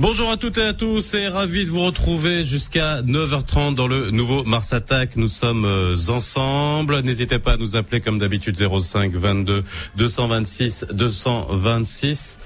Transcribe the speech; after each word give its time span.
Bonjour 0.00 0.30
à 0.30 0.36
toutes 0.36 0.58
et 0.58 0.62
à 0.62 0.74
tous 0.74 1.14
et 1.14 1.26
ravi 1.26 1.64
de 1.64 1.70
vous 1.70 1.84
retrouver 1.84 2.44
jusqu'à 2.44 3.02
9h30 3.02 3.74
dans 3.74 3.88
le 3.88 4.12
nouveau 4.12 4.44
Mars 4.44 4.72
Attack. 4.72 5.16
Nous 5.16 5.26
sommes 5.26 5.64
euh, 5.64 5.96
ensemble. 6.06 7.00
N'hésitez 7.00 7.40
pas 7.40 7.54
à 7.54 7.56
nous 7.56 7.74
appeler 7.74 8.00
comme 8.00 8.20
d'habitude 8.20 8.56
05 8.56 9.12
22 9.12 9.64
226 9.96 10.86
226 10.92 12.38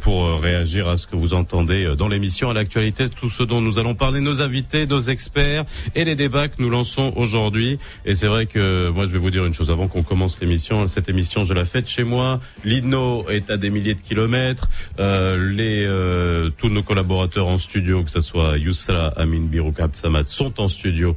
pour 0.00 0.26
euh, 0.26 0.36
réagir 0.36 0.86
à 0.86 0.96
ce 0.96 1.08
que 1.08 1.16
vous 1.16 1.34
entendez 1.34 1.86
euh, 1.86 1.96
dans 1.96 2.06
l'émission, 2.06 2.50
à 2.50 2.54
l'actualité, 2.54 3.08
tout 3.08 3.28
ce 3.28 3.42
dont 3.42 3.60
nous 3.60 3.80
allons 3.80 3.96
parler, 3.96 4.20
nos 4.20 4.40
invités, 4.40 4.86
nos 4.86 5.00
experts 5.00 5.64
et 5.96 6.04
les 6.04 6.14
débats 6.14 6.46
que 6.46 6.62
nous 6.62 6.70
lançons 6.70 7.12
aujourd'hui. 7.16 7.80
Et 8.04 8.14
c'est 8.14 8.28
vrai 8.28 8.46
que 8.46 8.90
moi 8.90 9.06
je 9.06 9.10
vais 9.10 9.18
vous 9.18 9.32
dire 9.32 9.44
une 9.44 9.54
chose 9.54 9.72
avant 9.72 9.88
qu'on 9.88 10.04
commence 10.04 10.38
l'émission. 10.40 10.86
Cette 10.86 11.08
émission, 11.08 11.44
je 11.44 11.52
la 11.52 11.64
fais 11.64 11.82
chez 11.84 12.04
moi. 12.04 12.38
Lino 12.64 13.28
est 13.28 13.50
à 13.50 13.56
des 13.56 13.70
milliers 13.70 13.94
de 13.94 14.02
kilomètres. 14.02 14.68
les 15.00 15.82
tous 16.58 16.68
nos 16.68 16.84
collaborateurs 16.92 17.46
en 17.46 17.56
studio, 17.56 18.04
que 18.04 18.10
ce 18.10 18.20
soit 18.20 18.58
Youssra, 18.58 19.14
Amin 19.16 19.46
Birouk, 19.46 19.80
Samad, 19.94 20.26
sont 20.26 20.60
en 20.60 20.68
studio 20.68 21.16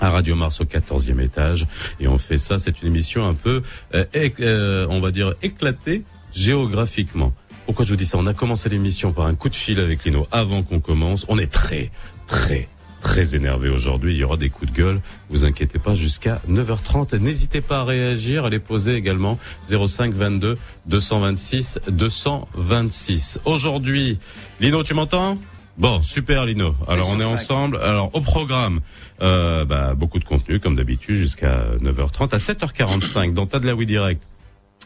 à 0.00 0.08
Radio 0.08 0.34
Mars 0.34 0.62
au 0.62 0.64
14e 0.64 1.20
étage. 1.20 1.66
Et 2.00 2.08
on 2.08 2.16
fait 2.16 2.38
ça 2.38 2.58
c'est 2.58 2.80
une 2.80 2.88
émission 2.88 3.28
un 3.28 3.34
peu 3.34 3.60
euh, 3.94 4.06
euh, 4.40 4.86
on 4.88 5.00
va 5.00 5.10
dire 5.10 5.34
éclatée 5.42 6.04
géographiquement. 6.32 7.34
Pourquoi 7.66 7.84
je 7.84 7.90
vous 7.90 7.96
dis 7.96 8.06
ça? 8.06 8.16
On 8.16 8.26
a 8.26 8.32
commencé 8.32 8.70
l'émission 8.70 9.12
par 9.12 9.26
un 9.26 9.34
coup 9.34 9.50
de 9.50 9.54
fil 9.54 9.78
avec 9.78 10.04
Lino 10.06 10.26
avant 10.32 10.62
qu'on 10.62 10.80
commence. 10.80 11.26
On 11.28 11.36
est 11.38 11.52
très 11.52 11.90
très 12.26 12.66
très 13.04 13.36
énervé 13.36 13.68
aujourd'hui. 13.68 14.14
Il 14.14 14.18
y 14.18 14.24
aura 14.24 14.38
des 14.38 14.48
coups 14.48 14.72
de 14.72 14.76
gueule. 14.76 15.00
Vous 15.28 15.44
inquiétez 15.44 15.78
pas 15.78 15.94
jusqu'à 15.94 16.40
9h30. 16.50 17.18
N'hésitez 17.18 17.60
pas 17.60 17.80
à 17.80 17.84
réagir, 17.84 18.46
à 18.46 18.50
les 18.50 18.58
poser 18.58 18.94
également 18.94 19.38
05 19.68 20.14
22 20.14 20.56
226 20.86 21.80
226. 21.86 23.40
Aujourd'hui, 23.44 24.18
Lino, 24.58 24.82
tu 24.82 24.94
m'entends? 24.94 25.38
Bon, 25.76 26.00
super 26.02 26.46
Lino. 26.46 26.74
Alors 26.88 27.10
on 27.10 27.20
est 27.20 27.24
ensemble. 27.24 27.78
Alors 27.82 28.10
au 28.14 28.20
programme, 28.20 28.80
euh, 29.20 29.64
bah, 29.66 29.94
beaucoup 29.94 30.18
de 30.18 30.24
contenu 30.24 30.58
comme 30.58 30.74
d'habitude 30.74 31.16
jusqu'à 31.16 31.66
9h30. 31.82 32.34
À 32.34 32.38
7h45 32.38 33.34
dans 33.34 33.46
Tadlaoui 33.46 33.84
Direct, 33.84 34.22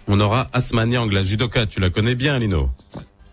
on 0.09 0.19
aura 0.19 0.49
Asmani 0.53 0.99
Angla 0.99 1.23
judoka. 1.23 1.67
Tu 1.67 1.79
la 1.79 1.91
connais 1.91 2.17
bien 2.17 2.39
Lino? 2.41 2.71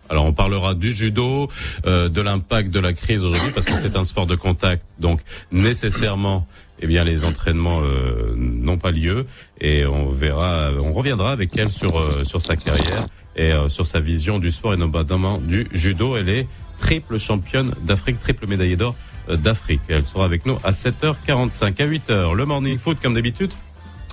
Alors 0.08 0.24
on 0.24 0.32
parlera 0.32 0.74
du 0.74 0.92
judo, 0.92 1.48
euh, 1.86 2.08
de 2.08 2.20
l'impact 2.20 2.70
de 2.70 2.80
la 2.80 2.92
crise 2.92 3.24
aujourd'hui 3.24 3.50
parce 3.52 3.66
que 3.66 3.74
c'est 3.74 3.96
un 3.96 4.04
sport 4.04 4.26
de 4.26 4.36
contact, 4.36 4.86
donc 4.98 5.20
nécessairement, 5.52 6.46
eh 6.80 6.86
bien 6.86 7.04
les 7.04 7.24
entraînements 7.24 7.80
euh, 7.82 8.34
n'ont 8.36 8.78
pas 8.78 8.90
lieu 8.90 9.26
et 9.60 9.86
on 9.86 10.10
verra, 10.10 10.70
on 10.80 10.92
reviendra 10.92 11.32
avec 11.32 11.56
elle 11.56 11.70
sur 11.70 11.98
euh, 11.98 12.24
sur 12.24 12.40
sa 12.40 12.56
carrière 12.56 13.06
et 13.36 13.52
sur 13.68 13.84
sa 13.84 14.00
vision 14.00 14.38
du 14.38 14.50
sport 14.50 14.72
et 14.72 14.78
notamment 14.78 15.36
du 15.36 15.68
judo. 15.72 16.16
Elle 16.16 16.30
est 16.30 16.46
triple 16.78 17.18
championne 17.18 17.74
d'Afrique, 17.82 18.18
triple 18.18 18.46
médaillée 18.46 18.76
d'or 18.76 18.94
d'Afrique. 19.28 19.82
Elle 19.88 20.06
sera 20.06 20.24
avec 20.24 20.46
nous 20.46 20.58
à 20.64 20.70
7h45, 20.70 21.82
à 21.82 21.86
8h. 21.86 22.34
Le 22.34 22.46
morning 22.46 22.78
foot 22.78 22.96
comme 23.02 23.12
d'habitude 23.12 23.50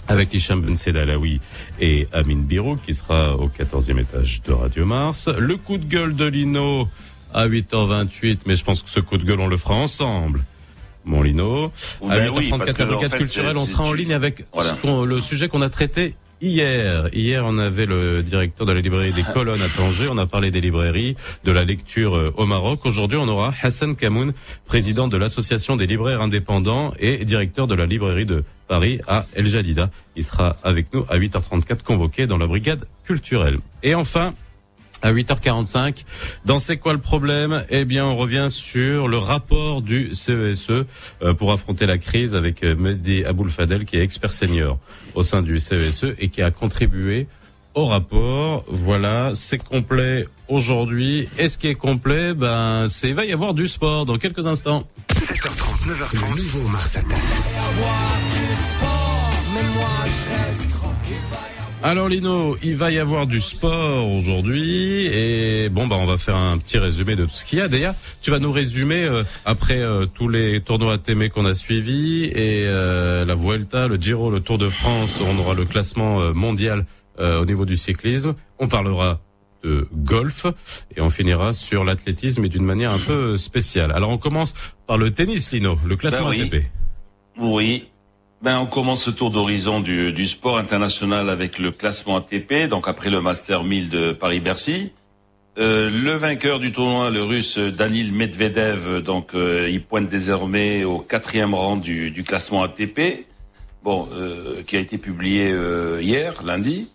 avec 0.07 0.33
Hicham 0.33 0.61
Ben 0.61 0.75
Sedalawi 0.75 1.39
et 1.79 2.07
Amin 2.11 2.37
Birou 2.37 2.75
qui 2.75 2.93
sera 2.93 3.35
au 3.35 3.49
14e 3.49 3.99
étage 3.99 4.41
de 4.45 4.53
Radio 4.53 4.85
Mars. 4.85 5.27
Le 5.27 5.57
coup 5.57 5.77
de 5.77 5.85
gueule 5.85 6.15
de 6.15 6.25
Lino 6.25 6.87
à 7.33 7.47
8h28, 7.47 8.39
mais 8.45 8.55
je 8.55 8.63
pense 8.63 8.83
que 8.83 8.89
ce 8.89 8.99
coup 8.99 9.17
de 9.17 9.23
gueule, 9.23 9.39
on 9.39 9.47
le 9.47 9.57
fera 9.57 9.75
ensemble. 9.75 10.43
Mon 11.05 11.21
Lino. 11.21 11.71
à 12.09 12.19
8h34, 12.19 13.09
ben 13.09 13.17
culturel, 13.17 13.57
on 13.57 13.65
sera 13.65 13.83
en 13.83 13.93
ligne 13.93 14.13
avec 14.13 14.45
le 14.83 15.19
sujet 15.19 15.49
qu'on 15.49 15.61
a 15.61 15.69
traité 15.69 16.15
Hier, 16.45 17.07
hier, 17.13 17.45
on 17.45 17.57
avait 17.57 17.85
le 17.85 18.21
directeur 18.21 18.67
de 18.67 18.73
la 18.73 18.81
librairie 18.81 19.13
des 19.13 19.23
Colonnes 19.23 19.61
à 19.61 19.69
Tanger. 19.69 20.09
On 20.11 20.17
a 20.17 20.25
parlé 20.25 20.51
des 20.51 20.59
librairies, 20.59 21.15
de 21.45 21.51
la 21.53 21.63
lecture 21.63 22.17
euh, 22.17 22.33
au 22.35 22.45
Maroc. 22.45 22.85
Aujourd'hui, 22.85 23.17
on 23.17 23.29
aura 23.29 23.53
Hassan 23.61 23.95
Kamoun, 23.95 24.33
président 24.65 25.07
de 25.07 25.15
l'association 25.15 25.77
des 25.77 25.87
libraires 25.87 26.19
indépendants 26.19 26.93
et 26.99 27.23
directeur 27.23 27.65
de 27.65 27.75
la 27.75 27.85
librairie 27.85 28.25
de 28.25 28.43
Paris 28.67 28.99
à 29.07 29.25
El 29.35 29.47
Jadida. 29.47 29.89
Il 30.17 30.25
sera 30.25 30.57
avec 30.63 30.93
nous 30.93 31.05
à 31.07 31.17
8h34 31.17 31.81
convoqué 31.81 32.27
dans 32.27 32.37
la 32.37 32.45
brigade 32.45 32.83
culturelle. 33.05 33.59
Et 33.81 33.95
enfin, 33.95 34.33
à 35.03 35.13
8h45. 35.13 36.05
Dans 36.45 36.57
C'est 36.57 36.77
quoi 36.77 36.93
le 36.93 36.99
problème? 36.99 37.63
Eh 37.69 37.85
bien, 37.85 38.05
on 38.05 38.15
revient 38.15 38.47
sur 38.49 39.07
le 39.07 39.17
rapport 39.17 39.81
du 39.81 40.13
CESE 40.13 40.71
e, 40.71 40.85
euh, 41.21 41.33
pour 41.33 41.51
affronter 41.51 41.85
la 41.85 41.97
crise 41.99 42.33
avec 42.33 42.63
euh, 42.63 42.75
Mehdi 42.75 43.23
Aboul 43.25 43.51
Fadel, 43.51 43.85
qui 43.85 43.97
est 43.97 44.01
expert 44.01 44.31
senior 44.31 44.79
au 45.13 45.21
sein 45.21 45.41
du 45.41 45.59
CESE 45.59 46.05
e 46.05 46.15
et 46.19 46.29
qui 46.29 46.41
a 46.41 46.49
contribué 46.49 47.27
au 47.75 47.85
rapport. 47.85 48.63
Voilà, 48.67 49.31
c'est 49.35 49.61
complet 49.61 50.27
aujourd'hui. 50.47 51.29
Et 51.37 51.47
ce 51.47 51.57
qui 51.57 51.67
est 51.67 51.75
complet, 51.75 52.33
ben, 52.33 52.87
c'est 52.87 53.09
il 53.09 53.15
va 53.15 53.25
y 53.25 53.33
avoir 53.33 53.53
du 53.53 53.67
sport 53.67 54.05
dans 54.05 54.17
quelques 54.17 54.47
instants. 54.47 54.87
7h30, 55.09 55.87
9h30, 55.87 56.13
le 56.13 56.37
nouveau 56.37 56.67
Mars 56.69 56.95
Attack. 56.95 57.19
Alors 61.85 62.07
Lino, 62.07 62.55
il 62.63 62.77
va 62.77 62.91
y 62.91 62.97
avoir 62.97 63.27
du 63.27 63.41
sport 63.41 64.09
aujourd'hui 64.09 65.05
et 65.07 65.67
bon 65.67 65.85
bah 65.85 65.97
on 65.99 66.05
va 66.05 66.17
faire 66.17 66.37
un 66.37 66.57
petit 66.57 66.77
résumé 66.77 67.17
de 67.17 67.25
tout 67.25 67.31
ce 67.31 67.43
qu'il 67.43 67.59
y 67.59 67.61
a. 67.61 67.67
D'ailleurs, 67.67 67.93
tu 68.21 68.31
vas 68.31 68.39
nous 68.39 68.53
résumer 68.53 69.03
euh, 69.03 69.25
après 69.43 69.79
euh, 69.79 70.05
tous 70.05 70.29
les 70.29 70.61
tournois 70.61 70.93
ATM 70.93 71.27
qu'on 71.27 71.43
a 71.43 71.53
suivis 71.53 72.23
et 72.23 72.67
euh, 72.67 73.25
la 73.25 73.35
Vuelta, 73.35 73.89
le 73.89 73.97
Giro, 73.97 74.31
le 74.31 74.39
Tour 74.39 74.59
de 74.59 74.69
France. 74.69 75.19
On 75.19 75.37
aura 75.37 75.55
le 75.55 75.65
classement 75.65 76.33
mondial 76.33 76.85
au 77.19 77.45
niveau 77.45 77.65
du 77.65 77.75
cyclisme. 77.75 78.33
On 78.59 78.69
parlera 78.69 79.19
de 79.65 79.85
golf 79.91 80.45
et 80.95 81.01
on 81.01 81.09
finira 81.09 81.51
sur 81.51 81.83
l'athlétisme 81.83 82.45
et 82.45 82.49
d'une 82.49 82.65
manière 82.65 82.91
un 82.91 82.99
peu 82.99 83.35
spéciale. 83.35 83.91
Alors 83.91 84.09
on 84.09 84.17
commence 84.17 84.53
par 84.87 84.97
le 84.97 85.11
tennis, 85.11 85.51
Lino, 85.51 85.77
le 85.85 85.97
classement 85.97 86.29
ben 86.29 86.43
ATP. 86.43 86.65
Oui, 87.37 87.89
ben, 88.43 88.59
on 88.59 88.65
commence 88.65 89.03
ce 89.03 89.09
tour 89.09 89.31
d'horizon 89.31 89.79
du, 89.79 90.27
sport 90.27 90.57
international 90.57 91.29
avec 91.29 91.59
le 91.59 91.71
classement 91.71 92.17
ATP, 92.17 92.67
donc 92.67 92.89
après 92.89 93.09
le 93.09 93.21
Master 93.21 93.63
1000 93.63 93.89
de 93.89 94.11
Paris-Bercy. 94.11 94.91
Euh, 95.57 95.89
le 95.89 96.11
vainqueur 96.11 96.59
du 96.59 96.73
tournoi, 96.73 97.09
le 97.09 97.23
russe 97.23 97.57
Danil 97.57 98.11
Medvedev, 98.11 99.01
donc 99.01 99.33
euh, 99.33 99.69
il 99.71 99.81
pointe 99.81 100.09
désormais 100.09 100.83
au 100.83 100.99
quatrième 100.99 101.53
rang 101.53 101.77
du, 101.77 102.23
classement 102.27 102.63
ATP, 102.63 103.27
bon, 103.81 104.09
euh, 104.11 104.61
qui 104.67 104.75
a 104.75 104.79
été 104.79 104.97
publié 104.97 105.55
hier, 106.01 106.43
lundi. 106.43 106.89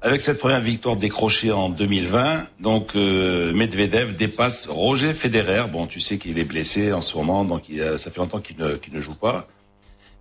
Avec 0.00 0.20
cette 0.20 0.38
première 0.38 0.60
victoire 0.60 0.94
décrochée 0.94 1.50
en 1.50 1.70
2020, 1.70 2.46
donc 2.60 2.94
Medvedev 2.94 4.14
dépasse 4.14 4.68
Roger 4.68 5.12
Federer. 5.12 5.64
Bon, 5.72 5.88
tu 5.88 5.98
sais 5.98 6.18
qu'il 6.18 6.38
est 6.38 6.44
blessé 6.44 6.92
en 6.92 7.00
ce 7.00 7.16
moment, 7.16 7.44
donc 7.44 7.64
ça 7.96 8.12
fait 8.12 8.20
longtemps 8.20 8.40
qu'il 8.40 8.56
ne 8.60 9.00
joue 9.00 9.16
pas. 9.16 9.48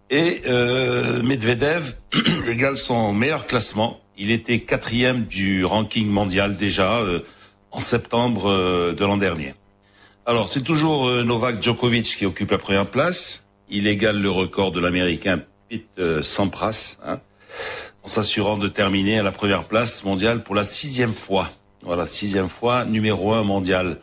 Et 0.10 0.44
euh, 0.48 1.22
Medvedev 1.22 1.94
égale 2.48 2.78
son 2.78 3.12
meilleur 3.12 3.46
classement. 3.46 4.00
Il 4.18 4.32
était 4.32 4.60
quatrième 4.62 5.26
du 5.26 5.66
ranking 5.66 6.08
mondial 6.08 6.56
déjà 6.56 7.00
euh, 7.00 7.20
en 7.72 7.80
septembre 7.80 8.50
euh, 8.50 8.94
de 8.94 9.04
l'an 9.04 9.18
dernier. 9.18 9.54
Alors 10.26 10.48
c'est 10.48 10.64
toujours 10.64 11.08
euh, 11.08 11.24
Novak 11.24 11.62
Djokovic 11.62 12.18
qui 12.18 12.26
occupe 12.26 12.52
la 12.52 12.58
première 12.58 12.90
place. 12.90 13.46
Il 13.70 13.86
égale 13.86 14.22
le 14.22 14.30
record 14.30 14.72
de 14.72 14.80
l'Américain 14.80 15.42
Pete 15.70 16.22
Sampras, 16.22 16.96
hein, 17.06 17.20
en 18.04 18.08
s'assurant 18.08 18.58
de 18.58 18.70
terminer 18.70 19.20
à 19.20 19.24
la 19.24 19.34
première 19.34 19.66
place 19.66 20.06
mondiale 20.06 20.42
pour 20.42 20.56
la 20.56 20.64
sixième 20.64 21.14
fois. 21.14 21.52
Voilà, 21.84 22.06
sixième 22.06 22.48
fois, 22.48 22.86
numéro 22.86 23.34
un 23.34 23.44
mondial. 23.44 24.00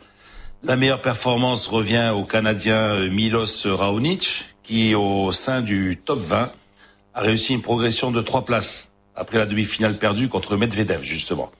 La 0.63 0.75
meilleure 0.75 1.01
performance 1.01 1.65
revient 1.65 2.13
au 2.15 2.23
Canadien 2.23 3.09
Milos 3.09 3.65
Raonic, 3.65 4.54
qui, 4.65 4.95
au 4.95 5.31
sein 5.31 5.61
du 5.61 5.99
top 6.03 6.19
20, 6.19 6.51
a 7.13 7.21
réussi 7.21 7.53
une 7.53 7.61
progression 7.61 8.11
de 8.11 8.21
trois 8.21 8.45
places 8.45 8.89
après 9.15 9.37
la 9.37 9.45
demi-finale 9.45 9.97
perdue 9.97 10.27
contre 10.27 10.57
Medvedev, 10.57 11.01
justement. 11.03 11.51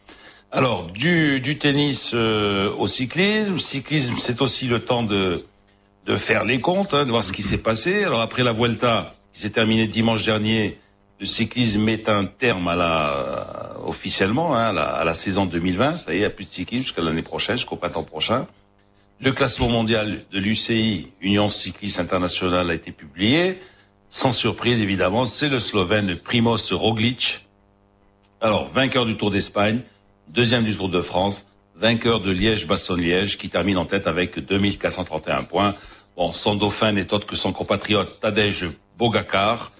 Alors, 0.52 0.88
du, 0.88 1.42
du 1.42 1.57
tennis 1.57 2.12
euh, 2.13 2.72
au 2.78 2.88
cyclisme. 2.88 3.57
Cyclisme, 3.57 4.16
c'est 4.19 4.42
aussi 4.42 4.68
le 4.68 4.80
temps 4.80 5.04
de, 5.04 5.46
de 6.06 6.16
faire 6.18 6.46
les 6.46 6.60
comptes, 6.60 6.94
hein, 6.94 7.06
de 7.06 7.10
voir 7.10 7.24
ce 7.24 7.31
qui 7.31 7.42
s'est 7.42 7.62
passé. 7.62 8.04
Alors, 8.04 8.22
après 8.22 8.44
la 8.44 8.54
Vuelta, 8.54 9.16
qui 9.34 9.42
s'est 9.42 9.50
terminée 9.50 9.88
dimanche 9.88 10.24
dernier, 10.24 10.80
le 11.19 11.25
cyclisme 11.25 11.84
met 11.84 12.10
un 12.10 12.25
terme 12.25 12.68
à 12.68 12.75
la, 12.75 13.75
officiellement, 13.86 14.56
hein, 14.56 14.69
à, 14.69 14.74
la, 14.74 14.84
à 14.84 15.04
la 15.04 15.13
saison 15.13 15.46
2020. 15.46 15.98
Ça 15.98 16.12
y 16.12 16.16
est, 16.16 16.18
il 16.18 16.19
n'y 16.19 16.25
a 16.25 16.30
plus 16.30 16.46
de 16.46 16.50
cyclisme 16.50 16.84
jusqu'à 16.84 17.02
l'année 17.02 17.22
prochaine, 17.22 17.57
jusqu'au 17.57 17.78
printemps 17.78 18.04
prochain. 18.04 18.48
Le 19.22 19.32
classement 19.32 19.70
mondial 19.70 20.26
de 20.32 20.40
l'UCI, 20.40 21.08
Union 21.22 21.50
Cycliste 21.50 22.00
Internationale, 22.00 22.70
a 22.70 22.74
été 22.74 22.92
publié. 22.92 23.60
Sans 24.10 24.34
surprise, 24.34 24.82
évidemment, 24.82 25.26
c'est 25.26 25.48
le 25.48 25.62
Slovène 25.62 26.18
Primoz 26.18 26.74
Roglic. 26.74 27.48
Alors, 28.42 28.68
vainqueur 28.68 29.06
du 29.06 29.16
Tour 29.16 29.32
d'Espagne, 29.32 29.82
deuxième 30.28 30.66
du 30.66 30.76
Tour 30.76 30.90
de 30.90 31.00
France, 31.00 31.48
vainqueur 31.76 32.20
de 32.20 32.30
Liège-Bastogne-Liège, 32.30 33.38
qui 33.38 33.50
termine 33.50 33.78
en 33.78 33.86
tête 33.86 34.06
avec 34.06 34.38
2431 34.38 35.44
points. 35.44 35.76
Bon, 36.18 36.34
son 36.34 36.56
dauphin 36.56 36.92
n'est 36.92 37.14
autre 37.14 37.26
que 37.26 37.38
son 37.38 37.54
compatriote 37.54 38.20
Tadej 38.20 38.66
Bogacar. 38.98 39.72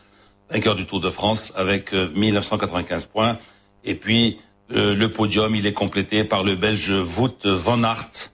vainqueur 0.50 0.76
du 0.76 0.86
Tour 0.86 1.02
de 1.02 1.10
France 1.10 1.52
avec 1.56 1.92
1995 1.94 3.06
points. 3.06 3.38
Et 3.84 3.96
puis 3.96 4.40
le 4.70 5.08
podium, 5.08 5.56
il 5.56 5.68
est 5.68 5.74
complété 5.74 6.24
par 6.24 6.44
le 6.44 6.56
Belge 6.56 6.92
Wout 6.92 7.46
van 7.46 7.84
Aert. 7.84 8.32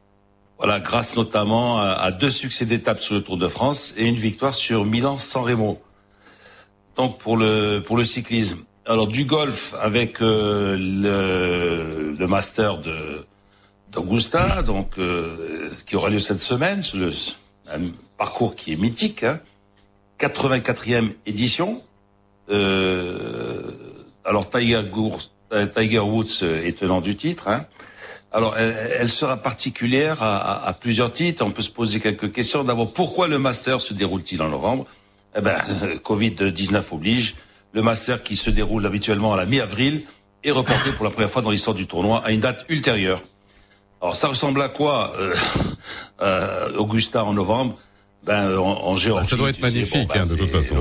Voilà, 0.61 0.79
grâce 0.79 1.15
notamment 1.15 1.81
à, 1.81 2.11
deux 2.11 2.29
succès 2.29 2.67
d'étape 2.67 2.99
sur 2.99 3.15
le 3.15 3.23
Tour 3.23 3.35
de 3.35 3.47
France 3.47 3.95
et 3.97 4.05
une 4.05 4.13
victoire 4.13 4.53
sur 4.53 4.85
Milan-San 4.85 5.43
Remo. 5.43 5.81
Donc 6.95 7.17
pour 7.17 7.35
le 7.35 7.79
pour 7.79 7.97
le 7.97 8.03
cyclisme. 8.03 8.59
Alors 8.85 9.07
du 9.07 9.25
golf 9.25 9.73
avec 9.81 10.19
le, 10.19 10.75
le 10.77 12.27
master 12.27 12.77
de 12.77 13.25
d'Augusta, 13.91 14.61
donc 14.61 14.99
euh, 14.99 15.71
qui 15.87 15.95
aura 15.95 16.11
lieu 16.11 16.19
cette 16.19 16.41
semaine, 16.41 16.83
c'est 16.83 16.99
un 17.67 17.81
parcours 18.19 18.55
qui 18.55 18.73
est 18.73 18.77
mythique, 18.77 19.23
hein, 19.23 19.39
84e 20.19 21.13
édition. 21.25 21.81
Euh, 22.51 23.71
alors 24.23 24.47
Tiger, 24.47 24.83
Tiger, 25.75 25.99
Woods 25.99 26.43
est 26.43 26.77
tenant 26.77 27.01
du 27.01 27.15
titre. 27.15 27.47
Hein. 27.47 27.65
Alors 28.31 28.57
elle, 28.57 29.09
sera 29.09 29.37
particulière 29.37 30.23
à, 30.23 30.65
à, 30.65 30.73
plusieurs 30.73 31.11
titres. 31.11 31.43
On 31.45 31.51
peut 31.51 31.61
se 31.61 31.69
poser 31.69 31.99
quelques 31.99 32.31
questions. 32.31 32.63
D'abord, 32.63 32.93
pourquoi 32.93 33.27
le 33.27 33.39
Master 33.39 33.81
se 33.81 33.93
déroule-t-il 33.93 34.41
en 34.41 34.49
novembre? 34.49 34.85
Eh 35.35 35.41
ben, 35.41 35.57
Covid-19 36.03 36.93
oblige. 36.93 37.35
Le 37.73 37.81
Master 37.81 38.23
qui 38.23 38.35
se 38.35 38.49
déroule 38.49 38.85
habituellement 38.85 39.33
à 39.33 39.37
la 39.37 39.45
mi-avril 39.45 40.03
est 40.43 40.51
reporté 40.51 40.91
pour 40.93 41.05
la 41.05 41.11
première 41.11 41.29
fois 41.29 41.41
dans 41.41 41.51
l'histoire 41.51 41.75
du 41.75 41.87
tournoi 41.87 42.21
à 42.25 42.31
une 42.31 42.39
date 42.39 42.65
ultérieure. 42.69 43.21
Alors 44.01 44.15
ça 44.15 44.27
ressemble 44.27 44.61
à 44.61 44.69
quoi, 44.69 45.13
euh, 45.19 45.35
euh, 46.21 46.73
Augusta 46.75 47.23
en 47.23 47.33
novembre? 47.33 47.77
Ben 48.23 48.47
euh, 48.47 48.57
en, 48.57 48.87
en 48.87 48.95
Géorgie. 48.95 49.23
Bah, 49.23 49.29
ça 49.29 49.35
doit 49.35 49.49
être 49.49 49.61
magnifique 49.61 50.15
hein, 50.15 50.21
de 50.21 50.35
toute 50.35 50.49
façon. 50.49 50.75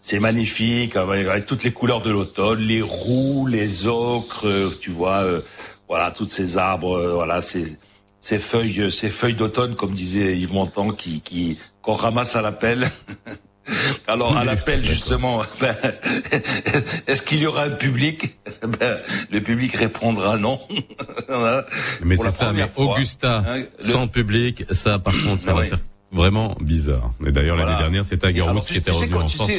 C'est 0.00 0.20
magnifique 0.20 0.94
avec, 0.94 1.46
toutes 1.46 1.64
les 1.64 1.72
couleurs 1.72 2.00
de 2.00 2.10
l'automne, 2.10 2.60
les 2.60 2.80
roux, 2.80 3.48
les 3.48 3.88
ocres, 3.88 4.46
tu 4.80 4.90
vois, 4.90 5.24
euh, 5.24 5.40
voilà, 5.88 6.10
toutes 6.10 6.30
ces 6.30 6.58
arbres, 6.58 6.96
euh, 6.96 7.14
voilà, 7.14 7.42
ces, 7.42 7.76
ces 8.20 8.38
feuilles, 8.38 8.90
ces 8.90 9.10
feuilles 9.10 9.34
d'automne, 9.34 9.76
comme 9.76 9.92
disait 9.92 10.36
Yves 10.36 10.52
Montand, 10.52 10.90
qui 10.92 11.20
qui 11.20 11.58
qu'on 11.82 11.94
ramasse 11.94 12.36
à 12.36 12.42
la 12.42 12.52
pelle. 12.52 12.90
Alors 14.06 14.36
à 14.36 14.44
l'appel 14.44 14.84
justement, 14.84 15.42
ben, 15.60 15.74
est-ce 17.08 17.22
qu'il 17.22 17.38
y 17.38 17.46
aura 17.46 17.64
un 17.64 17.70
public? 17.70 18.38
Ben, 18.62 18.98
Le 19.30 19.40
public 19.40 19.74
répondra 19.74 20.36
non. 20.36 20.60
mais 22.02 22.16
c'est 22.16 22.30
ça, 22.30 22.52
mais 22.52 22.64
Augusta 22.76 23.44
hein, 23.46 23.62
sans 23.80 24.06
public, 24.06 24.64
ça 24.70 24.98
par 24.98 25.14
contre, 25.14 25.40
ça 25.40 25.52
va 25.52 25.64
faire 25.64 25.80
vraiment 26.12 26.54
bizarre. 26.60 27.12
Mais 27.20 27.32
d'ailleurs 27.32 27.56
l'année 27.56 27.78
dernière, 27.78 28.04
c'était 28.04 28.28
Tiger 28.28 28.42
Woods 28.42 28.60
qui 28.60 28.78
était 28.78 28.90
revenu 28.90 29.14
en 29.14 29.28
force. 29.28 29.50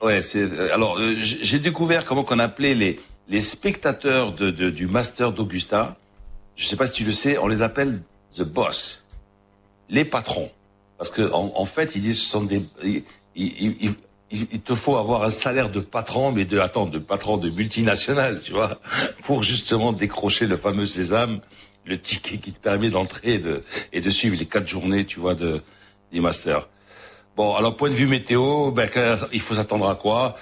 Ouais, 0.00 0.22
c'est 0.22 0.42
euh, 0.42 0.72
alors 0.72 0.98
euh, 0.98 1.16
j'ai 1.18 1.58
découvert 1.58 2.04
comment 2.04 2.22
qu'on 2.22 2.38
appelait 2.38 2.74
les 2.74 3.00
les 3.28 3.40
spectateurs 3.40 4.32
du 4.32 4.86
Master 4.86 5.32
d'Augusta. 5.32 5.96
Je 6.56 6.66
sais 6.66 6.76
pas 6.76 6.86
si 6.86 6.92
tu 6.92 7.04
le 7.04 7.12
sais, 7.12 7.38
on 7.38 7.46
les 7.46 7.62
appelle 7.62 8.02
the 8.36 8.42
boss, 8.42 9.04
les 9.88 10.04
patrons. 10.04 10.50
Parce 10.96 11.10
que 11.10 11.30
en, 11.32 11.64
fait, 11.64 11.94
ils 11.94 12.02
disent 12.02 12.20
ce 12.20 12.28
sont 12.28 12.42
des, 12.42 12.62
il, 13.36 14.60
te 14.64 14.74
faut 14.74 14.96
avoir 14.96 15.22
un 15.22 15.30
salaire 15.30 15.70
de 15.70 15.78
patron, 15.78 16.32
mais 16.32 16.44
de 16.44 16.58
attends, 16.58 16.86
de 16.86 16.98
patron 16.98 17.36
de 17.36 17.50
multinationale, 17.50 18.40
tu 18.40 18.52
vois, 18.52 18.80
pour 19.22 19.44
justement 19.44 19.92
décrocher 19.92 20.46
le 20.46 20.56
fameux 20.56 20.86
sésame, 20.86 21.40
le 21.84 22.00
ticket 22.00 22.38
qui 22.38 22.52
te 22.52 22.58
permet 22.58 22.90
d'entrer 22.90 23.34
et 23.34 23.38
de, 23.38 23.62
et 23.92 24.00
de 24.00 24.10
suivre 24.10 24.36
les 24.36 24.46
quatre 24.46 24.66
journées, 24.66 25.04
tu 25.04 25.20
vois, 25.20 25.34
de 25.34 25.62
des 26.10 26.20
masters. 26.20 26.66
Bon, 27.36 27.54
alors 27.54 27.76
point 27.76 27.90
de 27.90 27.94
vue 27.94 28.06
météo, 28.06 28.72
ben, 28.72 28.88
il 29.32 29.40
faut 29.40 29.54
s'attendre 29.54 29.88
à 29.88 29.94
quoi? 29.94 30.36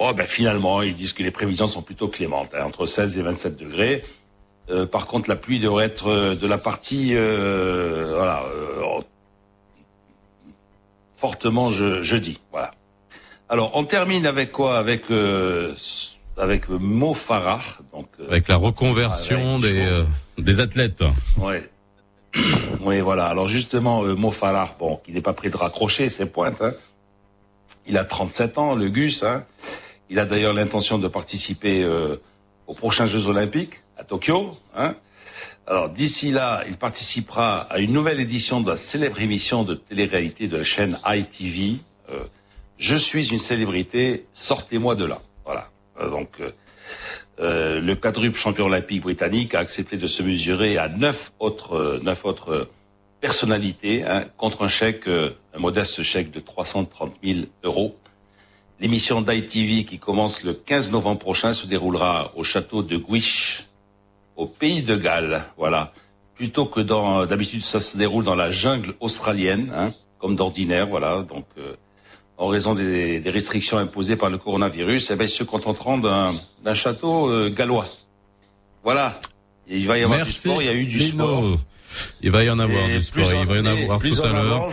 Bon, 0.00 0.14
ben 0.14 0.26
finalement, 0.26 0.80
ils 0.80 0.96
disent 0.96 1.12
que 1.12 1.22
les 1.22 1.30
prévisions 1.30 1.66
sont 1.66 1.82
plutôt 1.82 2.08
clémentes, 2.08 2.52
hein, 2.54 2.64
entre 2.64 2.86
16 2.86 3.18
et 3.18 3.22
27 3.22 3.58
degrés. 3.58 4.02
Euh, 4.70 4.86
par 4.86 5.06
contre, 5.06 5.28
la 5.28 5.36
pluie 5.36 5.60
devrait 5.60 5.84
être 5.84 6.08
euh, 6.08 6.34
de 6.34 6.46
la 6.46 6.56
partie, 6.56 7.10
euh, 7.12 8.14
voilà, 8.16 8.42
fortement 11.16 11.68
je, 11.68 12.02
jeudi. 12.02 12.40
Voilà. 12.50 12.70
Alors, 13.50 13.72
on 13.74 13.84
termine 13.84 14.24
avec 14.24 14.52
quoi? 14.52 14.78
Avec 14.78 15.04
avec 16.38 16.70
Mo 16.70 17.12
Farah, 17.12 17.60
donc 17.92 18.08
avec 18.26 18.48
la 18.48 18.56
reconversion 18.56 19.58
des 19.58 20.02
des 20.38 20.60
athlètes. 20.60 21.04
Ouais. 21.36 21.68
oui, 22.80 23.00
voilà. 23.00 23.26
Alors 23.26 23.48
justement, 23.48 24.02
Mo 24.02 24.30
Farah, 24.30 24.74
bon, 24.78 24.98
qui 25.04 25.12
n'est 25.12 25.20
pas 25.20 25.34
prêt 25.34 25.50
de 25.50 25.58
raccrocher 25.58 26.08
ses 26.08 26.24
pointes. 26.24 26.62
Hein. 26.62 26.72
Il 27.86 27.98
a 27.98 28.04
37 28.04 28.56
ans, 28.56 28.74
le 28.74 28.88
Gus. 28.88 29.24
Hein. 29.24 29.44
Il 30.10 30.18
a 30.18 30.26
d'ailleurs 30.26 30.52
l'intention 30.52 30.98
de 30.98 31.08
participer 31.08 31.86
aux 32.66 32.74
prochains 32.74 33.06
Jeux 33.06 33.28
Olympiques 33.28 33.80
à 33.96 34.04
Tokyo. 34.04 34.56
Hein. 34.76 34.94
Alors 35.66 35.88
d'ici 35.88 36.32
là, 36.32 36.64
il 36.66 36.76
participera 36.76 37.60
à 37.60 37.78
une 37.78 37.92
nouvelle 37.92 38.18
édition 38.18 38.60
de 38.60 38.70
la 38.70 38.76
célèbre 38.76 39.20
émission 39.20 39.62
de 39.62 39.74
télé-réalité 39.74 40.48
de 40.48 40.56
la 40.56 40.64
chaîne 40.64 40.98
ITV. 41.06 41.76
Euh, 42.10 42.24
je 42.76 42.96
suis 42.96 43.30
une 43.30 43.38
célébrité, 43.38 44.26
sortez-moi 44.32 44.94
de 44.96 45.04
là. 45.04 45.20
Voilà. 45.44 45.70
Euh, 46.00 46.10
donc 46.10 46.40
euh, 46.40 46.50
euh, 47.40 47.80
le 47.80 47.94
quadruple 47.94 48.38
champion 48.38 48.66
olympique 48.66 49.02
britannique 49.02 49.54
a 49.54 49.60
accepté 49.60 49.96
de 49.96 50.06
se 50.06 50.22
mesurer 50.22 50.78
à 50.78 50.88
neuf 50.88 51.32
autres 51.38 52.00
neuf 52.02 52.24
autres 52.24 52.68
personnalités 53.20 54.02
hein, 54.04 54.24
contre 54.38 54.62
un 54.62 54.68
chèque, 54.68 55.06
un 55.08 55.58
modeste 55.58 56.02
chèque 56.02 56.30
de 56.30 56.40
330 56.40 57.14
000 57.22 57.40
euros. 57.64 57.96
L'émission 58.80 59.20
d'ITV 59.20 59.84
qui 59.84 59.98
commence 59.98 60.42
le 60.42 60.54
15 60.54 60.90
novembre 60.90 61.18
prochain 61.18 61.52
se 61.52 61.66
déroulera 61.66 62.32
au 62.34 62.44
château 62.44 62.82
de 62.82 62.96
Guiche 62.96 63.66
au 64.36 64.46
pays 64.46 64.82
de 64.82 64.96
Galles, 64.96 65.44
voilà. 65.58 65.92
Plutôt 66.34 66.64
que 66.64 66.80
dans 66.80 67.26
d'habitude 67.26 67.62
ça 67.62 67.82
se 67.82 67.98
déroule 67.98 68.24
dans 68.24 68.34
la 68.34 68.50
jungle 68.50 68.94
australienne, 69.00 69.70
hein, 69.76 69.92
comme 70.18 70.34
d'ordinaire, 70.34 70.86
voilà. 70.86 71.20
Donc 71.20 71.44
euh, 71.58 71.74
en 72.38 72.46
raison 72.46 72.72
des, 72.72 73.20
des, 73.20 73.30
restrictions 73.30 73.76
imposées 73.76 74.16
par 74.16 74.30
le 74.30 74.38
coronavirus, 74.38 75.10
eh 75.10 75.16
ben, 75.16 75.24
ils 75.24 75.28
se 75.28 75.44
contenteront 75.44 75.98
d'un 75.98 76.74
château 76.74 77.28
euh, 77.28 77.50
gallois. 77.50 77.86
Voilà. 78.82 79.20
il 79.68 79.86
va 79.86 79.98
y 79.98 80.02
avoir 80.02 80.24
du 80.24 80.32
sport, 80.32 80.62
il 80.62 80.66
y 80.66 80.70
a 80.70 80.74
eu 80.74 80.86
du 80.86 81.00
sport. 81.00 81.44
Il 82.22 82.30
va 82.30 82.44
y 82.44 82.48
en 82.48 82.58
avoir 82.58 82.86
du 82.88 83.02
sport, 83.02 83.30
il 83.30 83.46
va 83.46 83.56
y 83.56 83.60
en 83.60 83.66
avoir 83.66 84.00
tout 84.00 84.22
à 84.22 84.32
l'heure. 84.32 84.70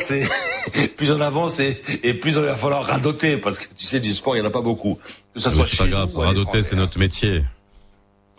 plus 0.98 1.12
on 1.12 1.22
avance 1.22 1.60
et, 1.60 1.82
et, 2.04 2.14
plus 2.14 2.36
il 2.36 2.42
va 2.42 2.56
falloir 2.56 2.86
radoter 2.86 3.38
parce 3.38 3.60
que 3.60 3.66
tu 3.76 3.86
sais 3.86 4.00
du 4.00 4.14
sport 4.14 4.36
il 4.36 4.40
y 4.40 4.42
en 4.42 4.46
a 4.46 4.52
pas 4.52 4.62
beaucoup. 4.62 5.00
Que 5.34 5.40
ça 5.40 5.52
soit 5.52 5.66
c'est 5.66 5.78
pas 5.78 5.88
grave, 5.88 6.16
radoter 6.16 6.64
c'est 6.64 6.76
notre 6.76 7.00
métier. 7.00 7.44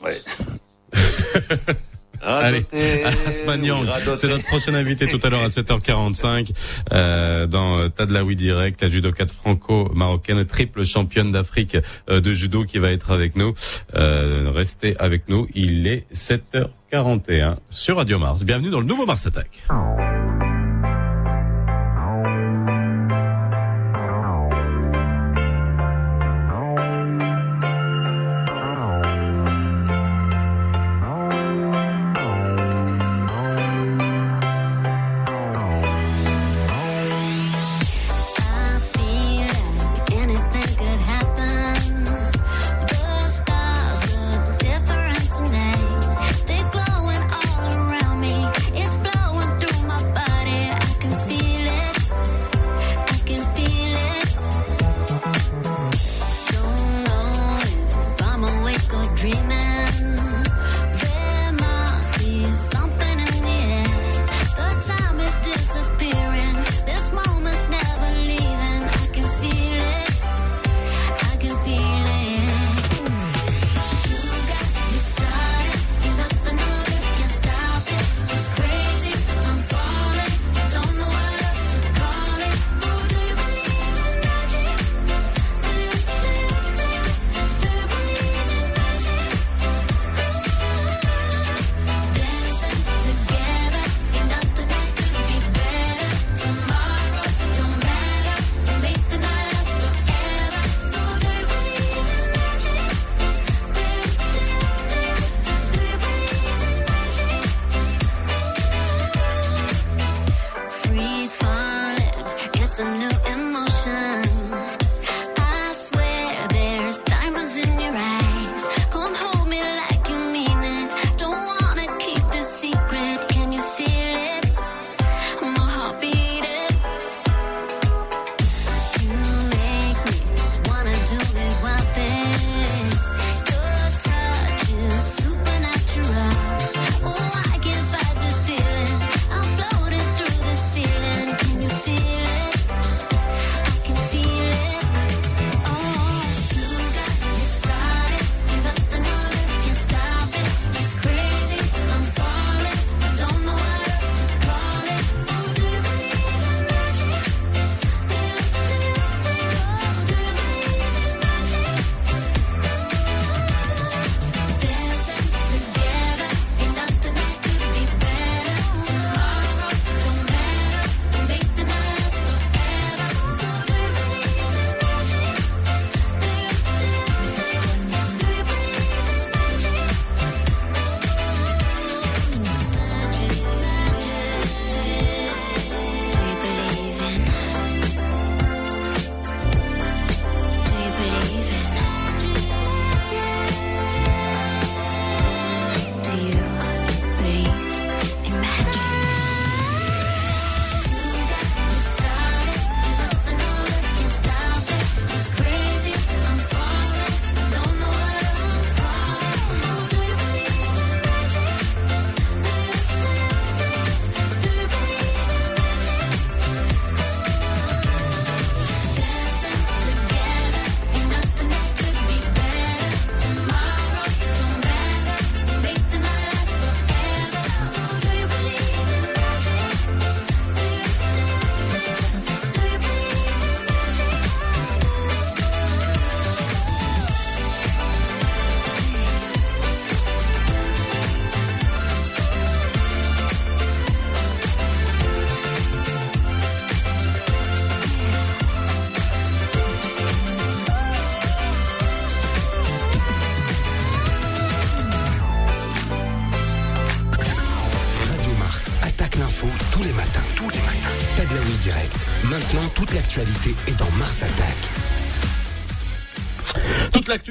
Ouais. 0.03 0.21
Allez, 2.21 2.67
Asmanian, 3.26 3.85
c'est 4.17 4.29
notre 4.29 4.45
prochain 4.45 4.75
invité 4.75 5.07
tout 5.07 5.21
à 5.23 5.31
l'heure 5.31 5.43
à 5.43 5.49
7h45 5.49 6.50
euh, 6.93 7.47
dans 7.47 7.88
Tadlaoui 7.91 8.35
Direct, 8.37 8.83
la 8.83 8.88
judokate 8.88 9.31
franco-marocaine, 9.31 10.45
triple 10.45 10.85
championne 10.85 11.31
d'Afrique 11.31 11.76
euh, 12.11 12.21
de 12.21 12.33
judo 12.33 12.64
qui 12.64 12.79
va 12.79 12.91
être 12.91 13.12
avec 13.12 13.37
nous. 13.37 13.55
Euh, 13.95 14.50
restez 14.53 14.97
avec 14.99 15.29
nous, 15.29 15.47
il 15.55 15.87
est 15.87 16.07
7h41 16.12 17.57
sur 17.71 17.97
Radio 17.97 18.19
Mars. 18.19 18.45
Bienvenue 18.45 18.71
dans 18.71 18.81
le 18.81 18.87
nouveau 18.87 19.07
Mars 19.07 19.26
Attack. 19.26 19.62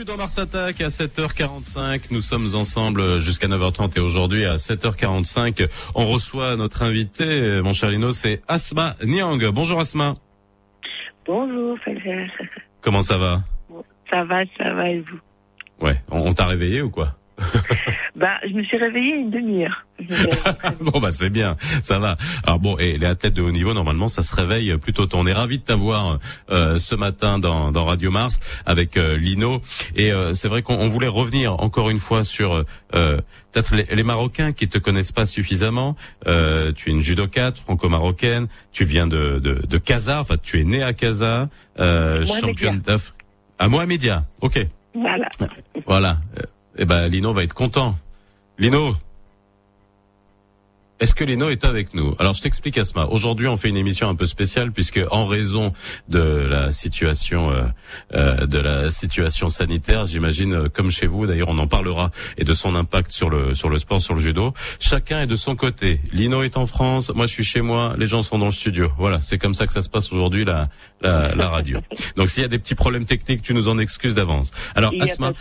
Dans 0.08 0.18
Mars 0.18 0.38
Attack 0.38 0.80
à 0.82 0.88
7h45. 0.88 2.08
Nous 2.12 2.22
sommes 2.22 2.56
ensemble 2.56 3.20
jusqu'à 3.20 3.48
9h30 3.48 3.98
et 3.98 4.00
aujourd'hui 4.00 4.46
à 4.46 4.56
7h45, 4.56 5.68
on 5.96 6.08
reçoit 6.08 6.56
notre 6.56 6.84
invité, 6.84 7.62
mon 7.62 7.74
cher 7.74 7.90
Lino, 7.90 8.12
c'est 8.12 8.42
Asma 8.48 8.96
Niang. 9.04 9.44
Bonjour 9.52 9.80
Asma. 9.80 10.16
Bonjour 11.26 11.78
Fabien. 11.84 12.28
Comment 12.82 13.02
ça 13.02 13.18
va? 13.18 13.40
Ça 14.12 14.24
va, 14.24 14.44
ça 14.58 14.74
va 14.74 14.90
et 14.90 15.00
vous? 15.00 15.20
Ouais, 15.86 15.98
on 16.10 16.32
t'a 16.34 16.46
réveillé 16.46 16.82
ou 16.82 16.90
quoi? 16.90 17.16
Bah, 18.16 18.40
je 18.42 18.54
me 18.54 18.64
suis 18.64 18.78
réveillée 18.78 19.14
une 19.14 19.30
demi-heure. 19.30 19.86
bon 20.82 21.00
bah 21.00 21.12
c'est 21.12 21.30
bien, 21.30 21.58
ça 21.82 22.00
va. 22.00 22.18
Alors 22.44 22.60
bon, 22.60 22.78
et 22.78 22.98
les 22.98 23.06
athlètes 23.06 23.34
de 23.34 23.42
haut 23.42 23.52
niveau 23.52 23.74
normalement 23.74 24.08
ça 24.08 24.24
se 24.24 24.36
réveille 24.36 24.76
plutôt 24.78 25.06
tôt. 25.06 25.18
On 25.18 25.26
est 25.26 25.34
ravi 25.34 25.60
de 25.60 25.64
t'avoir 25.64 26.20
euh, 26.50 26.78
ce 26.78 26.96
matin 26.96 27.40
dans, 27.40 27.72
dans 27.72 27.86
Radio 27.86 28.12
Mars 28.12 28.40
avec 28.66 28.98
euh, 28.98 29.18
Lino. 29.18 29.62
Et 29.96 30.12
euh, 30.12 30.34
c'est 30.34 30.48
vrai 30.48 30.62
qu'on 30.62 30.88
voulait 30.88 31.08
revenir 31.08 31.60
encore 31.62 31.90
une 31.90 32.00
fois 32.00 32.24
sur 32.24 32.64
peut-être 32.92 33.76
les, 33.76 34.04
Marocains 34.04 34.54
qui 34.54 34.68
te 34.68 34.78
connaissent 34.78 35.12
pas 35.12 35.26
suffisamment. 35.26 35.96
tu 36.26 36.30
es 36.90 36.92
une 36.92 37.02
judokate 37.02 37.58
franco-marocaine. 37.58 38.48
Tu 38.72 38.86
viens 38.86 39.08
de 39.08 39.40
de, 39.40 39.66
de 39.68 39.78
Casa, 39.78 40.22
enfin 40.22 40.36
tu 40.42 40.60
es 40.60 40.64
né 40.64 40.84
à 40.84 40.94
Casa, 40.94 41.50
championne 41.78 42.80
d'Afrique. 42.80 43.14
À 43.60 43.68
Mohamedia, 43.70 44.24
ok. 44.42 44.68
Voilà. 44.94 45.30
Voilà. 45.86 46.18
Eh 46.78 46.86
ben, 46.86 47.08
Lino 47.08 47.34
va 47.34 47.44
être 47.44 47.56
content. 47.56 47.98
Lino, 48.60 48.96
est-ce 51.00 51.14
que 51.14 51.24
Lino 51.24 51.50
est 51.50 51.64
avec 51.64 51.94
nous? 51.94 52.16
Alors 52.18 52.34
je 52.34 52.42
t'explique 52.42 52.78
Asma. 52.78 53.06
Aujourd'hui 53.06 53.48
on 53.48 53.58
fait 53.58 53.70
une 53.70 53.78
émission 53.78 54.10
un 54.10 54.16
peu 54.16 54.26
spéciale 54.26 54.72
puisque 54.72 55.00
en 55.12 55.28
raison 55.28 55.74
de 56.08 56.20
la 56.20 56.72
situation 56.72 57.52
euh, 57.52 57.64
euh 58.14 58.46
de 58.48 58.60
la 58.60 58.90
situation 58.90 59.50
sanitaire, 59.50 60.06
j'imagine 60.06 60.54
euh, 60.54 60.70
comme 60.70 60.90
chez 60.90 61.06
vous 61.06 61.28
d'ailleurs 61.28 61.50
on 61.50 61.58
en 61.60 61.68
parlera 61.68 62.12
et 62.38 62.44
de 62.44 62.54
son 62.54 62.76
impact 62.76 63.12
sur 63.12 63.30
le 63.30 63.54
sur 63.54 63.70
le 63.70 63.78
sport 63.78 64.02
sur 64.02 64.16
le 64.16 64.22
judo. 64.22 64.54
Chacun 64.80 65.22
est 65.22 65.28
de 65.28 65.36
son 65.36 65.56
côté. 65.56 66.02
Lino 66.14 66.42
est 66.42 66.58
en 66.58 66.66
France, 66.66 67.12
moi 67.14 67.28
je 67.28 67.34
suis 67.34 67.44
chez 67.44 67.62
moi, 67.62 67.96
les 67.98 68.08
gens 68.08 68.22
sont 68.22 68.40
dans 68.40 68.46
le 68.46 68.52
studio. 68.52 68.90
Voilà, 68.98 69.22
c'est 69.22 69.38
comme 69.38 69.54
ça 69.54 69.68
que 69.68 69.74
ça 69.74 69.82
se 69.82 69.90
passe 69.90 70.12
aujourd'hui 70.12 70.46
la, 70.46 70.70
la 71.02 71.36
la 71.36 71.50
radio. 71.50 71.80
Donc 72.16 72.30
s'il 72.30 72.42
y 72.42 72.46
a 72.46 72.50
des 72.50 72.60
petits 72.60 72.76
problèmes 72.76 73.06
techniques, 73.06 73.42
tu 73.44 73.54
nous 73.54 73.68
en 73.68 73.78
excuses 73.78 74.16
d'avance. 74.16 74.52
Alors 74.76 74.94
Asma 75.00 75.34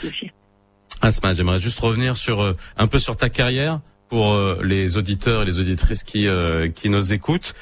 Asma, 1.03 1.35
j'aimerais 1.35 1.59
juste 1.59 1.79
revenir 1.79 2.17
sur 2.17 2.41
euh, 2.41 2.57
un 2.77 2.87
peu 2.87 2.99
sur 2.99 3.17
ta 3.17 3.29
carrière 3.29 3.81
pour 4.09 4.33
euh, 4.33 4.61
les 4.63 4.97
auditeurs 4.97 5.43
et 5.43 5.45
les 5.45 5.59
auditrices 5.59 6.05
qui 6.05 6.29
euh, 6.29 6.69
qui 6.69 6.89
nous 6.91 7.13
écoutent. 7.13 7.55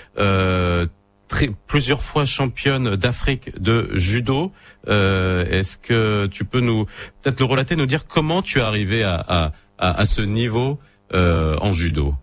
Très, 1.26 1.48
plusieurs 1.66 2.02
fois 2.02 2.26
championne 2.26 2.96
d'Afrique 2.96 3.58
de 3.58 3.88
judo. 3.94 4.52
Est-ce 4.86 5.78
que 5.78 6.26
tu 6.26 6.44
peux 6.44 6.60
nous 6.60 6.84
peut-être 7.22 7.40
le 7.40 7.46
relater, 7.46 7.76
nous 7.76 7.86
dire 7.86 8.06
comment 8.06 8.42
tu 8.42 8.58
es 8.58 8.62
arrivé 8.62 9.02
à, 9.02 9.24
à, 9.26 9.52
à, 9.78 10.00
à 10.00 10.04
ce 10.04 10.20
niveau 10.20 10.78
en 11.12 11.72
judo? 11.72 12.14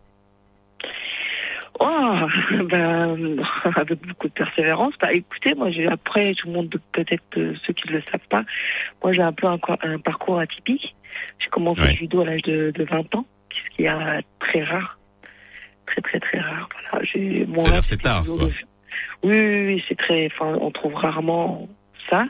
Oh, 1.83 2.27
ben, 2.69 3.43
avec 3.75 4.05
beaucoup 4.07 4.27
de 4.27 4.33
persévérance. 4.33 4.93
Bah, 5.01 5.11
écoutez, 5.11 5.55
moi, 5.55 5.71
j'ai 5.71 5.87
après, 5.87 6.35
tout 6.35 6.47
le 6.47 6.53
monde, 6.53 6.75
peut-être 6.91 7.23
ceux 7.33 7.73
qui 7.73 7.87
ne 7.87 7.93
le 7.93 8.03
savent 8.11 8.27
pas, 8.29 8.43
moi, 9.03 9.13
j'ai 9.13 9.23
un 9.23 9.33
peu 9.33 9.47
un, 9.47 9.57
un 9.81 9.97
parcours 9.97 10.39
atypique. 10.39 10.95
J'ai 11.39 11.49
commencé 11.49 11.81
le 11.81 11.95
judo 11.95 12.21
à 12.21 12.25
l'âge 12.25 12.43
de, 12.43 12.71
de, 12.71 12.83
20 12.83 13.15
ans, 13.15 13.25
ce 13.55 13.75
qui 13.75 13.83
est 13.85 14.23
très 14.39 14.63
rare. 14.63 14.97
Très, 15.87 16.01
très, 16.01 16.19
très 16.19 16.39
rare. 16.39 16.69
Voilà, 16.71 17.05
j'ai, 17.05 17.45
c'est 17.81 18.01
tard, 18.01 18.23
quoi. 18.25 18.47
Oui, 19.23 19.37
oui, 19.37 19.65
oui, 19.67 19.83
c'est 19.87 19.97
très, 19.97 20.27
enfin, 20.27 20.57
on 20.59 20.71
trouve 20.71 20.95
rarement 20.95 21.67
ça. 22.09 22.25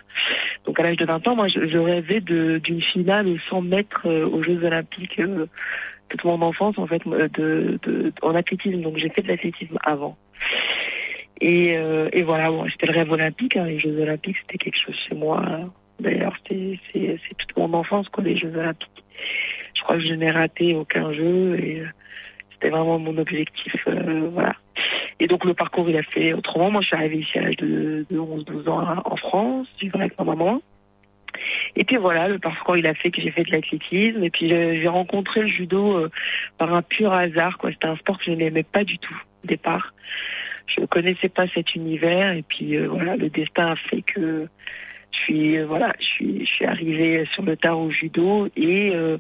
Donc, 0.66 0.80
à 0.80 0.84
l'âge 0.84 0.98
de 0.98 1.06
20 1.06 1.28
ans, 1.28 1.36
moi, 1.36 1.48
je, 1.48 1.68
je 1.68 1.78
rêvais 1.78 2.22
d'une 2.22 2.82
finale 2.82 3.26
de 3.26 3.40
100 3.50 3.62
mètres 3.62 4.02
euh, 4.06 4.28
aux 4.28 4.44
Jeux 4.44 4.64
Olympiques, 4.64 5.20
euh, 5.20 5.48
toute 6.10 6.24
mon 6.24 6.42
enfance, 6.42 6.78
en 6.78 6.88
fait, 6.88 7.02
de, 7.08 7.80
de, 7.84 8.14
en 8.22 8.36
athlétisme. 8.36 8.82
Donc, 8.82 8.98
j'ai 8.98 9.10
fait 9.10 9.22
de 9.22 9.30
l'athlétisme 9.30 9.78
avant. 9.84 10.18
Et, 11.40 11.76
euh, 11.78 12.10
et 12.14 12.22
voilà, 12.22 12.52
bon, 12.52 12.68
c'était 12.70 12.88
le 12.88 12.94
rêve 12.94 13.12
olympique. 13.12 13.56
Hein, 13.56 13.66
les 13.66 13.80
Jeux 13.80 14.00
Olympiques, 14.00 14.38
c'était 14.42 14.58
quelque 14.58 14.80
chose 14.80 14.96
chez 15.08 15.16
moi. 15.16 15.44
D'ailleurs, 16.00 16.36
c'est 16.48 16.80
toute 17.38 17.58
mon 17.58 17.74
enfance, 17.74 18.08
quoi, 18.10 18.24
les 18.24 18.38
Jeux 18.38 18.54
Olympiques. 18.56 19.04
Je 19.82 19.84
crois 19.84 19.98
que 19.98 20.04
je 20.04 20.14
n'ai 20.14 20.30
raté 20.30 20.76
aucun 20.76 21.12
jeu 21.12 21.60
et 21.60 21.80
euh, 21.80 21.88
c'était 22.54 22.70
vraiment 22.70 23.00
mon 23.00 23.18
objectif. 23.18 23.74
Euh. 23.88 24.30
Et 25.20 25.26
donc, 25.26 25.44
le 25.44 25.56
parcours, 25.56 25.90
il 25.90 25.98
a 25.98 26.04
fait 26.04 26.34
autrement. 26.34 26.70
Moi, 26.70 26.82
je 26.82 26.88
suis 26.88 26.96
arrivée 26.96 27.18
ici 27.18 27.40
à 27.40 27.42
l'âge 27.42 27.58
de, 27.58 28.06
de 28.08 28.20
11-12 28.20 28.70
ans 28.70 29.02
en 29.04 29.16
France, 29.16 29.68
vivre 29.80 30.00
avec 30.00 30.16
ma 30.20 30.26
maman. 30.26 30.62
Et 31.76 31.84
puis 31.84 31.98
voilà, 31.98 32.28
le 32.28 32.38
parcours 32.38 32.78
il 32.78 32.86
a 32.86 32.94
fait 32.94 33.10
que 33.10 33.22
j'ai 33.22 33.32
fait 33.32 33.44
de 33.44 33.52
l'athlétisme 33.52 34.24
et 34.24 34.30
puis 34.30 34.50
j'ai 34.50 34.88
rencontré 34.88 35.42
le 35.42 35.48
judo 35.48 35.98
euh, 35.98 36.12
par 36.60 36.72
un 36.76 36.84
pur 36.84 37.12
hasard. 37.12 37.58
C'était 37.64 37.88
un 37.88 37.96
sport 37.96 38.20
que 38.20 38.26
je 38.26 38.32
n'aimais 38.32 38.64
pas 38.64 38.84
du 38.84 39.00
tout 39.00 39.20
au 39.44 39.48
départ. 39.48 39.94
Je 40.68 40.82
ne 40.82 40.86
connaissais 40.86 41.30
pas 41.30 41.48
cet 41.56 41.74
univers 41.74 42.34
et 42.34 42.44
puis 42.44 42.78
voilà, 42.78 43.16
le 43.16 43.30
destin 43.30 43.72
a 43.72 43.76
fait 43.76 44.04
que 44.04 44.48
suis 45.18 45.58
euh, 45.58 45.66
voilà, 45.66 45.94
je 46.00 46.06
suis 46.06 46.46
je 46.46 46.52
suis 46.52 46.66
arrivée 46.66 47.28
sur 47.34 47.44
le 47.44 47.56
tard 47.56 47.80
au 47.80 47.92
judo 47.92 48.48
et 48.56 48.92
euh, 48.94 49.18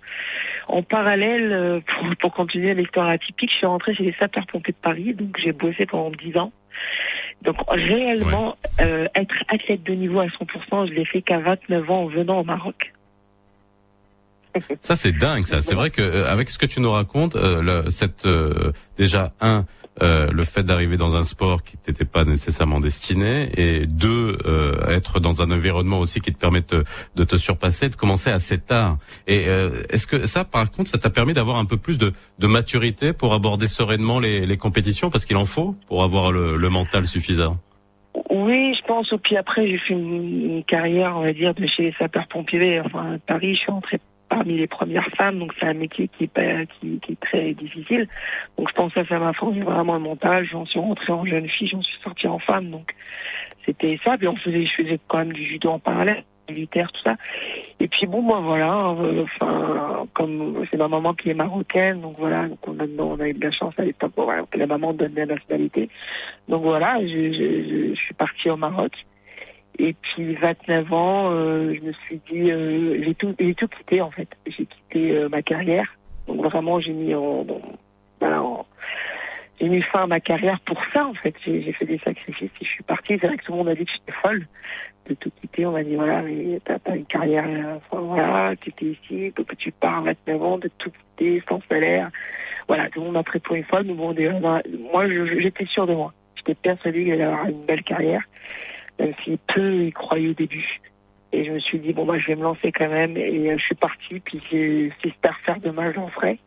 en 0.67 0.83
parallèle 0.83 1.51
euh, 1.51 1.79
pour, 1.79 2.15
pour 2.17 2.33
continuer 2.33 2.73
l'histoire 2.73 3.09
atypique, 3.09 3.49
je 3.51 3.57
suis 3.57 3.65
rentrée 3.65 3.93
chez 3.95 4.03
les 4.03 4.13
sapeurs-pompiers 4.13 4.73
de 4.73 4.81
Paris, 4.81 5.13
donc 5.13 5.37
j'ai 5.43 5.51
bossé 5.51 5.85
pendant 5.85 6.11
10 6.11 6.37
ans. 6.37 6.51
Donc 7.43 7.57
réellement 7.69 8.55
être 8.79 9.35
athlète 9.47 9.83
de 9.83 9.93
niveau 9.93 10.19
à 10.19 10.27
100%, 10.27 10.89
je 10.89 10.93
l'ai 10.93 11.05
fait 11.05 11.21
qu'à 11.21 11.39
29 11.39 11.89
ans 11.89 12.03
en 12.03 12.05
venant 12.05 12.39
au 12.39 12.43
Maroc. 12.43 12.93
Ça 14.79 14.95
c'est 14.95 15.11
dingue 15.11 15.45
ça. 15.45 15.61
C'est 15.61 15.75
vrai 15.75 15.89
que 15.89 16.25
avec 16.25 16.49
ce 16.49 16.59
que 16.59 16.65
tu 16.65 16.81
nous 16.81 16.91
racontes, 16.91 17.35
cette 17.89 18.27
déjà 18.97 19.31
un 19.41 19.65
euh, 20.01 20.31
le 20.31 20.43
fait 20.43 20.63
d'arriver 20.63 20.97
dans 20.97 21.15
un 21.15 21.23
sport 21.23 21.63
qui 21.63 21.77
t'était 21.77 22.05
pas 22.05 22.23
nécessairement 22.23 22.79
destiné 22.79 23.49
et 23.55 23.85
deux 23.85 24.37
euh, 24.45 24.87
être 24.87 25.19
dans 25.19 25.41
un 25.43 25.51
environnement 25.51 25.99
aussi 25.99 26.21
qui 26.21 26.33
te 26.33 26.39
permet 26.39 26.61
de, 26.61 27.23
te 27.23 27.35
surpasser, 27.35 27.89
de 27.89 27.95
commencer 27.95 28.31
assez 28.31 28.57
tard. 28.59 28.97
Et 29.27 29.47
euh, 29.47 29.83
est-ce 29.89 30.07
que 30.07 30.25
ça, 30.25 30.43
par 30.43 30.71
contre, 30.71 30.89
ça 30.89 30.97
t'a 30.97 31.11
permis 31.11 31.33
d'avoir 31.33 31.57
un 31.57 31.65
peu 31.65 31.77
plus 31.77 31.99
de, 31.99 32.13
maturité 32.47 33.13
pour 33.13 33.33
aborder 33.33 33.67
sereinement 33.67 34.19
les, 34.19 34.57
compétitions? 34.57 35.09
Parce 35.09 35.25
qu'il 35.25 35.37
en 35.37 35.45
faut 35.45 35.75
pour 35.87 36.03
avoir 36.03 36.31
le, 36.31 36.69
mental 36.69 37.05
suffisant. 37.05 37.57
Oui, 38.29 38.73
je 38.75 38.85
pense. 38.87 39.11
Et 39.11 39.17
puis 39.17 39.37
après, 39.37 39.67
j'ai 39.67 39.77
fait 39.77 39.93
une, 39.93 40.63
carrière, 40.67 41.15
on 41.17 41.21
va 41.21 41.33
dire, 41.33 41.53
de 41.53 41.67
chez 41.67 41.83
les 41.83 41.93
sapeurs-pompiers. 41.99 42.81
Enfin, 42.81 43.13
à 43.15 43.17
Paris, 43.19 43.55
je 43.55 43.59
suis 43.59 43.71
entrée 43.71 43.99
parmi 44.31 44.57
les 44.57 44.67
premières 44.67 45.09
femmes, 45.17 45.39
donc 45.39 45.53
c'est 45.59 45.65
un 45.65 45.73
métier 45.73 46.07
qui 46.07 46.23
est, 46.23 46.67
qui, 46.79 46.99
qui, 47.01 47.11
est 47.11 47.19
très 47.19 47.53
difficile. 47.53 48.07
Donc 48.57 48.69
je 48.69 48.73
pense 48.73 48.93
que 48.93 49.05
ça 49.05 49.19
m'a 49.19 49.33
formé 49.33 49.59
vraiment 49.59 49.95
le 49.95 49.99
mental. 49.99 50.45
J'en 50.45 50.65
suis 50.65 50.79
rentrée 50.79 51.11
en 51.11 51.25
jeune 51.25 51.47
fille, 51.49 51.67
j'en 51.67 51.81
suis 51.81 51.99
sortie 52.01 52.27
en 52.27 52.39
femme, 52.39 52.71
donc 52.71 52.95
c'était 53.65 53.99
ça. 54.05 54.17
Puis 54.17 54.29
on 54.29 54.37
faisait, 54.37 54.65
je 54.65 54.83
faisais 54.83 54.99
quand 55.09 55.17
même 55.17 55.33
du 55.33 55.45
judo 55.45 55.69
en 55.69 55.79
parallèle, 55.79 56.23
militaire, 56.49 56.89
tout 56.93 57.01
ça. 57.03 57.17
Et 57.81 57.89
puis 57.89 58.07
bon, 58.07 58.21
moi 58.21 58.39
voilà, 58.39 58.95
euh, 59.01 59.23
enfin 59.23 60.07
comme 60.13 60.65
c'est 60.71 60.77
ma 60.77 60.87
maman 60.87 61.13
qui 61.13 61.29
est 61.29 61.33
marocaine, 61.33 61.99
donc 61.99 62.15
voilà, 62.17 62.47
donc 62.47 62.59
on 62.67 62.79
a, 63.19 63.27
eu 63.27 63.33
de 63.33 63.43
la 63.43 63.51
chance 63.51 63.73
à 63.77 63.83
l'époque, 63.83 64.13
que 64.49 64.57
la 64.57 64.67
maman 64.67 64.93
donne 64.93 65.13
la 65.13 65.25
nationalité. 65.25 65.89
Donc 66.47 66.63
voilà, 66.63 66.99
je 67.01 67.93
suis 67.95 68.13
partie 68.13 68.49
au 68.49 68.55
Maroc. 68.55 68.93
Et 69.79 69.93
puis 69.93 70.35
29 70.35 70.93
ans, 70.93 71.31
euh, 71.31 71.73
je 71.73 71.81
me 71.81 71.91
suis 71.93 72.19
dit, 72.29 72.51
euh, 72.51 73.01
j'ai 73.03 73.15
tout, 73.15 73.33
j'ai 73.39 73.55
tout 73.55 73.67
quitté 73.67 74.01
en 74.01 74.11
fait. 74.11 74.27
J'ai 74.45 74.65
quitté 74.65 75.11
euh, 75.11 75.29
ma 75.29 75.41
carrière. 75.41 75.87
Donc 76.27 76.43
vraiment, 76.43 76.79
j'ai 76.79 76.93
mis 76.93 77.15
en, 77.15 77.45
j'ai 79.59 79.69
mis 79.69 79.81
fin 79.83 80.03
à 80.03 80.07
ma 80.07 80.19
carrière 80.19 80.59
pour 80.61 80.79
ça 80.93 81.05
en 81.05 81.13
fait. 81.13 81.35
J'ai 81.45 81.71
fait 81.73 81.85
des 81.85 81.99
sacrifices 81.99 82.51
et 82.61 82.65
je 82.65 82.69
suis 82.69 82.83
partie. 82.83 83.17
C'est 83.19 83.27
vrai 83.27 83.37
que 83.37 83.43
tout 83.43 83.51
le 83.53 83.57
monde 83.59 83.69
a 83.69 83.75
dit 83.75 83.85
que 83.85 83.91
j'étais 83.91 84.17
folle 84.21 84.45
de 85.07 85.13
tout 85.15 85.31
quitter. 85.39 85.65
On 85.65 85.71
m'a 85.71 85.83
dit 85.83 85.95
voilà, 85.95 86.21
mais 86.21 86.59
t'as 86.63 86.79
pas 86.79 86.95
une 86.95 87.05
carrière, 87.05 87.45
enfin, 87.77 88.01
voilà, 88.01 88.55
tu 88.57 88.69
étais 88.69 88.85
ici, 88.85 89.33
que 89.33 89.55
tu 89.55 89.71
pars 89.71 89.99
à 89.99 90.01
29 90.01 90.43
ans, 90.43 90.57
de 90.57 90.69
tout 90.77 90.91
quitter 90.91 91.41
sans 91.47 91.61
salaire? 91.69 92.09
Voilà, 92.67 92.89
tout 92.89 92.99
le 92.99 93.05
monde 93.05 93.15
m'a 93.15 93.23
pris 93.23 93.39
pour 93.39 93.55
une 93.55 93.63
folle. 93.63 93.83
Mais 93.85 93.93
bon, 93.93 94.15
moi, 94.91 95.07
j'étais 95.39 95.65
sûre 95.65 95.87
de 95.87 95.93
moi. 95.93 96.13
J'étais 96.35 96.55
persuadée 96.55 97.03
qu'il 97.03 97.13
allait 97.13 97.23
avoir 97.23 97.47
une 97.47 97.65
belle 97.65 97.83
carrière 97.83 98.23
même 99.01 99.13
si 99.23 99.37
peu 99.53 99.85
y 99.85 99.91
croyaient 99.91 100.29
au 100.29 100.33
début. 100.33 100.79
Et 101.33 101.45
je 101.45 101.51
me 101.51 101.59
suis 101.59 101.79
dit, 101.79 101.93
bon, 101.93 102.05
moi, 102.05 102.19
je 102.19 102.27
vais 102.27 102.35
me 102.35 102.43
lancer 102.43 102.71
quand 102.71 102.89
même. 102.89 103.17
Et 103.17 103.49
euh, 103.49 103.57
je 103.57 103.63
suis 103.63 103.75
partie, 103.75 104.19
puis 104.19 104.41
j'espère 105.03 105.37
faire 105.39 105.59
de 105.59 105.71
mal, 105.71 105.93
j'en 105.95 106.07
ferai. 106.09 106.39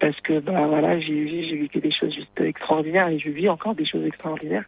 Parce 0.00 0.18
que, 0.20 0.40
bah 0.40 0.66
voilà, 0.66 0.98
j'ai 1.00 1.56
vécu 1.56 1.78
des 1.80 1.92
choses 1.92 2.14
juste 2.14 2.40
extraordinaires 2.40 3.08
et 3.08 3.18
je 3.18 3.30
vis 3.30 3.48
encore 3.48 3.74
des 3.74 3.86
choses 3.86 4.04
extraordinaires. 4.06 4.64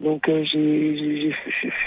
Donc, 0.00 0.28
euh, 0.28 0.44
j'ai 0.44 1.34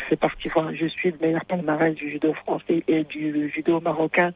fait 0.09 0.17
partie, 0.17 0.49
je 0.73 0.85
suis 0.87 1.13
de 1.13 1.17
meilleur 1.21 1.45
palmarès 1.45 1.95
du 1.95 2.11
judo 2.11 2.33
français 2.33 2.83
et 2.87 3.05
du 3.05 3.49
judo 3.49 3.79
marocain. 3.79 4.31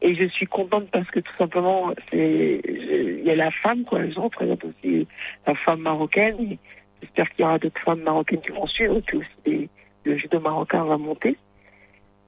Et 0.00 0.14
je 0.16 0.24
suis 0.24 0.46
contente 0.46 0.88
parce 0.90 1.08
que 1.10 1.20
tout 1.20 1.34
simplement, 1.38 1.92
il 2.12 3.22
y 3.24 3.30
a 3.30 3.36
la 3.36 3.50
femme, 3.50 3.84
quoi. 3.84 4.00
Je 4.08 4.18
représente 4.18 4.64
aussi 4.64 5.06
la 5.46 5.54
femme 5.54 5.80
marocaine 5.80 6.58
j'espère 7.02 7.28
qu'il 7.30 7.40
y 7.40 7.44
aura 7.44 7.58
d'autres 7.58 7.80
femmes 7.84 8.02
marocaines 8.02 8.40
qui 8.40 8.50
vont 8.50 8.66
suivre, 8.66 8.96
aussi 8.96 9.68
le 10.04 10.18
judo 10.18 10.40
marocain 10.40 10.84
va 10.84 10.96
monter. 10.96 11.36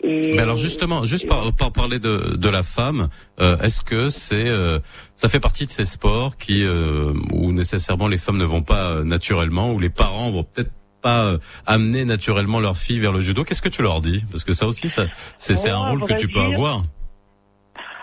Mais 0.02 0.40
alors 0.40 0.58
justement, 0.58 1.04
juste 1.04 1.26
par, 1.26 1.50
par 1.54 1.72
parler 1.72 1.98
de, 1.98 2.36
de 2.36 2.48
la 2.50 2.62
femme, 2.62 3.08
euh, 3.40 3.56
est-ce 3.60 3.80
que 3.80 4.10
c'est 4.10 4.48
euh, 4.48 4.78
ça 5.16 5.28
fait 5.30 5.40
partie 5.40 5.64
de 5.64 5.70
ces 5.70 5.86
sports 5.86 6.36
qui 6.36 6.62
euh, 6.62 7.14
où 7.32 7.52
nécessairement 7.52 8.06
les 8.06 8.18
femmes 8.18 8.36
ne 8.36 8.44
vont 8.44 8.62
pas 8.62 9.02
naturellement, 9.02 9.72
où 9.72 9.78
les 9.78 9.88
parents 9.88 10.30
vont 10.30 10.44
peut-être 10.44 10.72
pas 11.00 11.36
amener 11.66 12.04
naturellement 12.04 12.60
leur 12.60 12.76
fille 12.76 12.98
vers 12.98 13.12
le 13.12 13.20
judo? 13.20 13.44
Qu'est-ce 13.44 13.62
que 13.62 13.68
tu 13.70 13.82
leur 13.82 14.02
dis? 14.02 14.24
Parce 14.30 14.44
que 14.44 14.52
ça 14.52 14.66
aussi, 14.66 14.90
ça 14.90 15.06
c'est 15.38 15.70
un 15.70 15.78
rôle 15.78 16.04
que 16.04 16.14
tu 16.14 16.28
peux 16.28 16.40
avoir. 16.40 16.82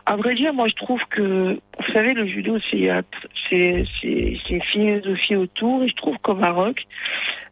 À 0.06 0.16
vrai 0.16 0.36
dire, 0.36 0.54
moi 0.54 0.68
je 0.68 0.76
trouve 0.76 1.02
que, 1.10 1.54
vous 1.54 1.94
savez, 1.94 2.14
le 2.14 2.26
judo, 2.26 2.58
c'est 2.70 2.88
une 3.52 4.62
philosophie 4.72 5.36
autour, 5.36 5.84
et 5.84 5.88
je 5.88 5.96
trouve 5.96 6.18
qu'au 6.20 6.34
Maroc, 6.34 6.86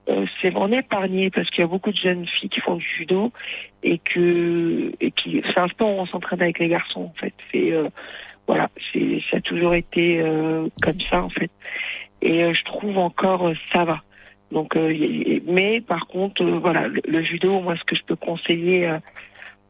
euh, 0.09 0.25
c'est 0.41 0.49
vraiment 0.49 0.77
épargné 0.77 1.29
parce 1.29 1.49
qu'il 1.49 1.61
y 1.61 1.63
a 1.63 1.67
beaucoup 1.67 1.91
de 1.91 1.97
jeunes 1.97 2.25
filles 2.25 2.49
qui 2.49 2.61
font 2.61 2.75
du 2.75 2.85
judo 2.97 3.31
et 3.83 3.99
que 3.99 4.91
et 4.99 5.11
qui 5.11 5.43
c'est 5.45 5.59
un 5.59 5.67
sport 5.67 5.89
où 5.89 5.99
on 5.99 6.05
s'entraîne 6.07 6.41
avec 6.41 6.57
les 6.57 6.67
garçons 6.67 7.11
en 7.15 7.19
fait. 7.19 7.33
C'est 7.51 7.71
euh, 7.71 7.89
voilà, 8.47 8.69
c'est 8.91 9.21
ça 9.29 9.37
a 9.37 9.41
toujours 9.41 9.75
été 9.75 10.19
euh, 10.19 10.67
comme 10.81 10.99
ça 11.11 11.23
en 11.23 11.29
fait. 11.29 11.51
Et 12.21 12.53
je 12.53 12.63
trouve 12.65 12.97
encore 12.97 13.51
ça 13.71 13.83
va. 13.85 13.99
Donc, 14.51 14.75
mais 14.75 15.79
par 15.79 16.07
contre, 16.07 16.43
voilà, 16.43 16.87
le, 16.87 17.21
judo, 17.21 17.61
moi, 17.61 17.75
ce 17.77 17.83
que 17.83 17.95
je 17.95 18.01
peux 18.03 18.15
conseiller 18.15 18.91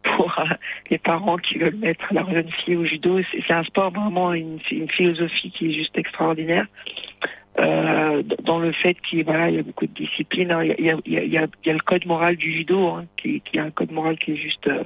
pour 0.03 0.43
les 0.89 0.97
parents 0.97 1.37
qui 1.37 1.57
veulent 1.57 1.75
mettre 1.75 2.05
leur 2.13 2.29
jeune 2.31 2.49
fille 2.63 2.75
au 2.75 2.85
judo. 2.85 3.19
C'est 3.31 3.53
un 3.53 3.63
sport 3.63 3.91
vraiment, 3.91 4.33
une, 4.33 4.59
une 4.71 4.89
philosophie 4.89 5.51
qui 5.51 5.67
est 5.67 5.73
juste 5.73 5.97
extraordinaire. 5.97 6.65
Euh, 7.59 8.23
dans 8.43 8.59
le 8.59 8.71
fait 8.71 8.95
qu'il 9.01 9.19
y 9.19 9.29
a 9.29 9.63
beaucoup 9.63 9.85
de 9.85 9.93
disciplines. 9.93 10.55
Il, 10.77 10.85
y 10.85 11.37
a, 11.37 11.47
le 11.73 11.79
code 11.79 12.05
moral 12.05 12.37
du 12.37 12.53
judo, 12.53 12.87
hein, 12.87 13.05
qui, 13.17 13.41
est 13.53 13.59
un 13.59 13.71
code 13.71 13.91
moral 13.91 14.17
qui 14.17 14.31
est 14.31 14.37
juste, 14.37 14.67
euh, 14.67 14.83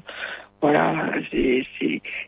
voilà, 0.61 1.11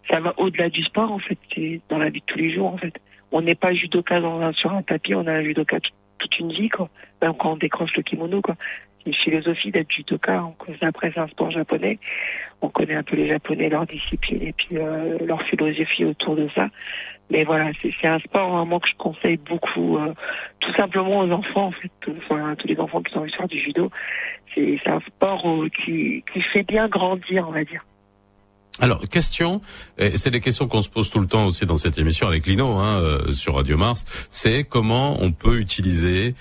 ça 0.09 0.19
va 0.19 0.33
au-delà 0.37 0.69
du 0.69 0.83
sport 0.83 1.11
en 1.11 1.19
fait. 1.19 1.37
C'est 1.53 1.81
dans 1.89 1.97
la 1.97 2.09
vie 2.09 2.19
de 2.19 2.25
tous 2.25 2.37
les 2.37 2.53
jours 2.53 2.67
en 2.67 2.77
fait. 2.77 2.93
On 3.31 3.41
n'est 3.41 3.55
pas 3.55 3.73
judoka 3.73 4.21
sur 4.53 4.71
un 4.71 4.83
tapis, 4.83 5.15
on 5.15 5.25
a 5.25 5.31
un 5.31 5.43
judoka 5.43 5.79
toute 6.19 6.39
une 6.39 6.51
vie 6.51 6.69
quoi. 6.69 6.89
Même 7.21 7.33
quand 7.33 7.53
on 7.53 7.57
décroche 7.57 7.95
le 7.95 8.03
kimono 8.03 8.41
quoi 8.41 8.55
une 9.05 9.13
philosophie 9.13 9.71
d'être 9.71 9.91
judoka. 9.91 10.43
On 10.43 10.51
connaît 10.51 10.77
après 10.83 11.11
c'est 11.13 11.19
un 11.19 11.27
sport 11.27 11.51
japonais. 11.51 11.99
On 12.61 12.69
connaît 12.69 12.95
un 12.95 13.03
peu 13.03 13.15
les 13.15 13.27
japonais, 13.27 13.69
leur 13.69 13.85
discipline 13.85 14.41
et 14.41 14.53
puis 14.53 14.77
euh, 14.77 15.17
leur 15.25 15.41
philosophie 15.43 16.05
autour 16.05 16.35
de 16.35 16.47
ça. 16.55 16.67
Mais 17.29 17.43
voilà, 17.43 17.71
c'est 17.81 18.07
un 18.07 18.19
sport 18.19 18.55
vraiment 18.55 18.79
que 18.79 18.87
je 18.87 18.95
conseille 18.97 19.37
beaucoup, 19.37 19.97
euh, 19.97 20.13
tout 20.59 20.73
simplement 20.75 21.21
aux 21.21 21.31
enfants 21.31 21.67
en 21.67 21.71
fait, 21.71 21.91
tous 22.01 22.67
les 22.67 22.79
enfants 22.79 23.01
qui 23.01 23.17
ont 23.17 23.21
envie 23.21 23.31
de 23.31 23.47
du 23.47 23.59
judo. 23.59 23.89
C'est 24.53 24.87
un 24.87 25.01
sport 25.01 25.43
euh, 25.47 25.69
qui, 25.69 26.23
fait 26.53 26.63
bien 26.63 26.87
grandir, 26.87 27.45
on 27.47 27.51
va 27.51 27.63
dire. 27.63 27.83
Alors, 28.81 28.99
question, 29.07 29.61
c'est 29.97 30.31
des 30.31 30.41
questions 30.41 30.67
qu'on 30.67 30.81
se 30.81 30.89
pose 30.89 31.09
tout 31.09 31.21
le 31.21 31.27
temps 31.27 31.45
aussi 31.45 31.65
dans 31.65 31.77
cette 31.77 31.97
émission 31.97 32.27
avec 32.27 32.45
Lino 32.45 32.73
hein, 32.73 33.31
sur 33.31 33.55
Radio 33.55 33.77
Mars, 33.77 34.27
c'est 34.29 34.65
comment 34.65 35.15
on 35.21 35.31
peut 35.31 35.59
utiliser 35.59 36.35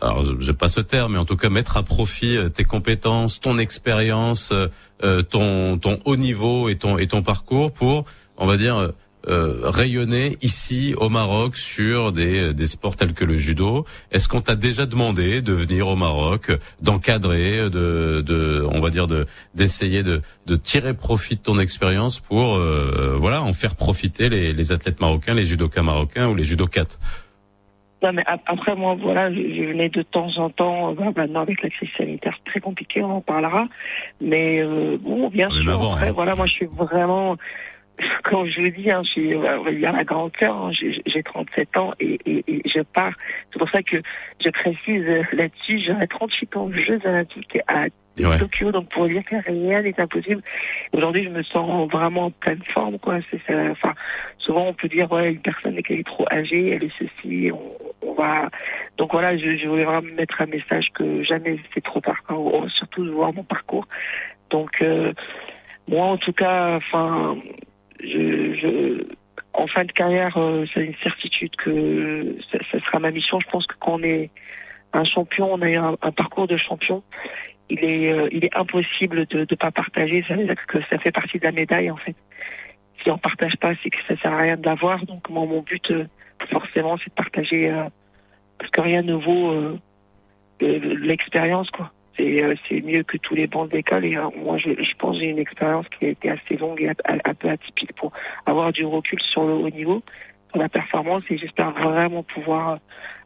alors 0.00 0.24
je 0.40 0.52
pas 0.52 0.68
ce 0.68 0.80
terme, 0.80 1.12
mais 1.12 1.18
en 1.18 1.24
tout 1.24 1.36
cas 1.36 1.48
mettre 1.48 1.76
à 1.76 1.82
profit 1.82 2.36
euh, 2.36 2.48
tes 2.48 2.64
compétences, 2.64 3.40
ton 3.40 3.58
expérience, 3.58 4.50
euh, 4.52 4.66
euh, 5.02 5.22
ton 5.22 5.78
ton 5.78 5.98
haut 6.04 6.16
niveau 6.16 6.68
et 6.68 6.76
ton 6.76 6.98
et 6.98 7.06
ton 7.06 7.22
parcours 7.22 7.72
pour, 7.72 8.04
on 8.36 8.46
va 8.46 8.56
dire, 8.56 8.92
rayonner 9.26 10.36
ici 10.42 10.94
au 10.98 11.08
Maroc 11.08 11.56
sur 11.56 12.12
des 12.12 12.52
des 12.52 12.66
sports 12.66 12.94
tels 12.94 13.14
que 13.14 13.24
le 13.24 13.38
judo. 13.38 13.86
Est-ce 14.10 14.28
qu'on 14.28 14.42
t'a 14.42 14.54
déjà 14.54 14.84
demandé 14.84 15.40
de 15.40 15.54
venir 15.54 15.88
au 15.88 15.96
Maroc, 15.96 16.52
d'encadrer, 16.82 17.70
de 17.70 18.20
de 18.20 18.66
on 18.70 18.82
va 18.82 18.90
dire 18.90 19.06
de 19.06 19.26
d'essayer 19.54 20.02
de 20.02 20.20
de 20.46 20.56
tirer 20.56 20.92
profit 20.92 21.36
de 21.36 21.40
ton 21.40 21.58
expérience 21.58 22.20
pour 22.20 22.58
voilà 23.16 23.42
en 23.42 23.54
faire 23.54 23.76
profiter 23.76 24.28
les 24.28 24.52
les 24.52 24.72
athlètes 24.72 25.00
marocains, 25.00 25.32
les 25.32 25.46
judokas 25.46 25.82
marocains 25.82 26.28
ou 26.28 26.34
les 26.34 26.44
judokates? 26.44 27.00
Mais 28.12 28.24
après, 28.26 28.74
moi, 28.74 28.96
voilà, 29.00 29.32
je, 29.32 29.38
venais 29.38 29.88
de 29.88 30.02
temps 30.02 30.36
en 30.38 30.50
temps, 30.50 30.90
euh, 30.90 30.94
bah, 30.94 31.12
maintenant 31.16 31.40
avec 31.40 31.62
la 31.62 31.70
crise 31.70 31.88
sanitaire, 31.96 32.38
très 32.44 32.60
compliqué, 32.60 33.02
on 33.02 33.10
en 33.10 33.20
parlera. 33.20 33.66
Mais 34.20 34.60
euh, 34.60 34.96
bon, 35.00 35.28
bien 35.28 35.48
sûr, 35.50 35.92
après, 35.92 36.08
hein. 36.08 36.12
voilà, 36.14 36.34
moi, 36.34 36.46
je 36.46 36.52
suis 36.52 36.66
vraiment, 36.66 37.36
comme 38.24 38.46
je 38.46 38.60
le 38.60 38.70
dis, 38.70 38.90
hein, 38.90 39.02
je 39.04 39.10
suis, 39.10 39.34
euh, 39.34 39.58
il 39.70 39.80
y 39.80 39.86
a 39.86 39.92
la 39.92 40.04
grande 40.04 40.32
cœur, 40.32 40.56
hein, 40.56 40.70
j'ai 40.72 41.22
37 41.22 41.76
ans 41.76 41.92
et, 42.00 42.18
et, 42.26 42.44
et 42.46 42.62
je 42.68 42.80
pars. 42.80 43.14
C'est 43.52 43.58
pour 43.58 43.70
ça 43.70 43.82
que 43.82 43.96
je 44.44 44.50
précise 44.50 45.04
là-dessus, 45.32 45.80
j'aurai 45.86 46.06
38 46.06 46.56
ans 46.56 46.64
aux 46.64 46.72
Jeux 46.72 47.00
Olympiques 47.04 47.58
à 47.68 47.86
Tokyo, 48.16 48.70
donc 48.70 48.88
pour 48.90 49.08
dire 49.08 49.24
que 49.24 49.36
rien 49.44 49.82
n'est 49.82 49.98
impossible. 49.98 50.42
Aujourd'hui, 50.92 51.24
je 51.24 51.30
me 51.30 51.42
sens 51.42 51.90
vraiment 51.90 52.26
en 52.26 52.30
pleine 52.30 52.62
forme, 52.72 52.98
quoi. 52.98 53.18
C'est 53.30 53.40
Enfin, 53.70 53.94
souvent 54.38 54.68
on 54.68 54.74
peut 54.74 54.88
dire 54.88 55.10
ouais, 55.10 55.32
une 55.32 55.40
personne 55.40 55.80
qui 55.82 55.94
est 55.94 56.06
trop 56.06 56.26
âgée, 56.30 56.70
elle 56.70 56.84
est 56.84 56.92
ceci, 56.98 57.50
on, 58.02 58.12
va. 58.14 58.48
Donc 58.96 59.12
voilà, 59.12 59.36
je, 59.36 59.56
je, 59.56 59.66
voulais 59.66 59.84
vraiment 59.84 60.14
mettre 60.16 60.40
un 60.40 60.46
message 60.46 60.86
que 60.94 61.22
jamais 61.24 61.58
c'est 61.74 61.82
trop 61.82 62.00
tard, 62.00 62.22
surtout 62.76 63.04
de 63.04 63.10
voir 63.10 63.32
mon 63.32 63.42
parcours. 63.42 63.86
Donc 64.50 64.70
euh, 64.82 65.12
moi, 65.88 66.06
en 66.06 66.16
tout 66.16 66.32
cas, 66.32 66.76
enfin, 66.76 67.36
je, 68.00 68.54
je 68.54 69.04
en 69.52 69.66
fin 69.66 69.84
de 69.84 69.92
carrière, 69.92 70.36
euh, 70.36 70.64
c'est 70.72 70.84
une 70.84 70.96
certitude 71.02 71.54
que 71.56 72.36
ça, 72.50 72.80
sera 72.80 72.98
ma 72.98 73.10
mission. 73.10 73.38
Je 73.40 73.48
pense 73.50 73.66
que 73.66 73.74
quand 73.78 73.94
on 73.94 74.02
est 74.02 74.30
un 74.92 75.04
champion, 75.04 75.52
on 75.52 75.62
a 75.62 75.78
un, 75.78 75.96
un 76.02 76.12
parcours 76.12 76.48
de 76.48 76.56
champion 76.56 77.02
il 77.70 77.84
est, 77.84 78.12
euh, 78.12 78.28
il 78.32 78.44
est 78.44 78.56
impossible 78.56 79.26
de 79.26 79.40
ne 79.40 79.56
pas 79.56 79.70
partager. 79.70 80.24
Ça 80.28 80.34
veut 80.34 80.44
dire 80.44 80.66
que 80.66 80.78
ça 80.90 80.98
fait 80.98 81.12
partie 81.12 81.38
de 81.38 81.44
la 81.44 81.52
médaille, 81.52 81.90
en 81.90 81.96
fait. 81.96 82.16
Si 83.02 83.10
on 83.10 83.18
partage 83.18 83.56
pas, 83.56 83.72
c'est 83.82 83.90
que 83.90 83.96
ça 84.08 84.16
sert 84.20 84.32
à 84.32 84.38
rien 84.38 84.56
de 84.56 84.64
l'avoir. 84.64 85.04
Donc, 85.06 85.28
moi, 85.28 85.46
mon 85.46 85.62
but, 85.62 85.90
euh, 85.90 86.04
forcément, 86.50 86.96
c'est 86.98 87.10
de 87.10 87.14
partager, 87.14 87.70
euh, 87.70 87.84
parce 88.58 88.70
que 88.70 88.80
rien 88.80 89.02
ne 89.02 89.14
vaut 89.14 89.78
l'expérience, 90.60 91.70
quoi. 91.70 91.90
C'est 92.16 92.80
mieux 92.82 93.02
que 93.02 93.16
tous 93.18 93.34
les 93.34 93.46
bancs 93.46 93.70
d'école. 93.70 94.04
Et 94.04 94.16
moi, 94.36 94.58
je, 94.58 94.70
je 94.70 94.96
pense 94.98 95.16
que 95.16 95.20
j'ai 95.20 95.30
une 95.30 95.38
expérience 95.38 95.86
qui 95.98 96.06
a 96.06 96.08
été 96.10 96.30
assez 96.30 96.56
longue 96.56 96.80
et 96.80 96.88
un 96.88 97.34
peu 97.34 97.48
atypique 97.48 97.92
pour 97.94 98.12
avoir 98.46 98.72
du 98.72 98.84
recul 98.84 99.20
sur 99.20 99.44
le 99.44 99.52
haut 99.52 99.70
niveau, 99.70 100.02
sur 100.50 100.60
la 100.60 100.68
performance. 100.68 101.22
Et 101.30 101.38
j'espère 101.38 101.72
vraiment 101.72 102.22
pouvoir 102.22 102.78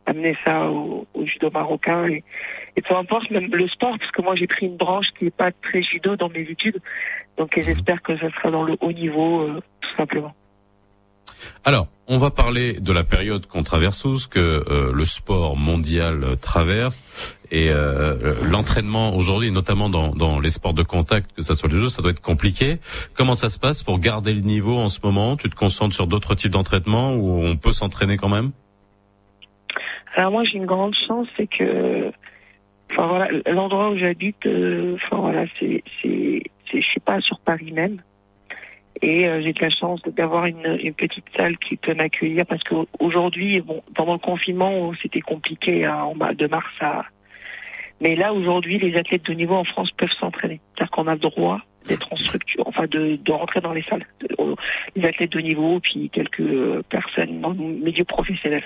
amener 0.07 0.37
ça 0.44 0.70
au, 0.70 1.07
judo 1.24 1.51
marocain 1.51 2.09
et, 2.09 2.24
et, 2.77 2.83
peu 2.83 2.96
importe 2.96 3.31
même 3.31 3.55
le 3.55 3.68
sport 3.68 3.94
parce 3.98 4.11
que 4.11 4.22
moi 4.22 4.35
j'ai 4.37 4.46
pris 4.46 4.64
une 4.64 4.79
branche 4.79 5.07
qui 5.18 5.24
n'est 5.24 5.31
pas 5.31 5.51
très 5.53 5.83
judo 5.83 6.16
dans 6.16 6.31
mes 6.31 6.48
études 6.48 6.81
donc 7.38 7.57
mhm. 7.57 7.64
j'espère 7.64 8.03
que 8.03 8.18
ça 8.18 8.31
sera 8.31 8.51
dans 8.51 8.64
le 8.64 8.77
haut 8.81 8.92
niveau 8.92 9.42
euh, 9.42 9.61
tout 9.81 9.96
simplement. 9.96 10.35
Alors, 11.64 11.87
on 12.09 12.18
va 12.18 12.31
parler 12.31 12.81
de 12.81 12.92
la 12.92 13.05
période 13.05 13.46
qu'on 13.46 13.62
traverse 13.62 14.01
tous, 14.01 14.27
que 14.27 14.38
euh, 14.38 14.92
le 14.92 15.05
sport 15.05 15.57
mondial 15.57 16.24
euh, 16.24 16.37
traverse, 16.37 17.38
et 17.50 17.70
l'entraînement 18.42 19.16
aujourd'hui, 19.16 19.50
notamment 19.50 19.88
dans, 19.88 20.14
dans, 20.14 20.38
les 20.40 20.50
sports 20.50 20.74
de 20.74 20.82
contact, 20.82 21.32
que 21.34 21.42
ça 21.42 21.54
soit 21.54 21.70
le 21.70 21.78
jeu, 21.78 21.88
ça 21.88 22.02
doit 22.02 22.11
être 22.11 22.20
compliqué. 22.20 22.76
Comment 23.14 23.34
ça 23.34 23.48
se 23.48 23.58
passe 23.58 23.82
pour 23.82 23.98
garder 23.98 24.32
le 24.32 24.40
niveau 24.40 24.76
en 24.76 24.88
ce 24.88 25.00
moment? 25.02 25.37
Tu 25.37 25.48
te 25.48 25.56
concentres 25.56 25.94
sur 25.94 26.06
d'autres 26.06 26.34
types 26.34 26.52
d'entraînement 26.52 27.14
ou 27.14 27.42
on 27.42 27.56
peut 27.56 27.72
s'entraîner 27.72 28.16
quand 28.16 28.28
même? 28.28 28.52
Alors 30.18 30.32
moi 30.32 30.42
j'ai 30.44 30.58
une 30.58 30.66
grande 30.66 30.96
chance, 31.06 31.28
c'est 31.37 31.46
que, 31.46 32.11
enfin 32.90 33.06
voilà, 33.06 33.28
l'endroit 33.46 33.90
où 33.90 33.98
j'habite, 33.98 34.46
euh, 34.46 34.96
enfin 34.96 35.20
voilà, 35.20 35.44
c'est, 35.61 35.84
c'est, 36.02 36.42
je 36.72 36.80
suis 36.80 37.00
pas 37.00 37.20
sur 37.20 37.38
Paris 37.38 37.70
même, 37.70 38.02
et 39.00 39.28
euh, 39.28 39.40
j'ai 39.42 39.52
de 39.52 39.61
la 39.61 39.70
chance 39.70 40.02
d'avoir 40.02 40.46
une, 40.46 40.78
une, 40.82 40.94
petite 40.94 41.26
salle 41.37 41.56
qui 41.58 41.76
peut 41.76 41.94
m'accueillir 41.94 42.46
parce 42.46 42.64
qu'aujourd'hui, 42.64 43.61
bon, 43.61 43.82
pendant 43.94 44.14
le 44.14 44.18
confinement, 44.18 44.92
c'était 45.00 45.20
compliqué 45.20 45.84
hein, 45.84 46.12
de 46.37 46.46
mars 46.48 46.72
à, 46.80 47.04
mais 48.00 48.14
là 48.14 48.32
aujourd'hui, 48.32 48.78
les 48.78 48.96
athlètes 48.96 49.24
de 49.24 49.32
niveau 49.32 49.54
en 49.54 49.64
France 49.64 49.90
peuvent 49.92 50.12
s'entraîner, 50.20 50.61
c'est-à-dire 50.74 50.90
qu'on 50.90 51.06
a 51.06 51.14
le 51.14 51.20
droit 51.20 51.61
d'être 51.88 52.12
en 52.12 52.16
structure, 52.16 52.66
enfin 52.66 52.87
de, 52.87 53.16
de 53.16 53.32
rentrer 53.32 53.61
dans 53.61 53.72
les 53.72 53.82
salles, 53.82 54.06
les 54.94 55.04
athlètes 55.04 55.32
de 55.32 55.40
niveau, 55.40 55.80
puis 55.80 56.11
quelques 56.11 56.82
personnes 56.90 57.40
dans 57.40 57.50
le 57.50 57.56
milieu 57.56 58.04
professionnel 58.04 58.62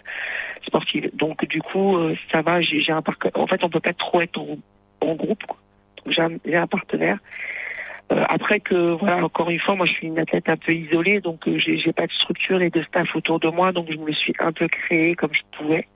sportif. 0.67 1.05
Donc 1.15 1.47
du 1.47 1.61
coup, 1.61 1.97
euh, 1.97 2.17
ça 2.31 2.43
va. 2.43 2.61
J'ai 2.61 2.91
un 2.91 3.03
partenaire. 3.03 3.37
En 3.37 3.47
fait, 3.47 3.63
on 3.65 3.71
peut 3.71 3.81
pas 3.81 3.93
trop 3.93 4.21
être 4.21 4.39
en, 5.01 5.15
groupe. 5.15 5.43
Quoi. 5.45 5.59
Donc 6.05 6.15
j'ai 6.45 6.57
un, 6.57 6.67
partenaire. 6.67 7.19
Euh, 8.11 8.25
après 8.29 8.61
que 8.61 8.93
voilà, 8.93 9.25
encore 9.25 9.51
une 9.51 9.61
fois, 9.61 9.75
moi 9.75 9.87
je 9.87 9.93
suis 9.93 10.07
une 10.09 10.19
athlète 10.19 10.49
un 10.49 10.57
peu 10.57 10.73
isolée, 10.73 11.21
donc 11.21 11.47
euh, 11.49 11.59
j'ai 11.59 11.93
pas 11.93 12.07
de 12.07 12.13
structure 12.13 12.61
et 12.61 12.71
de 12.71 12.83
staff 12.83 13.15
autour 13.15 13.41
de 13.41 13.49
moi, 13.49 13.73
donc 13.73 13.91
je 13.91 13.97
me 13.97 14.13
suis 14.13 14.35
un 14.39 14.53
peu 14.53 14.69
créée 14.69 15.15
comme 15.15 15.33
je 15.33 15.43
pouvais. 15.57 15.87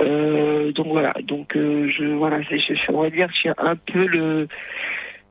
Euh, 0.00 0.72
donc 0.72 0.88
voilà, 0.88 1.14
donc 1.22 1.56
euh, 1.56 1.88
je 1.88 2.04
voilà, 2.04 2.42
je, 2.42 2.56
je, 2.56 2.92
on 2.92 3.02
va 3.02 3.10
dire, 3.10 3.28
je 3.30 3.36
suis 3.36 3.48
un 3.56 3.76
peu 3.76 4.06
le 4.06 4.48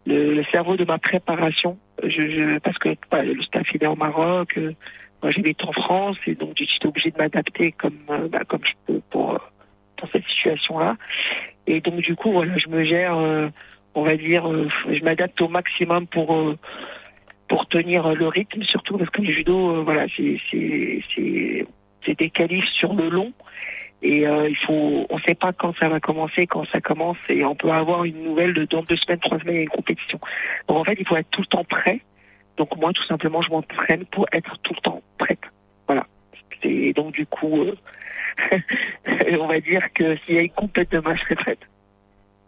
le, 0.08 0.44
cerveau 0.52 0.76
de 0.76 0.86
ma 0.86 0.98
préparation. 0.98 1.78
Je, 2.04 2.10
je 2.10 2.60
parce 2.60 2.78
que 2.80 2.90
bah, 3.12 3.24
le 3.24 3.42
staff 3.44 3.68
il 3.74 3.84
est 3.84 3.88
au 3.88 3.96
Maroc, 3.96 4.58
euh, 4.58 4.74
moi 5.22 5.32
j'habite 5.32 5.64
en 5.64 5.72
France 5.72 6.18
et 6.26 6.36
donc 6.36 6.54
j'étais 6.58 6.88
obligée 6.88 7.12
de 7.12 7.18
m'adapter 7.18 7.74
comme 7.74 7.98
euh, 8.10 8.28
bah, 8.28 8.42
comme 8.48 8.62
je 8.66 8.74
peux 8.88 9.02
pour 9.12 9.40
dans 10.02 10.08
cette 10.12 10.26
situation-là. 10.26 10.98
Et 11.68 11.82
donc 11.82 11.98
du 11.98 12.16
coup, 12.16 12.32
voilà, 12.32 12.58
je 12.58 12.68
me 12.68 12.84
gère, 12.84 13.18
euh, 13.18 13.50
on 13.94 14.04
va 14.04 14.18
dire, 14.18 14.52
euh, 14.52 14.68
je 14.92 15.04
m'adapte 15.04 15.40
au 15.42 15.48
maximum 15.48 16.08
pour 16.08 16.36
euh, 16.36 16.58
pour 17.48 17.68
tenir 17.68 18.16
le 18.16 18.28
rythme, 18.28 18.64
surtout 18.64 18.98
parce 18.98 19.12
que 19.12 19.22
le 19.22 19.32
judo, 19.32 19.84
voilà, 19.84 20.08
c'est 20.18 20.40
c'est 20.52 21.04
c'est 22.04 22.18
des 22.18 22.30
qualifs 22.32 22.68
sur 22.80 22.94
le 22.94 23.10
long. 23.10 23.32
Et 24.02 24.20
il 24.20 24.58
faut, 24.68 25.08
on 25.10 25.16
ne 25.16 25.22
sait 25.22 25.36
pas 25.36 25.52
quand 25.54 25.76
ça 25.78 25.90
va 25.90 26.00
commencer, 26.00 26.46
quand 26.46 26.66
ça 26.68 26.80
commence, 26.80 27.18
et 27.28 27.44
on 27.44 27.56
peut 27.56 27.72
avoir 27.72 28.04
une 28.04 28.24
nouvelle 28.24 28.54
de 28.54 28.66
dans 28.66 28.84
deux 28.84 28.98
semaines, 28.98 29.20
trois 29.20 29.40
semaines, 29.40 29.56
il 29.56 29.58
y 29.58 29.62
a 29.62 29.64
une 29.64 29.70
compétition. 29.70 30.20
Donc 30.68 30.78
en 30.78 30.84
fait, 30.84 30.98
il 31.00 31.08
faut 31.08 31.16
être 31.16 31.30
tout 31.32 31.42
le 31.42 31.48
temps 31.48 31.64
prêt. 31.64 32.02
Donc 32.58 32.76
moi, 32.78 32.92
tout 32.94 33.06
simplement, 33.06 33.42
je 33.42 33.50
m'entraîne 33.50 34.06
pour 34.06 34.28
être 34.32 34.58
tout 34.60 34.74
le 34.74 34.82
temps 34.82 35.02
prête. 35.18 35.42
Voilà. 35.88 36.06
Et 36.64 36.94
donc 36.94 37.14
du 37.14 37.26
coup, 37.26 37.66
on 39.40 39.48
va 39.48 39.60
dire 39.60 39.92
que 39.94 40.18
s'il 40.18 40.36
y 40.36 40.40
a 40.40 40.42
une 40.42 40.50
compète 40.50 40.92
demain, 40.92 41.16
je 41.16 41.22
serai 41.22 41.36
prête. 41.36 41.60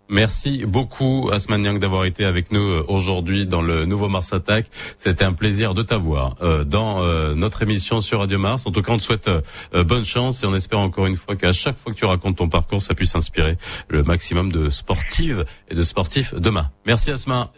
Merci 0.10 0.65
beaucoup 0.65 1.30
Asman 1.34 1.63
Yang 1.63 1.80
d'avoir 1.80 2.06
été 2.06 2.24
avec 2.24 2.52
nous 2.52 2.62
euh, 2.62 2.86
aujourd'hui 2.88 3.46
dans 3.46 3.62
le 3.62 3.86
nouveau 3.86 4.08
Mars 4.08 4.32
Attack. 4.32 4.65
C'était 4.72 5.26
un 5.26 5.34
plaisir 5.34 5.74
de 5.74 5.84
t'avoir 5.84 6.36
euh, 6.41 6.63
dans 6.63 7.04
euh, 7.04 7.36
notre 7.36 7.62
émission 7.62 8.00
sur 8.00 8.20
Radio 8.20 8.39
Mars. 8.39 8.65
En 8.65 8.72
tout 8.72 8.82
cas, 8.82 8.93
on 8.93 8.98
te 8.98 9.04
souhaite 9.04 9.30
bonne 9.74 10.06
chance 10.06 10.43
et 10.43 10.48
on 10.48 10.56
espère 10.56 10.80
encore 10.80 11.08
une 11.08 11.17
fois 11.17 11.36
qu'à 11.36 11.52
chaque 11.52 11.76
fois 11.76 11.93
que 11.93 11.98
tu 11.98 12.06
racontes 12.06 12.38
ton 12.38 12.48
parcours, 12.48 12.82
ça 12.82 12.93
puisse 12.93 13.15
inspirer 13.15 13.58
le 13.89 14.04
maximum 14.04 14.52
de 14.52 14.70
sportives 14.70 15.46
et 15.70 15.76
de 15.76 15.84
sportifs 15.84 16.34
demain. 16.34 16.72
Merci 16.86 17.12
Asma. 17.12 17.52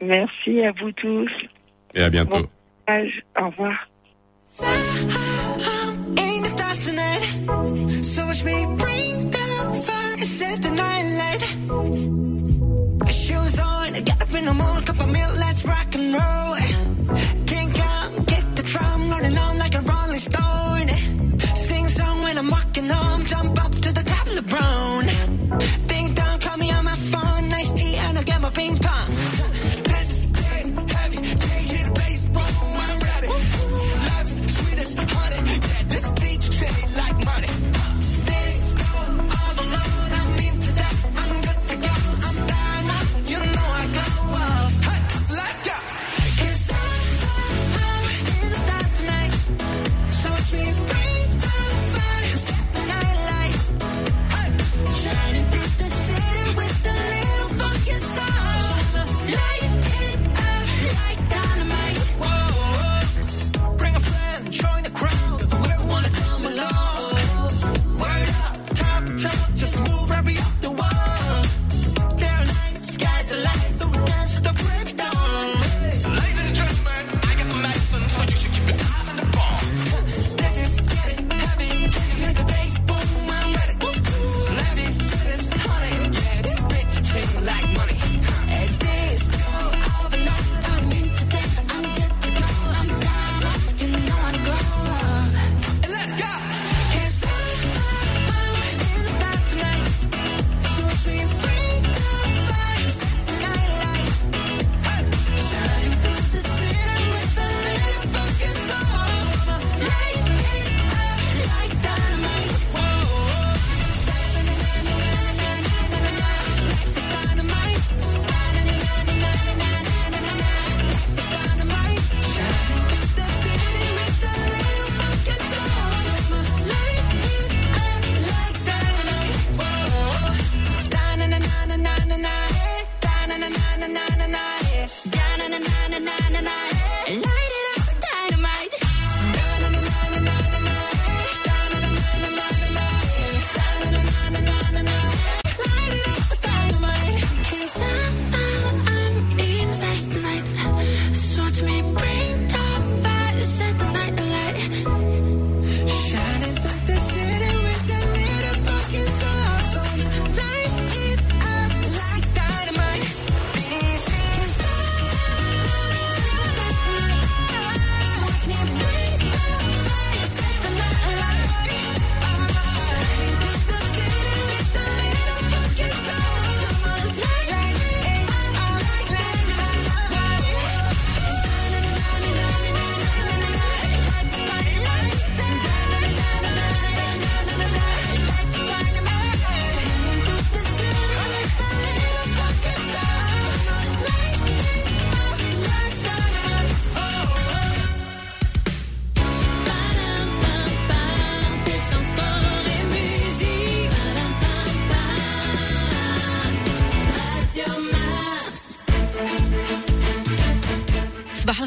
Merci 0.00 0.60
à 0.62 0.72
vous 0.72 0.90
tous. 0.92 1.30
Et 1.94 2.02
à 2.02 2.10
bientôt. 2.10 2.48
Au 2.88 3.48
revoir. 3.48 3.72
Shoes 13.08 13.58
on, 13.58 13.92
get 13.92 14.22
up 14.22 14.34
in 14.34 14.44
the 14.44 14.54
morning, 14.54 14.84
cup 14.84 15.00
of 15.00 15.08
milk, 15.08 15.36
let's 15.38 15.64
rock 15.64 15.94
and 15.94 16.14
roll. 16.14 17.41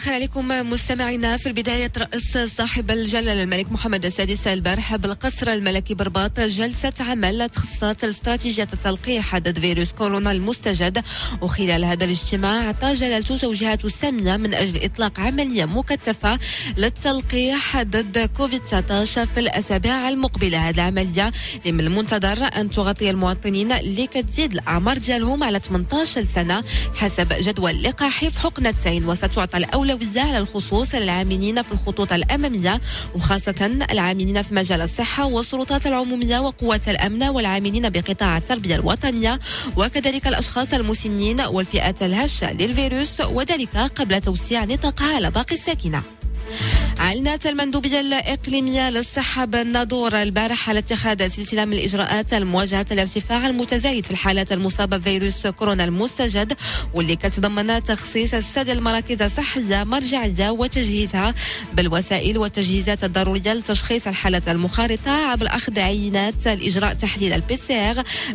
عليكم 0.08 0.48
مستمعينا 0.48 1.38
في 1.38 1.46
البداية 1.46 1.92
رأس 1.98 2.38
صاحب 2.38 2.92
الجلالة 2.92 3.44
الملك 3.44 3.72
محمد 3.72 4.06
السادس 4.06 4.48
البارحة 4.48 4.98
بالقصر 4.98 5.48
الملكي 5.48 5.94
برباط 5.94 6.40
جلسة 6.40 6.94
عمل 7.00 7.50
تخصصت 7.50 8.04
الاستراتيجية 8.04 8.68
التلقيح 8.74 9.38
ضد 9.38 9.60
فيروس 9.60 9.94
كورونا 9.94 10.32
المستجد. 10.32 11.04
وخلال 11.42 11.86
هذا 11.86 12.06
الاجتماع 12.06 12.66
أعطى 12.66 12.94
جلالته 12.94 13.38
توجيهات 13.38 13.88
سامية 13.88 14.38
من 14.38 14.54
أجل 14.54 14.84
إطلاق 14.84 15.20
عملية 15.20 15.66
مكثفة 15.66 16.40
للتلقيح 16.78 17.82
ضد 17.82 18.30
كوفيد 18.38 18.60
19 18.60 19.26
في 19.26 19.40
الأسابيع 19.40 20.10
المقبلة. 20.10 20.70
هذه 20.70 20.76
العملية 20.76 21.32
من 21.66 21.80
المنتظر 21.80 22.44
أن 22.44 22.70
تغطي 22.70 23.10
المواطنين 23.10 23.72
اللي 23.72 24.08
كتزيد 24.08 24.54
الأعمار 24.54 24.98
ديالهم 24.98 25.44
على 25.44 25.60
18 25.60 26.26
سنة 26.36 26.64
حسب 26.96 27.28
جدول 27.42 27.84
لقاحي 27.84 28.32
في 28.32 28.40
حقنتين 28.40 29.06
وستعطى 29.06 29.58
الأولوية 29.58 29.95
على 30.22 30.38
الخصوص 30.38 30.96
للعاملين 30.96 31.62
في 31.62 31.72
الخطوط 31.72 32.14
الأمامية 32.14 32.82
وخاصة 33.16 33.86
العاملين 33.92 34.42
في 34.42 34.54
مجال 34.56 34.82
الصحة 34.82 35.26
والسلطات 35.26 35.88
العمومية 35.88 36.40
وقوات 36.40 36.90
الأمن 36.90 37.24
والعاملين 37.24 37.90
بقطاع 37.90 38.38
التربية 38.38 38.76
الوطنية 38.76 39.40
وكذلك 39.78 40.28
الأشخاص 40.28 40.74
المسنين 40.74 41.42
والفئات 41.42 42.04
الهشة 42.04 42.54
للفيروس 42.54 43.22
وذلك 43.22 43.78
قبل 43.78 44.22
توسيع 44.22 44.64
نطاقها 44.64 45.16
على 45.16 45.32
باقي 45.32 45.56
الساكنة. 45.56 46.04
أعلنت 47.00 47.48
المندوبية 47.48 48.00
الإقليمية 48.00 48.90
للصحة 48.90 49.46
بالنادور 49.46 50.22
البارح 50.22 50.70
على 50.70 50.80
اتخاذ 50.80 51.28
سلسلة 51.28 51.66
من 51.66 51.74
الإجراءات 51.74 52.34
المواجهة 52.34 52.86
الارتفاع 52.92 53.48
المتزايد 53.48 54.06
في 54.06 54.12
الحالات 54.12 54.52
المصابة 54.52 54.98
بفيروس 54.98 55.48
كورونا 55.48 55.84
المستجد 55.84 56.54
واللي 56.94 57.16
كتضمن 57.16 57.84
تخصيص 57.84 58.34
السد 58.34 58.70
المراكز 58.70 59.22
الصحية 59.22 59.84
مرجعية 59.84 60.50
وتجهيزها 60.50 61.34
بالوسائل 61.74 62.38
والتجهيزات 62.38 63.04
الضرورية 63.04 63.54
لتشخيص 63.54 64.08
الحالات 64.08 64.50
المخالطة 64.50 65.12
عبر 65.12 65.48
أخذ 65.48 65.80
عينات 65.80 66.48
الإجراء 66.48 66.94
تحليل 66.94 67.34
البي 67.34 67.56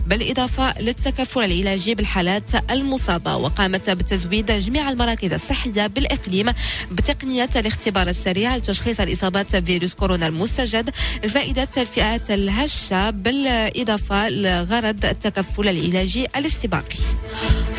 بالإضافة 0.06 0.80
للتكفل 0.80 1.44
العلاجي 1.44 1.94
بالحالات 1.94 2.70
المصابة. 2.70 3.36
وقامت 3.36 3.90
بتزويد 3.90 4.52
جميع 4.52 4.90
المراكز 4.90 5.32
الصحية 5.32 5.86
بالإقليم 5.86 6.46
بتقنية 6.92 7.48
الاختبار 7.56 8.08
السريع 8.08 8.49
لتشخيص 8.56 9.00
الإصابات 9.00 9.56
بفيروس 9.56 9.94
كورونا 9.94 10.26
المستجد 10.26 10.90
الفائدة 11.24 11.68
الفئات 11.76 12.30
الهشة 12.30 13.10
بالإضافة 13.10 14.28
لغرض 14.28 15.04
التكفل 15.04 15.68
العلاجي 15.68 16.26
الاستباقي. 16.36 16.96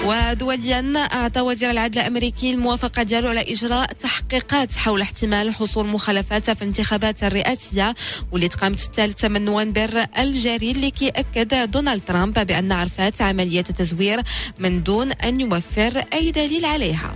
ودوليا 0.06 0.94
أعطى 1.14 1.42
وزير 1.42 1.72
العدل 1.72 2.00
الأمريكي 2.00 2.52
الموافقة 2.52 3.04
ديالو 3.04 3.30
على 3.30 3.42
إجراء 3.42 3.94
تحقيقات 3.94 4.76
حول 4.76 5.02
احتمال 5.02 5.56
حصول 5.56 5.88
مخالفات 5.88 6.50
في 6.52 6.62
الانتخابات 6.62 7.24
الرئاسية 7.24 7.96
واللي 8.32 8.48
تقامت 8.48 8.80
في 8.80 8.86
الثالث 8.86 9.26
من 9.26 9.46
نوفمبر 9.46 10.06
الجاري 10.20 10.72
اللي 10.72 10.92
كيأكد 10.92 11.72
دونالد 11.72 12.02
ترامب 12.06 12.48
بأن 12.48 12.72
عرفات 12.72 13.22
عملية 13.22 13.60
التزوير 13.70 14.22
من 14.60 14.84
دون 14.84 15.12
أن 15.12 15.40
يوفر 15.40 16.04
أي 16.14 16.32
دليل 16.32 16.66
عليها. 16.66 17.16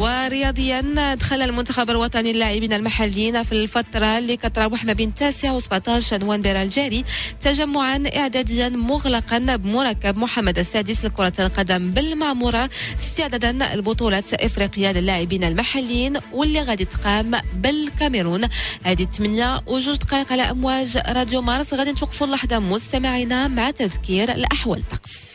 ورياضيا 0.00 1.14
دخل 1.14 1.42
المنتخب 1.42 1.90
الوطني 1.90 2.30
اللاعبين 2.30 2.72
المحليين 2.72 3.42
في 3.42 3.52
الفترة 3.52 4.18
اللي 4.18 4.36
كتراوح 4.36 4.84
ما 4.84 4.92
بين 4.92 5.14
9 5.14 5.54
و 5.54 5.60
17 5.60 6.18
نوفمبر 6.24 6.62
الجاري 6.62 7.04
تجمعا 7.40 8.04
إعداديا 8.16 8.68
مغلقا 8.68 9.38
بمركب 9.56 10.18
محمد 10.18 10.58
السادس 10.58 11.04
لكرة 11.04 11.32
القدم 11.38 11.90
بالمعمورة 12.14 12.70
استعدادا 13.00 13.52
لبطولة 13.76 14.22
إفريقيا 14.34 14.92
للاعبين 14.92 15.44
المحليين 15.44 16.16
واللي 16.32 16.62
غادي 16.62 16.84
تقام 16.84 17.30
بالكاميرون. 17.54 18.48
هذه 18.82 19.04
8 19.04 19.60
وجوج 19.66 19.96
دقائق 19.96 20.32
على 20.32 20.42
أمواج 20.42 20.98
راديو 21.08 21.42
مارس. 21.42 21.74
غادي 21.74 21.92
نتوقفوا 21.92 22.26
اللحظة 22.26 22.58
مستمعينا 22.58 23.48
مع 23.48 23.70
تذكير 23.70 24.32
الأحوال. 24.32 24.78
الطقس 24.78 25.33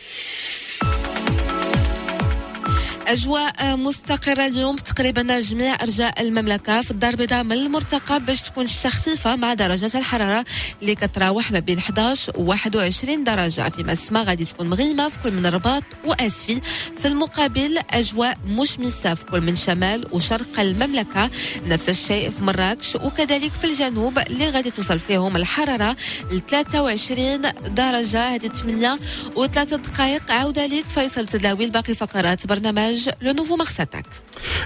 أجواء 3.10 3.76
مستقرة 3.76 4.46
اليوم 4.46 4.76
تقريبا 4.76 5.40
جميع 5.40 5.74
أرجاء 5.82 6.22
المملكة 6.22 6.82
في 6.82 6.90
الدار 6.90 7.10
البيضاء 7.10 7.44
من 7.44 7.52
المرتقب 7.52 8.26
باش 8.26 8.42
تكون 8.42 8.64
الشتا 8.64 8.88
خفيفه 8.88 9.36
مع 9.36 9.54
درجات 9.54 9.96
الحرارة 9.96 10.44
اللي 10.82 10.94
كتراوح 10.94 11.52
ما 11.52 11.58
بين 11.58 11.78
11 11.78 12.32
و 12.36 12.42
21 12.42 13.24
درجة. 13.24 13.68
فيما 13.68 13.92
السماء 13.92 14.24
غادي 14.24 14.44
تكون 14.44 14.68
مغيمة 14.68 15.08
في 15.08 15.18
كل 15.24 15.30
من 15.30 15.46
الرباط 15.46 15.82
واسفي 16.04 16.60
في 16.98 17.08
المقابل 17.08 17.78
أجواء 17.90 18.38
مشمسة 18.46 19.14
في 19.14 19.24
كل 19.24 19.40
من 19.40 19.56
شمال 19.56 20.06
وشرق 20.12 20.60
المملكة. 20.60 21.30
نفس 21.66 21.88
الشيء 21.88 22.30
في 22.30 22.44
مراكش 22.44 22.96
وكذلك 22.96 23.52
في 23.52 23.64
الجنوب 23.64 24.18
اللي 24.18 24.48
غادي 24.48 24.70
توصل 24.70 24.98
فيهم 24.98 25.36
الحرارة 25.36 25.96
ل 26.32 26.40
23 26.50 27.40
درجة. 27.74 28.28
هذه 28.28 28.46
8 28.48 28.98
و3 29.36 29.74
دقائق. 29.74 30.30
عوده 30.32 30.66
لك 30.66 30.84
فيصل 30.94 31.26
تداوي 31.26 31.66
باقي 31.70 31.94
فقرات 31.94 32.46
برنامج 32.46 32.99
le 33.20 33.32
nouveau 33.32 33.56
Mars 33.56 33.78
Attack. 33.80 34.04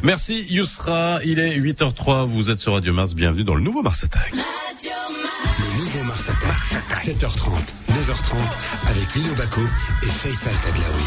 Merci 0.02 0.44
Yousra, 0.48 1.18
il 1.24 1.38
est 1.38 1.58
8h03, 1.58 2.26
vous 2.26 2.50
êtes 2.50 2.60
sur 2.60 2.72
Radio 2.74 2.92
Mars, 2.92 3.14
bienvenue 3.14 3.44
dans 3.44 3.54
le 3.54 3.62
nouveau 3.62 3.82
Mars 3.82 4.04
Attack. 4.04 4.32
Le 4.32 5.78
nouveau 5.78 6.04
Mars 6.04 6.28
Attack, 6.28 6.82
7h30, 6.94 7.50
9h30, 7.90 8.36
avec 8.88 9.14
Lino 9.14 9.34
Baco 9.34 9.60
et 10.02 10.06
Faisal 10.06 10.54
Tadlaoui. 10.64 11.04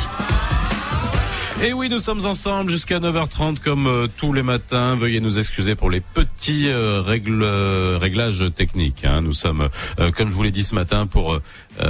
Et 1.63 1.73
oui, 1.73 1.89
nous 1.89 1.97
sommes 1.97 2.23
ensemble 2.27 2.69
jusqu'à 2.69 2.99
9h30 2.99 3.57
comme 3.57 3.87
euh, 3.87 4.07
tous 4.15 4.31
les 4.31 4.43
matins. 4.43 4.93
Veuillez 4.93 5.19
nous 5.21 5.39
excuser 5.39 5.73
pour 5.73 5.89
les 5.89 6.01
petits 6.01 6.67
euh, 6.67 7.01
règles, 7.01 7.41
euh, 7.41 7.97
réglages 7.99 8.45
techniques. 8.55 9.03
hein. 9.05 9.21
Nous 9.21 9.33
sommes, 9.33 9.67
euh, 9.99 10.11
comme 10.11 10.29
je 10.29 10.35
vous 10.35 10.43
l'ai 10.43 10.51
dit 10.51 10.63
ce 10.63 10.75
matin, 10.75 11.07
pour 11.07 11.39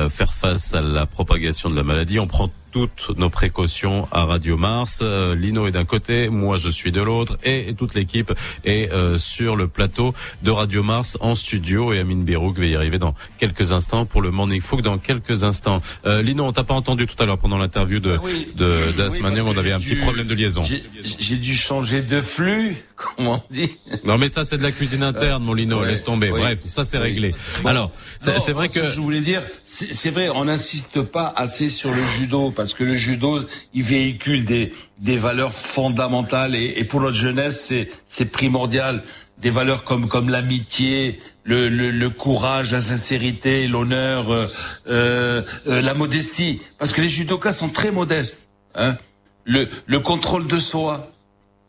faire 0.09 0.33
face 0.33 0.73
à 0.73 0.81
la 0.81 1.05
propagation 1.05 1.69
de 1.69 1.75
la 1.75 1.83
maladie. 1.83 2.17
On 2.19 2.27
prend 2.27 2.49
toutes 2.71 3.11
nos 3.17 3.29
précautions 3.29 4.07
à 4.11 4.25
Radio 4.25 4.57
Mars. 4.57 4.99
Euh, 5.01 5.35
Lino 5.35 5.67
est 5.67 5.71
d'un 5.71 5.85
côté, 5.85 6.29
moi 6.29 6.57
je 6.57 6.69
suis 6.69 6.91
de 6.91 7.01
l'autre 7.01 7.37
et 7.43 7.73
toute 7.77 7.93
l'équipe 7.95 8.31
est 8.65 8.91
euh, 8.91 9.17
sur 9.17 9.55
le 9.55 9.67
plateau 9.67 10.13
de 10.43 10.51
Radio 10.51 10.83
Mars 10.83 11.17
en 11.21 11.35
studio 11.35 11.93
et 11.93 11.99
Amine 11.99 12.23
Birouk 12.23 12.57
va 12.59 12.65
y 12.65 12.75
arriver 12.75 12.97
dans 12.99 13.15
quelques 13.37 13.71
instants 13.71 14.05
pour 14.05 14.21
le 14.21 14.31
Morning 14.31 14.61
Fook 14.61 14.81
dans 14.81 14.97
quelques 14.97 15.43
instants. 15.43 15.81
Euh, 16.05 16.21
Lino, 16.21 16.43
on 16.45 16.51
t'a 16.51 16.63
pas 16.63 16.73
entendu 16.73 17.07
tout 17.07 17.21
à 17.21 17.25
l'heure 17.25 17.37
pendant 17.37 17.57
l'interview 17.57 17.99
de, 17.99 18.17
Oui. 18.23 18.49
de 18.55 18.93
Oui, 18.97 19.41
on 19.43 19.57
avait 19.57 19.71
un 19.71 19.79
petit 19.79 19.95
problème 19.95 20.27
de 20.27 20.35
liaison. 20.35 20.61
J'ai- 20.61 21.37
dû 21.37 21.55
changer 21.55 22.01
de 22.01 22.19
flux, 22.21 22.75
comme 22.95 23.27
on 23.27 23.41
dit. 23.51 23.69
Non 24.03 24.17
mais 24.17 24.27
ça 24.27 24.43
c'est 24.43 24.57
de 24.57 24.63
la 24.63 24.71
cuisine 24.71 25.03
interne, 25.03 25.43
mon 25.43 25.53
Lino, 25.53 25.81
Ouais, 25.81 25.87
laisse 25.87 26.03
tomber. 26.03 26.29
Bref, 26.29 26.61
ça 26.65 26.83
c'est 26.83 26.97
réglé. 26.97 27.33
Bon. 27.61 27.69
Alors, 27.69 27.91
c'est 28.19 28.51
vrai 28.51 28.69
ce 28.69 28.79
que 28.79 28.87
je 28.87 28.99
voulais 28.99 29.21
dire, 29.21 29.41
c'est 29.65 30.09
vrai, 30.09 30.29
on 30.29 30.45
n'insiste 30.45 31.01
pas 31.01 31.31
assez 31.35 31.69
sur 31.69 31.91
le 31.93 32.03
judo 32.17 32.51
parce 32.57 32.73
que 32.73 32.83
le 32.83 32.93
judo, 32.95 33.39
il 33.73 33.83
véhicule 33.83 34.43
des 34.43 34.73
des 34.97 35.17
valeurs 35.17 35.53
fondamentales 35.53 36.55
et, 36.55 36.73
et 36.77 36.83
pour 36.83 36.99
notre 36.99 37.15
jeunesse, 37.15 37.71
c'est 38.05 38.31
primordial. 38.31 39.03
Des 39.37 39.51
valeurs 39.51 39.83
comme 39.83 40.07
comme 40.07 40.29
l'amitié, 40.31 41.19
le, 41.43 41.69
le 41.69 41.91
le 41.91 42.09
courage, 42.09 42.71
la 42.71 42.81
sincérité, 42.81 43.67
l'honneur, 43.67 44.31
euh, 44.31 44.47
euh, 44.87 45.41
euh, 45.67 45.81
la 45.81 45.93
modestie. 45.93 46.59
Parce 46.79 46.91
que 46.91 47.01
les 47.01 47.09
judokas 47.09 47.53
sont 47.53 47.69
très 47.69 47.91
modestes. 47.91 48.47
Hein 48.73 48.97
le 49.45 49.67
le 49.85 49.99
contrôle 49.99 50.47
de 50.47 50.57
soi, 50.57 51.11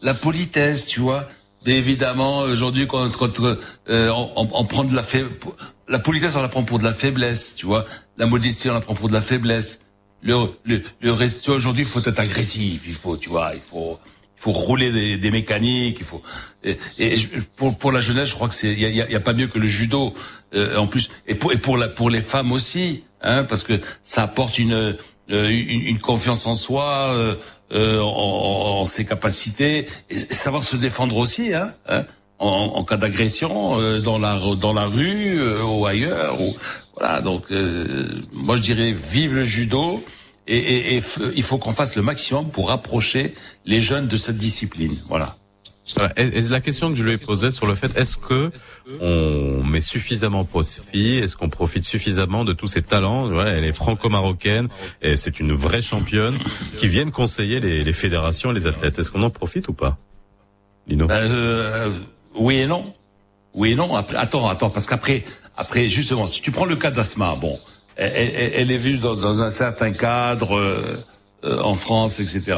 la 0.00 0.14
politesse, 0.14 0.86
tu 0.86 1.00
vois. 1.00 1.28
Mais 1.66 1.76
évidemment, 1.76 2.38
aujourd'hui, 2.40 2.86
quand, 2.86 3.10
quand 3.14 3.38
euh, 3.40 3.56
on, 3.88 4.30
on- 4.36 4.48
on 4.60 4.64
prend 4.64 4.84
de 4.84 4.94
la 4.96 5.02
faiblesse, 5.02 5.36
la 5.88 5.98
politesse, 5.98 6.36
on 6.36 6.42
la 6.42 6.48
prend 6.48 6.62
pour 6.64 6.78
de 6.78 6.84
la 6.84 6.94
faiblesse, 6.94 7.54
tu 7.54 7.66
vois. 7.66 7.84
La 8.16 8.26
modestie, 8.26 8.70
on 8.70 8.74
la 8.74 8.80
prend 8.80 8.94
pour 8.94 9.08
de 9.08 9.12
la 9.14 9.20
faiblesse. 9.20 9.80
Le, 10.22 10.34
le, 10.64 10.82
le 11.00 11.12
reste, 11.12 11.48
aujourd'hui, 11.48 11.84
il 11.84 11.88
faut 11.88 12.00
être 12.00 12.18
agressif, 12.18 12.82
il 12.86 12.94
faut, 12.94 13.16
tu 13.16 13.28
vois, 13.28 13.52
il 13.54 13.60
faut, 13.60 13.98
il 14.36 14.42
faut 14.42 14.52
rouler 14.52 14.90
des, 14.90 15.16
des 15.16 15.30
mécaniques, 15.30 15.98
il 16.00 16.04
faut. 16.06 16.22
Et, 16.64 16.76
et 16.98 17.14
pour, 17.56 17.76
pour 17.78 17.92
la 17.92 18.00
jeunesse, 18.00 18.30
je 18.30 18.34
crois 18.34 18.48
que 18.48 18.54
c'est, 18.54 18.72
il 18.72 18.80
y 18.80 18.84
a, 18.84 18.88
y 18.88 19.00
a- 19.02 19.10
y 19.10 19.14
a 19.14 19.20
pas 19.20 19.32
mieux 19.32 19.46
que 19.46 19.58
le 19.60 19.68
judo, 19.68 20.14
euh, 20.54 20.76
en 20.76 20.86
plus, 20.88 21.10
et 21.28 21.34
pour, 21.36 21.52
et 21.52 21.58
pour 21.58 21.76
la, 21.76 21.88
pour 21.88 22.10
les 22.10 22.20
femmes 22.20 22.50
aussi, 22.52 23.04
hein, 23.22 23.44
parce 23.44 23.62
que 23.62 23.80
ça 24.02 24.24
apporte 24.24 24.58
une, 24.58 24.72
euh, 24.72 24.94
une, 25.30 25.82
une 25.86 25.98
confiance 26.00 26.46
en 26.46 26.54
soi, 26.56 27.10
euh, 27.12 27.36
euh, 27.72 28.00
en, 28.00 28.80
en 28.80 28.84
ses 28.86 29.04
capacités, 29.04 29.86
et 30.10 30.18
savoir 30.18 30.64
se 30.64 30.76
défendre 30.76 31.16
aussi, 31.16 31.54
hein, 31.54 31.74
hein, 31.88 32.06
en, 32.40 32.72
en 32.74 32.84
cas 32.84 32.96
d'agression 32.96 33.80
euh, 33.80 34.00
dans 34.00 34.18
la 34.18 34.38
dans 34.60 34.72
la 34.72 34.86
rue 34.86 35.38
euh, 35.40 35.62
ou 35.64 35.86
ailleurs. 35.86 36.40
Ou, 36.40 36.54
voilà, 36.98 37.20
donc 37.20 37.44
euh, 37.50 38.08
moi 38.32 38.56
je 38.56 38.62
dirais 38.62 38.92
vive 38.92 39.34
le 39.34 39.44
judo. 39.44 40.02
Et, 40.50 40.56
et- 40.56 40.96
et 40.96 41.02
il 41.36 41.42
faut 41.42 41.58
qu'on 41.58 41.72
fasse 41.72 41.94
le 41.94 42.00
maximum 42.00 42.48
pour 42.48 42.68
rapprocher 42.68 43.34
les 43.66 43.82
jeunes 43.82 44.06
de 44.06 44.16
cette 44.16 44.38
discipline. 44.38 44.96
Voilà. 45.06 45.36
Voilà. 45.94 46.10
Et, 46.16 46.40
la 46.48 46.60
question 46.60 46.88
que 46.90 46.94
je 46.96 47.04
lui 47.04 47.12
ai 47.12 47.18
posée 47.18 47.50
sur 47.50 47.66
le 47.66 47.74
fait, 47.74 47.94
est-ce 47.98 48.16
que 48.16 48.50
on 49.00 49.62
met 49.62 49.82
suffisamment 49.82 50.46
profit, 50.46 51.18
est-ce 51.18 51.36
qu'on 51.36 51.50
profite 51.50 51.84
suffisamment 51.84 52.46
de 52.46 52.54
tous 52.54 52.66
ces 52.66 52.80
talents? 52.80 53.28
Voilà, 53.28 53.50
Elle 53.50 53.64
est 53.66 53.74
franco-marocaine 53.74 54.68
et 55.02 55.16
c'est 55.16 55.38
une 55.38 55.52
vraie 55.52 55.82
championne 55.82 56.38
qui 56.78 56.88
viennent 56.88 57.10
conseiller 57.10 57.60
les, 57.60 57.84
les 57.84 57.92
fédérations 57.92 58.50
et 58.50 58.54
les 58.54 58.66
athlètes. 58.66 58.98
Est-ce 58.98 59.10
qu'on 59.10 59.22
en 59.22 59.30
profite 59.30 59.68
ou 59.68 59.74
pas? 59.74 59.98
Lino? 60.86 61.06
Ben, 61.08 61.30
euh, 61.30 61.90
oui 62.34 62.56
et 62.56 62.66
non. 62.66 62.94
Oui 63.52 63.72
et 63.72 63.74
non. 63.74 63.94
Attends, 63.94 64.48
attends, 64.48 64.70
parce 64.70 64.86
qu'après, 64.86 65.24
après, 65.58 65.88
justement, 65.88 66.28
si 66.28 66.40
tu 66.40 66.52
prends 66.52 66.64
le 66.64 66.76
cas 66.76 66.92
d'Asma, 66.92 67.34
bon, 67.34 67.58
elle, 67.96 68.70
est 68.70 68.78
vue 68.78 68.98
dans, 68.98 69.42
un 69.42 69.50
certain 69.50 69.90
cadre 69.90 70.56
euh, 70.56 71.04
euh, 71.42 71.60
en 71.60 71.74
France, 71.74 72.20
etc. 72.20 72.56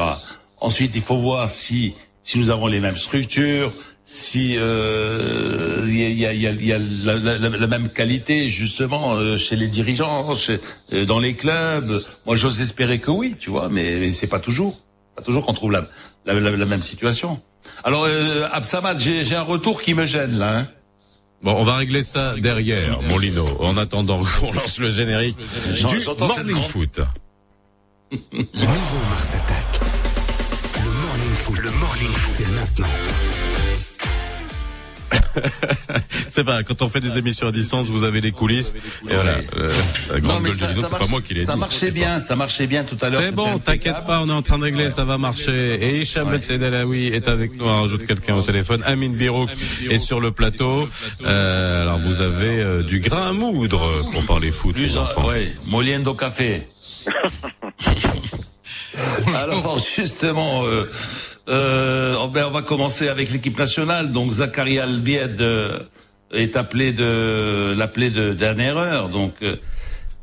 Ensuite, 0.59 0.91
il 0.93 1.01
faut 1.01 1.17
voir 1.17 1.49
si 1.49 1.95
si 2.21 2.37
nous 2.37 2.51
avons 2.51 2.67
les 2.67 2.79
mêmes 2.79 2.97
structures, 2.97 3.73
si 4.05 4.55
euh, 4.55 5.83
il 5.87 5.99
y 5.99 6.27
a, 6.27 6.33
il 6.33 6.41
y 6.41 6.45
a- 6.47 6.51
y 6.51 6.71
a- 6.71 6.77
y 6.77 7.09
a 7.09 7.17
la, 7.17 7.67
même 7.67 7.89
qualité 7.89 8.49
justement 8.49 9.15
euh, 9.15 9.39
chez 9.39 9.55
les 9.55 9.67
dirigeants, 9.67 10.35
chez, 10.35 10.59
euh, 10.93 11.03
dans 11.05 11.17
les 11.17 11.33
clubs. 11.33 12.03
Moi, 12.27 12.35
j'ose 12.35 12.61
espérer 12.61 12.99
que 12.99 13.09
oui, 13.09 13.35
tu 13.39 13.49
vois, 13.49 13.67
mais, 13.69 14.13
c'est 14.13 14.27
pas 14.27 14.39
toujours. 14.39 14.79
Pas 15.15 15.23
toujours 15.23 15.43
qu'on 15.43 15.53
trouve 15.55 15.71
la, 15.71 15.85
la, 16.27 16.35
la, 16.39 16.65
même 16.67 16.83
situation. 16.83 17.41
Alors, 17.83 18.05
euh, 18.05 18.47
Absamad, 18.51 18.99
j'ai 18.99 19.35
un 19.35 19.41
retour 19.41 19.81
qui 19.81 19.95
me 19.95 20.05
gêne 20.05 20.37
là. 20.37 20.59
Hein. 20.59 20.67
Bon, 21.43 21.53
on 21.53 21.63
va 21.63 21.75
régler 21.75 22.03
ça 22.03 22.35
derrière, 22.37 23.01
mon 23.01 23.17
Lino. 23.17 23.45
En 23.59 23.75
attendant 23.77 24.21
qu'on 24.39 24.51
lance 24.51 24.77
le 24.77 24.89
générique 24.91 25.37
du 25.37 26.05
Morning 26.19 26.61
Foot. 26.61 26.99
Nouveau 28.11 29.01
Mars 29.09 29.35
Attack. 29.35 29.79
Le 30.83 30.91
Morning 30.91 31.35
Foot. 31.35 31.57
Le 31.59 31.71
Morning 31.71 32.07
Foot, 32.09 32.33
c'est 32.37 32.47
maintenant. 32.47 32.87
C'est 36.29 36.43
pas 36.43 36.63
quand 36.63 36.81
on 36.81 36.87
fait 36.87 36.99
des 36.99 37.17
émissions 37.17 37.47
à 37.47 37.51
distance, 37.51 37.87
vous 37.87 38.03
avez 38.03 38.21
les 38.21 38.31
coulisses. 38.31 38.75
Et 39.09 39.13
voilà, 39.13 39.35
euh, 39.57 39.73
la 40.11 40.19
grande 40.19 40.43
gueule 40.43 40.53
c'est 40.53 40.89
pas 40.89 41.07
moi 41.09 41.21
qui 41.21 41.33
l'ai 41.33 41.41
dit. 41.41 41.45
Ça 41.45 41.55
marchait 41.55 41.91
bien, 41.91 42.19
ça 42.19 42.35
marchait 42.35 42.67
bien 42.67 42.83
tout 42.83 42.97
à 43.01 43.09
l'heure. 43.09 43.21
C'est 43.23 43.35
bon, 43.35 43.59
t'inquiète 43.59 44.05
pas, 44.05 44.21
on 44.21 44.29
est 44.29 44.33
en 44.33 44.41
train 44.41 44.57
de 44.57 44.63
régler, 44.63 44.89
ça 44.89 45.05
va 45.05 45.17
marcher. 45.17 45.75
Et 45.81 45.99
Hicham 45.99 46.29
ouais. 46.29 46.39
est 46.39 47.27
avec 47.27 47.57
nous, 47.57 47.65
on 47.65 47.81
rajoute 47.81 48.05
quelqu'un 48.05 48.35
au 48.35 48.41
téléphone. 48.41 48.81
Amin 48.85 49.09
Birouk 49.09 49.49
est 49.89 49.97
sur 49.97 50.19
le 50.19 50.31
plateau. 50.31 50.87
Euh, 51.25 51.83
alors 51.83 51.99
vous 51.99 52.21
avez 52.21 52.61
euh, 52.61 52.83
du 52.83 52.99
grain 52.99 53.29
à 53.29 53.33
moudre 53.33 54.09
pour 54.11 54.25
parler 54.25 54.51
foot. 54.51 54.75
Plus, 54.75 54.97
oui, 55.25 55.49
Moliendo 55.67 56.13
Café. 56.13 56.67
alors 59.35 59.79
justement. 59.79 60.65
Euh, 60.65 60.89
euh, 61.47 62.15
oh, 62.19 62.27
ben, 62.27 62.45
on 62.45 62.51
va 62.51 62.61
commencer 62.61 63.07
avec 63.07 63.31
l'équipe 63.31 63.57
nationale. 63.57 64.11
Donc 64.11 64.31
Zachary 64.31 64.79
Albied 64.79 65.41
euh, 65.41 65.79
est 66.31 66.55
appelé 66.55 66.93
de 66.93 67.73
l'appelé 67.77 68.09
de 68.09 68.33
dernière 68.33 68.77
heure. 68.77 69.09
Donc 69.09 69.35
euh, 69.41 69.55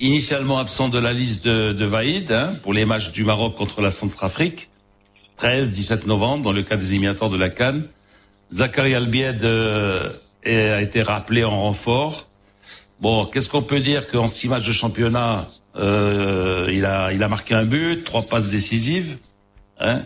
initialement 0.00 0.59
absent 0.59 0.88
de 0.88 0.98
la 0.98 1.12
liste 1.12 1.44
de, 1.44 1.72
de 1.72 1.85
Vaïd 1.85 2.31
hein, 2.31 2.54
pour 2.62 2.72
les 2.72 2.85
matchs 2.85 3.12
du 3.12 3.24
Maroc 3.24 3.57
contre 3.57 3.81
la 3.81 3.90
Centrafrique, 3.90 4.70
13-17 5.40 6.07
novembre 6.07 6.44
dans 6.44 6.52
le 6.52 6.62
cadre 6.62 6.83
des 6.83 6.90
éliminatoires 6.90 7.31
de 7.31 7.37
la 7.37 7.50
Cannes. 7.50 7.85
Zachary 8.52 8.94
Albied 8.94 9.44
a 9.44 10.81
été 10.81 11.02
rappelé 11.02 11.44
en 11.44 11.62
renfort. 11.62 12.28
Bon, 13.00 13.26
qu'est-ce 13.26 13.50
qu'on 13.50 13.62
peut 13.62 13.81
dire 13.81 14.07
qu'en 14.07 14.26
six 14.26 14.48
matchs 14.48 14.66
de 14.66 14.72
championnat, 14.72 15.48
il 15.76 16.87
a 16.87 17.12
il 17.12 17.22
a 17.22 17.28
marqué 17.28 17.54
un 17.54 17.64
but, 17.64 18.04
trois 18.04 18.22
passes 18.22 18.48
décisives. 18.48 19.18
Hein 19.78 20.02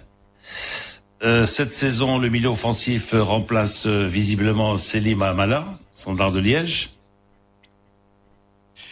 euh, 1.25 1.47
cette 1.47 1.73
saison, 1.73 2.19
le 2.19 2.29
milieu 2.29 2.49
offensif 2.49 3.11
remplace 3.13 3.87
euh, 3.87 4.09
visiblement 4.09 4.77
Selim 4.77 5.23
Amala, 5.23 5.79
standard 5.95 6.33
de 6.33 6.41
Liège. 6.41 6.91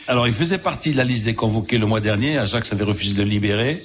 Alors, 0.06 0.28
il 0.28 0.34
faisait 0.34 0.58
partie 0.58 0.92
de 0.92 0.96
la 0.96 1.02
liste 1.02 1.24
des 1.24 1.34
convoqués 1.34 1.78
le 1.78 1.86
mois 1.86 2.00
dernier. 2.00 2.38
Ajax 2.38 2.72
avait 2.72 2.84
refusé 2.84 3.14
de 3.14 3.22
le 3.24 3.28
libérer. 3.28 3.82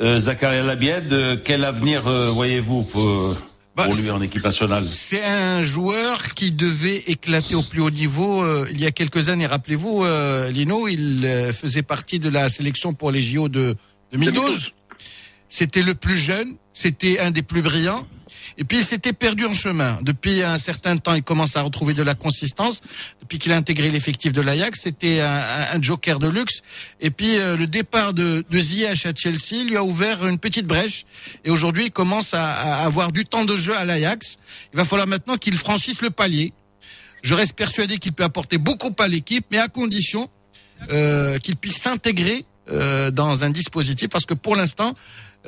Euh, 0.00 0.20
Zakaria 0.20 0.62
Labied, 0.62 1.12
euh, 1.12 1.36
quel 1.42 1.64
avenir 1.64 2.02
voyez-vous 2.32 2.84
pour, 2.84 3.36
bah, 3.76 3.88
lui 3.88 4.10
en 4.10 4.22
équipe 4.22 4.44
nationale? 4.44 4.86
C'est 4.92 5.24
un 5.24 5.62
joueur 5.62 6.34
qui 6.34 6.52
devait 6.52 7.02
éclater 7.08 7.56
au 7.56 7.62
plus 7.62 7.80
haut 7.80 7.90
niveau 7.90 8.44
il 8.66 8.80
y 8.80 8.86
a 8.86 8.92
quelques 8.92 9.28
années. 9.28 9.46
Rappelez-vous, 9.46 10.04
Lino, 10.52 10.86
il 10.86 11.52
faisait 11.52 11.82
partie 11.82 12.20
de 12.20 12.28
la 12.28 12.48
sélection 12.48 12.94
pour 12.94 13.10
les 13.10 13.20
JO 13.20 13.48
de 13.48 13.74
2012. 14.12 14.72
C'était 15.52 15.82
le 15.82 15.94
plus 15.94 16.16
jeune, 16.16 16.54
c'était 16.72 17.18
un 17.18 17.30
des 17.30 17.42
plus 17.42 17.60
brillants. 17.60 18.06
Et 18.56 18.64
puis 18.64 18.78
il 18.78 18.84
s'était 18.84 19.12
perdu 19.12 19.44
en 19.44 19.52
chemin. 19.52 19.98
Depuis 20.00 20.42
un 20.42 20.58
certain 20.58 20.96
temps, 20.96 21.12
il 21.12 21.22
commence 21.22 21.56
à 21.56 21.60
retrouver 21.60 21.92
de 21.92 22.02
la 22.02 22.14
consistance. 22.14 22.80
Depuis 23.20 23.38
qu'il 23.38 23.52
a 23.52 23.56
intégré 23.56 23.90
l'effectif 23.90 24.32
de 24.32 24.40
l'Ajax, 24.40 24.80
c'était 24.80 25.20
un, 25.20 25.82
joker 25.82 26.18
de 26.18 26.28
luxe. 26.28 26.62
Et 27.02 27.10
puis 27.10 27.36
euh, 27.36 27.58
le 27.58 27.66
départ 27.66 28.14
de, 28.14 28.42
de 28.48 28.58
Ziyech 28.58 29.04
à 29.04 29.14
Chelsea 29.14 29.62
lui 29.66 29.76
a 29.76 29.84
ouvert 29.84 30.26
une 30.26 30.38
petite 30.38 30.66
brèche. 30.66 31.04
Et 31.44 31.50
aujourd'hui, 31.50 31.84
il 31.84 31.90
commence 31.90 32.32
à, 32.32 32.50
à, 32.50 32.86
avoir 32.86 33.12
du 33.12 33.26
temps 33.26 33.44
de 33.44 33.54
jeu 33.54 33.76
à 33.76 33.84
l'Ajax. 33.84 34.38
Il 34.72 34.78
va 34.78 34.86
falloir 34.86 35.06
maintenant 35.06 35.36
qu'il 35.36 35.58
franchisse 35.58 36.00
le 36.00 36.08
palier. 36.08 36.54
Je 37.22 37.34
reste 37.34 37.52
persuadé 37.52 37.98
qu'il 37.98 38.14
peut 38.14 38.24
apporter 38.24 38.56
beaucoup 38.56 38.94
à 38.98 39.06
l'équipe, 39.06 39.44
mais 39.50 39.58
à 39.58 39.68
condition 39.68 40.30
euh, 40.90 41.38
qu'il 41.40 41.56
puisse 41.56 41.76
s'intégrer 41.76 42.46
euh, 42.70 43.10
dans 43.10 43.42
un 43.42 43.50
dispositif, 43.50 44.08
parce 44.08 44.24
que 44.24 44.34
pour 44.34 44.54
l'instant, 44.54 44.94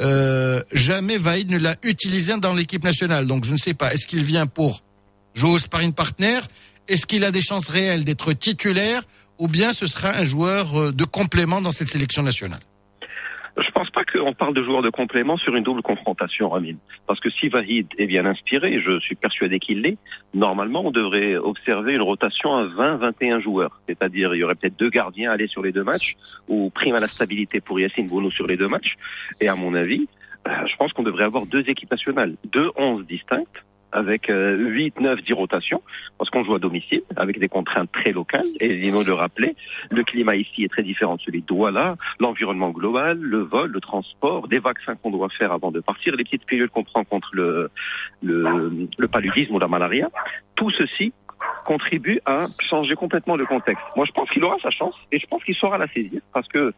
euh, 0.01 0.61
jamais 0.73 1.17
Vaïd 1.19 1.51
ne 1.51 1.59
l'a 1.59 1.75
utilisé 1.83 2.37
dans 2.39 2.55
l'équipe 2.55 2.85
nationale. 2.85 3.27
Donc 3.27 3.45
je 3.45 3.53
ne 3.53 3.59
sais 3.59 3.75
pas, 3.75 3.93
est-ce 3.93 4.07
qu'il 4.07 4.23
vient 4.23 4.47
pour 4.47 4.83
jouer 5.35 5.51
au 5.51 5.59
sparring 5.59 5.93
partner 5.93 6.41
Est-ce 6.89 7.07
qu'il 7.07 7.25
a 7.25 7.31
des 7.31 7.43
chances 7.43 7.69
réelles 7.69 8.05
d'être 8.05 8.33
titulaire? 8.33 9.03
Ou 9.39 9.49
bien 9.49 9.73
ce 9.73 9.87
sera 9.87 10.11
un 10.11 10.25
joueur 10.25 10.81
euh, 10.81 10.93
de 10.93 11.05
complément 11.05 11.61
dans 11.61 11.73
cette 11.73 11.89
sélection 11.89 12.23
nationale? 12.23 12.61
Je 13.57 13.71
pense 13.73 13.91
pas 13.91 14.04
qu'on 14.25 14.33
parle 14.33 14.55
de 14.55 14.63
joueur 14.63 14.81
de 14.81 14.89
complément 14.89 15.37
sur 15.37 15.55
une 15.55 15.65
double 15.65 15.83
confrontation, 15.83 16.49
Ramin. 16.49 16.77
Parce 17.07 17.21
que 17.21 17.29
si 17.29 17.49
Vahid 17.49 17.89
est 17.99 18.07
bien 18.07 18.25
inspiré, 18.25 18.81
je 18.81 18.99
suis 19.01 19.17
persuadé 19.17 19.59
qu'il 19.59 19.83
l'est, 19.83 19.99
normalement, 20.33 20.87
on 20.87 20.91
devrait 20.91 21.37
observer 21.37 21.93
une 21.93 22.01
rotation 22.01 22.57
à 22.57 22.65
20-21 22.65 23.43
joueurs. 23.43 23.81
C'est-à-dire, 23.87 24.35
il 24.35 24.39
y 24.39 24.45
aurait 24.45 24.55
peut-être 24.55 24.79
deux 24.79 24.89
gardiens 24.89 25.31
à 25.31 25.35
aller 25.35 25.47
sur 25.47 25.63
les 25.63 25.73
deux 25.73 25.85
matchs, 25.85 26.17
ou 26.49 26.71
prime 26.71 26.95
à 26.95 27.01
la 27.01 27.09
stabilité 27.09 27.61
pour 27.61 27.79
Yassine 27.79 28.09
Bounou 28.09 28.31
sur 28.31 28.47
les 28.47 28.57
deux 28.57 28.69
matchs. 28.69 28.95
Et 29.43 29.49
à 29.49 29.57
mon 29.57 29.75
avis, 29.75 30.09
euh, 30.49 30.51
je 30.67 30.77
pense 30.77 30.93
qu'on 30.95 31.03
devrait 31.03 31.25
avoir 31.25 31.45
deux 31.45 31.69
équipes 31.69 31.91
nationales, 31.91 32.35
deux 32.51 32.71
onze 32.77 33.07
distinctes, 33.07 33.63
avec 33.95 34.27
8, 34.29 35.01
9, 35.01 35.23
10 35.23 35.33
rotations, 35.33 35.83
parce 36.19 36.31
qu'on 36.31 36.45
joue 36.45 36.55
à 36.55 36.59
domicile, 36.59 37.03
avec 37.17 37.39
des 37.39 37.49
contraintes 37.49 37.91
très 37.93 38.13
locales, 38.13 38.47
et 38.61 38.69
Lino 38.69 39.03
le 39.03 39.15
rappelait, 39.15 39.55
le 39.91 40.03
climat 40.05 40.37
ici 40.37 40.65
est 40.65 40.69
très 40.69 40.83
différent 40.83 41.17
de 41.17 41.21
celui 41.21 41.41
de 41.41 41.47
Douala, 41.47 41.97
l'environnement 42.21 42.71
global, 42.71 43.19
le 43.19 43.39
vol, 43.39 43.71
le 43.71 43.81
transport, 43.81 44.49
des 44.49 44.59
vaccins 44.59 44.97
qu'on 44.97 45.11
doit 45.11 45.29
faire 45.31 45.53
avant 45.53 45.71
de 45.71 45.81
partir, 45.81 46.15
les 46.17 46.25
petites 46.25 46.45
pilules 46.45 46.71
qu'on 46.71 46.85
prend 46.85 47.05
contre 47.05 47.31
le, 47.33 47.71
le, 48.23 48.89
le 48.99 49.09
paludisme 49.09 49.55
ou 49.55 49.59
la 49.59 49.69
malaria, 49.69 50.11
tout 50.57 50.71
ceci 50.71 51.13
contribue 51.65 52.21
à 52.27 52.47
changer 52.69 52.95
complètement 52.95 53.37
le 53.37 53.47
contexte. 53.47 53.85
Moi, 53.97 54.07
je 54.07 54.13
pense 54.13 54.29
qu'il 54.31 54.45
aura 54.45 54.57
sa 54.63 54.71
chance, 54.71 54.95
et 55.13 55.19
je 55.19 55.27
pense 55.27 55.43
qu'il 55.45 55.55
saura 55.55 55.79
la 55.79 55.89
saisir, 55.89 56.21
parce 56.33 56.49
que 56.49 56.73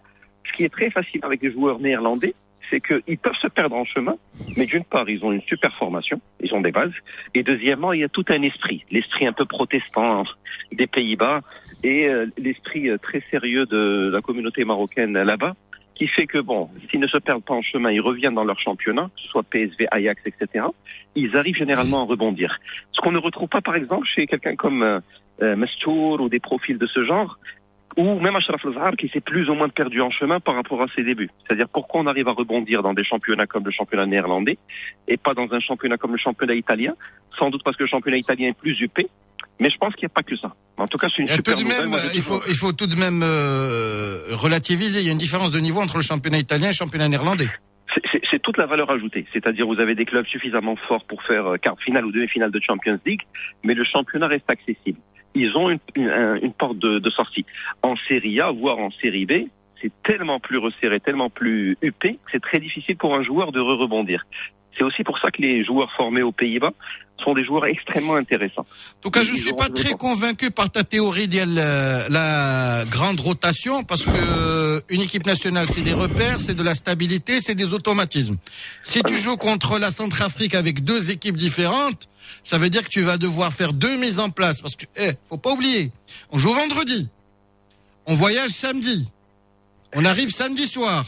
ce 0.46 0.52
qui 0.52 0.64
est 0.64 0.68
très 0.68 0.90
facile 0.90 1.20
avec 1.24 1.42
les 1.42 1.50
joueurs 1.50 1.80
néerlandais, 1.80 2.34
c'est 2.70 2.80
qu'ils 2.80 3.18
peuvent 3.18 3.36
se 3.40 3.48
perdre 3.48 3.76
en 3.76 3.84
chemin, 3.84 4.16
mais 4.56 4.66
d'une 4.66 4.84
part, 4.84 5.08
ils 5.08 5.24
ont 5.24 5.32
une 5.32 5.42
super 5.42 5.74
formation, 5.76 6.20
ils 6.40 6.52
ont 6.54 6.60
des 6.60 6.72
bases, 6.72 6.92
et 7.34 7.42
deuxièmement, 7.42 7.92
il 7.92 8.00
y 8.00 8.04
a 8.04 8.08
tout 8.08 8.24
un 8.28 8.42
esprit, 8.42 8.84
l'esprit 8.90 9.26
un 9.26 9.32
peu 9.32 9.44
protestant 9.44 10.24
des 10.72 10.86
Pays-Bas 10.86 11.42
et 11.82 12.08
euh, 12.08 12.26
l'esprit 12.38 12.88
euh, 12.88 12.98
très 12.98 13.22
sérieux 13.30 13.66
de 13.66 14.10
la 14.12 14.20
communauté 14.20 14.64
marocaine 14.64 15.12
là-bas, 15.12 15.54
qui 15.94 16.06
fait 16.08 16.26
que, 16.26 16.38
bon, 16.38 16.68
s'ils 16.90 17.00
ne 17.00 17.06
se 17.06 17.16
perdent 17.16 17.44
pas 17.44 17.54
en 17.54 17.62
chemin, 17.62 17.90
ils 17.90 18.00
reviennent 18.00 18.34
dans 18.34 18.44
leur 18.44 18.60
championnat, 18.60 19.10
que 19.16 19.22
ce 19.22 19.28
soit 19.28 19.42
PSV, 19.42 19.86
Ajax, 19.90 20.20
etc., 20.26 20.66
ils 21.14 21.36
arrivent 21.36 21.56
généralement 21.56 22.02
à 22.02 22.04
rebondir. 22.04 22.58
Ce 22.92 23.00
qu'on 23.00 23.12
ne 23.12 23.18
retrouve 23.18 23.48
pas, 23.48 23.62
par 23.62 23.76
exemple, 23.76 24.06
chez 24.06 24.26
quelqu'un 24.26 24.56
comme 24.56 24.82
euh, 24.82 25.00
euh 25.42 25.56
Mastour 25.56 26.20
ou 26.20 26.28
des 26.28 26.40
profils 26.40 26.78
de 26.78 26.86
ce 26.86 27.04
genre, 27.04 27.38
ou 27.97 28.20
même 28.20 28.36
Ashraf 28.36 28.61
Zahar 28.74 28.97
qui 28.97 29.09
s'est 29.09 29.20
plus 29.20 29.49
ou 29.49 29.55
moins 29.55 29.68
perdu 29.68 30.01
en 30.01 30.11
chemin 30.11 30.38
par 30.38 30.55
rapport 30.55 30.82
à 30.82 30.86
ses 30.94 31.03
débuts. 31.03 31.30
C'est-à-dire 31.47 31.68
pourquoi 31.68 32.03
on 32.03 32.07
arrive 32.07 32.28
à 32.28 32.32
rebondir 32.32 32.82
dans 32.82 32.94
des 32.94 33.05
championnats 33.05 33.47
comme 33.47 33.64
le 33.64 33.70
championnat 33.70 34.07
néerlandais 34.07 34.59
et 35.09 35.16
pas 35.16 35.34
dans 35.34 35.51
un 35.53 35.61
championnat 35.61 35.97
comme 35.97 36.12
le 36.12 36.18
championnat 36.18 36.55
italien, 36.55 36.94
sans 37.38 37.51
doute 37.51 37.62
parce 37.64 37.76
que 37.76 37.84
le 37.84 37.88
championnat 37.88 38.18
italien 38.18 38.49
est 38.49 38.59
plus 38.59 38.78
huppé, 38.80 39.09
mais 39.59 39.70
je 39.70 39.78
pense 39.78 39.94
qu'il 39.94 40.07
n'y 40.07 40.12
a 40.12 40.14
pas 40.14 40.22
que 40.22 40.36
ça. 40.36 40.55
En 40.76 40.86
tout 40.86 40.99
cas, 40.99 41.09
c'est 41.09 41.22
une 41.22 41.28
super 41.28 41.55
tout 41.55 41.62
de 41.62 41.68
même, 41.68 41.92
il 42.14 42.20
faut, 42.20 42.40
il 42.49 42.55
faut 42.55 42.72
tout 42.72 42.86
de 42.86 42.97
même 42.97 43.22
euh, 43.22 44.34
relativiser. 44.34 45.01
Il 45.01 45.07
y 45.07 45.09
a 45.09 45.12
une 45.12 45.20
Champions 45.20 45.49
de 45.49 45.59
niveau 45.59 45.80
entre 45.80 45.97
le 45.97 46.03
championnat 46.03 46.38
italien 46.38 46.66
et 46.66 46.70
le 46.70 46.74
championnat 46.74 47.09
néerlandais. 47.09 47.49
C'est 48.30 48.42
toute 48.42 48.59
la 48.59 48.66
valeur 48.66 48.90
ajoutée. 48.90 49.24
C'est-à-dire, 49.32 49.66
vous 49.66 49.80
avez 49.80 49.94
des 49.94 50.05
clubs 50.05 50.26
suffisamment 50.26 50.76
forts 50.76 51.05
pour 51.07 51.22
faire 51.22 51.47
euh, 51.47 51.57
quart 51.57 51.78
finale 51.80 52.05
ou 52.05 52.12
demi-finale 52.12 52.51
de 52.51 52.61
Champions 52.61 52.99
League, 53.07 53.22
mais 53.64 53.72
le 53.72 53.84
championnat 53.84 54.26
reste 54.26 54.51
accessible 54.51 54.99
ils 55.37 55.57
ont 55.57 55.70
une, 55.70 55.78
une, 55.97 56.53
porte 56.53 56.78
de, 56.78 56.99
de, 56.99 57.11
sortie. 57.11 57.45
En 57.82 57.97
série 58.09 58.41
A, 58.41 58.51
voire 58.51 58.78
en 58.78 58.91
série 58.91 59.26
B, 59.26 59.49
c'est 59.80 59.93
tellement 60.03 60.41
plus 60.41 60.59
resserré, 60.59 61.01
tellement 61.01 61.30
plus 61.30 61.76
huppé, 61.82 62.18
c'est 62.32 62.41
très 62.41 62.59
difficile 62.59 62.97
pour 62.97 63.14
un 63.14 63.22
joueur 63.22 63.53
de 63.53 63.61
rebondir. 63.61 64.24
C'est 64.76 64.84
aussi 64.84 65.05
pour 65.05 65.18
ça 65.18 65.30
que 65.30 65.41
les 65.41 65.64
joueurs 65.64 65.93
formés 65.93 66.22
aux 66.22 66.32
Pays-Bas 66.32 66.72
sont 67.22 67.34
des 67.34 67.44
joueurs 67.44 67.66
extrêmement 67.66 68.16
intéressants. 68.16 68.62
En 68.62 69.00
tout 69.00 69.10
cas, 69.10 69.24
je 69.24 69.32
ne 69.32 69.36
suis 69.36 69.52
pas 69.52 69.68
très 69.68 69.92
convaincu 69.92 70.50
par 70.50 70.70
ta 70.70 70.84
théorie 70.84 71.28
de 71.28 71.38
la, 72.12 72.84
grande 72.86 73.20
rotation, 73.20 73.84
parce 73.84 74.04
que 74.04 74.10
euh, 74.10 74.80
une 74.88 75.00
équipe 75.00 75.26
nationale, 75.26 75.68
c'est 75.72 75.82
des 75.82 75.92
repères, 75.92 76.40
c'est 76.40 76.54
de 76.54 76.62
la 76.62 76.74
stabilité, 76.74 77.40
c'est 77.40 77.54
des 77.54 77.74
automatismes. 77.74 78.36
Si 78.82 79.02
tu 79.02 79.16
joues 79.16 79.36
contre 79.36 79.78
la 79.78 79.90
Centrafrique 79.90 80.54
avec 80.54 80.84
deux 80.84 81.10
équipes 81.10 81.36
différentes, 81.36 82.08
ça 82.44 82.58
veut 82.58 82.70
dire 82.70 82.82
que 82.82 82.88
tu 82.88 83.02
vas 83.02 83.18
devoir 83.18 83.52
faire 83.52 83.72
deux 83.72 83.96
mises 83.96 84.18
en 84.18 84.30
place, 84.30 84.60
parce 84.60 84.76
que, 84.76 84.86
eh, 84.96 85.12
faut 85.28 85.38
pas 85.38 85.52
oublier, 85.52 85.92
on 86.30 86.38
joue 86.38 86.52
vendredi, 86.52 87.08
on 88.06 88.14
voyage 88.14 88.50
samedi, 88.50 89.08
on 89.94 90.04
arrive 90.04 90.30
samedi 90.30 90.66
soir 90.66 91.04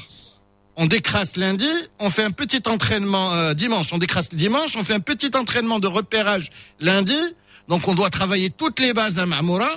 on 0.81 0.87
décrasse 0.87 1.37
lundi, 1.37 1.69
on 1.99 2.09
fait 2.09 2.23
un 2.23 2.31
petit 2.31 2.63
entraînement 2.67 3.35
euh, 3.35 3.53
dimanche, 3.53 3.93
on 3.93 3.99
décrasse 3.99 4.29
dimanche, 4.29 4.77
on 4.77 4.85
fait 4.85 4.95
un 4.95 5.01
petit 5.01 5.33
entraînement 5.37 5.81
de 5.81 5.89
repérage 5.89 6.51
lundi. 6.79 7.19
Donc 7.67 7.89
on 7.89 7.95
doit 7.95 8.11
travailler 8.11 8.49
toutes 8.49 8.79
les 8.79 8.95
bases 8.95 9.19
à 9.19 9.27
Mamoura. 9.27 9.69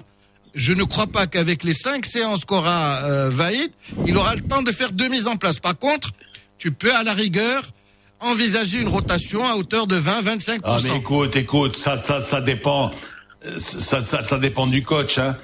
Je 0.54 0.74
ne 0.74 0.84
crois 0.84 1.08
pas 1.08 1.26
qu'avec 1.26 1.64
les 1.64 1.74
cinq 1.74 2.06
séances 2.06 2.45
qu'aura 2.45 2.99
euh, 3.04 3.30
Vaïd, 3.32 3.72
il 4.06 4.16
aura 4.16 4.36
le 4.36 4.41
temps 4.41 4.62
de 4.62 4.72
faire 4.72 4.91
deux 4.91 5.08
mises 5.08 5.26
en 5.26 5.38
place. 5.38 5.58
Par 5.58 5.78
contre, 5.78 6.12
tu 6.60 6.72
peux 6.72 6.93
à 6.93 7.02
la 7.02 7.14
rigueur 7.14 7.64
envisager 8.20 8.80
une 8.80 8.88
rotation 8.88 9.47
à 9.47 9.56
hauteur 9.56 9.88
de 9.88 9.99
20-25%. 9.99 10.60
Ah 10.64 10.78
mais 10.84 10.97
écoute, 10.97 11.36
écoute, 11.36 11.78
ça, 11.78 11.97
ça, 11.97 12.22
ça 12.22 12.41
dépend, 12.41 12.91
ça, 13.58 14.04
ça, 14.04 14.24
ça 14.24 14.38
dépend 14.38 14.68
du 14.68 14.84
coach. 14.84 15.18
Hein. 15.18 15.36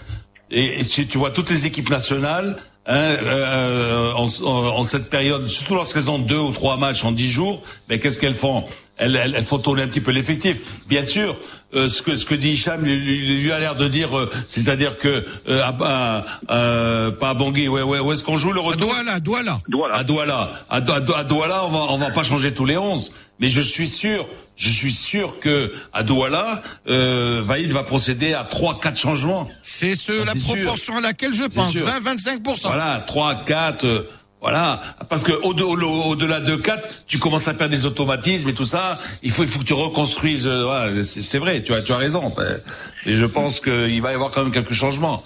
Et, 0.52 0.86
tu 0.86 1.18
vois 1.18 1.32
toutes 1.32 1.50
les 1.50 1.66
équipes 1.66 1.90
nationales 1.90 2.58
hein, 2.88 3.16
euh, 3.24 4.14
en, 4.14 4.26
en- 4.44 4.68
en 4.80 4.84
cette 4.84 5.10
période, 5.10 5.48
surtout 5.48 5.76
lorsqu'elles 5.76 6.10
ont 6.10 6.20
deux 6.20 6.38
ou 6.40 6.52
trois 6.52 6.78
matchs 6.78 7.04
en 7.04 7.12
dix 7.12 7.30
jours, 7.30 7.62
mais 7.90 8.00
qu'est-ce 8.00 8.18
qu'elles 8.20 8.34
font? 8.36 8.64
Elles, 8.98 9.16
elles, 9.16 9.36
elles 9.38 9.44
font 9.46 9.60
tourner 9.60 9.84
un 9.84 9.88
petit 9.88 10.02
peu 10.02 10.12
l'effectif. 10.12 10.80
Bien 10.88 11.04
sûr, 11.04 11.36
euh, 11.76 11.90
ce 11.90 12.02
que 12.02 12.16
ce 12.16 12.26
que 12.26 12.36
dit 12.36 12.52
Hicham 12.52 12.84
lui, 12.84 12.98
lui- 12.98 13.42
lui 13.44 13.52
a 13.52 13.60
l'air 13.60 13.76
de 13.76 13.88
dire, 13.88 14.18
euh, 14.18 14.30
c'est-à-dire 14.48 14.98
que 14.98 15.26
euh, 15.50 15.62
à, 15.64 15.76
à- 15.82 16.26
euh, 16.56 17.12
pas 17.12 17.32
à 17.32 17.34
Bangui, 17.34 17.68
ouais, 17.68 17.82
ouais, 17.82 18.00
où 18.00 18.12
est-ce 18.14 18.24
qu'on 18.24 18.38
joue 18.38 18.54
le 18.54 18.62
À 18.62 18.64
retour 18.64 18.90
Douala, 18.94 19.20
Douala. 19.20 19.60
Voilà. 19.72 19.96
à 19.98 20.04
Douala. 20.04 20.52
À, 20.70 20.76
à 20.78 20.82
Do- 20.82 21.14
à 21.16 21.24
Douala, 21.24 21.66
on 21.66 21.70
va, 21.70 21.80
on 21.94 21.98
va 21.98 22.12
pas 22.12 22.24
changer 22.24 22.54
tous 22.54 22.66
les 22.66 22.78
11. 22.78 23.14
Mais 23.40 23.50
je 23.50 23.62
suis 23.62 23.88
sûr, 23.88 24.26
je 24.56 24.70
suis 24.70 24.94
sûr 24.94 25.40
que 25.40 25.72
à 25.94 26.02
Douala, 26.04 26.64
euh, 26.90 27.42
Vaïd 27.46 27.72
va 27.72 27.84
procéder 27.84 28.34
à 28.34 28.44
trois, 28.44 28.80
quatre 28.80 28.98
changements. 28.98 29.48
C'est 29.62 29.96
ce, 29.96 30.12
Ah, 30.24 30.26
la 30.26 30.32
sûr. 30.34 30.56
proportion 30.56 30.98
à 30.98 31.02
laquelle 31.02 31.34
je 31.34 31.44
pense. 31.44 31.72
sûr. 31.72 31.86
20-25%. 31.86 32.68
Voilà, 32.70 33.04
trois, 33.06 33.36
quatre, 33.36 33.86
euh, 33.86 34.10
voilà. 34.42 34.82
Parce 35.10 35.24
que 35.24 35.32
au- 35.32 35.54
au- 35.54 35.82
au- 35.84 36.04
au-delà 36.12 36.40
de 36.40 36.56
quatre, 36.56 36.88
tu 37.08 37.18
commences 37.20 37.48
à 37.48 37.54
perdre 37.54 37.74
des 37.76 37.86
automatismes 37.86 38.50
et 38.50 38.54
tout 38.54 38.66
ça. 38.66 39.00
Il 39.24 39.32
faut, 39.32 39.44
il 39.44 39.50
faut 39.50 39.60
que 39.60 39.64
tu 39.66 39.74
reconstruises. 39.74 40.46
euh, 40.48 40.64
voilà, 40.66 41.04
c'est 41.04 41.38
vrai, 41.40 41.64
tu 41.64 41.74
as, 41.74 41.82
tu 41.82 41.92
as 41.92 41.98
raison. 41.98 42.34
Euh, 42.40 42.58
Et 43.06 43.16
je 43.16 43.26
pense 43.26 43.60
qu'il 43.60 44.02
va 44.02 44.12
y 44.12 44.16
avoir 44.16 44.32
quand 44.32 44.44
même 44.44 44.52
quelques 44.52 44.74
changements. 44.74 45.24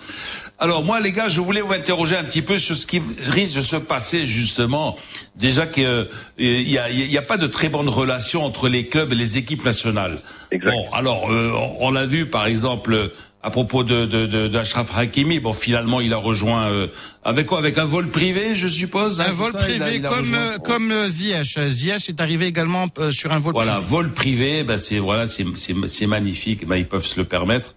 Alors 0.60 0.84
moi, 0.84 1.00
les 1.00 1.12
gars, 1.12 1.28
je 1.28 1.42
voulais 1.42 1.62
vous 1.62 1.74
interroger 1.74 2.16
un 2.16 2.24
petit 2.24 2.44
peu 2.44 2.60
sur 2.60 2.78
ce 2.78 2.86
qui 2.86 3.02
risque 3.18 3.56
de 3.58 3.62
se 3.62 3.78
passer 3.78 4.28
justement. 4.28 4.96
Déjà 5.36 5.66
qu'il 5.66 6.08
y 6.38 6.78
a, 6.78 6.90
il 6.92 7.12
y 7.12 7.18
a 7.18 7.22
pas 7.24 7.38
de 7.38 7.48
très 7.48 7.68
bonne 7.70 7.90
relation 7.90 8.46
entre 8.46 8.70
les 8.70 8.86
clubs 8.86 9.12
et 9.12 9.16
les 9.16 9.38
équipes 9.40 9.66
nationales. 9.66 10.22
Exact. 10.52 10.70
Bon, 10.72 10.86
alors 10.94 11.32
euh, 11.32 11.52
on 11.80 11.90
l'a 11.90 12.06
vu 12.06 12.28
par 12.30 12.46
exemple 12.46 13.12
à 13.44 13.50
propos 13.52 13.84
de 13.84 14.06
de, 14.06 14.26
de, 14.28 14.48
d'Achraf 14.48 14.96
Hakimi. 14.96 15.40
Bon, 15.40 15.54
finalement, 15.54 16.00
il 16.02 16.14
a 16.14 16.18
rejoint 16.18 16.70
euh, 16.70 16.88
avec 17.24 17.48
quoi? 17.48 17.58
Avec 17.60 17.78
un 17.78 17.86
vol 17.86 18.10
privé, 18.10 18.56
je 18.56 18.68
suppose. 18.68 19.20
hein, 19.20 19.26
Un 19.30 19.32
vol 19.32 19.52
ça 19.52 19.60
Il 19.70 19.82
a- 19.82 19.86
privé 19.86 19.98
il 19.98 20.06
a 20.06 20.10
comme, 20.10 20.20
rejoint- 20.20 20.38
euh, 20.38 20.58
comme 20.60 20.92
euh, 20.92 21.08
Ziyech. 21.10 21.60
Ziyech 21.70 22.10
est 22.10 22.22
arrivé 22.22 22.46
également 22.46 22.88
euh, 23.00 23.12
sur 23.12 23.32
un 23.32 23.40
vol 23.40 23.54
Voilà, 23.54 23.74
privé. 23.76 23.88
vol 23.90 24.12
privé, 24.14 24.64
ben 24.64 24.78
c'est 24.78 25.00
voilà, 25.00 25.26
c'est 25.28 25.46
c'est 25.56 25.76
c'est 25.88 26.08
magnifique. 26.08 26.68
Ben 26.68 26.76
ils 26.78 26.88
peuvent 26.88 27.06
se 27.06 27.18
le 27.20 27.26
permettre. 27.26 27.74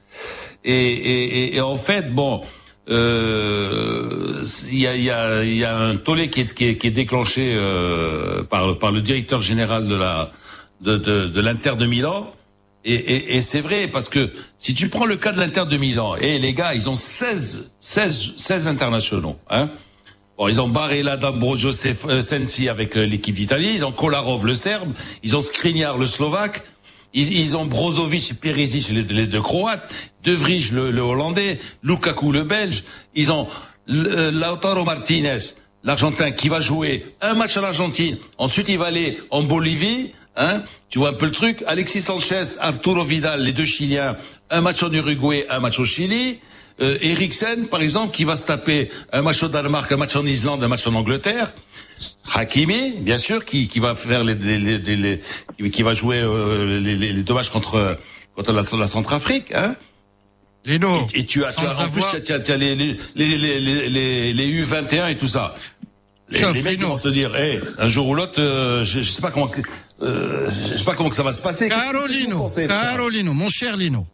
Et 0.65 0.73
et, 0.75 1.39
et, 1.45 1.57
et 1.57 1.61
en 1.61 1.77
fait, 1.77 2.13
bon, 2.15 2.43
euh, 2.89 4.43
il 4.71 4.79
y 4.79 4.87
a 4.87 4.95
il 4.97 5.05
y 5.05 5.11
a 5.11 5.45
y 5.45 5.65
a 5.65 5.77
un 5.77 5.97
tollé 5.97 6.29
qui 6.29 6.41
est 6.43 6.55
qui 6.55 6.65
est, 6.67 6.77
qui 6.77 6.87
est 6.89 6.91
déclenché 6.91 7.55
euh, 7.57 8.43
par 8.45 8.79
par 8.79 8.91
le 8.93 9.01
directeur 9.01 9.43
général 9.43 9.89
de 9.89 9.95
la 9.95 10.33
de 10.81 10.97
de, 10.97 11.27
de 11.27 11.41
l'Inter 11.41 11.75
de 11.79 11.87
Milan. 11.87 12.33
Et, 12.85 12.95
et, 12.95 13.37
et 13.37 13.41
c'est 13.41 13.61
vrai 13.63 13.87
parce 13.89 14.09
que 14.09 14.31
si 14.59 14.75
tu 14.75 14.89
prends 14.89 15.07
le 15.07 15.17
cas 15.17 15.33
de 15.33 15.41
l'Inter 15.41 15.65
de 15.71 15.77
Milan, 15.79 16.17
et 16.17 16.39
les 16.39 16.53
gars, 16.53 16.75
ils 16.75 16.91
ont 16.91 16.97
16 16.97 17.71
16 17.81 18.35
16 18.37 18.69
internationaux, 18.69 19.37
hein. 19.49 19.71
Bon, 20.37 20.49
ils 20.49 20.61
ont 20.61 20.69
Barella, 20.69 21.17
D'Ambrosio, 21.17 21.71
Sef- 21.71 22.09
euh, 22.09 22.21
Sensi 22.21 22.69
avec 22.69 22.97
euh, 22.97 23.07
l'équipe 23.07 23.37
d'Italie. 23.37 23.71
Ils 23.73 23.85
ont 23.85 23.93
Kolarov, 23.93 24.45
le 24.45 24.57
Serbe. 24.57 24.93
Ils 25.23 25.37
ont 25.37 25.41
Skriniar, 25.41 25.97
le 25.97 26.07
Slovaque. 26.07 26.65
Ils, 27.13 27.33
ils 27.33 27.57
ont 27.57 27.65
Brozovic 27.67 28.33
et 28.33 28.35
Perisic, 28.35 28.89
les, 28.91 29.03
les 29.05 29.29
deux 29.29 29.41
Croates. 29.41 29.89
De 30.25 30.33
Vrij, 30.33 30.73
le, 30.73 30.91
le 30.91 31.01
Hollandais. 31.03 31.61
Lukaku, 31.85 32.33
le 32.33 32.43
Belge. 32.43 32.83
Ils 33.15 33.31
ont 33.31 33.47
euh, 33.91 34.33
Lautaro 34.33 34.83
Martinez, 34.83 35.39
l'Argentin, 35.85 36.33
qui 36.33 36.49
va 36.49 36.59
jouer 36.59 37.15
un 37.21 37.35
match 37.35 37.57
à 37.57 37.61
l'Argentine. 37.61 38.19
Ensuite, 38.37 38.69
il 38.69 38.79
va 38.79 38.87
aller 38.87 39.19
en 39.31 39.45
Bolivie. 39.45 40.15
Hein 40.37 40.63
tu 40.89 40.99
vois 40.99 41.11
un 41.11 41.15
peu 41.15 41.27
le 41.27 41.33
truc. 41.33 41.63
Alexis 41.67 42.01
Sanchez, 42.03 42.43
Arturo 42.61 43.05
Vidal, 43.05 43.43
les 43.43 43.53
deux 43.53 43.65
Chiliens. 43.65 44.17
Un 44.51 44.61
match 44.61 44.83
en 44.83 44.93
Uruguay, 44.93 45.47
un 45.51 45.61
match 45.61 45.79
au 45.79 45.85
Chili 45.85 46.39
euh, 46.81 46.99
Eriksen, 47.01 47.67
par 47.69 47.81
exemple, 47.83 48.13
qui 48.13 48.25
va 48.25 48.35
se 48.35 48.45
taper 48.47 48.91
un 49.13 49.23
match 49.23 49.43
au 49.45 49.49
Danemark, 49.49 49.91
un 49.93 49.97
match 49.97 50.17
en 50.17 50.27
Islande, 50.27 50.63
un 50.65 50.69
match 50.69 50.87
en 50.89 50.95
Angleterre. 50.95 51.53
Hakimi, 52.35 52.95
bien 53.01 53.19
sûr, 53.19 53.45
qui, 53.45 53.69
qui 53.69 53.79
va 53.79 53.95
faire 53.95 54.25
les, 54.25 54.35
les, 54.35 54.59
les- 54.59 54.79
les- 54.79 55.21
les- 55.59 55.71
qui 55.71 55.83
va 55.85 55.95
jouer 55.95 56.19
euh, 56.21 56.81
les, 56.81 56.97
les, 56.97 57.13
les 57.13 57.23
deux 57.23 57.35
matchs 57.35 57.51
contre 57.51 57.99
contre 58.35 58.53
la, 58.53 58.63
la 58.79 58.87
Centrafrique, 58.89 59.53
hein. 59.55 59.77
Leno, 60.67 61.07
Et 61.15 61.25
tu 61.27 61.45
as, 61.45 61.53
tu 61.53 61.65
as 61.65 61.79
en 61.81 61.89
plus, 61.89 62.03
tu 62.25 62.33
as, 62.33 62.41
tu 62.41 62.51
as 62.51 62.57
les, 62.57 62.75
les, 62.75 62.97
les, 63.15 63.27
les, 63.39 63.61
les, 63.61 63.89
les, 63.89 64.33
les 64.33 64.65
U21 64.65 65.11
et 65.13 65.17
tout 65.17 65.29
ça. 65.29 65.55
Les, 66.31 66.41
mecs 66.63 66.79
Lino. 66.79 66.89
vont 66.89 66.99
te 66.99 67.09
dire, 67.09 67.37
hey, 67.37 67.61
un 67.79 67.87
jour 67.89 68.09
ou 68.09 68.15
l'autre, 68.15 68.41
euh, 68.41 68.83
je, 68.85 69.01
je 69.03 69.11
sais 69.11 69.21
pas 69.23 69.31
comment, 69.31 69.51
euh, 70.03 70.51
je 70.51 70.77
sais 70.77 70.85
pas 70.85 70.95
comment 70.95 71.11
que 71.11 71.17
ça 71.17 71.23
va 71.23 71.33
se 71.33 71.43
passer. 71.43 71.69
Carolino, 71.69 72.51
Carolino, 72.69 73.33
mon 73.35 73.49
cher 73.49 73.77
Lino. 73.77 74.07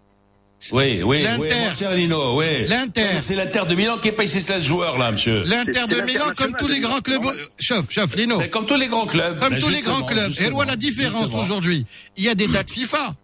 Oui, 0.73 1.03
oui, 1.03 1.25
mon 1.39 1.75
cher 1.75 1.93
Lino, 1.93 2.37
oui. 2.39 2.67
L'Inter. 2.69 3.07
C'est 3.23 3.35
l'Inter 3.35 3.63
de 3.67 3.75
Milan 3.75 3.97
qui 3.97 4.13
paye 4.13 4.29
ses 4.29 4.41
16 4.41 4.63
joueurs, 4.63 4.99
là, 4.99 5.11
monsieur. 5.11 5.43
L'Inter 5.47 5.73
C'est- 5.75 5.87
de 5.89 5.95
c'est 5.95 6.05
Milan, 6.05 6.27
comme 6.37 6.53
tous 6.59 6.69
les 6.69 6.81
grands 6.81 7.01
clubs, 7.01 7.23
chauffe, 7.59 7.87
chauffe, 7.91 8.15
Lino. 8.15 8.39
Comme 8.53 8.67
tous 8.67 8.77
les 8.77 8.89
grands 8.89 9.07
clubs. 9.07 9.39
Comme 9.41 9.59
tous 9.59 9.71
les 9.71 9.81
grands 9.81 10.03
clubs. 10.03 10.33
Et 10.39 10.51
voilà 10.51 10.73
la 10.73 10.77
différence 10.77 11.35
aujourd'hui. 11.35 11.87
Il 12.19 12.25
y 12.25 12.29
a 12.29 12.35
des 12.35 12.47
dates 12.47 12.71
FIFA. 12.71 13.15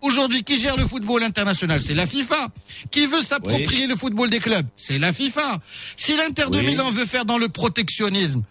Aujourd'hui, 0.00 0.42
qui 0.42 0.58
gère 0.58 0.78
le 0.78 0.84
football 0.86 1.22
international? 1.22 1.82
C'est 1.82 1.92
la 1.92 2.06
FIFA. 2.06 2.48
Qui 2.90 3.04
veut 3.04 3.20
s'approprier 3.20 3.86
le 3.86 3.94
football 3.94 4.30
des 4.30 4.40
clubs? 4.40 4.64
C'est 4.74 4.98
la 4.98 5.12
FIFA. 5.12 5.58
Si 5.98 6.16
l'Inter 6.16 6.44
de 6.50 6.56
Oui. 6.60 6.64
Milan 6.64 6.88
veut 6.90 7.04
faire 7.04 7.26
dans 7.26 7.36
le 7.36 7.50
protectionnisme, 7.50 8.42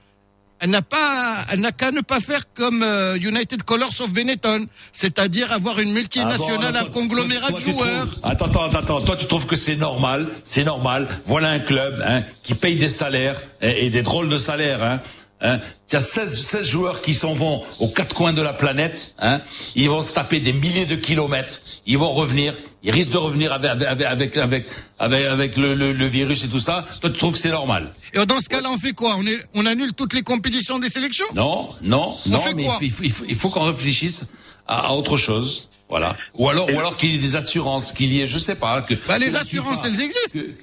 elle 0.60 0.70
n'a 0.72 0.82
pas, 0.82 1.38
elle 1.52 1.60
n'a 1.62 1.72
qu'à 1.72 1.92
ne 1.92 2.02
pas 2.02 2.20
faire 2.20 2.42
comme 2.54 2.84
euh, 2.84 3.16
United 3.18 3.64
Colors 3.64 4.02
of 4.02 4.12
Benetton, 4.12 4.68
c'est-à-dire 4.92 5.52
avoir 5.52 5.80
une 5.80 5.92
multinationale, 5.94 6.74
Ah 6.76 6.80
un 6.80 6.84
toi- 6.84 6.92
conglomérat 6.92 7.48
toi- 7.50 7.60
de 7.60 7.64
toi, 7.64 7.74
joueurs. 7.74 8.08
Attends, 8.24 8.46
attends, 8.48 8.70
attends. 8.78 9.02
Toi, 9.02 9.16
tu 9.16 9.26
trouves 9.26 9.46
que 9.46 9.56
c'est 9.56 9.76
normal 9.76 10.28
C'est 10.44 10.64
normal. 10.64 11.08
Voilà 11.26 11.50
un 11.50 11.60
club 11.60 12.04
hein, 12.06 12.24
qui 12.44 12.56
paye 12.56 12.76
des 12.76 12.90
salaires 12.90 13.42
et, 13.62 13.86
et 13.86 13.90
des 13.90 14.02
drôles 14.02 14.30
de 14.30 14.38
salaires. 14.38 14.84
Hein. 14.84 15.02
Hein. 15.42 15.60
Il 15.90 15.94
y 15.94 15.96
a 15.96 16.02
16, 16.02 16.38
16 16.48 16.68
joueurs 16.68 17.02
qui 17.02 17.14
s'en 17.14 17.34
vont 17.34 17.64
aux 17.80 17.88
quatre 17.88 18.14
coins 18.14 18.34
de 18.34 18.42
la 18.42 18.52
planète. 18.54 19.14
Hein. 19.20 19.42
Ils 19.76 19.90
vont 19.90 20.02
se 20.02 20.12
taper 20.14 20.40
des 20.42 20.52
milliers 20.54 20.86
de 20.86 20.96
kilomètres. 20.96 21.62
Ils 21.86 21.98
vont 21.98 22.12
revenir. 22.12 22.54
Ils 22.84 22.92
risquent 22.92 23.12
de 23.12 23.18
revenir 23.18 23.54
avec 23.54 23.82
avec 23.84 24.06
avec 24.38 24.38
avec, 24.38 25.26
avec, 25.26 25.58
le, 25.58 25.76
le, 25.76 25.94
le 25.94 26.06
virus 26.06 26.44
et 26.44 26.48
tout 26.50 26.60
ça. 26.60 26.86
Toi, 27.02 27.10
tu 27.10 27.18
trouves 27.18 27.34
que 27.34 27.38
c'est 27.38 27.50
normal? 27.52 27.94
Et 28.14 28.26
dans 28.26 28.40
ce 28.40 28.50
cas-là, 28.50 28.70
on 28.72 28.78
fait 28.78 28.94
quoi? 28.94 29.16
On, 29.18 29.26
est, 29.26 29.40
on 29.54 29.66
annule 29.66 29.94
toutes 29.94 30.14
les 30.14 30.22
compétitions 30.24 30.78
des 30.80 30.90
sélections? 30.90 31.26
Non, 31.36 31.70
non, 31.82 32.16
On 32.26 32.30
non. 32.30 32.38
fait 32.40 32.54
mais 32.54 32.64
quoi? 32.66 32.78
il 32.82 32.92
faut, 32.92 33.04
il 33.04 33.12
faut, 33.12 33.26
il 33.30 33.36
faut 33.36 33.50
qu'on 33.50 33.66
réfléchisse 33.66 34.26
à, 34.68 34.88
à 34.88 34.92
autre 34.92 35.18
chose. 35.18 35.70
Voilà. 35.90 36.16
Ou 36.36 36.48
alors, 36.50 36.68
ou 36.68 36.78
alors 36.80 36.98
qu'il 36.98 37.12
y 37.12 37.16
ait 37.16 37.18
des 37.20 37.36
assurances, 37.36 37.92
qu'il 37.94 38.14
y 38.14 38.22
ait, 38.22 38.28
je 38.28 38.38
sais 38.38 38.56
pas. 38.56 38.82
Que, 38.84 38.94
Bah, 39.08 39.18
les 39.18 39.36
assurances, 39.36 39.80
elles 39.86 40.00
existent. 40.02 40.34
que- 40.40 40.54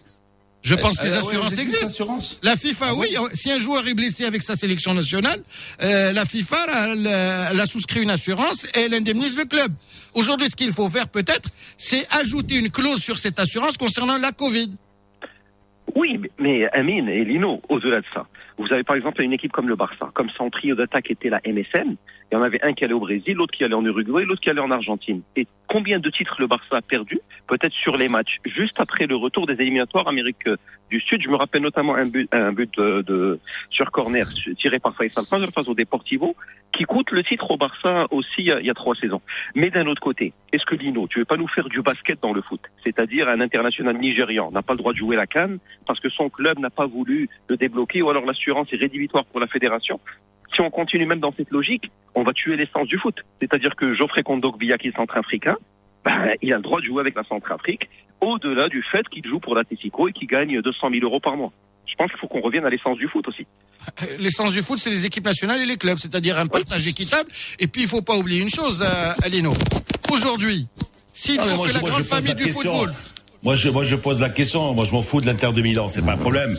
Je 0.66 0.74
pense 0.74 0.98
que 0.98 1.04
les 1.04 1.12
Euh, 1.12 1.20
ouais, 1.22 1.26
assurances 1.28 1.58
existent. 1.58 2.08
La 2.42 2.56
FIFA, 2.56 2.94
oui. 2.96 3.06
Si 3.34 3.52
un 3.52 3.58
joueur 3.60 3.86
est 3.86 3.94
blessé 3.94 4.24
avec 4.24 4.42
sa 4.42 4.56
sélection 4.56 4.94
nationale, 4.94 5.40
euh, 5.82 6.10
la 6.12 6.24
FIFA, 6.24 6.56
elle, 6.92 7.06
euh, 7.06 7.48
elle 7.52 7.60
a 7.60 7.66
souscrit 7.66 8.02
une 8.02 8.10
assurance 8.10 8.64
et 8.74 8.80
elle 8.80 8.94
indemnise 8.94 9.36
le 9.36 9.44
club. 9.44 9.70
Aujourd'hui, 10.14 10.48
ce 10.50 10.56
qu'il 10.56 10.72
faut 10.72 10.88
faire 10.88 11.06
peut-être, 11.08 11.48
c'est 11.78 12.04
ajouter 12.20 12.56
une 12.58 12.70
clause 12.70 13.00
sur 13.00 13.16
cette 13.18 13.38
assurance 13.38 13.76
concernant 13.76 14.18
la 14.18 14.32
Covid. 14.32 14.70
Oui, 15.94 16.18
mais- 16.18 16.30
mais 16.40 16.68
Amine 16.72 17.08
et 17.08 17.24
Lino, 17.24 17.62
au-delà 17.68 18.00
de 18.00 18.06
ça, 18.12 18.26
vous 18.58 18.72
avez 18.72 18.84
par 18.84 18.96
exemple 18.96 19.22
une 19.22 19.32
équipe 19.32 19.52
comme 19.52 19.68
le 19.68 19.76
Barça, 19.76 20.10
comme 20.14 20.30
son 20.30 20.50
trio 20.50 20.74
d'attaque 20.74 21.10
était 21.10 21.28
la 21.28 21.40
MSN, 21.46 21.96
il 22.30 22.34
y 22.34 22.36
en 22.36 22.42
avait 22.42 22.62
un 22.64 22.72
qui 22.72 22.84
allait 22.84 22.94
au 22.94 23.00
Brésil, 23.00 23.34
l'autre 23.34 23.54
qui 23.54 23.62
allait 23.64 23.74
en 23.74 23.84
Uruguay, 23.84 24.24
l'autre 24.24 24.40
qui 24.40 24.50
allait 24.50 24.60
en 24.60 24.70
Argentine. 24.70 25.22
Et 25.36 25.46
combien 25.68 26.00
de 26.00 26.10
titres 26.10 26.36
le 26.40 26.46
Barça 26.46 26.76
a 26.76 26.82
perdu? 26.82 27.20
Peut-être 27.46 27.72
sur 27.74 27.96
les 27.96 28.08
matchs, 28.08 28.38
juste 28.44 28.80
après 28.80 29.06
le 29.06 29.14
retour 29.14 29.46
des 29.46 29.54
éliminatoires 29.54 30.08
Amérique 30.08 30.48
du 30.90 31.00
Sud. 31.00 31.22
Je 31.22 31.28
me 31.28 31.36
rappelle 31.36 31.62
notamment 31.62 31.94
un 31.94 32.06
but, 32.06 32.28
un 32.32 32.52
but 32.52 32.72
de, 32.78 33.02
de- 33.02 33.38
sur 33.70 33.90
corner 33.90 34.26
tiré 34.58 34.78
par 34.78 34.96
Faisal 34.96 35.24
Fajr 35.24 35.50
face 35.52 35.68
au 35.68 35.74
Deportivo, 35.74 36.34
qui 36.72 36.84
coûte 36.84 37.10
le 37.10 37.22
titre 37.22 37.50
au 37.50 37.56
Barça 37.56 38.06
aussi 38.10 38.26
il 38.38 38.46
y 38.64 38.70
a, 38.70 38.74
trois 38.74 38.94
saisons. 38.96 39.22
Mais 39.54 39.70
d'un 39.70 39.86
autre 39.86 40.00
côté, 40.02 40.32
est-ce 40.52 40.64
que 40.64 40.74
Lino, 40.74 41.06
tu 41.08 41.20
veux 41.20 41.24
pas 41.24 41.36
nous 41.36 41.48
faire 41.48 41.68
du 41.68 41.80
basket 41.80 42.20
dans 42.22 42.32
le 42.32 42.42
foot? 42.42 42.60
C'est-à-dire 42.84 43.28
un 43.28 43.40
international 43.40 43.96
nigérian 43.98 44.50
n'a 44.50 44.62
pas 44.62 44.74
le 44.74 44.78
droit 44.78 44.92
de 44.92 44.98
jouer 44.98 45.16
la 45.16 45.26
canne 45.26 45.58
parce 45.86 46.00
que 46.00 46.08
son 46.08 46.28
club 46.28 46.58
n'a 46.58 46.70
pas 46.70 46.86
voulu 46.86 47.28
le 47.48 47.56
débloquer 47.56 48.02
ou 48.02 48.10
alors 48.10 48.26
l'assurance 48.46 48.68
est 48.72 48.76
rédhibitoire 48.76 49.24
pour 49.26 49.40
la 49.40 49.46
fédération. 49.46 49.98
Si 50.54 50.60
on 50.60 50.70
continue 50.70 51.06
même 51.06 51.20
dans 51.20 51.32
cette 51.36 51.50
logique, 51.50 51.90
on 52.14 52.22
va 52.22 52.32
tuer 52.32 52.56
l'essence 52.56 52.86
du 52.88 52.98
foot. 52.98 53.16
C'est-à-dire 53.40 53.74
que 53.76 53.94
Geoffrey 53.94 54.22
Kondogbia, 54.22 54.78
qui 54.78 54.88
est 54.88 54.96
centrafricain, 54.96 55.56
ben, 56.04 56.30
il 56.42 56.52
a 56.52 56.56
le 56.56 56.62
droit 56.62 56.80
de 56.80 56.86
jouer 56.86 57.00
avec 57.00 57.16
la 57.16 57.24
Centrafrique, 57.24 57.88
au-delà 58.20 58.68
du 58.68 58.82
fait 58.92 59.06
qu'il 59.08 59.26
joue 59.26 59.40
pour 59.40 59.54
l'Atletico 59.56 60.08
et 60.08 60.12
qu'il 60.12 60.28
gagne 60.28 60.60
200 60.62 60.90
000 60.90 61.04
euros 61.04 61.18
par 61.20 61.36
mois. 61.36 61.52
Je 61.86 61.94
pense 61.96 62.10
qu'il 62.10 62.20
faut 62.20 62.28
qu'on 62.28 62.40
revienne 62.40 62.64
à 62.64 62.70
l'essence 62.70 62.96
du 62.96 63.08
foot 63.08 63.26
aussi. 63.28 63.46
Euh, 64.02 64.06
L'essence 64.20 64.52
du 64.52 64.60
foot, 64.62 64.78
c'est 64.78 64.90
les 64.90 65.04
équipes 65.04 65.24
nationales 65.24 65.60
et 65.60 65.66
les 65.66 65.76
clubs, 65.76 65.98
c'est-à-dire 65.98 66.38
un 66.38 66.46
partage 66.46 66.86
équitable. 66.86 67.28
Et 67.58 67.66
puis, 67.66 67.82
il 67.82 67.88
faut 67.88 68.02
pas 68.02 68.16
oublier 68.16 68.40
une 68.40 68.50
chose, 68.50 68.82
euh, 68.82 69.12
Alino. 69.24 69.52
Aujourd'hui, 70.12 70.66
s'il 71.12 71.38
Ah, 71.40 71.42
faut 71.44 71.56
moi, 71.56 71.66
que 71.66 71.72
je- 71.72 71.74
la 71.74 71.80
moi, 71.80 71.90
grande 71.90 72.02
famille 72.04 72.28
la 72.28 72.34
du 72.34 72.44
question. 72.44 72.72
football 72.72 72.94
Moi 73.42 73.54
je, 73.54 73.68
moi, 73.68 73.82
je 73.84 73.96
pose 73.96 74.20
la 74.20 74.28
question. 74.30 74.72
Moi, 74.74 74.84
je 74.84 74.92
m'en 74.92 75.02
fous 75.02 75.20
de 75.20 75.26
l'Inter 75.26 75.52
de 75.52 75.62
Milan. 75.62 75.88
C'est 75.88 76.04
pas 76.04 76.12
un 76.12 76.16
problème. 76.16 76.56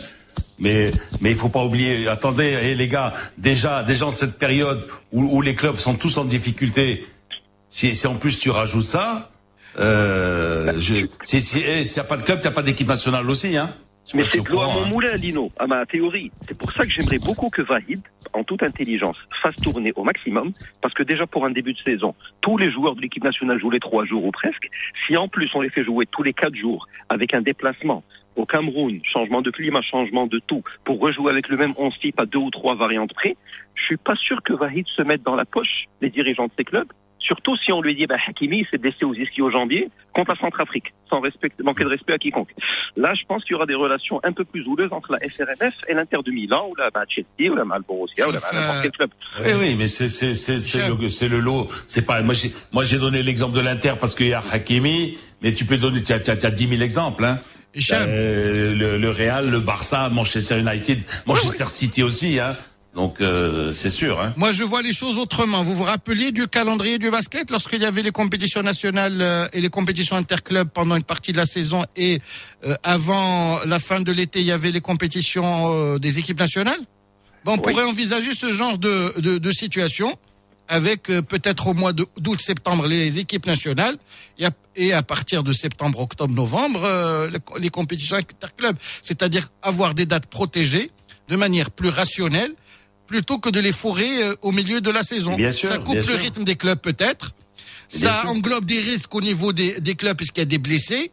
Mais 0.58 0.90
mais 1.20 1.30
il 1.30 1.36
faut 1.36 1.48
pas 1.48 1.64
oublier. 1.64 2.08
Attendez, 2.08 2.58
eh, 2.62 2.74
les 2.74 2.88
gars, 2.88 3.14
déjà 3.36 3.82
déjà 3.82 4.06
en 4.06 4.10
cette 4.10 4.38
période 4.38 4.86
où, 5.12 5.22
où 5.22 5.42
les 5.42 5.54
clubs 5.54 5.76
sont 5.76 5.94
tous 5.94 6.18
en 6.18 6.24
difficulté, 6.24 7.06
si, 7.68 7.94
si 7.94 8.06
en 8.06 8.14
plus 8.14 8.38
tu 8.38 8.50
rajoutes 8.50 8.86
ça, 8.86 9.30
euh, 9.78 10.72
je, 10.78 11.06
si 11.22 11.42
si 11.42 11.60
eh, 11.60 11.84
s'il 11.84 12.00
n'y 12.00 12.06
a 12.06 12.08
pas 12.08 12.16
de 12.16 12.22
club, 12.22 12.38
il 12.40 12.42
n'y 12.42 12.48
a 12.48 12.52
pas 12.52 12.62
d'équipe 12.62 12.88
nationale 12.88 13.28
aussi, 13.30 13.56
hein. 13.56 13.70
Mais 14.14 14.24
c'est 14.24 14.40
de 14.40 14.48
au 14.48 14.52
l'eau 14.54 14.60
à 14.60 14.72
mon 14.72 14.86
moulin, 14.86 15.14
Lino, 15.16 15.52
à 15.58 15.66
ma 15.66 15.84
théorie. 15.84 16.32
C'est 16.46 16.56
pour 16.56 16.72
ça 16.72 16.86
que 16.86 16.90
j'aimerais 16.90 17.18
beaucoup 17.18 17.50
que 17.50 17.60
Vahid, 17.60 18.00
en 18.32 18.42
toute 18.42 18.62
intelligence, 18.62 19.16
fasse 19.42 19.56
tourner 19.56 19.92
au 19.96 20.02
maximum, 20.02 20.52
parce 20.80 20.94
que 20.94 21.02
déjà 21.02 21.26
pour 21.26 21.44
un 21.44 21.50
début 21.50 21.74
de 21.74 21.78
saison, 21.84 22.14
tous 22.40 22.56
les 22.56 22.72
joueurs 22.72 22.94
de 22.96 23.02
l'équipe 23.02 23.22
nationale 23.22 23.60
jouent 23.60 23.70
les 23.70 23.80
trois 23.80 24.06
jours 24.06 24.24
ou 24.24 24.30
presque. 24.30 24.70
Si 25.06 25.16
en 25.16 25.28
plus 25.28 25.50
on 25.54 25.60
les 25.60 25.70
fait 25.70 25.84
jouer 25.84 26.06
tous 26.06 26.22
les 26.22 26.32
quatre 26.32 26.54
jours, 26.54 26.86
avec 27.10 27.34
un 27.34 27.42
déplacement 27.42 28.02
au 28.38 28.46
Cameroun, 28.46 29.00
changement 29.02 29.42
de 29.42 29.50
climat, 29.50 29.82
changement 29.82 30.26
de 30.26 30.38
tout, 30.46 30.62
pour 30.84 31.00
rejouer 31.00 31.32
avec 31.32 31.48
le 31.48 31.56
même 31.56 31.74
11 31.76 31.92
type 31.98 32.20
à 32.20 32.26
deux 32.26 32.38
ou 32.38 32.50
trois 32.50 32.76
variantes 32.76 33.12
près, 33.12 33.36
je 33.74 33.82
suis 33.82 33.96
pas 33.96 34.14
sûr 34.14 34.42
que 34.42 34.52
Vahid 34.52 34.86
se 34.96 35.02
mette 35.02 35.22
dans 35.22 35.34
la 35.34 35.44
poche 35.44 35.86
les 36.00 36.10
dirigeants 36.10 36.46
de 36.46 36.52
ces 36.56 36.64
clubs. 36.64 36.88
Surtout 37.20 37.56
si 37.56 37.72
on 37.72 37.82
lui 37.82 37.96
dit, 37.96 38.06
bah, 38.06 38.14
Hakimi 38.26 38.64
s'est 38.70 38.78
blessé 38.78 39.04
aux 39.04 39.12
ischio-jambiers 39.12 39.90
contre 40.14 40.30
la 40.30 40.36
Centrafrique, 40.36 40.94
sans 41.10 41.20
respect, 41.20 41.50
manquer 41.64 41.82
de 41.82 41.88
respect 41.88 42.12
à 42.12 42.18
quiconque. 42.18 42.54
Là, 42.96 43.12
je 43.14 43.24
pense 43.26 43.42
qu'il 43.42 43.52
y 43.52 43.54
aura 43.56 43.66
des 43.66 43.74
relations 43.74 44.20
un 44.22 44.32
peu 44.32 44.44
plus 44.44 44.64
houleuses 44.66 44.92
entre 44.92 45.12
la 45.12 45.18
FRMF 45.18 45.74
et 45.88 45.94
l'Inter 45.94 46.18
de 46.24 46.30
Milan, 46.30 46.68
ou 46.70 46.76
la 46.76 46.90
bah, 46.90 47.02
Chelsea, 47.08 47.50
ou 47.52 47.56
la 47.56 47.64
Mal 47.64 47.82
Borussia, 47.86 48.28
ou 48.28 48.32
la 48.32 48.38
n'importe 48.38 48.82
quel 48.82 48.92
club. 48.92 49.10
Oui, 49.40 49.52
oui, 49.58 49.74
mais 49.76 49.88
c'est 49.88 50.08
c'est 50.08 50.36
c'est 50.36 50.60
c'est 50.60 50.78
Chef. 50.78 51.00
le 51.00 51.08
c'est 51.08 51.28
le 51.28 51.40
lot. 51.40 51.68
C'est 51.86 52.06
pas 52.06 52.22
moi 52.22 52.34
j'ai 52.34 52.52
moi 52.72 52.84
j'ai 52.84 52.98
donné 52.98 53.22
l'exemple 53.22 53.56
de 53.56 53.60
l'Inter 53.60 53.94
parce 54.00 54.14
qu'il 54.14 54.28
y 54.28 54.32
a 54.32 54.42
Hakimi, 54.52 55.18
mais 55.42 55.52
tu 55.52 55.64
peux 55.64 55.76
donner 55.76 56.02
tu 56.02 56.12
as 56.12 56.20
tu 56.20 56.30
as, 56.30 56.36
tu 56.36 56.46
as 56.46 56.50
10 56.50 56.68
000 56.68 56.82
exemples 56.82 57.24
hein. 57.24 57.40
Euh, 57.76 58.74
le, 58.74 58.98
le 58.98 59.10
Real, 59.10 59.50
le 59.50 59.60
Barça, 59.60 60.08
Manchester 60.08 60.58
United, 60.58 61.02
Manchester 61.26 61.66
City 61.68 62.02
aussi 62.02 62.38
hein. 62.40 62.56
Donc 62.94 63.20
euh, 63.20 63.72
c'est 63.74 63.90
sûr 63.90 64.20
hein. 64.20 64.32
Moi, 64.36 64.50
je 64.50 64.64
vois 64.64 64.82
les 64.82 64.92
choses 64.94 65.18
autrement. 65.18 65.62
Vous 65.62 65.74
vous 65.74 65.84
rappeliez 65.84 66.32
du 66.32 66.48
calendrier 66.48 66.98
du 66.98 67.10
basket 67.10 67.50
lorsqu'il 67.50 67.80
y 67.80 67.84
avait 67.84 68.02
les 68.02 68.10
compétitions 68.10 68.62
nationales 68.62 69.18
euh, 69.20 69.46
et 69.52 69.60
les 69.60 69.68
compétitions 69.68 70.16
interclubs 70.16 70.68
pendant 70.70 70.96
une 70.96 71.04
partie 71.04 71.32
de 71.32 71.36
la 71.36 71.46
saison 71.46 71.84
et 71.94 72.18
euh, 72.66 72.74
avant 72.82 73.60
la 73.66 73.78
fin 73.78 74.00
de 74.00 74.10
l'été, 74.10 74.40
il 74.40 74.46
y 74.46 74.52
avait 74.52 74.72
les 74.72 74.80
compétitions 74.80 75.66
euh, 75.68 75.98
des 75.98 76.18
équipes 76.18 76.40
nationales? 76.40 76.80
Bon, 77.44 77.52
on 77.52 77.54
Oui. 77.56 77.60
pourrait 77.72 77.84
envisager 77.84 78.34
ce 78.34 78.50
genre 78.50 78.78
de, 78.78 79.20
de, 79.20 79.38
de 79.38 79.52
situation 79.52 80.18
avec 80.68 81.10
euh, 81.10 81.22
peut-être 81.22 81.66
au 81.66 81.74
mois 81.74 81.92
de- 81.92 82.06
d'août, 82.18 82.40
septembre 82.40 82.86
les 82.86 83.18
équipes 83.18 83.46
nationales 83.46 83.98
et 84.76 84.92
à, 84.92 85.02
partir 85.02 85.42
de 85.42 85.52
septembre, 85.52 86.00
octobre, 86.00 86.32
novembre 86.32 86.84
euh, 86.84 87.30
les, 87.58 87.70
compétitions 87.70 88.16
interclubs. 88.16 88.76
C'est-à-dire 89.02 89.48
avoir 89.62 89.94
des 89.94 90.06
dates 90.06 90.26
protégées 90.26 90.90
de 91.28 91.36
manière 91.36 91.70
plus 91.70 91.88
rationnelle 91.88 92.54
plutôt 93.06 93.38
que 93.38 93.48
de 93.48 93.58
les 93.58 93.72
fourrer 93.72 94.22
euh, 94.22 94.34
au 94.42 94.52
milieu 94.52 94.80
de 94.80 94.90
la 94.90 95.02
saison. 95.02 95.34
Bien 95.34 95.50
sûr, 95.50 95.70
ça 95.70 95.78
coupe 95.78 95.92
bien 95.94 96.00
le 96.00 96.06
sûr. 96.06 96.18
rythme 96.18 96.44
des 96.44 96.56
clubs 96.56 96.78
peut-être. 96.78 97.32
Ça 97.88 98.24
englobe 98.26 98.66
des 98.66 98.78
risques 98.78 99.14
au 99.14 99.22
niveau 99.22 99.54
des, 99.54 99.80
des 99.80 99.94
clubs 99.94 100.16
puisqu'il 100.16 100.40
y 100.40 100.42
a 100.42 100.46
des 100.46 100.58
blessés. 100.58 101.10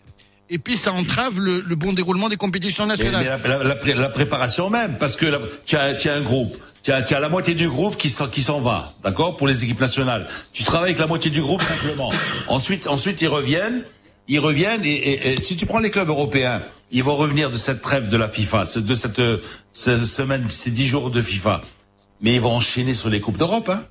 Et 0.49 0.59
puis 0.59 0.77
ça 0.77 0.93
entrave 0.93 1.39
le, 1.39 1.61
le 1.61 1.75
bon 1.75 1.91
déroulement 1.93 2.29
des 2.29 2.37
compétitions 2.37 2.85
Mais, 2.85 2.95
mais 2.97 3.09
nationales. 3.11 3.39
la, 3.43 3.57
la- 3.57 3.63
la 3.63 3.75
pré- 3.75 3.93
la 3.95 4.09
préparation 4.09 4.69
même, 4.69 4.97
parce 4.99 5.15
que 5.15 5.25
tu 5.65 5.75
as, 5.75 5.95
tu 5.95 6.07
as 6.09 6.13
un 6.13 6.21
groupe, 6.21 6.55
tu 6.83 6.91
as, 6.91 7.01
tu 7.01 7.15
as 7.15 7.19
la 7.19 7.29
moitié 7.29 7.55
du 7.55 7.67
groupe 7.67 7.97
qui 7.97 8.09
s'en, 8.09 8.27
qui 8.27 8.43
s'en 8.43 8.59
va, 8.59 8.93
d'accord, 9.03 9.37
pour 9.37 9.47
les 9.47 9.63
équipes 9.63 9.79
nationales. 9.81 10.27
Tu 10.53 10.63
travailles 10.63 10.89
avec 10.91 10.99
la 10.99 11.07
moitié 11.07 11.31
du 11.31 11.41
groupe 11.41 11.63
simplement. 11.63 12.11
ensuite, 12.47 12.85
ensuite 12.85 13.21
ils 13.23 13.27
reviennent, 13.27 13.83
ils 14.27 14.39
reviennent 14.39 14.85
et, 14.85 14.89
et- 14.93 15.33
et 15.33 15.41
si 15.41 15.57
tu 15.57 15.65
prends 15.65 15.79
les 15.79 15.89
clubs 15.89 16.09
européens, 16.09 16.61
ils 16.91 17.03
vont 17.03 17.15
revenir 17.15 17.49
de 17.49 17.55
cette 17.55 17.81
trêve 17.81 18.07
de 18.07 18.17
la 18.17 18.29
FIFA, 18.29 18.65
de 18.75 18.93
cette, 18.95 19.17
euh, 19.17 19.41
cette 19.73 20.05
semaine, 20.05 20.47
ces 20.47 20.69
dix 20.69 20.85
jours 20.85 21.09
de 21.09 21.23
FIFA, 21.23 21.63
mais 22.21 22.35
ils 22.35 22.41
vont 22.41 22.51
enchaîner 22.55 22.93
sur 22.93 23.09
les 23.09 23.19
coupes 23.19 23.37
d'Europe, 23.37 23.67
hein. 23.69 23.83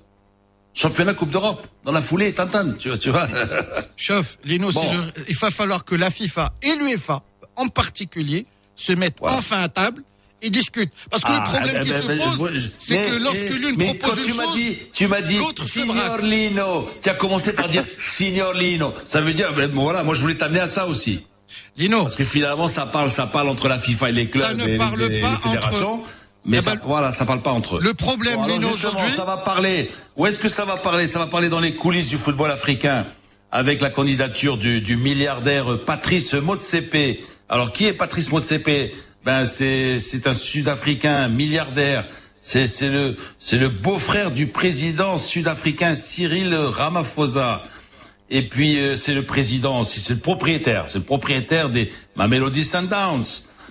Championnat 0.75 1.15
Coupe 1.15 1.31
d'Europe, 1.31 1.67
dans 1.85 1.93
la 1.93 2.03
foulée, 2.03 2.33
Tintin, 2.33 2.73
tu 2.79 2.89
vois, 2.89 2.99
tu 2.99 3.11
vois. 3.11 3.29
Chef, 3.97 4.39
Lino, 4.45 4.73
c'est 4.73 4.81
Bon. 4.81 4.93
le- 4.93 5.25
il 5.29 5.37
va 5.37 5.51
falloir 5.51 5.85
que 5.85 5.95
la 5.95 6.11
FIFA 6.11 6.53
et 6.63 6.75
l'UEFA 6.75 7.23
en 7.57 7.69
particulier 7.69 8.47
se 8.75 8.93
mettent 8.93 9.19
enfin 9.21 9.63
à 9.63 9.69
table 9.69 10.03
et 10.43 10.51
discutent. 10.51 10.91
Parce 11.11 11.23
que 11.23 11.29
Ah, 11.31 11.45
le 11.47 11.51
problème 11.51 11.77
eh 11.81 11.85
qui 11.85 11.91
ben, 11.91 12.03
se 12.03 12.07
ben, 12.09 12.19
pose, 12.37 12.71
c'est 12.81 12.97
que 13.07 13.23
lorsque 13.23 13.51
l'une 13.51 13.77
propose 13.77 14.19
une 14.19 14.25
tu 14.25 14.33
chose, 14.33 14.55
dit, 14.57 14.77
tu 14.93 15.07
m'as 15.07 15.21
dit, 15.23 15.39
l'autre 15.39 15.63
se 15.67 15.81
braque. 15.81 16.23
Lino, 16.23 16.91
tu 17.01 17.09
as 17.09 17.15
commencé 17.15 17.53
par 17.53 17.69
dire 17.69 17.85
Signor 18.01 18.53
Lino. 18.53 18.93
Ça 19.05 19.21
veut 19.21 19.33
dire, 19.33 19.55
ben, 19.55 19.71
voilà, 19.73 20.03
moi 20.03 20.15
je 20.17 20.21
voulais 20.21 20.35
t'amener 20.37 20.61
à 20.61 20.67
ça 20.67 20.87
aussi. 20.89 21.25
Lino, 21.77 22.03
Parce 22.03 22.17
que 22.17 22.25
finalement, 22.25 22.67
ça 22.67 22.85
parle, 22.85 23.11
ça 23.11 23.27
parle 23.29 23.49
entre 23.49 23.69
la 23.69 23.79
FIFA 23.79 24.09
et 24.09 24.13
les 24.13 24.29
clubs 24.29 24.45
Ça 24.45 24.55
ne 24.55 24.65
et 24.65 24.73
les- 24.73 24.79
parle 24.79 25.01
les, 25.01 25.21
pas 25.21 25.37
fédérations. 25.37 25.95
entre- 26.03 26.09
Mais 26.47 26.59
Eh 26.59 26.61
ça, 26.61 26.75
ben, 26.75 26.83
voilà, 26.85 27.13
ça 27.13 27.25
parle 27.25 27.41
pas 27.41 27.53
entre 27.53 27.77
eux. 27.77 27.81
le 27.83 27.95
problème, 27.95 28.37
Bon, 28.37 28.47
Lino, 28.47 28.69
aujourd'hui, 28.69 29.11
ça 29.11 29.25
va 29.25 29.39
parler. 29.39 29.91
Où 30.17 30.27
est-ce 30.27 30.39
que 30.39 30.49
ça 30.49 30.65
va 30.65 30.77
parler? 30.77 31.07
Ça 31.07 31.19
va 31.19 31.27
parler 31.27 31.49
dans 31.49 31.61
les 31.61 31.75
coulisses 31.75 32.09
du 32.11 32.19
football 32.19 32.51
africain 32.51 33.07
avec 33.51 33.81
la 33.81 33.89
candidature 33.91 34.59
du, 34.59 34.81
du 34.81 34.97
milliardaire 34.97 35.79
Patrice 35.87 36.35
Motsepe. 36.35 37.21
Alors, 37.49 37.73
qui 37.73 37.87
est 37.87 37.93
Patrice 37.95 38.31
Motsepe? 38.31 38.93
Ben, 39.25 39.47
c'est 39.47 39.99
c'est 40.01 40.27
un 40.27 40.35
Sud-Africain 40.35 41.29
milliardaire. 41.29 42.05
C'est 42.43 42.67
c'est 42.67 42.91
le 42.91 43.17
c'est 43.39 43.57
le 43.57 43.71
beau-frère 43.71 44.31
du 44.31 44.49
président 44.49 45.17
sud-africain 45.17 45.95
Cyril 45.95 46.55
Ramaphosa. 46.55 47.63
Et 48.29 48.43
puis 48.49 48.79
euh, 48.79 48.97
c'est 48.97 49.15
le 49.15 49.25
président 49.25 49.81
aussi, 49.81 50.01
c'est 50.01 50.13
le 50.13 50.19
propriétaire, 50.21 50.85
c'est 50.89 50.99
le 50.99 51.05
propriétaire 51.05 51.71
des 51.71 51.91
Mamelody 52.17 52.65
Sundowns. 52.65 53.25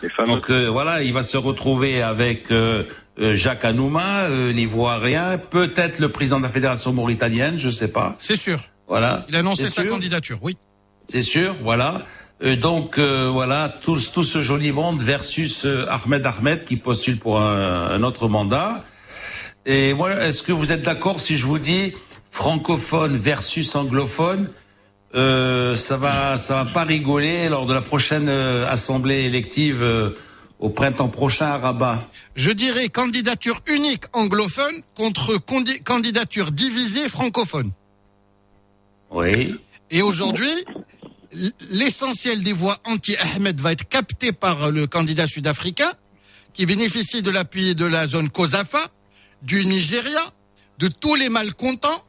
Fameux. 0.10 0.36
Donc 0.36 0.50
euh, 0.50 0.68
voilà, 0.70 1.02
il 1.04 1.14
va 1.14 1.24
se 1.24 1.38
retrouver 1.38 2.02
avec 2.02 2.52
euh, 2.52 2.84
euh, 3.20 3.36
Jacques 3.36 3.66
Anouma, 3.66 4.24
euh, 4.24 4.52
l'ivoirien, 4.52 5.38
peut-être 5.38 6.00
le 6.00 6.10
président 6.10 6.38
de 6.40 6.44
la 6.44 6.50
fédération 6.50 6.94
mauritanienne, 6.94 7.58
je 7.58 7.70
sais 7.70 7.92
pas. 7.92 8.16
c'est 8.20 8.36
sûr. 8.36 8.60
Voilà. 8.88 9.26
Il 9.30 9.36
a 9.36 9.40
annoncé 9.40 9.66
sa 9.66 9.82
sûr, 9.82 9.92
candidature, 9.92 10.40
oui. 10.42 10.58
C'est 11.06 11.22
sûr, 11.22 11.56
voilà. 11.62 12.06
Euh, 12.44 12.56
donc 12.56 12.98
euh, 12.98 13.30
voilà, 13.32 13.70
tout, 13.82 13.98
tout 14.14 14.24
ce 14.24 14.42
joli 14.42 14.72
monde 14.72 15.02
versus 15.02 15.66
euh, 15.66 15.86
Ahmed 15.90 16.26
Ahmed 16.26 16.66
qui 16.66 16.76
postule 16.76 17.18
pour 17.20 17.40
un, 17.40 17.88
un 17.92 18.04
autre 18.04 18.28
mandat. 18.28 18.84
Et 19.66 19.94
voilà, 19.94 20.28
est-ce 20.28 20.44
que 20.44 20.52
vous 20.52 20.72
êtes 20.72 20.82
d'accord 20.82 21.22
si 21.22 21.38
je 21.38 21.46
vous 21.46 21.60
dis 21.60 21.94
francophone 22.32 23.16
versus 23.16 23.76
anglophone 23.76 24.50
euh, 25.16 25.76
ça 25.76 25.98
va, 25.98 26.38
ça 26.38 26.64
va 26.64 26.72
pas 26.72 26.84
rigoler 26.84 27.48
lors 27.50 27.66
de 27.68 27.74
la 27.74 27.82
prochaine 27.82 28.30
euh, 28.30 28.68
assemblée 28.68 29.24
élective 29.24 29.84
euh, 29.84 30.12
au 30.60 30.70
printemps 30.70 31.10
prochain 31.10 31.46
à 31.48 31.58
Rabat. 31.58 32.08
Je 32.36 32.50
dirais 32.52 32.90
candidature 32.90 33.60
unique 33.68 34.06
anglophone 34.14 34.82
contre 34.96 35.38
candidature 35.84 36.52
divisée 36.52 37.10
francophone. 37.10 37.72
Oui. 39.12 39.56
Et 39.92 40.02
aujourd'hui, 40.02 40.52
l'essentiel 41.70 42.42
des 42.42 42.54
voix 42.54 42.78
anti-Ahmed 42.86 43.62
va 43.62 43.72
être 43.74 43.88
capté 43.88 44.32
par 44.32 44.72
le 44.72 44.88
candidat 44.88 45.28
sud-africain 45.28 45.92
qui 46.54 46.66
bénéficie 46.66 47.22
de 47.22 47.30
l'appui 47.30 47.76
de 47.76 47.86
la 47.86 48.08
zone 48.08 48.30
COSAFA, 48.30 48.88
du 49.44 49.66
Nigeria, 49.66 50.22
de 50.80 50.88
tous 50.88 51.16
les 51.16 51.30
malcontents, 51.30 52.04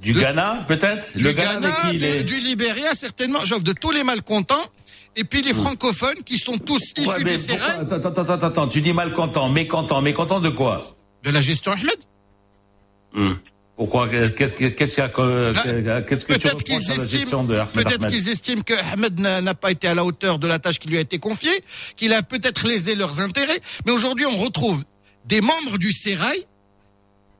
Du 0.00 0.12
De- 0.12 0.20
Ghana, 0.20 0.64
peut-être? 0.68 1.16
du 1.16 1.24
Le 1.24 1.32
Ghana, 1.32 1.70
qui 1.90 1.98
du 2.24 2.38
Libéria 2.40 2.94
certainement, 2.94 3.44
genre 3.44 3.60
de 3.60 3.72
tous 3.72 3.90
les 3.90 4.04
malcontents, 4.04 4.54
et 5.16 5.24
puis 5.24 5.42
les 5.42 5.52
francophones 5.52 6.22
qui 6.24 6.38
sont 6.38 6.56
tous 6.58 6.80
issus 6.96 7.08
Ouais, 7.08 7.16
pourquoi- 7.16 7.36
Sérail, 7.36 7.80
attends, 7.80 7.94
attends, 7.96 8.22
attends, 8.32 8.46
attends, 8.46 8.68
tu 8.68 8.80
dis 8.80 8.92
malcontent, 8.92 9.48
mécontent, 9.48 10.00
mécontent 10.00 10.40
de 10.40 10.50
quoi? 10.50 10.96
De 11.24 11.30
la 11.30 11.40
gestion 11.40 11.72
Ahmed. 11.72 13.36
Pourquoi? 13.76 14.08
Qu'est-ce 14.08 14.54
que 14.54 14.66
qu'est-ce 14.68 14.94
qu'il 14.94 15.02
y 15.02 15.06
a 15.06 15.08
que- 15.08 15.52
Bah, 15.52 16.02
qu'est-ce 16.02 16.24
que 16.24 16.32
tu 16.34 16.64
qu'ils 16.64 16.90
à 16.92 16.96
la 16.96 17.06
gestion 17.06 17.44
de 17.44 17.56
peut-être 17.72 18.08
qu'ils 18.08 18.28
estiment 18.28 18.62
que 18.62 18.74
Ahmed 18.92 19.18
n'a 19.20 19.40
n'a 19.40 19.54
pas 19.54 19.70
été 19.70 19.86
à 19.88 19.94
la 19.94 20.04
hauteur 20.04 20.38
de 20.40 20.46
la 20.48 20.58
tâche 20.58 20.78
qui 20.80 20.88
lui 20.88 20.96
a 20.96 21.00
été 21.00 21.18
confiée, 21.18 21.62
qu'il 21.96 22.12
a 22.12 22.22
peut-être 22.22 22.66
lésé 22.66 22.94
leurs 22.96 23.20
intérêts. 23.20 23.60
Mais 23.86 23.92
aujourd'hui, 23.92 24.26
on 24.26 24.36
retrouve 24.36 24.82
des 25.26 25.40
membres 25.40 25.78
du 25.78 25.92
Sérail 25.92 26.44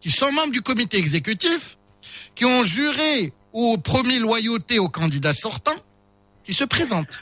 qui 0.01 0.11
sont 0.11 0.31
membres 0.33 0.53
du 0.53 0.63
comité 0.63 0.97
exécutif, 0.97 1.77
qui 2.39 2.45
ont 2.45 2.63
juré 2.63 3.33
ou 3.53 3.77
promis 3.79 4.21
loyauté 4.21 4.79
aux 4.79 4.89
candidats 4.89 5.33
sortants, 5.33 5.81
qui 6.45 6.53
se 6.53 6.65
présentent. 6.65 7.21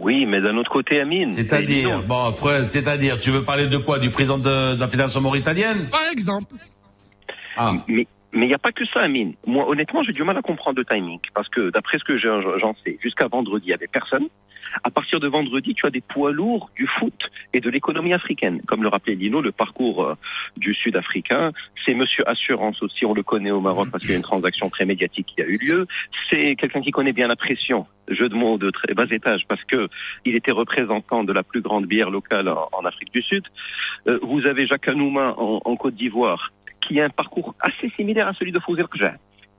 Oui, 0.00 0.26
mais 0.26 0.40
d'un 0.40 0.56
autre 0.56 0.70
côté, 0.70 1.00
Amine. 1.00 1.30
C'est-à-dire, 1.30 2.02
bon, 2.02 2.24
après, 2.24 2.64
c'est-à-dire, 2.66 3.20
tu 3.20 3.30
veux 3.30 3.44
parler 3.44 3.68
de 3.68 3.78
quoi? 3.78 3.98
Du 4.00 4.10
président 4.10 4.38
de, 4.38 4.74
de 4.74 4.80
la 4.80 4.88
fédération 4.88 5.20
mauritanienne? 5.20 5.88
Par 5.90 6.00
exemple, 6.12 6.54
Ah, 7.56 7.74
Mais 7.86 8.06
Mais 8.32 8.46
il 8.46 8.48
n'y 8.48 8.54
a 8.54 8.58
pas 8.58 8.72
que 8.72 8.84
ça, 8.92 9.00
Amine. 9.00 9.34
Moi, 9.46 9.68
honnêtement, 9.68 10.02
j'ai 10.02 10.12
du 10.12 10.22
mal 10.24 10.36
à 10.36 10.42
comprendre 10.42 10.78
le 10.78 10.84
timing. 10.84 11.20
Parce 11.34 11.48
que, 11.48 11.70
d'après 11.70 11.98
ce 11.98 12.04
que 12.04 12.18
j'en 12.18 12.74
sais, 12.84 12.98
jusqu'à 13.02 13.28
vendredi, 13.28 13.66
il 13.66 13.68
n'y 13.68 13.74
avait 13.74 13.86
personne. 13.86 14.26
À 14.84 14.90
partir 14.90 15.20
de 15.20 15.28
vendredi, 15.28 15.74
tu 15.74 15.86
as 15.86 15.90
des 15.90 16.00
poids 16.00 16.32
lourds 16.32 16.70
du 16.76 16.86
foot 16.86 17.30
et 17.52 17.60
de 17.60 17.70
l'économie 17.70 18.12
africaine. 18.12 18.60
Comme 18.66 18.82
le 18.82 18.88
rappelait 18.88 19.14
Lino, 19.14 19.40
le 19.40 19.52
parcours 19.52 20.04
euh, 20.04 20.14
du 20.56 20.74
Sud-Africain, 20.74 21.52
c'est 21.84 21.94
Monsieur 21.94 22.28
Assurance 22.28 22.82
aussi, 22.82 23.06
on 23.06 23.14
le 23.14 23.22
connaît 23.22 23.50
au 23.50 23.60
Maroc 23.60 23.88
parce 23.90 24.02
qu'il 24.02 24.12
y 24.12 24.14
a 24.14 24.16
une 24.16 24.22
transaction 24.22 24.68
très 24.70 24.84
médiatique 24.84 25.26
qui 25.34 25.42
a 25.42 25.46
eu 25.46 25.58
lieu. 25.58 25.86
C'est 26.30 26.56
quelqu'un 26.56 26.80
qui 26.80 26.90
connaît 26.90 27.12
bien 27.12 27.28
la 27.28 27.36
pression, 27.36 27.86
jeu 28.08 28.28
de 28.28 28.34
mots 28.34 28.58
de 28.58 28.70
très 28.70 28.94
bas 28.94 29.06
étage, 29.10 29.42
parce 29.48 29.62
que 29.64 29.88
il 30.24 30.34
était 30.34 30.52
représentant 30.52 31.24
de 31.24 31.32
la 31.32 31.42
plus 31.42 31.60
grande 31.60 31.86
bière 31.86 32.10
locale 32.10 32.48
en, 32.48 32.84
Afrique 32.84 33.12
du 33.12 33.22
Sud. 33.22 33.44
Euh, 34.06 34.18
vous 34.22 34.46
avez 34.46 34.66
Jacques 34.66 34.88
Anouma 34.88 35.34
en, 35.36 35.76
Côte 35.76 35.94
d'Ivoire, 35.94 36.52
qui 36.80 37.00
a 37.00 37.04
un 37.04 37.10
parcours 37.10 37.54
assez 37.60 37.90
similaire 37.96 38.28
à 38.28 38.34
celui 38.34 38.52
de 38.52 38.58
Fouzer 38.58 38.88
Kja 38.88 39.14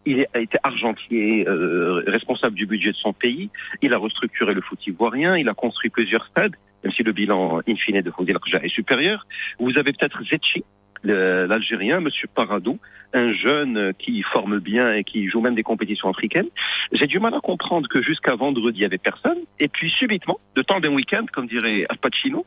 il 0.06 0.26
a 0.34 0.40
été 0.40 0.58
argentier, 0.64 1.48
euh, 1.48 2.04
responsable 2.08 2.56
du 2.56 2.66
budget 2.66 2.92
de 2.92 2.98
son 2.98 3.14
pays. 3.14 3.50
Il 3.82 3.94
a 3.94 3.98
restructuré 3.98 4.54
le 4.54 4.62
foot 4.62 4.86
ivoirien. 4.88 5.38
Il 5.38 5.50
a 5.50 5.54
construit 5.54 5.90
plusieurs 5.90 6.26
stades, 6.28 6.56
même 6.84 6.94
si 6.94 7.04
le 7.04 7.12
bilan 7.12 7.62
in 7.68 7.76
fine 7.76 8.02
de 8.02 8.12
Fouzi 8.12 8.32
est 8.32 8.70
supérieur. 8.70 9.28
Vous 9.60 9.78
avez 9.78 9.94
peut-être 9.94 10.24
Zetchi, 10.24 10.64
l'Algérien, 11.04 12.00
Monsieur 12.00 12.28
Paradou, 12.34 12.80
un 13.14 13.34
jeune 13.34 13.94
qui 13.98 14.22
forme 14.22 14.60
bien 14.60 14.94
et 14.94 15.04
qui 15.04 15.28
joue 15.28 15.42
même 15.42 15.56
des 15.56 15.64
compétitions 15.64 16.10
africaines. 16.10 16.50
J'ai 16.92 17.08
du 17.08 17.20
mal 17.20 17.34
à 17.34 17.40
comprendre 17.40 17.88
que 17.88 18.02
jusqu'à 18.02 18.36
vendredi, 18.36 18.80
il 18.80 18.82
y 18.82 18.86
avait 18.86 18.98
personne. 18.98 19.40
Et 19.60 19.68
puis 19.68 19.90
subitement, 19.90 20.40
de 20.56 20.62
temps 20.62 20.80
d'un 20.80 20.94
week-end, 20.94 21.26
comme 21.32 21.48
dirait 21.48 21.86
Al 21.90 21.98
Pacino, 21.98 22.46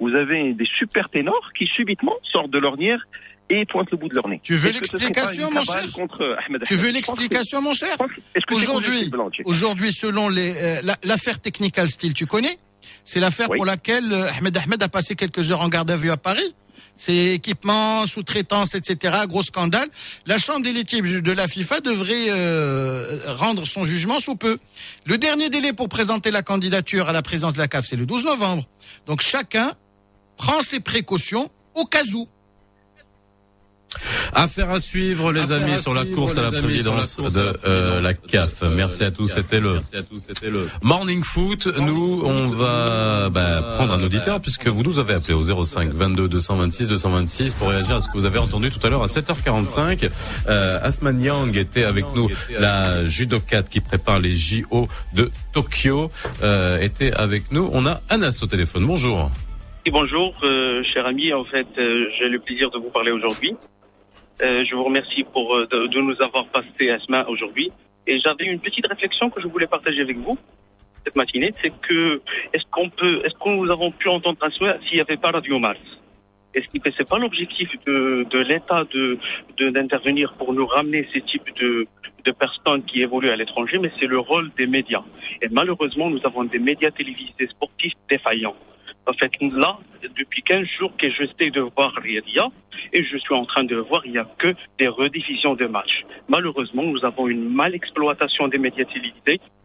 vous 0.00 0.14
avez 0.14 0.52
des 0.52 0.66
super 0.78 1.08
ténors 1.10 1.52
qui 1.56 1.66
subitement 1.66 2.16
sortent 2.24 2.50
de 2.50 2.58
l'ornière 2.58 3.06
et 3.50 3.66
pointent 3.66 3.90
le 3.90 3.96
bout 3.96 4.08
de 4.08 4.14
leur 4.14 4.28
nez. 4.28 4.40
Tu 4.42 4.54
veux 4.54 4.70
l'explication, 4.70 5.50
mon 5.50 5.62
cher 5.62 5.84
Tu 6.64 6.74
veux 6.74 6.90
l'explication, 6.90 7.60
mon 7.60 7.72
cher 7.72 7.96
Aujourd'hui, 8.50 9.10
aujourd'hui, 9.44 9.92
selon 9.92 10.34
euh, 10.34 10.80
l'affaire 11.02 11.40
Technical 11.40 11.90
Steel, 11.90 12.14
tu 12.14 12.26
connais 12.26 12.58
C'est 13.04 13.20
l'affaire 13.20 13.48
pour 13.48 13.64
laquelle 13.64 14.12
euh, 14.12 14.28
Ahmed 14.38 14.56
Ahmed 14.56 14.82
a 14.82 14.88
passé 14.88 15.14
quelques 15.14 15.50
heures 15.50 15.60
en 15.60 15.68
garde 15.68 15.90
à 15.90 15.96
vue 15.96 16.10
à 16.10 16.16
Paris. 16.16 16.54
C'est 16.96 17.34
équipements, 17.34 18.06
sous-traitance, 18.06 18.74
etc. 18.74 19.20
Gros 19.26 19.42
scandale. 19.42 19.88
La 20.26 20.38
Chambre 20.38 20.62
d'élective 20.62 21.22
de 21.22 21.32
la 21.32 21.48
FIFA 21.48 21.80
devrait 21.80 22.26
euh, 22.28 23.18
rendre 23.26 23.66
son 23.66 23.84
jugement 23.84 24.20
sous 24.20 24.36
peu. 24.36 24.58
Le 25.06 25.18
dernier 25.18 25.48
délai 25.48 25.72
pour 25.72 25.88
présenter 25.88 26.30
la 26.30 26.42
candidature 26.42 27.08
à 27.08 27.12
la 27.12 27.22
présidence 27.22 27.54
de 27.54 27.58
la 27.58 27.68
CAF, 27.68 27.86
c'est 27.86 27.96
le 27.96 28.06
12 28.06 28.26
novembre. 28.26 28.66
Donc 29.06 29.20
chacun 29.20 29.72
prend 30.36 30.60
ses 30.60 30.80
précautions 30.80 31.50
au 31.74 31.86
cas 31.86 32.04
où. 32.14 32.28
Affaire 34.34 34.70
à 34.70 34.80
suivre, 34.80 35.32
les 35.32 35.52
amis, 35.52 35.76
sur 35.76 35.94
la 35.94 36.04
course 36.04 36.38
à 36.38 36.42
la 36.42 36.50
présidence 36.50 37.20
de 37.20 37.58
euh, 37.66 38.00
la 38.00 38.14
CAF. 38.14 38.62
Merci 38.74 39.04
à 39.04 39.10
tous. 39.10 39.26
C'était 39.26 39.60
le, 39.60 40.68
Morning 40.82 41.22
Foot. 41.22 41.68
Nous, 41.78 42.22
on 42.24 42.48
va 42.48 43.28
bah, 43.30 43.62
prendre 43.76 43.92
un 43.92 44.02
auditeur 44.02 44.40
puisque 44.40 44.66
vous 44.66 44.82
nous 44.82 44.98
avez 44.98 45.14
appelé 45.14 45.34
au 45.34 45.42
05 45.42 45.92
22 45.92 46.28
226 46.28 46.88
226 46.88 47.52
pour 47.54 47.68
réagir 47.68 47.96
à 47.96 48.00
ce 48.00 48.08
que 48.08 48.14
vous 48.14 48.24
avez 48.24 48.38
entendu 48.38 48.70
tout 48.70 48.84
à 48.86 48.90
l'heure 48.90 49.02
à 49.02 49.06
7h45. 49.06 50.08
Euh, 50.48 50.78
Asman 50.82 51.20
Yang 51.20 51.56
était 51.56 51.84
avec 51.84 52.06
nous, 52.14 52.28
la 52.58 53.06
judokate 53.06 53.68
qui 53.68 53.80
prépare 53.80 54.18
les 54.18 54.34
JO 54.34 54.88
de 55.14 55.30
Tokyo, 55.52 56.10
euh, 56.42 56.80
était 56.80 57.12
avec 57.12 57.52
nous. 57.52 57.68
On 57.72 57.86
a 57.86 58.00
Anas 58.08 58.40
au 58.42 58.46
téléphone. 58.46 58.86
Bonjour. 58.86 59.30
bonjour, 59.90 60.34
euh, 60.42 60.82
cher 60.92 61.06
ami. 61.06 61.32
En 61.32 61.44
fait, 61.44 61.66
euh, 61.78 62.06
j'ai 62.18 62.28
le 62.28 62.38
plaisir 62.38 62.70
de 62.70 62.78
vous 62.78 62.90
parler 62.90 63.12
aujourd'hui. 63.12 63.54
Euh, 64.42 64.64
je 64.64 64.74
vous 64.74 64.84
remercie 64.84 65.24
pour 65.24 65.54
euh, 65.54 65.66
de, 65.66 66.00
nous 66.00 66.20
avoir 66.20 66.46
passé 66.46 66.90
Asma 66.90 67.24
aujourd'hui. 67.28 67.70
Et 68.06 68.18
j'avais 68.20 68.44
une 68.44 68.58
petite 68.58 68.86
réflexion 68.86 69.30
que 69.30 69.40
je 69.40 69.46
voulais 69.46 69.66
partager 69.66 70.00
avec 70.00 70.18
vous 70.18 70.36
cette 71.04 71.16
matinée, 71.16 71.50
c'est 71.60 71.72
que 71.80 72.22
est-ce 72.52 72.62
qu'on 72.70 72.88
peut, 72.88 73.22
est-ce 73.24 73.34
qu'on 73.34 73.56
nous 73.56 73.72
avons 73.72 73.90
pu 73.90 74.08
entendre 74.08 74.38
Asma 74.40 74.76
s'il 74.84 74.94
n'y 74.94 75.00
avait 75.00 75.16
pas 75.16 75.32
Radio 75.32 75.58
Mars? 75.58 75.80
Est-ce 76.54 76.66
que 76.66 76.90
c'est 76.96 77.08
pas 77.08 77.18
l'objectif 77.18 77.70
de, 77.86 78.24
de 78.30 78.38
l'État 78.38 78.84
de 78.92 79.18
d'intervenir 79.70 80.34
pour 80.34 80.52
nous 80.52 80.66
ramener 80.66 81.08
ces 81.12 81.22
types 81.22 81.50
de 81.60 81.88
de 82.24 82.30
personnes 82.30 82.84
qui 82.84 83.02
évoluent 83.02 83.30
à 83.30 83.36
l'étranger, 83.36 83.78
mais 83.78 83.90
c'est 83.98 84.06
le 84.06 84.18
rôle 84.18 84.50
des 84.56 84.66
médias. 84.66 85.02
Et 85.40 85.48
malheureusement, 85.50 86.08
nous 86.08 86.20
avons 86.24 86.44
des 86.44 86.58
médias 86.58 86.90
télévisés 86.90 87.48
sportifs 87.48 87.94
défaillants. 88.08 88.56
En 89.06 89.12
fait, 89.14 89.32
là, 89.40 89.78
depuis 90.16 90.42
15 90.42 90.66
jours 90.78 90.92
que 90.96 91.10
j'essaie 91.10 91.50
de 91.50 91.60
voir 91.60 91.92
Riyadiyah, 91.94 92.48
et 92.92 93.04
je 93.04 93.16
suis 93.16 93.34
en 93.34 93.44
train 93.44 93.64
de 93.64 93.76
voir, 93.76 94.02
il 94.04 94.12
n'y 94.12 94.18
a 94.18 94.28
que 94.38 94.54
des 94.78 94.88
rediffusions 94.88 95.54
de 95.54 95.66
matchs. 95.66 96.04
Malheureusement, 96.28 96.84
nous 96.84 97.04
avons 97.04 97.26
une 97.28 97.48
mal 97.48 97.74
exploitation 97.74 98.48
des 98.48 98.58
médias. 98.58 98.84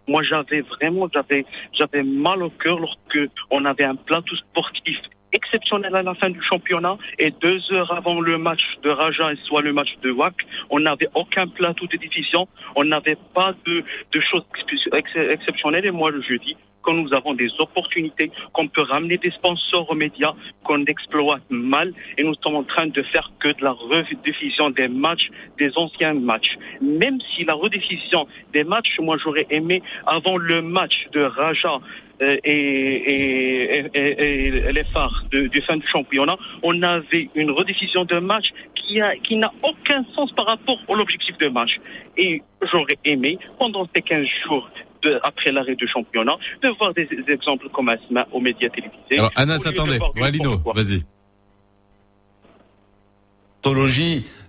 Moi, 0.07 0.23
j'avais 0.23 0.61
vraiment, 0.61 1.07
j'avais, 1.13 1.45
j'avais 1.73 2.03
mal 2.03 2.41
au 2.41 2.49
cœur 2.49 2.79
lorsque 2.79 3.19
on 3.51 3.65
avait 3.65 3.83
un 3.83 3.95
plateau 3.95 4.35
sportif 4.35 4.97
exceptionnel 5.33 5.95
à 5.95 6.03
la 6.03 6.15
fin 6.15 6.29
du 6.29 6.41
championnat 6.41 6.97
et 7.19 7.31
deux 7.31 7.59
heures 7.71 7.91
avant 7.93 8.21
le 8.21 8.37
match 8.37 8.61
de 8.83 8.89
Raja 8.89 9.33
et 9.33 9.35
soit 9.43 9.61
le 9.61 9.73
match 9.73 9.89
de 10.01 10.11
WAC, 10.11 10.35
on 10.69 10.79
n'avait 10.79 11.09
aucun 11.15 11.47
plateau 11.47 11.85
de 11.87 11.97
diffusion, 11.97 12.47
on 12.75 12.85
n'avait 12.85 13.17
pas 13.33 13.53
de, 13.65 13.83
de 14.13 14.21
choses 14.21 14.45
exceptionnelles 14.93 15.85
et 15.85 15.91
moi 15.91 16.11
je 16.27 16.35
dis 16.35 16.55
quand 16.87 16.93
nous 16.93 17.13
avons 17.13 17.33
des 17.33 17.49
opportunités, 17.59 18.31
qu'on 18.53 18.69
peut 18.69 18.83
ramener 18.83 19.17
des 19.17 19.31
sponsors 19.31 19.91
aux 19.91 19.95
médias, 19.95 20.31
qu'on 20.63 20.85
exploite 20.85 21.41
mal, 21.49 21.91
et 22.17 22.23
nous 22.23 22.33
sommes 22.41 22.55
en 22.55 22.63
train 22.63 22.87
de 22.87 23.01
faire 23.03 23.29
que 23.41 23.49
de 23.49 23.61
la 23.61 23.73
rediffusion 23.73 24.69
des 24.69 24.87
matchs, 24.87 25.27
des 25.59 25.69
anciens 25.75 26.13
matchs. 26.13 26.53
Même 26.79 27.17
si 27.35 27.43
la 27.43 27.55
rediffusion 27.55 28.25
des 28.53 28.63
matchs, 28.63 28.97
moi 28.99 29.17
j'aurais 29.21 29.47
aimé 29.49 29.83
avant 30.05 30.37
le 30.37 30.61
match 30.61 31.07
de 31.11 31.23
Raja 31.23 31.79
euh, 32.21 32.37
et, 32.45 33.85
et, 33.93 34.71
les 34.71 34.83
phares 34.85 35.25
du 35.29 35.61
fin 35.67 35.75
du 35.75 35.87
championnat, 35.89 36.37
on 36.63 36.81
avait 36.83 37.29
une 37.35 37.51
rediffusion 37.51 38.05
de 38.05 38.19
match 38.19 38.45
qui 38.75 39.01
a 39.01 39.13
qui 39.17 39.35
n'a 39.35 39.51
aucun 39.61 40.05
sens 40.15 40.31
par 40.31 40.45
rapport 40.45 40.79
à 40.87 40.93
l'objectif 40.93 41.37
de 41.37 41.49
match. 41.49 41.75
Et 42.17 42.41
j'aurais 42.71 42.97
aimé, 43.03 43.37
pendant 43.59 43.85
ces 43.93 44.01
15 44.01 44.25
jours 44.45 44.69
après 45.23 45.51
l'arrêt 45.51 45.75
du 45.75 45.87
championnat, 45.87 46.37
de 46.61 46.69
voir 46.77 46.93
des, 46.93 47.07
exemples 47.27 47.69
comme 47.69 47.89
Asma 47.89 48.27
aux 48.31 48.39
médias 48.39 48.69
télévisés. 48.69 49.19
Alors, 49.19 49.31
Anas, 49.35 49.67
attendez. 49.67 49.99
Walino, 50.15 50.61
vas-y. 50.73 51.03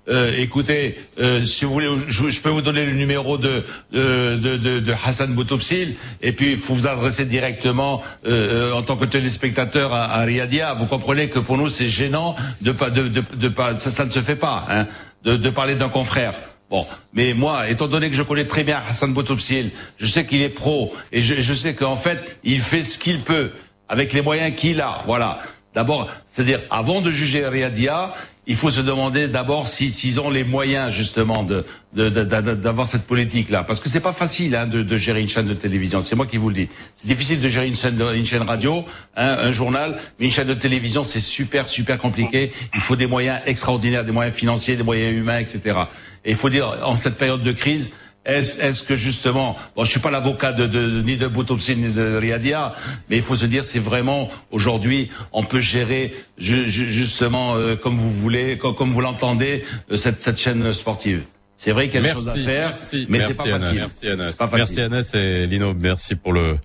Euh, 0.08 0.32
écoutez, 0.38 0.98
euh, 1.18 1.44
si 1.44 1.64
vous 1.64 1.72
voulez, 1.72 1.88
je, 2.08 2.40
peux 2.40 2.48
vous 2.48 2.62
donner 2.62 2.86
le 2.86 2.92
numéro 2.92 3.36
de 3.36 3.64
de, 3.92 4.36
de, 4.36 4.80
de 4.80 4.94
Hassan 5.04 5.34
Boutopsil, 5.34 5.96
et 6.22 6.32
puis 6.32 6.52
il 6.52 6.56
faut 6.56 6.72
vous 6.72 6.86
adresser 6.86 7.26
directement 7.26 8.02
euh, 8.26 8.72
en 8.72 8.82
tant 8.82 8.96
que 8.96 9.04
téléspectateur 9.04 9.92
à, 9.92 10.04
à 10.04 10.20
Riadia. 10.22 10.74
Vous 10.74 10.86
comprenez 10.86 11.28
que 11.28 11.38
pour 11.38 11.58
nous 11.58 11.68
c'est 11.68 11.88
gênant 11.88 12.36
de 12.62 12.72
pas 12.72 12.88
de, 12.88 13.08
de, 13.08 13.22
de, 13.36 13.48
pas 13.48 13.76
ça, 13.76 13.90
ça 13.90 14.06
ne 14.06 14.10
se 14.10 14.20
fait 14.20 14.36
pas 14.36 14.64
hein, 14.70 14.86
de, 15.24 15.36
de 15.36 15.50
parler 15.50 15.74
d'un 15.74 15.90
confrère. 15.90 16.34
Bon, 16.70 16.86
mais 17.14 17.32
moi, 17.32 17.70
étant 17.70 17.86
donné 17.86 18.10
que 18.10 18.16
je 18.16 18.22
connais 18.22 18.46
très 18.46 18.62
bien 18.62 18.82
Hassan 18.88 19.14
Boutopsil, 19.14 19.70
je 19.98 20.06
sais 20.06 20.26
qu'il 20.26 20.42
est 20.42 20.50
pro 20.50 20.94
et 21.12 21.22
je, 21.22 21.40
je 21.40 21.54
sais 21.54 21.74
qu'en 21.74 21.96
fait, 21.96 22.18
il 22.44 22.60
fait 22.60 22.82
ce 22.82 22.98
qu'il 22.98 23.20
peut 23.20 23.50
avec 23.88 24.12
les 24.12 24.20
moyens 24.20 24.54
qu'il 24.54 24.80
a. 24.80 25.02
Voilà. 25.06 25.40
D'abord, 25.74 26.10
c'est-à-dire, 26.28 26.60
avant 26.70 27.00
de 27.00 27.10
juger 27.10 27.46
Riadia, 27.46 28.14
il 28.48 28.56
faut 28.56 28.70
se 28.70 28.80
demander 28.80 29.28
d'abord 29.28 29.68
s'ils 29.68 30.20
ont 30.20 30.30
les 30.30 30.42
moyens 30.42 30.92
justement 30.92 31.42
de 31.42 31.64
d'avoir 31.92 32.86
cette 32.86 33.06
politique 33.06 33.50
là, 33.50 33.62
parce 33.62 33.80
que 33.80 33.88
c'est 33.88 34.00
pas 34.00 34.12
facile 34.12 34.54
hein, 34.54 34.66
de, 34.66 34.82
de, 34.82 34.96
gérer 34.98 35.20
une 35.20 35.28
chaîne 35.28 35.46
de 35.46 35.54
télévision. 35.54 36.02
C'est 36.02 36.16
moi 36.16 36.26
qui 36.26 36.36
vous 36.36 36.48
le 36.50 36.54
dis. 36.54 36.68
C'est 36.96 37.06
difficile 37.06 37.40
de 37.40 37.48
gérer 37.48 37.66
une 37.66 37.74
chaîne, 37.74 38.00
une 38.00 38.26
chaîne 38.26 38.42
radio, 38.42 38.84
hein, 39.16 39.36
un 39.40 39.52
journal, 39.52 39.98
mais 40.18 40.26
une 40.26 40.32
chaîne 40.32 40.48
de 40.48 40.54
télévision 40.54 41.04
c'est 41.04 41.20
super 41.20 41.66
super 41.66 41.98
compliqué. 41.98 42.52
Il 42.74 42.80
faut 42.80 42.96
des 42.96 43.06
moyens 43.06 43.40
extraordinaires, 43.46 44.04
des 44.04 44.12
moyens 44.12 44.36
financiers, 44.36 44.76
des 44.76 44.82
moyens 44.82 45.16
humains, 45.16 45.38
etc. 45.38 45.80
Et 46.28 46.32
il 46.32 46.36
faut 46.36 46.50
dire 46.50 46.76
en 46.84 46.98
cette 46.98 47.16
période 47.16 47.42
de 47.42 47.52
crise, 47.52 47.90
est-ce 48.26 48.62
est 48.62 48.86
que 48.86 48.96
justement, 48.96 49.56
bon, 49.74 49.84
je 49.84 49.90
suis 49.90 50.00
pas 50.00 50.10
l'avocat 50.10 50.52
de, 50.52 50.66
de, 50.66 51.00
ni 51.00 51.16
de 51.16 51.26
Boutopsi 51.26 51.74
ni 51.74 51.90
de 51.90 52.16
Riadia, 52.16 52.74
mais 53.08 53.16
il 53.16 53.22
faut 53.22 53.34
se 53.34 53.46
dire, 53.46 53.64
c'est 53.64 53.78
vraiment 53.78 54.30
aujourd'hui, 54.50 55.10
on 55.32 55.42
peut 55.42 55.60
gérer 55.60 56.14
justement 56.36 57.56
euh, 57.56 57.76
comme 57.76 57.96
vous 57.96 58.12
voulez, 58.12 58.58
comme, 58.58 58.74
comme 58.74 58.92
vous 58.92 59.00
l'entendez, 59.00 59.64
euh, 59.90 59.96
cette, 59.96 60.20
cette 60.20 60.38
chaîne 60.38 60.70
sportive. 60.74 61.22
C'est 61.56 61.72
vrai 61.72 61.88
qu'il 61.88 62.02
y 62.02 62.04
a 62.04 62.08
des 62.08 62.12
choses 62.12 62.28
à 62.28 62.34
faire, 62.34 62.72
mais 63.08 63.20
c'est 63.20 63.36
pas, 63.36 63.58
facile. 63.58 63.80
Merci 63.80 64.08
Anas. 64.08 64.48
Merci 64.52 64.80
Anas 64.82 65.10
et 65.14 65.46
Lino, 65.46 65.72
merci 65.72 66.14
pour 66.14 66.34
le 66.34 66.58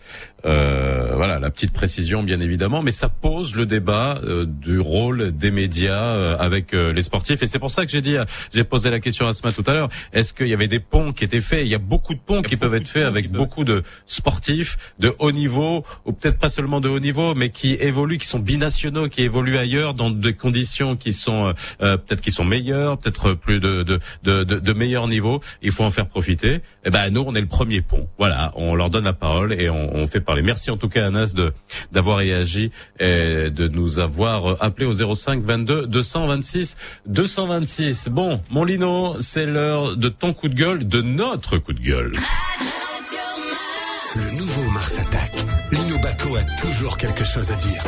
euh, 0.46 1.14
voilà 1.16 1.40
la 1.40 1.50
petite 1.50 1.72
précision 1.72 2.22
bien 2.22 2.42
évidemment, 2.42 2.82
mais 2.82 2.92
ça 2.92 3.08
pose 3.08 3.56
le 3.56 3.66
débat 3.66 4.20
euh, 4.26 4.46
du 4.46 4.80
rôle 4.80 5.32
des 5.32 5.52
médias 5.52 5.94
euh, 5.94 6.38
avec 6.38 6.74
les 6.74 7.02
sportifs 7.02 7.42
et 7.42 7.48
c'est 7.48 7.60
pour 7.60 7.72
ça 7.72 7.86
que 7.86 7.92
j'ai 7.92 8.02
dit 8.02 8.16
j'ai 8.54 8.64
posé 8.64 8.90
la 8.90 9.00
question 9.00 9.26
à 9.26 9.30
Asma 9.30 9.52
tout 9.52 9.64
à 9.68 9.74
l'heure. 9.74 9.90
Est-ce 10.12 10.34
qu'il 10.34 10.48
y 10.48 10.54
avait 10.54 10.68
des 10.68 10.80
ponts 10.80 11.12
qui 11.12 11.24
étaient 11.24 11.42
faits? 11.42 11.62
Il 11.64 11.70
y 11.70 11.76
a 11.76 11.80
beaucoup 11.80 12.14
de 12.14 12.20
ponts 12.20 12.42
qui 12.42 12.58
peuvent 12.58 12.74
être 12.76 12.88
faits 12.88 13.06
avec 13.06 13.32
beaucoup 13.32 13.64
de 13.64 13.84
sportifs 14.06 14.78
de 15.00 15.14
haut 15.20 15.32
niveau 15.32 15.86
ou 16.06 16.12
peut-être 16.14 16.40
pas 16.40 16.50
seulement 16.50 16.82
de 16.82 16.90
haut 16.90 17.00
niveau, 17.00 17.36
mais 17.36 17.50
qui 17.50 17.74
évoluent, 17.74 18.18
qui 18.18 18.28
sont 18.28 18.40
binationaux, 18.40 19.08
qui 19.08 19.22
évoluent 19.22 19.58
ailleurs 19.58 19.94
dans 19.94 20.10
des 20.10 20.34
conditions 20.34 20.96
qui 20.96 21.14
sont 21.14 21.54
peut-être 21.80 22.22
qui 22.22 22.32
sont 22.32 22.46
meilleures, 22.46 22.98
peut-être 22.98 23.34
plus 23.34 23.60
de 23.60 23.84
de 23.84 24.00
de, 24.24 24.44
de 24.44 24.74
meilleur 24.74 25.08
niveau. 25.08 25.42
Il 25.62 25.72
faut 25.72 25.84
en 25.84 25.92
faire 25.92 26.08
profiter. 26.08 26.62
Eh 26.86 26.90
ben 26.90 27.10
nous, 27.12 27.24
on 27.26 27.34
est 27.34 27.42
le 27.42 27.48
premier 27.48 27.82
pont. 27.82 28.08
Voilà, 28.18 28.52
on 28.56 28.76
leur 28.76 28.90
donne 28.90 29.06
la 29.06 29.14
parole 29.14 29.54
et 29.54 29.70
on, 29.70 29.96
on 29.96 30.08
fait 30.08 30.20
parler. 30.20 30.33
Merci 30.42 30.72
en 30.72 30.78
tout 30.78 30.90
cas 30.90 31.08
Anas 31.08 31.34
de 31.36 31.54
d'avoir 31.92 32.18
réagi 32.18 32.72
et 33.00 33.50
de 33.50 33.68
nous 33.68 34.00
avoir 34.00 34.62
appelé 34.64 34.86
au 34.86 35.16
05 35.16 35.44
22 35.44 35.88
226 35.88 36.78
226. 37.06 38.10
Bon, 38.10 38.42
mon 38.50 38.64
Lino, 38.64 39.16
c'est 39.20 39.46
l'heure 39.46 39.96
de 39.98 40.10
ton 40.10 40.34
coup 40.34 40.48
de 40.50 40.56
gueule, 40.56 40.88
de 40.88 41.02
notre 41.02 41.58
coup 41.58 41.74
de 41.74 41.82
gueule. 41.82 42.20
Le 44.16 44.38
nouveau 44.38 44.70
Mars 44.72 44.96
attaque. 45.00 45.36
Lino 45.72 45.98
Baco 46.00 46.36
a 46.36 46.44
toujours 46.62 46.98
quelque 46.98 47.26
chose 47.26 47.52
à 47.52 47.56
dire. 47.56 47.84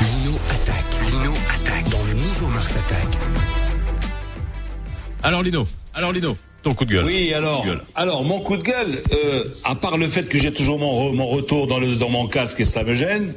Lino 0.00 0.38
attaque. 0.50 1.10
Lino 1.10 1.32
attaque. 1.32 1.88
Dans 1.90 2.04
le 2.04 2.14
nouveau 2.14 2.48
Mars 2.48 2.72
attaque. 2.76 3.18
Alors 5.22 5.42
Lino, 5.42 5.68
alors 5.94 6.12
Lino, 6.12 6.36
ton 6.62 6.74
coup 6.74 6.84
de 6.84 6.92
gueule. 6.94 7.04
Oui, 7.04 7.32
alors, 7.34 7.62
Coup 7.62 7.68
de 7.68 7.72
gueule. 7.74 7.82
alors 7.94 8.24
mon 8.24 8.40
coup 8.40 8.56
de 8.56 8.62
gueule, 8.62 9.02
euh, 9.12 9.44
à 9.64 9.74
part 9.74 9.96
le 9.98 10.08
fait 10.08 10.28
que 10.28 10.38
j'ai 10.38 10.52
toujours 10.52 10.78
mon, 10.78 11.10
re- 11.10 11.14
mon 11.14 11.26
retour 11.26 11.66
dans, 11.66 11.78
le, 11.80 11.96
dans 11.96 12.08
mon 12.08 12.26
casque 12.28 12.60
et 12.60 12.64
ça 12.64 12.82
me 12.84 12.94
gêne, 12.94 13.34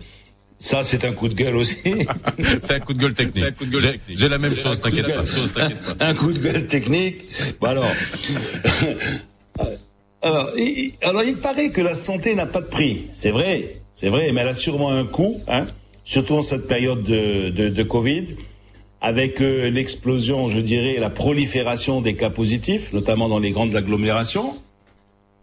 ça 0.58 0.84
c'est 0.84 1.04
un 1.06 1.12
coup 1.12 1.28
de 1.28 1.34
gueule 1.34 1.56
aussi. 1.58 1.78
C'est 2.62 2.72
un 2.76 2.80
coup 2.80 2.94
de 2.94 3.00
gueule 3.00 3.14
technique. 3.14 3.44
C'est 3.44 3.50
un 3.50 3.52
coup 3.54 3.66
de 3.66 3.72
gueule 3.72 3.82
J'ai- 3.82 3.92
technique. 3.92 4.18
J'ai 4.18 4.30
la 4.30 4.38
même 4.38 4.56
chose, 4.56 4.80
t'inquiète 4.80 5.06
pas. 5.08 5.12
gueule. 5.14 5.28
Chose, 5.28 5.54
t'inquiète 5.54 5.82
pas. 5.98 6.06
un 6.06 6.14
coup 6.14 6.32
de 6.32 6.40
gueule 6.40 6.66
technique. 6.68 7.26
Bon 7.60 7.68
alors, 7.68 7.92
alors, 10.22 10.50
il, 10.58 10.94
alors 11.02 11.24
il 11.24 11.38
paraît 11.38 11.70
que 11.70 11.82
la 11.82 11.94
santé 11.94 12.36
n'a 12.36 12.46
pas 12.46 12.62
de 12.62 12.68
prix. 12.68 13.08
C'est 13.12 13.32
vrai, 13.32 13.82
c'est 13.94 14.10
vrai, 14.10 14.32
mais 14.32 14.42
elle 14.42 14.48
a 14.50 14.56
sûrement 14.56 14.92
un 14.92 15.06
coût, 15.06 15.42
hein, 15.48 15.66
surtout 16.04 16.36
en 16.36 16.42
cette 16.42 16.68
période 16.68 17.04
de, 17.04 17.50
de, 17.50 17.70
de 17.70 17.84
Covid, 17.84 18.26
avec 19.06 19.40
euh, 19.40 19.70
l'explosion, 19.70 20.48
je 20.48 20.58
dirais, 20.58 20.98
la 21.00 21.12
prolifération 21.12 22.02
des 22.02 22.16
cas 22.16 22.32
positifs, 22.32 22.92
notamment 22.92 23.30
dans 23.30 23.38
les 23.38 23.52
grandes 23.52 23.76
agglomérations. 23.76 24.56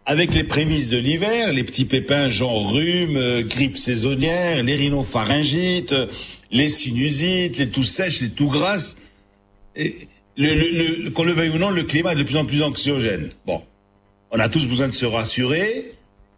Avec 0.05 0.35
les 0.35 0.43
prémices 0.43 0.89
de 0.89 0.99
l'hiver, 0.99 1.53
les 1.53 1.63
petits 1.63 1.85
pépins 1.85 2.29
genre 2.29 2.73
rhume, 2.73 3.17
euh, 3.17 3.45
grippe 3.45 3.79
saisonnière, 3.79 4.61
les 4.65 4.75
rhinopharyngites, 4.75 5.93
euh, 5.93 6.07
les 6.51 6.67
sinusites, 6.67 7.57
les 7.57 7.69
toux 7.69 7.85
sèches, 7.85 8.21
les 8.21 8.31
toux 8.31 8.49
grasses. 8.49 8.97
Le, 9.77 11.11
qu'on 11.11 11.23
le 11.23 11.33
veuille 11.33 11.51
ou 11.51 11.59
non, 11.59 11.71
le 11.71 11.85
climat 11.85 12.15
est 12.15 12.17
de 12.17 12.25
plus 12.25 12.37
en 12.37 12.45
plus 12.45 12.63
anxiogène. 12.63 13.31
Bon, 13.47 13.63
on 14.33 14.41
a 14.41 14.49
tous 14.49 14.67
besoin 14.67 14.89
de 14.89 14.93
se 14.93 15.07
rassurer. 15.07 15.85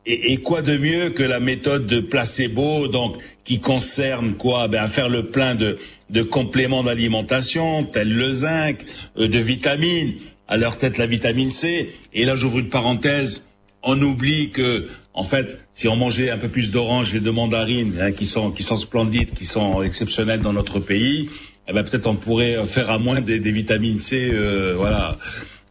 Et, 0.05 0.37
quoi 0.37 0.61
de 0.61 0.77
mieux 0.77 1.09
que 1.09 1.23
la 1.23 1.41
méthode 1.41 1.87
de 1.87 2.01
placebo, 2.01 2.89
donc 2.89 3.17
qui 3.45 3.61
concerne 3.61 4.35
quoi? 4.35 4.69
Ben 4.69 4.83
à 4.83 4.87
faire 4.87 5.09
le 5.09 5.31
plein 5.31 5.55
de, 5.55 5.79
de 6.15 6.23
compléments 6.23 6.85
d'alimentation, 6.89 7.85
tels 7.85 8.15
le 8.23 8.31
zinc, 8.33 8.77
euh, 9.19 9.29
de 9.29 9.39
vitamines, 9.53 10.13
à 10.49 10.57
leur 10.57 10.75
tête 10.79 10.97
la 10.99 11.07
vitamine 11.07 11.51
C. 11.51 11.71
Et 12.13 12.25
là, 12.25 12.37
j'ouvre 12.37 12.59
une 12.61 12.69
parenthèse. 12.79 13.45
On 13.83 14.01
oublie 14.01 14.51
que, 14.51 14.89
en 15.13 15.25
fait, 15.25 15.49
si 15.73 15.89
on 15.89 15.97
mangeait 15.97 16.31
un 16.31 16.39
peu 16.39 16.49
plus 16.49 16.71
d'oranges 16.71 17.15
et 17.15 17.21
de 17.21 17.31
mandarines, 17.31 17.95
hein, 18.01 18.13
qui 18.13 18.27
sont 18.35 18.51
qui 18.57 18.63
sont 18.63 18.79
splendides, 18.89 19.31
qui 19.39 19.45
sont 19.57 19.83
exceptionnelles 19.83 20.41
dans 20.41 20.55
notre 20.61 20.79
pays, 20.81 21.29
eh 21.69 21.73
ben 21.75 21.83
peut-être 21.87 22.07
on 22.07 22.15
pourrait 22.27 22.57
faire 22.67 22.89
à 22.91 22.99
moins 22.99 23.21
des, 23.21 23.41
des 23.41 23.53
vitamines 23.61 23.99
C, 23.99 24.31
euh, 24.33 24.75
voilà. 24.77 25.19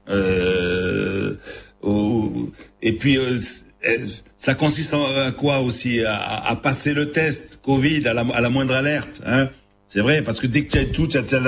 Euh, 0.10 1.36
au- 1.82 2.52
et 2.82 2.94
puis 2.94 3.18
euh, 3.18 3.38
ça 4.38 4.54
consiste 4.56 4.94
à 4.94 5.32
quoi 5.32 5.60
aussi? 5.60 6.02
À, 6.02 6.46
à 6.52 6.56
passer 6.56 6.94
le 6.94 7.12
test 7.12 7.60
Covid 7.64 8.08
à 8.08 8.14
la, 8.14 8.22
à 8.22 8.42
la 8.42 8.50
moindre 8.50 8.76
alerte. 8.76 9.22
Hein? 9.26 9.50
C'est 9.94 10.02
vrai 10.02 10.24
parce 10.24 10.40
que 10.40 10.48
dès 10.48 10.64
que 10.66 10.72
tu 10.72 10.80
as 10.80 10.86
tout, 10.86 11.06
tu 11.06 11.18
as 11.18 11.40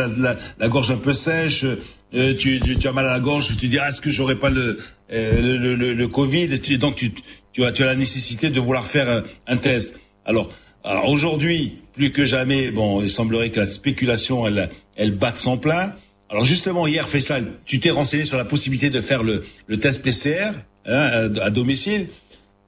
la, 0.59 0.67
gorge 0.67 0.91
un 0.91 0.97
peu 0.97 1.13
sèche, 1.13 1.65
euh, 2.13 2.35
tu, 2.37 2.59
tu, 2.59 2.77
tu 2.77 2.87
as 2.87 2.91
mal 2.91 3.07
à 3.07 3.13
la 3.13 3.19
gorge, 3.19 3.47
tu 3.47 3.55
te 3.55 3.65
dis 3.65 3.79
ah, 3.79 3.89
est-ce 3.89 4.01
que 4.01 4.11
j'aurais 4.11 4.35
pas 4.35 4.51
le, 4.51 4.77
euh, 5.11 5.41
le, 5.41 5.73
le, 5.73 5.93
le- 5.95 6.07
Covid 6.07 6.43
et 6.53 6.59
tu, 6.59 6.77
donc 6.77 6.95
tu, 6.95 7.11
tu 7.53 7.65
as 7.65 7.71
tu 7.71 7.81
as 7.81 7.87
la 7.87 7.95
nécessité 7.95 8.51
de 8.51 8.59
vouloir 8.59 8.85
faire 8.85 9.09
un, 9.09 9.23
un 9.47 9.57
test. 9.57 9.99
Alors 10.25 10.51
alors 10.83 11.09
aujourd'hui, 11.09 11.79
plus 11.95 12.11
que 12.11 12.23
jamais, 12.23 12.69
bon, 12.69 13.01
il 13.01 13.09
semblerait 13.09 13.49
que 13.49 13.59
la 13.59 13.65
spéculation, 13.65 14.45
elle, 14.45 14.69
elle 14.95 15.15
batte 15.15 15.37
son 15.37 15.57
plein. 15.57 15.95
Alors 16.29 16.45
justement, 16.45 16.85
hier, 16.85 17.09
Faisal, 17.09 17.47
tu 17.65 17.79
t'es 17.79 17.89
renseigné 17.89 18.25
sur 18.25 18.37
la 18.37 18.45
possibilité 18.45 18.91
de 18.91 19.01
faire 19.01 19.23
le, 19.23 19.43
le 19.65 19.79
test 19.79 20.03
PCR 20.03 20.51
hein, 20.85 21.29
à, 21.39 21.45
à 21.45 21.49
domicile 21.49 22.09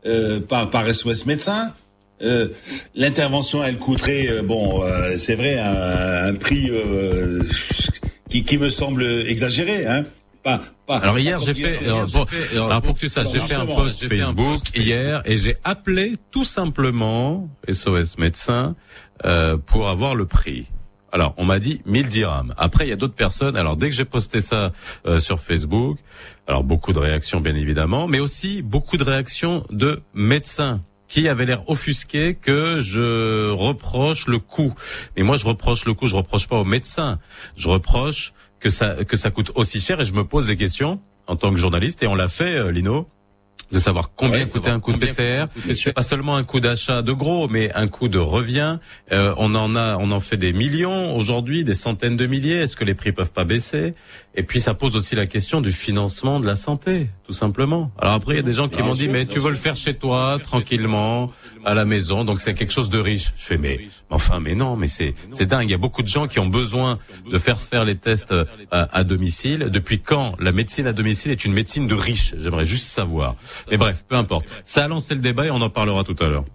euh, 0.08 0.40
par, 0.40 0.72
par 0.72 0.92
SOS 0.92 1.28
médecin. 1.28 1.76
Euh, 2.22 2.50
L'intervention, 2.96 3.64
elle 3.64 3.78
coûterait, 3.78 4.28
euh, 4.28 4.42
bon, 4.42 4.84
euh, 4.84 5.18
c'est 5.18 5.36
vrai, 5.36 5.60
un, 5.60 6.28
un 6.30 6.34
prix 6.36 6.70
euh, 6.70 7.44
qui, 8.30 8.44
qui 8.44 8.58
me 8.58 8.70
semble 8.70 9.04
exagéré. 9.28 9.86
Hein. 9.86 10.06
Pas, 10.44 10.62
pas, 10.86 10.98
Alors 10.98 11.20
hier 11.20 11.40
j'ai 11.40 11.54
fait, 11.54 11.78
hier, 11.84 11.96
alors, 11.96 12.10
pour, 12.12 12.30
fait- 12.30 12.56
alors 12.56 12.82
pour 12.82 12.94
que 12.96 13.00
tu 13.02 13.10
saches, 13.10 13.28
j'ai 13.34 13.40
fait 13.40 13.56
un 13.56 13.66
post 13.66 14.04
un 14.06 14.08
Facebook 14.10 14.52
post 14.52 14.72
hier 14.78 15.22
et 15.26 15.36
j'ai 15.38 15.58
appelé 15.66 16.16
tout 16.32 16.46
simplement 16.46 17.50
SOS 17.70 18.18
médecin 18.18 18.76
euh, 19.26 19.58
pour 19.58 19.90
avoir 19.90 20.16
le 20.16 20.26
prix. 20.26 20.68
Alors 21.12 21.34
on 21.38 21.44
m'a 21.44 21.60
dit 21.60 21.82
1000 21.86 22.08
dirhams. 22.08 22.54
Après 22.58 22.86
il 22.86 22.90
y 22.90 22.94
a 22.94 22.96
d'autres 22.96 23.16
personnes. 23.16 23.58
Alors 23.58 23.76
dès 23.76 23.90
que 23.90 23.96
j'ai 23.96 24.06
posté 24.06 24.40
ça 24.40 24.72
euh, 25.06 25.20
sur 25.20 25.40
Facebook, 25.42 25.98
alors 26.48 26.64
beaucoup 26.64 26.94
de 26.94 27.00
réactions 27.00 27.42
bien 27.42 27.56
évidemment, 27.56 28.08
mais 28.08 28.20
aussi 28.20 28.62
beaucoup 28.62 28.96
de 28.96 29.04
réactions 29.04 29.66
de 29.70 30.02
médecins 30.14 30.82
qui 31.08 31.28
avaient 31.28 31.46
l'air 31.46 31.70
offusqués 31.70 32.36
que 32.36 32.82
je 32.82 33.50
reproche 33.52 34.28
le 34.28 34.40
coût. 34.40 34.74
Mais 35.16 35.24
moi 35.24 35.38
je 35.38 35.46
reproche 35.46 35.86
le 35.86 35.94
coût, 35.94 36.08
je 36.08 36.16
reproche 36.16 36.48
pas 36.48 36.58
aux 36.58 36.66
médecins. 36.66 37.20
Je 37.56 37.70
reproche 37.70 38.34
que 38.60 38.70
ça 38.70 39.04
que 39.04 39.18
ça 39.18 39.32
coûte 39.32 39.52
aussi 39.56 39.80
cher 39.80 40.02
et 40.02 40.06
je 40.06 40.14
me 40.14 40.24
pose 40.24 40.48
des 40.48 40.58
questions 40.58 41.00
en 41.28 41.36
tant 41.36 41.52
que 41.52 41.58
journaliste 41.58 42.04
et 42.04 42.08
on 42.08 42.16
l'a 42.16 42.28
fait 42.28 42.58
euh, 42.58 42.72
Lino 42.72 43.08
de 43.72 43.80
savoir 43.80 44.12
combien 44.16 44.46
Ouais, 44.46 44.50
coûtait 44.50 44.70
un 44.70 44.80
coup 44.80 44.94
de 44.94 44.98
PCR, 44.98 45.46
pas 45.94 46.02
seulement 46.02 46.36
un 46.36 46.44
coût 46.44 46.60
d'achat 46.60 47.02
de 47.02 47.12
gros, 47.12 47.48
mais 47.48 47.72
un 47.74 47.88
coût 47.88 48.08
de 48.08 48.18
revient. 48.18 48.78
Euh, 49.12 49.34
on 49.38 49.56
en 49.56 49.76
a, 49.76 49.98
on 49.98 50.12
en 50.12 50.20
fait 50.20 50.38
des 50.38 50.54
millions 50.54 51.16
aujourd'hui, 51.16 51.64
des 51.64 51.74
centaines 51.74 52.16
de 52.16 52.26
milliers. 52.28 52.58
Est-ce 52.58 52.76
que 52.76 52.86
les 52.86 52.94
prix 52.94 53.12
peuvent 53.12 53.32
pas 53.32 53.44
baisser? 53.44 53.94
Et 54.36 54.44
puis 54.44 54.62
ça 54.62 54.74
pose 54.74 54.96
aussi 54.96 55.16
la 55.16 55.26
question 55.26 55.62
du 55.62 55.72
financement 55.72 56.40
de 56.40 56.46
la 56.46 56.56
santé, 56.56 57.08
tout 57.26 57.34
simplement. 57.34 57.92
Alors 57.98 58.14
après, 58.14 58.36
il 58.36 58.38
y 58.38 58.40
a 58.40 58.44
des 58.44 58.54
gens 58.54 58.70
qui 58.70 58.82
m'ont 58.84 58.94
dit, 58.94 59.10
mais 59.10 59.26
tu 59.26 59.40
veux 59.40 59.50
le 59.50 59.56
faire 59.58 59.76
chez 59.76 59.96
toi, 59.96 60.38
tranquillement, 60.42 61.32
à 61.66 61.74
la 61.74 61.86
maison, 61.86 62.24
donc 62.24 62.40
c'est 62.40 62.54
quelque 62.54 62.72
chose 62.72 62.90
de 62.90 63.00
riche. 63.00 63.34
Je 63.36 63.46
fais, 63.46 63.58
mais 63.58 63.80
enfin, 64.10 64.40
mais 64.40 64.54
non, 64.56 64.76
mais 64.76 64.88
c'est 64.88 65.16
c'est 65.32 65.48
dingue. 65.48 65.68
Il 65.68 65.72
y 65.72 65.74
a 65.74 65.80
beaucoup 65.80 66.04
de 66.04 66.08
gens 66.08 66.28
qui 66.28 66.40
ont 66.40 66.48
besoin 66.48 67.00
de 67.30 67.38
faire 67.40 67.60
faire 67.60 67.84
les 67.84 67.96
tests 67.96 68.32
euh, 68.32 68.46
à, 68.72 68.98
à 68.98 69.04
domicile. 69.04 69.70
Depuis 69.72 70.00
quand 70.00 70.36
la 70.40 70.52
médecine 70.52 70.88
à 70.88 70.94
domicile 70.94 71.32
est 71.32 71.44
une 71.44 71.54
médecine 71.54 71.88
de 71.88 71.96
riches 71.96 72.36
J'aimerais 72.38 72.66
juste 72.66 72.88
savoir. 72.88 73.36
Mais 73.72 73.78
bref, 73.78 74.04
peu 74.08 74.16
importe. 74.16 74.48
Ça 74.64 74.86
a 74.86 74.88
lancé 74.88 75.14
le 75.16 75.22
débat 75.22 75.46
et 75.46 75.52
on 75.52 75.62
en 75.62 75.70
parlera 75.70 76.04
tout 76.04 76.16
à 76.20 76.28
l'heure. 76.28 76.46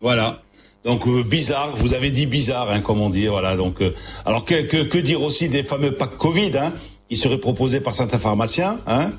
Voilà. 0.00 0.42
Donc 0.84 1.06
euh, 1.06 1.22
bizarre, 1.22 1.76
vous 1.76 1.92
avez 1.94 2.10
dit 2.10 2.26
bizarre, 2.26 2.70
hein, 2.70 2.80
comme 2.80 3.00
on 3.00 3.10
dit. 3.10 3.26
Voilà. 3.26 3.56
Donc, 3.56 3.82
euh, 3.82 3.94
alors 4.24 4.44
que, 4.44 4.62
que, 4.62 4.82
que 4.84 4.98
dire 4.98 5.22
aussi 5.22 5.48
des 5.48 5.62
fameux 5.62 5.92
packs 5.92 6.16
Covid, 6.16 6.56
hein, 6.56 6.72
qui 7.08 7.16
seraient 7.16 7.38
proposés 7.38 7.80
par 7.80 7.94
certains 7.94 8.18
pharmaciens. 8.18 8.78
Hein? 8.86 9.12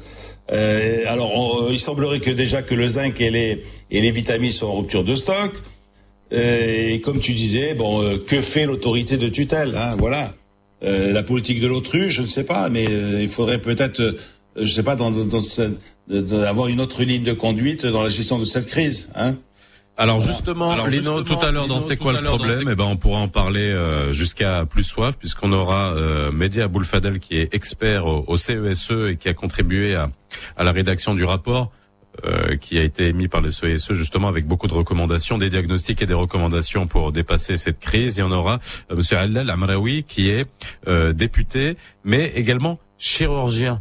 Euh, 0.51 1.03
alors, 1.07 1.31
on- 1.37 1.69
il 1.69 1.79
semblerait 1.79 2.19
que 2.19 2.31
déjà 2.31 2.61
que 2.63 2.73
le 2.73 2.87
zinc 2.87 3.21
et 3.21 3.29
les 3.29 3.63
et 3.91 4.01
les 4.01 4.11
vitamines 4.11 4.51
sont 4.51 4.67
en 4.67 4.77
rupture 4.77 5.03
de 5.03 5.13
stock. 5.15 5.51
Et 6.31 7.01
comme 7.03 7.19
tu 7.19 7.33
disais, 7.33 7.73
bon, 7.73 8.17
que 8.25 8.41
fait 8.41 8.65
l'autorité 8.65 9.17
de 9.17 9.27
tutelle 9.27 9.75
hein, 9.77 9.95
Voilà. 9.97 10.33
La 10.81 11.21
politique 11.23 11.59
de 11.61 11.67
l'autruche, 11.67 12.13
je 12.13 12.21
ne 12.23 12.27
sais 12.27 12.43
pas, 12.45 12.69
mais 12.69 12.85
il 12.85 13.27
faudrait 13.27 13.59
peut-être, 13.61 14.15
je 14.55 14.65
sais 14.65 14.83
pas, 14.83 14.95
dans, 14.95 15.11
dans, 15.11 15.25
dans 15.25 15.39
ce- 15.41 15.61
de- 16.07 16.21
de- 16.21 16.43
avoir 16.43 16.67
une 16.67 16.79
autre 16.81 17.03
ligne 17.03 17.23
de 17.23 17.33
conduite 17.33 17.85
dans 17.85 18.03
la 18.03 18.09
gestion 18.09 18.37
de 18.39 18.43
cette 18.45 18.65
crise. 18.67 19.09
Hein 19.15 19.35
Alors 19.97 20.19
justement, 20.19 20.71
Alors, 20.71 20.87
Lino, 20.87 21.01
justement, 21.19 21.23
tout 21.23 21.45
à 21.45 21.51
l'heure 21.51 21.67
dans 21.67 21.79
C'est 21.79 21.97
quoi 21.97 22.13
le 22.13 22.21
problème 22.23 22.67
Eh 22.71 22.75
ben, 22.75 22.85
on 22.85 22.97
pourra 22.97 23.19
en 23.19 23.27
parler 23.27 23.61
euh, 23.69 24.11
jusqu'à 24.11 24.65
plus 24.65 24.83
soif, 24.83 25.15
puisqu'on 25.17 25.51
aura 25.53 25.93
euh, 25.93 26.31
Mehdi 26.31 26.61
Aboulfadel 26.61 27.19
qui 27.19 27.37
est 27.37 27.53
expert 27.53 28.05
au, 28.07 28.23
au 28.27 28.35
CESE 28.37 28.91
et 29.09 29.17
qui 29.17 29.29
a 29.29 29.33
contribué 29.33 29.95
à, 29.95 30.09
à 30.57 30.63
la 30.63 30.71
rédaction 30.71 31.13
du 31.13 31.23
rapport. 31.23 31.71
euh, 32.25 32.57
qui 32.57 32.77
a 32.77 32.83
été 32.83 33.07
émis 33.07 33.29
par 33.29 33.39
le 33.39 33.49
CESE 33.49 33.93
justement 33.93 34.27
avec 34.27 34.45
beaucoup 34.45 34.67
de 34.67 34.73
recommandations, 34.73 35.37
des 35.37 35.49
diagnostics 35.49 36.01
et 36.01 36.05
des 36.05 36.13
recommandations 36.13 36.85
pour 36.85 37.13
dépasser 37.13 37.55
cette 37.55 37.79
crise. 37.79 38.19
Et 38.19 38.23
on 38.23 38.31
aura 38.31 38.59
euh, 38.91 38.97
Monsieur 38.97 39.15
Allal 39.17 39.49
Amraoui 39.49 40.03
qui 40.03 40.29
est 40.29 40.45
euh, 40.89 41.13
député, 41.13 41.77
mais 42.03 42.25
également 42.35 42.79
chirurgien. 42.97 43.79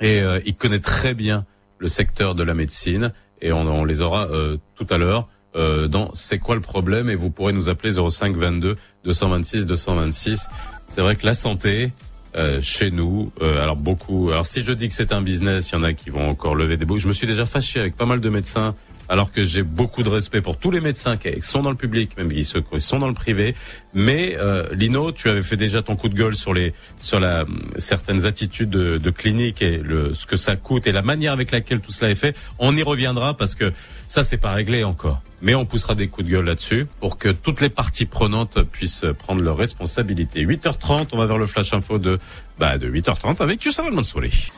Et 0.00 0.20
euh, 0.20 0.40
il 0.46 0.54
connaît 0.54 0.78
très 0.80 1.14
bien 1.14 1.44
le 1.78 1.88
secteur 1.88 2.34
de 2.34 2.42
la 2.42 2.54
médecine 2.54 3.12
et 3.40 3.52
on, 3.52 3.60
on 3.62 3.84
les 3.84 4.00
aura 4.00 4.26
euh, 4.28 4.56
tout 4.76 4.86
à 4.90 4.98
l'heure 4.98 5.28
euh, 5.56 5.88
dans 5.88 6.12
C'est 6.14 6.38
quoi 6.38 6.54
le 6.54 6.60
problème? 6.60 7.08
Et 7.08 7.14
vous 7.14 7.30
pourrez 7.30 7.52
nous 7.52 7.68
appeler 7.68 7.92
05 7.92 8.36
22 8.36 8.76
226 9.04 9.66
226. 9.66 10.48
C'est 10.88 11.00
vrai 11.00 11.16
que 11.16 11.26
la 11.26 11.34
santé 11.34 11.92
euh, 12.36 12.60
chez 12.60 12.90
nous, 12.90 13.32
euh, 13.40 13.62
alors 13.62 13.76
beaucoup. 13.76 14.28
Alors 14.30 14.46
si 14.46 14.62
je 14.62 14.72
dis 14.72 14.88
que 14.88 14.94
c'est 14.94 15.12
un 15.12 15.22
business, 15.22 15.70
il 15.70 15.74
y 15.74 15.78
en 15.78 15.82
a 15.82 15.94
qui 15.94 16.10
vont 16.10 16.28
encore 16.28 16.54
lever 16.54 16.76
des 16.76 16.84
bouts. 16.84 16.98
Je 16.98 17.08
me 17.08 17.12
suis 17.12 17.26
déjà 17.26 17.46
fâché 17.46 17.80
avec 17.80 17.96
pas 17.96 18.06
mal 18.06 18.20
de 18.20 18.28
médecins 18.28 18.74
alors 19.08 19.32
que 19.32 19.44
j'ai 19.44 19.62
beaucoup 19.62 20.02
de 20.02 20.08
respect 20.08 20.40
pour 20.40 20.56
tous 20.56 20.70
les 20.70 20.80
médecins 20.80 21.16
qui 21.16 21.40
sont 21.40 21.62
dans 21.62 21.70
le 21.70 21.76
public, 21.76 22.16
même 22.16 22.30
qui 22.30 22.44
sont 22.44 22.98
dans 22.98 23.08
le 23.08 23.14
privé. 23.14 23.54
Mais 23.94 24.36
euh, 24.38 24.68
Lino, 24.72 25.12
tu 25.12 25.28
avais 25.28 25.42
fait 25.42 25.56
déjà 25.56 25.82
ton 25.82 25.96
coup 25.96 26.08
de 26.08 26.14
gueule 26.14 26.36
sur 26.36 26.52
les 26.52 26.72
sur 26.98 27.20
la 27.20 27.44
certaines 27.76 28.26
attitudes 28.26 28.70
de, 28.70 28.98
de 28.98 29.10
clinique 29.10 29.62
et 29.62 29.78
le 29.78 30.14
ce 30.14 30.26
que 30.26 30.36
ça 30.36 30.56
coûte 30.56 30.86
et 30.86 30.92
la 30.92 31.02
manière 31.02 31.32
avec 31.32 31.50
laquelle 31.50 31.80
tout 31.80 31.92
cela 31.92 32.10
est 32.10 32.14
fait. 32.14 32.36
On 32.58 32.76
y 32.76 32.82
reviendra 32.82 33.34
parce 33.34 33.54
que 33.54 33.72
ça 34.06 34.22
c'est 34.22 34.38
pas 34.38 34.52
réglé 34.52 34.84
encore. 34.84 35.22
Mais 35.40 35.54
on 35.54 35.64
poussera 35.64 35.94
des 35.94 36.08
coups 36.08 36.26
de 36.26 36.32
gueule 36.32 36.44
là-dessus 36.46 36.86
pour 36.98 37.16
que 37.16 37.28
toutes 37.28 37.60
les 37.60 37.70
parties 37.70 38.06
prenantes 38.06 38.60
puissent 38.62 39.06
prendre 39.18 39.40
leurs 39.40 39.56
responsabilités. 39.56 40.44
8h30, 40.44 41.08
on 41.12 41.18
va 41.18 41.26
vers 41.26 41.38
le 41.38 41.46
flash 41.46 41.72
info 41.72 41.98
de 41.98 42.18
bah 42.58 42.76
de 42.76 42.90
8h30 42.90 43.40
avec 43.40 43.64
Youssef 43.64 43.88
Mansouri. 43.90 44.48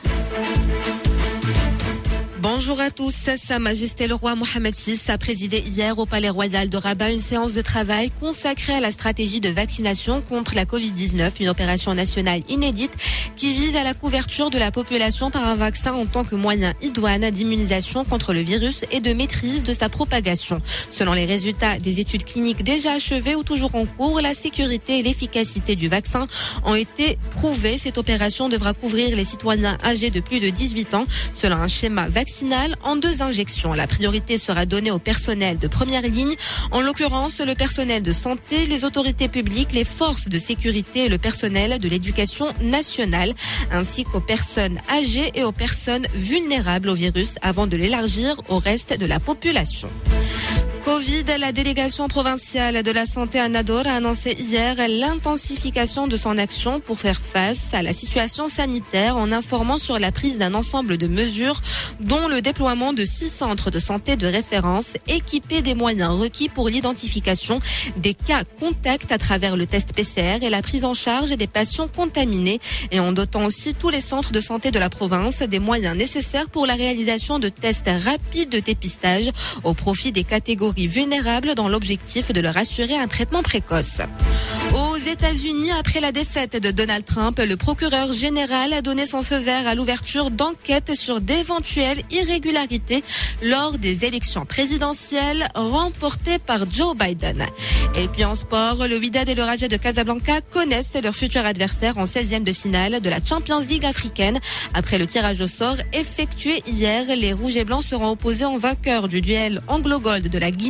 Bonjour 2.41 2.79
à 2.79 2.89
tous. 2.89 3.29
Sa 3.37 3.59
Majesté 3.59 4.07
le 4.07 4.15
roi 4.15 4.33
Mohamed 4.33 4.73
VI 4.73 4.99
a 5.09 5.19
présidé 5.19 5.59
hier 5.59 5.99
au 5.99 6.07
Palais 6.07 6.29
Royal 6.29 6.69
de 6.69 6.77
Rabat 6.77 7.11
une 7.11 7.19
séance 7.19 7.53
de 7.53 7.61
travail 7.61 8.09
consacrée 8.19 8.73
à 8.73 8.79
la 8.79 8.91
stratégie 8.91 9.39
de 9.39 9.49
vaccination 9.49 10.23
contre 10.23 10.55
la 10.55 10.65
Covid-19, 10.65 11.33
une 11.39 11.49
opération 11.49 11.93
nationale 11.93 12.41
inédite 12.49 12.93
qui 13.35 13.53
vise 13.53 13.75
à 13.75 13.83
la 13.83 13.93
couverture 13.93 14.49
de 14.49 14.57
la 14.57 14.71
population 14.71 15.29
par 15.29 15.47
un 15.47 15.53
vaccin 15.53 15.93
en 15.93 16.07
tant 16.07 16.23
que 16.23 16.33
moyen 16.33 16.73
idoine 16.81 17.29
d'immunisation 17.29 18.05
contre 18.05 18.33
le 18.33 18.39
virus 18.39 18.85
et 18.89 19.01
de 19.01 19.13
maîtrise 19.13 19.61
de 19.61 19.73
sa 19.73 19.87
propagation. 19.87 20.57
Selon 20.89 21.13
les 21.13 21.25
résultats 21.25 21.77
des 21.77 21.99
études 21.99 22.23
cliniques 22.23 22.63
déjà 22.63 22.93
achevées 22.93 23.35
ou 23.35 23.43
toujours 23.43 23.75
en 23.75 23.85
cours, 23.85 24.19
la 24.19 24.33
sécurité 24.33 24.97
et 24.97 25.03
l'efficacité 25.03 25.75
du 25.75 25.89
vaccin 25.89 26.25
ont 26.65 26.73
été 26.73 27.19
prouvées. 27.29 27.77
Cette 27.77 27.99
opération 27.99 28.49
devra 28.49 28.73
couvrir 28.73 29.15
les 29.15 29.25
citoyens 29.25 29.77
âgés 29.83 30.09
de 30.09 30.21
plus 30.21 30.39
de 30.39 30.49
18 30.49 30.95
ans 30.95 31.05
selon 31.35 31.57
un 31.57 31.67
schéma 31.67 32.07
vaccinal 32.07 32.30
en 32.83 32.95
deux 32.95 33.21
injections. 33.21 33.73
La 33.73 33.87
priorité 33.87 34.37
sera 34.37 34.65
donnée 34.65 34.91
au 34.91 34.99
personnel 34.99 35.57
de 35.59 35.67
première 35.67 36.01
ligne, 36.01 36.35
en 36.71 36.81
l'occurrence 36.81 37.39
le 37.39 37.55
personnel 37.55 38.03
de 38.03 38.11
santé, 38.11 38.65
les 38.65 38.83
autorités 38.83 39.27
publiques, 39.27 39.73
les 39.73 39.83
forces 39.83 40.27
de 40.27 40.39
sécurité 40.39 41.05
et 41.05 41.09
le 41.09 41.17
personnel 41.17 41.79
de 41.79 41.89
l'éducation 41.89 42.53
nationale, 42.61 43.33
ainsi 43.71 44.03
qu'aux 44.05 44.21
personnes 44.21 44.79
âgées 44.89 45.31
et 45.35 45.43
aux 45.43 45.51
personnes 45.51 46.05
vulnérables 46.13 46.89
au 46.89 46.95
virus 46.95 47.35
avant 47.41 47.67
de 47.67 47.75
l'élargir 47.75 48.39
au 48.49 48.57
reste 48.57 48.97
de 48.97 49.05
la 49.05 49.19
population. 49.19 49.89
Covid, 50.83 51.25
la 51.39 51.51
délégation 51.51 52.07
provinciale 52.07 52.81
de 52.81 52.91
la 52.91 53.05
santé 53.05 53.39
à 53.39 53.47
Nador 53.47 53.85
a 53.85 53.93
annoncé 53.93 54.31
hier 54.31 54.75
l'intensification 54.87 56.07
de 56.07 56.17
son 56.17 56.39
action 56.39 56.79
pour 56.79 56.99
faire 56.99 57.21
face 57.21 57.73
à 57.73 57.83
la 57.83 57.93
situation 57.93 58.47
sanitaire 58.47 59.15
en 59.15 59.31
informant 59.31 59.77
sur 59.77 59.99
la 59.99 60.11
prise 60.11 60.39
d'un 60.39 60.55
ensemble 60.55 60.97
de 60.97 61.07
mesures 61.07 61.61
dont 61.99 62.27
le 62.27 62.41
déploiement 62.41 62.93
de 62.93 63.05
six 63.05 63.29
centres 63.29 63.69
de 63.69 63.77
santé 63.77 64.15
de 64.15 64.25
référence 64.25 64.97
équipés 65.07 65.61
des 65.61 65.75
moyens 65.75 66.13
requis 66.19 66.49
pour 66.49 66.67
l'identification 66.67 67.59
des 67.97 68.15
cas 68.15 68.43
contacts 68.59 69.11
à 69.11 69.19
travers 69.19 69.57
le 69.57 69.67
test 69.67 69.93
PCR 69.93 70.39
et 70.41 70.49
la 70.49 70.63
prise 70.63 70.83
en 70.83 70.95
charge 70.95 71.29
des 71.29 71.47
patients 71.47 71.89
contaminés 71.95 72.59
et 72.89 72.99
en 72.99 73.11
dotant 73.11 73.45
aussi 73.45 73.75
tous 73.75 73.89
les 73.89 74.01
centres 74.01 74.31
de 74.31 74.41
santé 74.41 74.71
de 74.71 74.79
la 74.79 74.89
province 74.89 75.43
des 75.43 75.59
moyens 75.59 75.95
nécessaires 75.95 76.49
pour 76.49 76.65
la 76.65 76.73
réalisation 76.73 77.37
de 77.37 77.49
tests 77.49 77.89
rapides 78.03 78.49
de 78.49 78.59
dépistage 78.59 79.29
au 79.63 79.75
profit 79.75 80.11
des 80.11 80.23
catégories 80.23 80.70
vulnérables 80.77 81.55
dans 81.55 81.69
l'objectif 81.69 82.31
de 82.31 82.41
leur 82.41 82.57
assurer 82.57 82.97
un 82.97 83.07
traitement 83.07 83.43
précoce. 83.43 83.97
Aux 84.73 84.95
États-Unis, 84.95 85.71
après 85.71 85.99
la 85.99 86.13
défaite 86.13 86.61
de 86.61 86.71
Donald 86.71 87.03
Trump, 87.03 87.39
le 87.39 87.57
procureur 87.57 88.13
général 88.13 88.71
a 88.71 88.81
donné 88.81 89.05
son 89.05 89.21
feu 89.21 89.37
vert 89.37 89.67
à 89.67 89.75
l'ouverture 89.75 90.31
d'enquêtes 90.31 90.95
sur 90.95 91.19
d'éventuelles 91.19 92.03
irrégularités 92.09 93.03
lors 93.41 93.77
des 93.77 94.05
élections 94.05 94.45
présidentielles 94.45 95.49
remportées 95.55 96.39
par 96.39 96.71
Joe 96.71 96.95
Biden. 96.95 97.45
Et 97.97 98.07
puis 98.07 98.23
en 98.23 98.35
sport, 98.35 98.87
le 98.87 98.97
Wydad 98.97 99.27
et 99.27 99.35
le 99.35 99.43
Raja 99.43 99.67
de 99.67 99.75
Casablanca 99.75 100.39
connaissent 100.39 100.97
leur 101.03 101.15
futur 101.15 101.45
adversaire 101.45 101.97
en 101.97 102.05
16e 102.05 102.43
de 102.43 102.53
finale 102.53 103.01
de 103.01 103.09
la 103.09 103.21
Champions 103.23 103.59
League 103.59 103.85
africaine. 103.85 104.39
Après 104.73 104.97
le 104.97 105.05
tirage 105.05 105.41
au 105.41 105.47
sort 105.47 105.77
effectué 105.91 106.63
hier, 106.65 107.03
les 107.13 107.33
Rouges 107.33 107.57
et 107.57 107.65
Blancs 107.65 107.83
seront 107.83 108.11
opposés 108.11 108.45
en 108.45 108.57
vainqueur 108.57 109.09
du 109.09 109.19
duel 109.19 109.61
anglo-gold 109.67 110.29
de 110.29 110.39
la 110.39 110.51
Guinée 110.51 110.60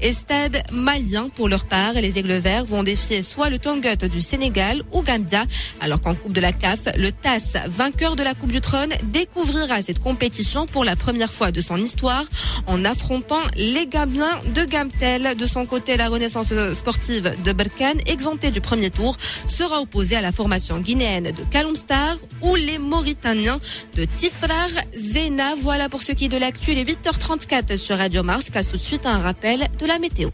et 0.00 0.12
stade 0.12 0.62
malien 0.72 1.28
pour 1.28 1.48
leur 1.48 1.64
part. 1.64 1.94
Les 1.94 2.18
Aigles 2.18 2.34
Verts 2.34 2.64
vont 2.64 2.82
défier 2.82 3.22
soit 3.22 3.50
le 3.50 3.58
Tongut 3.58 4.08
du 4.08 4.20
Sénégal 4.20 4.82
ou 4.92 5.02
Gambia, 5.02 5.44
alors 5.80 6.00
qu'en 6.00 6.14
Coupe 6.14 6.32
de 6.32 6.40
la 6.40 6.52
CAF, 6.52 6.80
le 6.96 7.10
TAS, 7.10 7.58
vainqueur 7.68 8.14
de 8.16 8.22
la 8.22 8.34
Coupe 8.34 8.52
du 8.52 8.60
Trône, 8.60 8.92
découvrira 9.04 9.82
cette 9.82 10.00
compétition 10.00 10.66
pour 10.66 10.84
la 10.84 10.94
première 10.94 11.32
fois 11.32 11.50
de 11.50 11.60
son 11.60 11.78
histoire 11.78 12.24
en 12.66 12.84
affrontant 12.84 13.40
les 13.56 13.86
Gambiens 13.86 14.40
de 14.54 14.64
Gamtel. 14.64 15.36
De 15.36 15.46
son 15.46 15.66
côté, 15.66 15.96
la 15.96 16.08
Renaissance 16.08 16.52
sportive 16.74 17.34
de 17.44 17.52
Berkane, 17.52 18.00
exemptée 18.06 18.50
du 18.50 18.60
premier 18.60 18.90
tour, 18.90 19.16
sera 19.48 19.80
opposée 19.80 20.16
à 20.16 20.20
la 20.20 20.32
formation 20.32 20.78
guinéenne 20.78 21.32
de 21.32 21.42
Kalumstar 21.50 22.16
ou 22.40 22.54
les 22.54 22.78
Mauritaniens 22.78 23.58
de 23.96 24.04
Tifrar 24.04 24.68
Zena. 24.96 25.54
Voilà 25.58 25.88
pour 25.88 26.02
ce 26.02 26.12
qui 26.12 26.26
est 26.26 26.28
de 26.28 26.38
l'actu, 26.38 26.74
les 26.74 26.84
8h34 26.84 27.76
sur 27.76 27.98
Radio 27.98 28.22
Mars. 28.22 28.50
Passe 28.50 28.68
tout 28.68 28.76
de 28.76 28.82
suite 28.82 29.06
un 29.06 29.18
rappel 29.24 29.68
de 29.78 29.86
la 29.86 29.98
météo. 29.98 30.28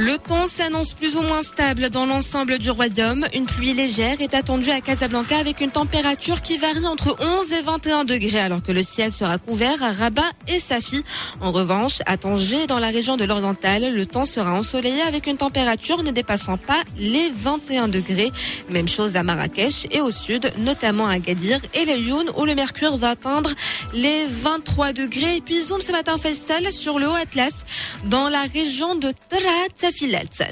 Le 0.00 0.16
temps 0.16 0.46
s'annonce 0.46 0.94
plus 0.94 1.16
ou 1.16 1.22
moins 1.22 1.42
stable 1.42 1.90
dans 1.90 2.06
l'ensemble 2.06 2.58
du 2.58 2.70
royaume. 2.70 3.26
Une 3.34 3.46
pluie 3.46 3.74
légère 3.74 4.20
est 4.20 4.32
attendue 4.32 4.70
à 4.70 4.80
Casablanca 4.80 5.36
avec 5.36 5.60
une 5.60 5.72
température 5.72 6.40
qui 6.40 6.56
varie 6.56 6.86
entre 6.86 7.16
11 7.18 7.52
et 7.52 7.62
21 7.62 8.04
degrés 8.04 8.38
alors 8.38 8.62
que 8.62 8.70
le 8.70 8.84
ciel 8.84 9.10
sera 9.10 9.38
couvert 9.38 9.82
à 9.82 9.90
Rabat 9.90 10.30
et 10.46 10.60
Safi. 10.60 11.02
En 11.40 11.50
revanche, 11.50 11.98
à 12.06 12.16
Tanger, 12.16 12.68
dans 12.68 12.78
la 12.78 12.90
région 12.90 13.16
de 13.16 13.24
l'Oriental, 13.24 13.92
le 13.92 14.06
temps 14.06 14.24
sera 14.24 14.52
ensoleillé 14.52 15.02
avec 15.02 15.26
une 15.26 15.36
température 15.36 16.04
ne 16.04 16.12
dépassant 16.12 16.58
pas 16.58 16.84
les 16.96 17.32
21 17.34 17.88
degrés. 17.88 18.30
Même 18.70 18.86
chose 18.86 19.16
à 19.16 19.24
Marrakech 19.24 19.88
et 19.90 20.00
au 20.00 20.12
sud, 20.12 20.52
notamment 20.58 21.08
à 21.08 21.18
Gadir 21.18 21.58
et 21.74 21.84
les 21.84 21.98
Youn 21.98 22.30
où 22.36 22.44
le 22.44 22.54
mercure 22.54 22.96
va 22.98 23.10
atteindre 23.10 23.50
les 23.92 24.26
23 24.28 24.92
degrés. 24.92 25.38
Et 25.38 25.40
puis 25.40 25.60
zoom 25.60 25.80
ce 25.80 25.90
matin 25.90 26.18
Faisal 26.18 26.70
sur 26.70 27.00
le 27.00 27.08
Haut 27.08 27.14
Atlas 27.14 27.64
dans 28.04 28.28
la 28.28 28.42
région 28.42 28.94
de 28.94 29.10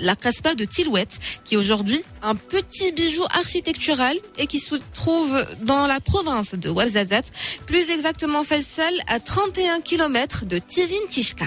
La 0.00 0.16
caspa 0.16 0.54
de 0.54 0.64
Tilouette, 0.64 1.18
qui 1.44 1.54
est 1.54 1.56
aujourd'hui 1.58 2.00
un 2.22 2.34
petit 2.34 2.92
bijou 2.92 3.22
architectural 3.30 4.16
et 4.38 4.46
qui 4.46 4.58
se 4.58 4.76
trouve 4.94 5.44
dans 5.62 5.86
la 5.86 6.00
province 6.00 6.54
de 6.54 6.70
Ouarzazate, 6.70 7.30
plus 7.66 7.90
exactement 7.90 8.44
Faisal, 8.44 8.94
à 9.06 9.20
31 9.20 9.80
km 9.80 10.44
de 10.46 10.58
Tizin 10.58 11.06
Tishka. 11.08 11.46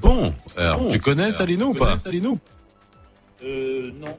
Bon, 0.00 0.34
alors 0.56 0.88
tu 0.88 1.00
connais 1.00 1.30
Salino 1.30 1.68
ou 1.68 1.74
pas 1.74 1.96
Salino? 1.96 2.38
Euh, 3.42 3.90
non. 4.00 4.16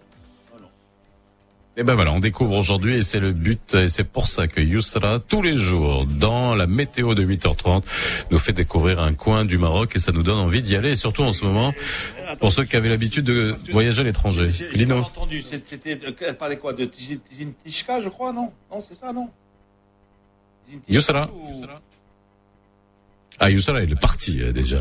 Et 1.80 1.84
ben 1.84 1.93
voilà, 1.93 2.11
on 2.11 2.19
découvre 2.19 2.57
aujourd'hui 2.57 2.95
et 2.95 3.03
c'est 3.03 3.19
le 3.19 3.34
but 3.34 3.75
et 3.75 3.88
c'est 3.88 4.03
pour 4.03 4.25
ça 4.25 4.47
que 4.47 4.59
Yousra, 4.59 5.19
tous 5.19 5.43
les 5.43 5.55
jours, 5.55 6.07
dans 6.07 6.55
la 6.55 6.65
météo 6.65 7.13
de 7.13 7.23
8h30, 7.23 7.84
nous 8.32 8.39
fait 8.39 8.51
découvrir 8.51 8.99
un 8.99 9.13
coin 9.13 9.45
du 9.45 9.59
Maroc 9.59 9.95
et 9.95 9.99
ça 9.99 10.11
nous 10.11 10.23
donne 10.23 10.39
envie 10.39 10.63
d'y 10.63 10.75
aller, 10.75 10.93
et 10.93 10.95
surtout 10.95 11.21
en 11.21 11.32
ce 11.34 11.45
moment, 11.45 11.75
pour 12.39 12.51
ceux 12.51 12.63
qui 12.63 12.75
avaient 12.75 12.89
l'habitude 12.89 13.25
de 13.25 13.55
voyager 13.71 14.01
à 14.01 14.05
l'étranger. 14.05 14.51
Lino. 14.73 14.97
entendu. 15.01 15.43
C'était, 15.43 15.99
elle 16.21 16.38
parlait 16.38 16.57
quoi 16.57 16.73
De 16.73 16.86
Tizin 16.86 17.19
Tishka, 17.63 17.99
je 17.99 18.09
crois, 18.09 18.34
non? 18.34 18.51
Non, 18.71 18.80
c'est 18.80 18.95
ça, 18.95 19.13
non? 19.13 19.30
Yousra. 20.89 21.28
Ah, 23.39 23.49
Youssala, 23.51 23.83
il 23.83 23.91
est 23.91 23.99
parti 23.99 24.41
euh, 24.41 24.51
déjà. 24.51 24.77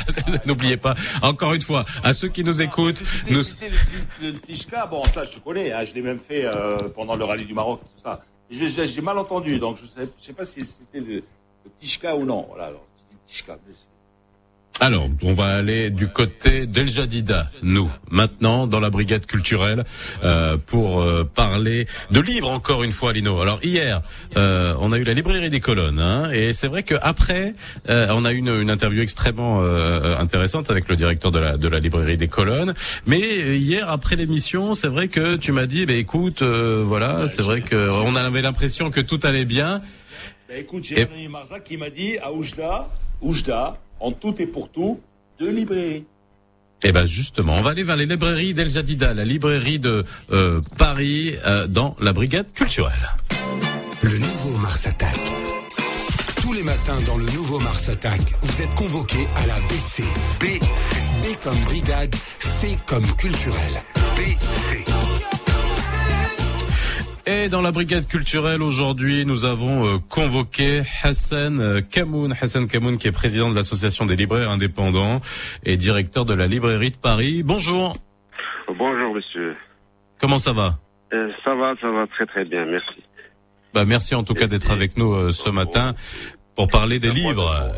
N'oubliez 0.46 0.76
pas, 0.78 0.94
encore 1.22 1.52
une 1.54 1.60
fois, 1.62 1.84
à 2.02 2.12
ceux 2.14 2.28
qui 2.28 2.42
nous 2.42 2.62
écoutent, 2.62 2.96
Si 2.98 3.18
c'est 3.18 3.30
nous... 3.32 3.42
si 3.42 3.54
c'est 3.54 3.68
le, 3.68 3.76
le 4.32 4.40
Tishka, 4.40 4.86
bon, 4.86 5.04
ça, 5.04 5.24
je 5.24 5.38
connais. 5.38 5.72
hein, 5.72 5.84
je 5.84 5.92
l'ai 5.94 6.02
même 6.02 6.18
fait 6.18 6.44
euh, 6.44 6.78
pendant 6.94 7.16
le 7.16 7.24
rallye 7.24 7.44
du 7.44 7.54
Maroc, 7.54 7.80
tout 7.82 8.00
ça. 8.02 8.24
J'ai- 8.50 9.00
mal 9.02 9.18
entendu, 9.18 9.58
donc 9.58 9.76
je 9.80 9.84
sais, 9.86 10.08
je 10.18 10.24
sais 10.24 10.32
pas 10.32 10.44
si 10.46 10.64
c'était 10.64 11.00
le, 11.00 11.16
le 11.16 11.22
Tishka 11.78 12.16
ou 12.16 12.24
non. 12.24 12.46
Voilà, 12.48 12.66
alors, 12.68 12.86
Tishka. 13.26 13.58
Alors, 14.80 15.08
on 15.24 15.34
va 15.34 15.56
aller 15.56 15.90
du 15.90 16.06
côté 16.06 16.66
d'El 16.66 16.86
Jadida, 16.86 17.50
nous, 17.62 17.90
maintenant, 18.12 18.68
dans 18.68 18.78
la 18.78 18.90
brigade 18.90 19.26
culturelle, 19.26 19.84
euh, 20.22 20.56
pour 20.56 21.00
euh, 21.00 21.24
parler 21.24 21.86
de 22.12 22.20
livres 22.20 22.48
encore 22.48 22.84
une 22.84 22.92
fois, 22.92 23.12
Lino. 23.12 23.40
Alors 23.40 23.58
hier, 23.64 24.02
euh, 24.36 24.74
on 24.78 24.92
a 24.92 24.98
eu 24.98 25.02
la 25.02 25.14
librairie 25.14 25.50
des 25.50 25.58
colonnes, 25.58 25.98
hein, 25.98 26.30
et 26.30 26.52
c'est 26.52 26.68
vrai 26.68 26.84
qu'après, 26.84 27.56
euh, 27.88 28.06
on 28.10 28.24
a 28.24 28.32
eu 28.32 28.36
une, 28.36 28.54
une 28.54 28.70
interview 28.70 29.02
extrêmement 29.02 29.62
euh, 29.62 30.16
intéressante 30.16 30.70
avec 30.70 30.88
le 30.88 30.94
directeur 30.94 31.32
de 31.32 31.40
la, 31.40 31.56
de 31.56 31.66
la 31.66 31.80
librairie 31.80 32.16
des 32.16 32.28
colonnes. 32.28 32.72
Mais 33.04 33.58
hier, 33.58 33.90
après 33.90 34.14
l'émission, 34.14 34.74
c'est 34.74 34.86
vrai 34.88 35.08
que 35.08 35.34
tu 35.34 35.50
m'as 35.50 35.66
dit, 35.66 35.86
bah, 35.86 35.94
écoute, 35.94 36.42
euh, 36.42 36.84
voilà, 36.86 37.26
c'est 37.26 37.42
vrai 37.42 37.62
que 37.62 37.90
on 37.90 38.14
avait 38.14 38.42
l'impression 38.42 38.90
que 38.90 39.00
tout 39.00 39.18
allait 39.24 39.44
bien. 39.44 39.82
Ben, 40.48 40.60
écoute, 40.60 40.84
j'ai 40.84 41.02
un 41.02 41.12
ami 41.12 41.26
Marzac 41.26 41.64
qui 41.64 41.76
m'a 41.76 41.90
dit 41.90 42.16
à 42.18 42.32
Oujda, 42.32 42.88
Oujda, 43.20 43.76
en 44.00 44.12
tout 44.12 44.34
et 44.38 44.46
pour 44.46 44.70
tout, 44.70 45.00
deux 45.38 45.50
librairies. 45.50 46.04
Eh 46.84 46.92
ben 46.92 47.04
justement, 47.04 47.56
on 47.56 47.62
va 47.62 47.70
aller 47.70 47.82
vers 47.82 47.96
les 47.96 48.06
librairies 48.06 48.54
d'El 48.54 48.70
Jadida, 48.70 49.12
la 49.12 49.24
librairie 49.24 49.80
de 49.80 50.04
euh, 50.30 50.60
Paris, 50.76 51.34
euh, 51.44 51.66
dans 51.66 51.96
la 52.00 52.12
brigade 52.12 52.52
culturelle. 52.52 53.16
Le 54.02 54.16
nouveau 54.16 54.58
Mars 54.58 54.86
Attack. 54.86 55.18
Tous 56.40 56.52
les 56.52 56.62
matin 56.62 56.96
dans 57.06 57.18
le 57.18 57.26
nouveau 57.26 57.58
Mars 57.58 57.88
Attack, 57.88 58.20
vous 58.42 58.62
êtes 58.62 58.74
convoqué 58.76 59.18
à 59.34 59.46
la 59.46 59.56
BC. 59.68 60.04
B. 60.40 60.60
B 61.22 61.42
comme 61.42 61.58
brigade, 61.64 62.14
C 62.38 62.76
comme 62.86 63.06
culturel. 63.16 63.82
BC. 64.16 65.47
Et 67.30 67.50
dans 67.50 67.60
la 67.60 67.72
brigade 67.72 68.06
culturelle 68.06 68.62
aujourd'hui, 68.62 69.26
nous 69.26 69.44
avons 69.44 69.84
euh, 69.84 69.98
convoqué 70.08 70.80
Hassan 71.02 71.60
euh, 71.60 71.82
Kamoun, 71.82 72.32
Hassan 72.40 72.66
Kamoun 72.66 72.96
qui 72.96 73.06
est 73.06 73.12
président 73.12 73.50
de 73.50 73.54
l'association 73.54 74.06
des 74.06 74.16
libraires 74.16 74.48
indépendants 74.48 75.20
et 75.62 75.76
directeur 75.76 76.24
de 76.24 76.32
la 76.32 76.46
librairie 76.46 76.90
de 76.90 76.96
Paris. 76.96 77.42
Bonjour. 77.44 77.98
Bonjour 78.66 79.14
monsieur. 79.14 79.54
Comment 80.18 80.38
ça 80.38 80.54
va? 80.54 80.78
Euh, 81.12 81.28
Ça 81.44 81.54
va, 81.54 81.74
ça 81.82 81.90
va 81.90 82.06
très 82.06 82.24
très 82.24 82.46
bien, 82.46 82.64
merci. 82.64 83.04
Bah 83.74 83.84
merci 83.84 84.14
en 84.14 84.22
tout 84.22 84.32
cas 84.32 84.46
d'être 84.46 84.70
avec 84.70 84.96
nous 84.96 85.30
ce 85.30 85.50
matin 85.50 85.92
pour 86.56 86.68
parler 86.68 86.98
des 86.98 87.10
livres. 87.10 87.74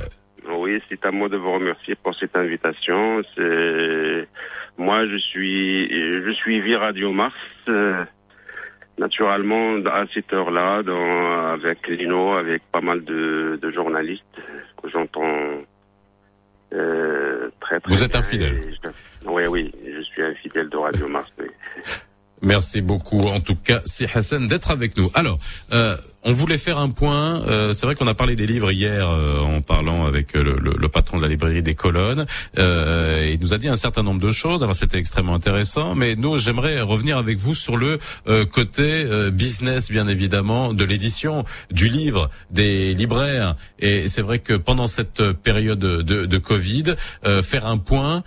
Oui, 0.59 0.81
c'est 0.89 1.05
à 1.05 1.11
moi 1.11 1.29
de 1.29 1.37
vous 1.37 1.53
remercier 1.55 1.97
pour 1.97 2.15
cette 2.15 2.37
invitation. 2.37 3.21
C'est 3.35 4.29
moi, 4.79 5.09
je 5.09 5.17
suis, 5.17 5.89
je 5.91 6.33
suis 6.35 6.77
Radio 6.77 7.11
Mars 7.11 7.35
naturellement, 9.01 9.77
à 9.87 10.05
cette 10.15 10.33
heure-là, 10.33 10.83
avec 11.55 11.89
Lino, 11.89 12.35
avec 12.35 12.63
pas 12.71 12.83
mal 12.83 13.03
de, 13.03 13.59
journalistes 13.75 14.23
que 14.83 14.89
j'entends 14.91 15.65
euh, 16.73 17.49
très, 17.61 17.81
très 17.81 17.95
Vous 17.95 18.05
êtes 18.05 18.15
un 18.15 18.23
fidèle 18.23 18.61
Oui, 19.27 19.47
oui, 19.47 19.73
je 19.85 20.03
suis 20.03 20.23
un 20.23 20.35
fidèle 20.35 20.69
de 20.69 20.77
Radio 20.77 21.09
Mars. 21.09 21.33
Merci 22.43 22.81
beaucoup, 22.81 23.21
en 23.21 23.41
tout 23.41 23.57
cas, 23.57 23.81
si 23.85 24.07
Hassan, 24.15 24.47
d'être 24.47 24.71
avec 24.71 24.97
nous. 24.97 25.11
Alors, 25.15 25.39
euh, 25.73 25.97
on 26.23 26.33
voulait 26.33 26.59
faire 26.59 26.79
un 26.79 26.91
point. 26.91 27.43
Euh, 27.47 27.73
c'est 27.73 27.87
vrai 27.87 27.95
qu'on 27.95 28.07
a 28.07 28.14
parlé 28.14 28.37
des 28.37 28.47
livres 28.47 28.71
hier 28.71 29.09
euh, 29.09 29.41
en 29.41 29.62
parlant 29.62 30.07
avec 30.07 30.37
euh, 30.37 30.43
le, 30.43 30.59
le, 30.59 30.77
le, 30.79 30.89
patron 30.89 31.16
de 31.16 31.23
la 31.23 31.29
librairie 31.29 31.62
des 31.62 31.75
colonnes. 31.75 32.27
il 32.57 33.39
nous 33.41 33.55
a 33.55 33.59
dit 33.59 33.68
un 33.68 33.77
certain 33.77 34.03
nombre 34.03 34.21
de 34.21 34.31
choses. 34.31 34.62
Alors 34.62 34.75
c'était 34.75 34.99
extrêmement 34.99 35.35
intéressant. 35.35 35.95
Mais 35.95 36.16
nous, 36.16 36.39
j'aimerais 36.39 36.81
revenir 36.81 37.16
avec 37.16 37.39
vous 37.39 37.55
sur 37.55 37.77
le 37.77 37.99
côté 38.51 39.05
business, 39.31 39.91
bien 39.91 40.09
évidemment, 40.09 40.75
de 40.75 40.85
l'édition 40.85 41.45
du 41.71 41.89
livre 41.89 42.29
des 42.51 42.95
libraires. 42.95 43.55
Et 43.79 44.09
c'est 44.09 44.23
vrai 44.23 44.41
que 44.41 44.55
pendant 44.55 44.87
cette 44.87 45.33
période 45.33 45.79
de, 45.79 46.03
de 46.03 46.39
Covid, 46.39 46.95
faire 47.43 47.66
un 47.66 47.79
point, 47.79 48.25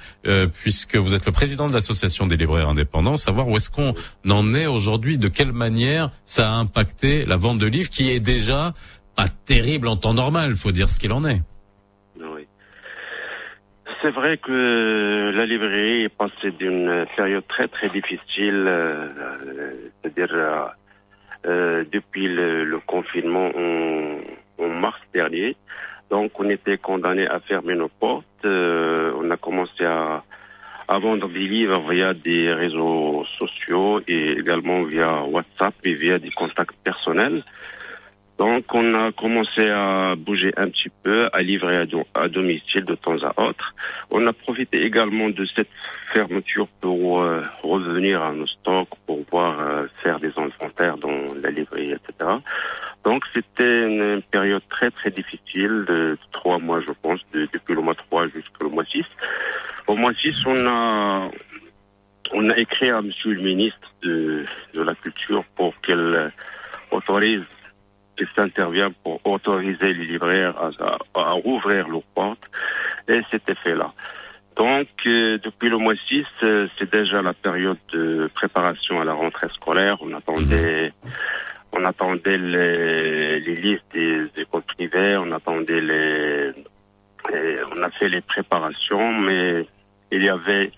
puisque 0.53 0.95
vous 0.95 1.13
êtes 1.13 1.25
le 1.25 1.31
président 1.31 1.67
de 1.67 1.73
l'association 1.73 2.27
des 2.27 2.37
libraires 2.37 2.69
indépendants, 2.69 3.17
savoir 3.17 3.47
où 3.47 3.57
est-ce 3.57 3.69
qu'on 3.69 3.93
en 4.29 4.53
est 4.53 4.67
aujourd'hui, 4.67 5.17
de 5.17 5.27
quelle 5.27 5.53
manière 5.53 6.09
ça 6.23 6.53
a 6.53 6.55
impacté 6.55 7.25
la 7.25 7.35
vente 7.35 7.59
de 7.59 7.67
livres 7.67 7.82
qui 7.89 8.11
est 8.11 8.19
déjà 8.19 8.73
pas 9.15 9.27
terrible 9.45 9.87
en 9.87 9.95
temps 9.95 10.13
normal, 10.13 10.55
faut 10.55 10.71
dire 10.71 10.89
ce 10.89 10.97
qu'il 10.97 11.11
en 11.11 11.23
est. 11.25 11.41
Oui. 12.17 12.47
C'est 14.01 14.11
vrai 14.11 14.37
que 14.37 15.31
la 15.33 15.45
librairie 15.45 16.03
est 16.03 16.09
passée 16.09 16.51
d'une 16.51 17.05
période 17.15 17.47
très 17.47 17.67
très 17.67 17.89
difficile, 17.89 18.65
euh, 18.67 19.89
c'est-à-dire 20.01 20.33
euh, 20.33 20.65
euh, 21.45 21.83
depuis 21.91 22.27
le, 22.27 22.79
confinement 22.85 23.49
en, 23.55 24.67
mars 24.67 24.99
dernier. 25.13 25.55
Donc 26.09 26.37
on 26.39 26.49
était 26.49 26.77
condamné 26.77 27.27
à 27.27 27.39
fermer 27.39 27.75
nos 27.75 27.87
portes. 27.87 28.25
on 28.43 29.31
a 29.31 29.37
commencé 29.37 29.85
à, 29.85 30.23
à 30.87 30.99
vendre 30.99 31.27
des 31.29 31.47
livres 31.47 31.81
via 31.89 32.13
des 32.13 32.53
réseaux 32.53 33.25
sociaux 33.37 34.01
et 34.07 34.31
également 34.31 34.83
via 34.83 35.23
WhatsApp 35.23 35.73
et 35.83 35.93
via 35.93 36.19
des 36.19 36.31
contacts 36.31 36.75
personnels. 36.83 37.43
Donc, 38.39 38.65
on 38.73 38.95
a 38.95 39.11
commencé 39.11 39.69
à 39.69 40.15
bouger 40.17 40.51
un 40.57 40.67
petit 40.69 40.89
peu, 41.03 41.29
à 41.31 41.41
livrer 41.43 41.85
à, 42.15 42.27
domicile 42.27 42.83
de 42.83 42.95
temps 42.95 43.21
à 43.23 43.41
autre. 43.41 43.75
On 44.09 44.25
a 44.25 44.33
profité 44.33 44.83
également 44.83 45.29
de 45.29 45.45
cette 45.55 45.69
fermeture 46.13 46.67
pour 46.81 47.21
euh, 47.21 47.43
revenir 47.61 48.23
à 48.23 48.33
nos 48.33 48.47
stocks, 48.47 48.89
pour 49.05 49.23
pouvoir 49.23 49.59
euh, 49.59 49.85
faire 50.01 50.19
des 50.19 50.31
inventaires 50.35 50.97
dans 50.97 51.35
la 51.41 51.51
librairie, 51.51 51.91
etc. 51.91 52.31
Donc, 53.03 53.23
c'était 53.33 53.85
une 53.85 54.21
période 54.21 54.61
très, 54.69 54.89
très 54.91 55.11
difficile 55.11 55.85
de 55.87 56.17
trois 56.31 56.57
mois, 56.57 56.81
je 56.81 56.91
pense, 57.01 57.19
depuis 57.33 57.75
le 57.75 57.81
mois 57.81 57.95
3 57.95 58.27
jusqu'au 58.29 58.69
mois 58.69 58.85
6. 58.85 59.03
Au 59.87 59.95
mois 59.95 60.13
6, 60.13 60.45
on 60.45 60.67
a, 60.67 61.29
on 62.31 62.49
a 62.49 62.57
écrit 62.57 62.89
à 62.89 63.01
Monsieur 63.01 63.33
le 63.33 63.41
ministre 63.41 63.93
de, 64.01 64.45
la 64.73 64.95
Culture 64.95 65.43
pour 65.55 65.79
qu'elle 65.81 66.31
autorise 66.91 67.43
qui 68.17 68.25
s'intervient 68.35 68.91
pour 69.03 69.19
autoriser 69.25 69.93
les 69.93 70.05
libraires 70.05 70.55
à, 70.57 70.97
à, 71.19 71.31
rouvrir 71.31 71.89
leurs 71.89 72.03
portes. 72.15 72.49
Et 73.07 73.21
c'était 73.31 73.55
fait 73.55 73.75
là. 73.75 73.91
Donc, 74.55 74.87
euh, 75.07 75.39
depuis 75.43 75.69
le 75.69 75.77
mois 75.77 75.95
6, 76.07 76.25
euh, 76.43 76.67
c'est 76.77 76.91
déjà 76.91 77.21
la 77.21 77.33
période 77.33 77.79
de 77.91 78.29
préparation 78.35 79.01
à 79.01 79.03
la 79.03 79.13
rentrée 79.13 79.47
scolaire. 79.53 79.97
On 80.01 80.13
attendait, 80.13 80.93
on 81.73 81.83
attendait 81.85 82.37
les, 82.37 83.39
les 83.39 83.55
listes 83.55 83.83
des 83.93 84.27
écoles 84.37 84.61
privées, 84.63 85.17
on 85.17 85.31
attendait 85.31 85.81
les, 85.81 86.53
on 87.75 87.81
a 87.81 87.89
fait 87.91 88.09
les 88.09 88.21
préparations, 88.21 89.13
mais 89.13 89.65
il 90.11 90.23
y 90.23 90.29
avait 90.29 90.71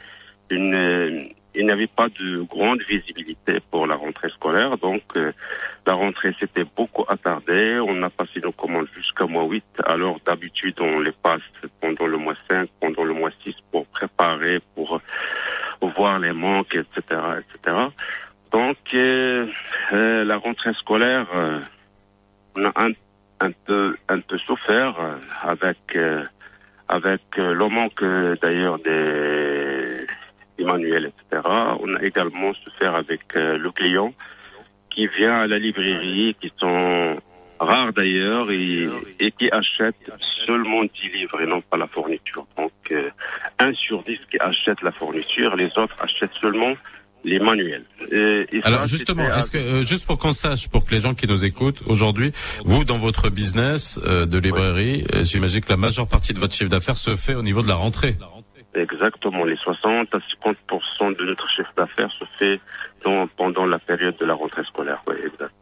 une, 0.49 1.29
il 1.53 1.65
n'y 1.65 1.71
avait 1.71 1.87
pas 1.87 2.07
de 2.09 2.43
grande 2.43 2.81
visibilité 2.83 3.59
pour 3.71 3.87
la 3.87 3.95
rentrée 3.95 4.29
scolaire, 4.29 4.77
donc 4.77 5.01
euh, 5.17 5.31
la 5.85 5.93
rentrée 5.93 6.33
s'était 6.39 6.65
beaucoup 6.75 7.05
attardée. 7.07 7.79
On 7.85 8.01
a 8.03 8.09
passé 8.09 8.39
nos 8.41 8.51
commandes 8.51 8.87
jusqu'à 8.95 9.25
mois 9.25 9.45
8, 9.45 9.63
alors 9.85 10.19
d'habitude 10.25 10.79
on 10.79 10.99
les 10.99 11.11
passe 11.11 11.41
pendant 11.81 12.07
le 12.07 12.17
mois 12.17 12.35
5, 12.49 12.69
pendant 12.79 13.03
le 13.03 13.13
mois 13.13 13.31
6 13.43 13.55
pour 13.71 13.85
préparer, 13.87 14.59
pour 14.73 15.01
voir 15.81 16.19
les 16.19 16.33
manques, 16.33 16.75
etc. 16.75 17.19
etc. 17.39 17.75
Donc 18.51 18.77
euh, 18.93 19.47
euh, 19.93 20.23
la 20.23 20.37
rentrée 20.37 20.73
scolaire, 20.73 21.27
on 22.55 22.65
a 22.65 22.71
un, 22.75 22.91
un, 23.41 23.51
peu, 23.65 23.95
un 24.07 24.19
peu 24.19 24.37
souffert 24.37 24.95
avec, 25.43 25.97
avec 26.87 27.21
le 27.37 27.67
manque 27.67 28.03
d'ailleurs 28.41 28.79
des 28.79 30.05
Emmanuel, 30.57 31.11
etc. 31.11 31.41
On 31.81 31.95
a 31.95 32.03
également 32.03 32.53
souffert 32.53 32.95
avec 32.95 33.21
euh, 33.35 33.57
le 33.57 33.71
client 33.71 34.13
qui 34.89 35.07
vient 35.07 35.41
à 35.41 35.47
la 35.47 35.59
librairie, 35.59 36.35
qui 36.39 36.51
sont 36.57 37.17
rares 37.59 37.93
d'ailleurs, 37.93 38.49
et, 38.51 38.87
qui 39.37 39.49
achètent 39.51 40.11
seulement 40.45 40.83
10 40.83 41.09
livres 41.09 41.41
et 41.41 41.45
non 41.45 41.61
pas 41.61 41.77
la 41.77 41.87
fourniture. 41.87 42.45
Donc, 42.57 42.71
euh, 42.91 43.09
un 43.59 43.73
sur 43.73 44.03
10 44.03 44.19
qui 44.31 44.39
achètent 44.39 44.81
la 44.81 44.91
fourniture, 44.91 45.55
les 45.55 45.77
autres 45.77 45.95
achètent 45.99 46.35
seulement 46.39 46.73
les 47.25 47.39
manuels. 47.39 47.83
Alors 48.63 48.85
justement, 48.85 49.25
est-ce 49.35 49.51
que 49.51 49.57
euh, 49.57 49.81
juste 49.81 50.05
pour 50.05 50.17
qu'on 50.17 50.31
sache, 50.31 50.69
pour 50.69 50.85
que 50.85 50.91
les 50.93 50.99
gens 50.99 51.13
qui 51.13 51.27
nous 51.27 51.43
écoutent 51.43 51.81
aujourd'hui, 51.87 52.31
vous 52.63 52.85
dans 52.85 52.97
votre 52.97 53.29
business 53.29 53.99
de 53.99 54.37
librairie, 54.37 55.03
j'imagine 55.21 55.61
que 55.61 55.69
la 55.69 55.77
majeure 55.77 56.07
partie 56.07 56.33
de 56.33 56.39
votre 56.39 56.53
chiffre 56.53 56.69
d'affaires 56.69 56.97
se 56.97 57.15
fait 57.15 57.35
au 57.35 57.41
niveau 57.41 57.61
de 57.61 57.67
la 57.67 57.75
rentrée. 57.75 58.15
Exactement, 58.75 59.45
les 59.45 59.55
60 59.55 60.13
à 60.13 60.19
50 60.43 61.17
de 61.17 61.25
notre 61.25 61.49
chiffre 61.49 61.71
d'affaires 61.77 62.11
se 62.19 62.25
fait 62.37 62.59
pendant 63.37 63.65
la 63.65 63.79
période 63.79 64.17
de 64.17 64.25
la 64.25 64.33
rentrée 64.33 64.63
scolaire. 64.65 65.01
Oui, 65.07 65.15
exact. 65.25 65.53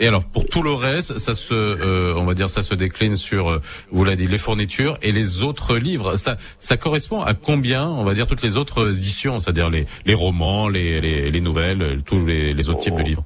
Et 0.00 0.08
alors 0.08 0.24
pour 0.24 0.46
tout 0.46 0.62
le 0.62 0.72
reste, 0.72 1.18
ça 1.18 1.34
se, 1.34 1.52
euh, 1.52 2.14
on 2.16 2.24
va 2.24 2.34
dire, 2.34 2.48
ça 2.48 2.62
se 2.62 2.74
décline 2.74 3.16
sur, 3.16 3.50
euh, 3.50 3.60
vous 3.92 4.02
l'avez 4.02 4.16
dit, 4.16 4.26
les 4.26 4.38
fournitures 4.38 4.98
et 5.02 5.12
les 5.12 5.42
autres 5.42 5.76
livres. 5.76 6.16
Ça, 6.16 6.38
ça 6.58 6.78
correspond 6.78 7.20
à 7.20 7.34
combien, 7.34 7.86
on 7.86 8.04
va 8.04 8.14
dire, 8.14 8.26
toutes 8.26 8.42
les 8.42 8.56
autres 8.56 8.96
éditions, 8.96 9.38
c'est-à-dire 9.38 9.68
les, 9.68 9.86
les 10.06 10.14
romans, 10.14 10.68
les, 10.68 11.00
les, 11.02 11.30
les 11.30 11.40
nouvelles, 11.40 12.00
tous 12.06 12.24
les, 12.24 12.54
les 12.54 12.70
autres 12.70 12.80
types 12.80 12.96
de 12.96 13.02
livres? 13.02 13.24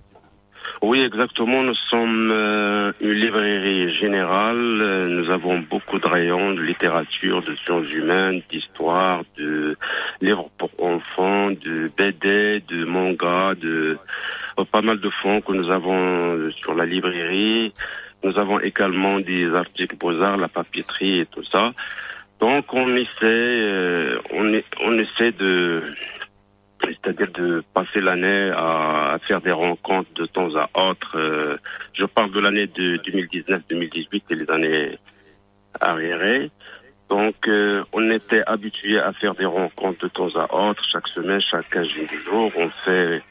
Oui, 0.87 1.01
exactement. 1.01 1.63
Nous 1.63 1.75
sommes 1.89 2.31
euh, 2.31 2.93
une 3.01 3.13
librairie 3.13 3.91
générale. 3.97 4.83
Euh, 4.83 5.09
nous 5.09 5.31
avons 5.31 5.61
beaucoup 5.61 5.99
de 5.99 6.07
rayons 6.07 6.53
de 6.53 6.61
littérature, 6.61 7.41
de 7.41 7.57
sciences 7.57 7.91
humaines, 7.91 8.43
d'histoire, 8.51 9.23
de 9.39 9.79
livres 10.21 10.51
pour 10.59 10.69
enfants, 10.79 11.53
de 11.53 11.91
BD, 11.97 12.63
de 12.69 12.85
manga, 12.85 13.55
de 13.55 13.97
euh, 14.59 14.65
pas 14.71 14.83
mal 14.83 15.01
de 15.01 15.09
fonds 15.23 15.41
que 15.41 15.53
nous 15.53 15.71
avons 15.71 16.51
sur 16.51 16.75
la 16.75 16.85
librairie. 16.85 17.73
Nous 18.23 18.39
avons 18.39 18.61
également 18.61 19.21
des 19.21 19.55
articles 19.55 19.97
beaux-arts, 19.97 20.37
la 20.37 20.49
papeterie 20.49 21.21
et 21.21 21.27
tout 21.27 21.45
ça. 21.45 21.73
Donc 22.41 22.75
on 22.75 22.95
essaie, 22.95 24.19
on, 24.35 24.61
on 24.83 24.99
essaie 24.99 25.33
de 25.33 25.83
c'est-à-dire 26.83 27.31
de 27.33 27.63
passer 27.73 28.01
l'année 28.01 28.51
à, 28.55 29.19
faire 29.27 29.41
des 29.41 29.53
rencontres 29.53 30.13
de 30.15 30.27
temps 30.27 30.51
à 30.57 30.69
autre. 30.89 31.17
Euh, 31.17 31.57
je 31.95 32.05
parle 32.05 32.33
de 32.33 32.41
l'année 32.41 32.67
de 32.67 32.97
2019-2018 32.99 34.23
et 34.31 34.35
les 34.35 34.51
années 34.51 34.99
arriérées. 35.81 36.51
Donc, 37.09 37.49
euh, 37.49 37.85
on 37.93 38.11
était 38.11 38.43
habitué 38.47 38.99
à 38.99 39.13
faire 39.13 39.35
des 39.35 39.45
rencontres 39.45 40.01
de 40.01 40.09
temps 40.09 40.35
à 40.37 40.53
autre, 40.55 40.83
chaque 40.91 41.09
semaine, 41.09 41.41
chaque 41.41 41.69
15 41.71 41.87
jours. 42.27 42.53
On 42.57 42.71
fait 42.85 43.23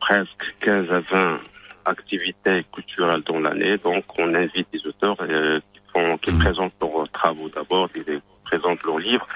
presque 0.00 0.54
15 0.60 0.90
à 0.90 1.00
20 1.00 1.40
activités 1.84 2.64
culturelles 2.72 3.22
dans 3.22 3.40
l'année. 3.40 3.78
Donc, 3.78 4.04
on 4.18 4.34
invite 4.34 4.68
des 4.72 4.86
auteurs 4.86 5.16
euh, 5.20 5.60
qui, 5.72 5.80
font, 5.92 6.18
qui 6.18 6.30
Mhm. 6.30 6.38
présentent 6.40 6.74
leurs 6.80 7.08
travaux 7.10 7.48
d'abord, 7.48 7.90
qui 7.92 8.02
présentent 8.44 8.82
leurs 8.84 8.98
livres 8.98 9.26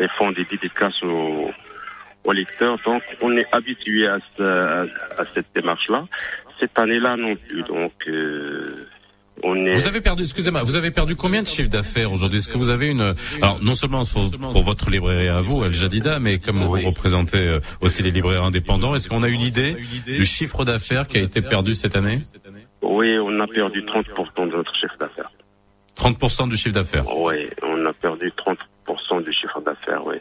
et 0.00 0.08
font 0.18 0.32
des 0.32 0.44
dédicaces 0.44 1.02
aux, 1.02 1.50
aux 2.26 2.32
lecteurs. 2.32 2.78
Donc, 2.84 3.02
on 3.22 3.36
est 3.36 3.46
habitué 3.52 4.06
à, 4.06 4.18
à, 4.40 4.82
à 5.18 5.24
cette 5.34 5.46
démarche-là. 5.54 6.04
Cette 6.60 6.78
année-là 6.78 7.16
non 7.16 7.36
plus. 7.36 7.62
Donc, 7.62 7.92
euh, 8.08 8.86
on 9.42 9.54
est. 9.66 9.74
Vous 9.74 9.86
avez 9.86 10.00
perdu, 10.00 10.22
excusez-moi, 10.22 10.62
vous 10.62 10.76
avez 10.76 10.90
perdu 10.90 11.14
combien 11.16 11.42
de 11.42 11.46
chiffre 11.46 11.68
d'affaires 11.68 12.12
aujourd'hui? 12.12 12.38
Est-ce 12.38 12.48
que 12.48 12.56
vous 12.56 12.70
avez 12.70 12.90
une, 12.90 13.14
alors 13.42 13.58
non 13.62 13.74
seulement 13.74 14.04
pour, 14.04 14.30
pour 14.30 14.62
votre 14.62 14.90
librairie 14.90 15.28
à 15.28 15.40
vous, 15.40 15.64
El 15.64 15.72
Jadida, 15.72 16.18
mais 16.18 16.38
comme 16.38 16.56
vous 16.62 16.80
représentez 16.80 17.46
euh, 17.46 17.60
aussi 17.80 18.02
les 18.02 18.10
libraires 18.10 18.44
indépendants, 18.44 18.94
est-ce 18.94 19.08
qu'on 19.08 19.22
a 19.22 19.28
une 19.28 19.40
idée 19.42 19.76
du 20.06 20.24
chiffre 20.24 20.64
d'affaires 20.64 21.06
qui 21.08 21.18
a 21.18 21.20
été 21.20 21.42
perdu 21.42 21.74
cette 21.74 21.96
année? 21.96 22.22
Oui, 22.82 23.18
on 23.18 23.38
a 23.40 23.46
perdu 23.46 23.82
30% 23.82 24.48
de 24.48 24.56
notre 24.56 24.74
chiffre 24.74 24.96
d'affaires. 24.98 25.30
30% 25.98 26.48
du 26.48 26.56
chiffre 26.56 26.74
d'affaires. 26.74 27.04
Oui, 27.16 27.48
on 27.62 27.84
a 27.84 27.92
perdu 27.92 28.32
30% 28.86 29.22
du 29.22 29.32
chiffre 29.32 29.60
d'affaires, 29.60 30.06
oui. 30.06 30.16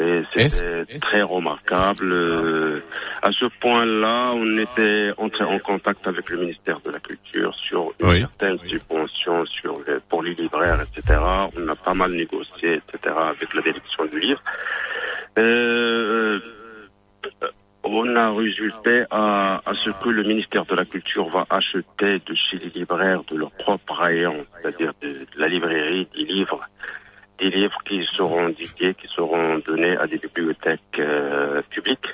Et 0.00 0.22
c'était 0.48 0.98
très 0.98 1.22
remarquable. 1.22 2.10
Euh, 2.12 2.80
À 3.22 3.30
ce 3.32 3.44
point-là, 3.60 4.32
on 4.34 4.58
était 4.58 5.10
entré 5.16 5.44
en 5.44 5.58
contact 5.60 6.06
avec 6.08 6.28
le 6.30 6.38
ministère 6.38 6.80
de 6.80 6.90
la 6.90 6.98
Culture 6.98 7.54
sur 7.54 7.92
une 8.00 8.06
Oui. 8.08 8.20
certaine 8.20 8.58
subvention 8.66 9.44
sur 9.46 9.78
les- 9.86 10.00
pour 10.08 10.22
les 10.24 10.34
libraires, 10.34 10.80
etc. 10.82 11.20
On 11.56 11.68
a 11.68 11.76
pas 11.76 11.94
mal 11.94 12.10
négocié, 12.12 12.80
etc. 12.80 13.14
avec 13.16 13.54
la 13.54 13.62
direction 13.62 14.04
du 14.06 14.18
livre. 14.18 14.42
Euh, 15.38 16.40
on 17.84 18.14
a 18.16 18.30
résulté 18.32 19.04
à, 19.10 19.60
à 19.66 19.74
ce 19.84 19.90
que 20.02 20.08
le 20.08 20.22
ministère 20.22 20.64
de 20.66 20.74
la 20.74 20.84
Culture 20.84 21.28
va 21.28 21.46
acheter 21.50 22.20
de 22.26 22.34
chez 22.34 22.58
les 22.58 22.70
libraires 22.70 23.22
de 23.30 23.36
leur 23.36 23.50
propre 23.52 23.92
rayon, 23.94 24.46
c'est-à-dire 24.62 24.92
de, 25.02 25.08
de 25.08 25.26
la 25.36 25.48
librairie, 25.48 26.06
des 26.16 26.24
livres, 26.24 26.60
des 27.42 27.50
livres 27.50 27.78
qui 27.84 28.04
seront 28.16 28.48
dédiés, 28.50 28.94
qui 28.94 29.08
seront 29.08 29.58
donnés 29.66 29.96
à 29.96 30.06
des 30.06 30.18
bibliothèques 30.18 30.98
euh, 31.00 31.60
publiques. 31.70 32.06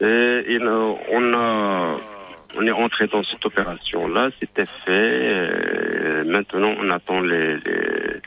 Et, 0.00 0.58
nous- 0.58 0.98
on 1.12 1.32
a, 1.34 1.96
on 2.56 2.66
est 2.66 2.72
entré 2.72 3.06
dans 3.06 3.22
cette 3.24 3.44
opération-là, 3.46 4.30
c'était 4.40 4.66
fait. 4.84 4.90
euh, 4.90 6.24
maintenant, 6.24 6.74
on 6.82 6.90
attend 6.90 7.20
les, 7.20 7.56
les- 7.58 8.20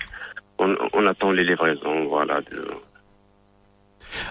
on, 0.58 0.76
on 0.94 1.06
attend 1.06 1.32
les 1.32 1.44
livraisons, 1.44 2.06
voilà. 2.06 2.40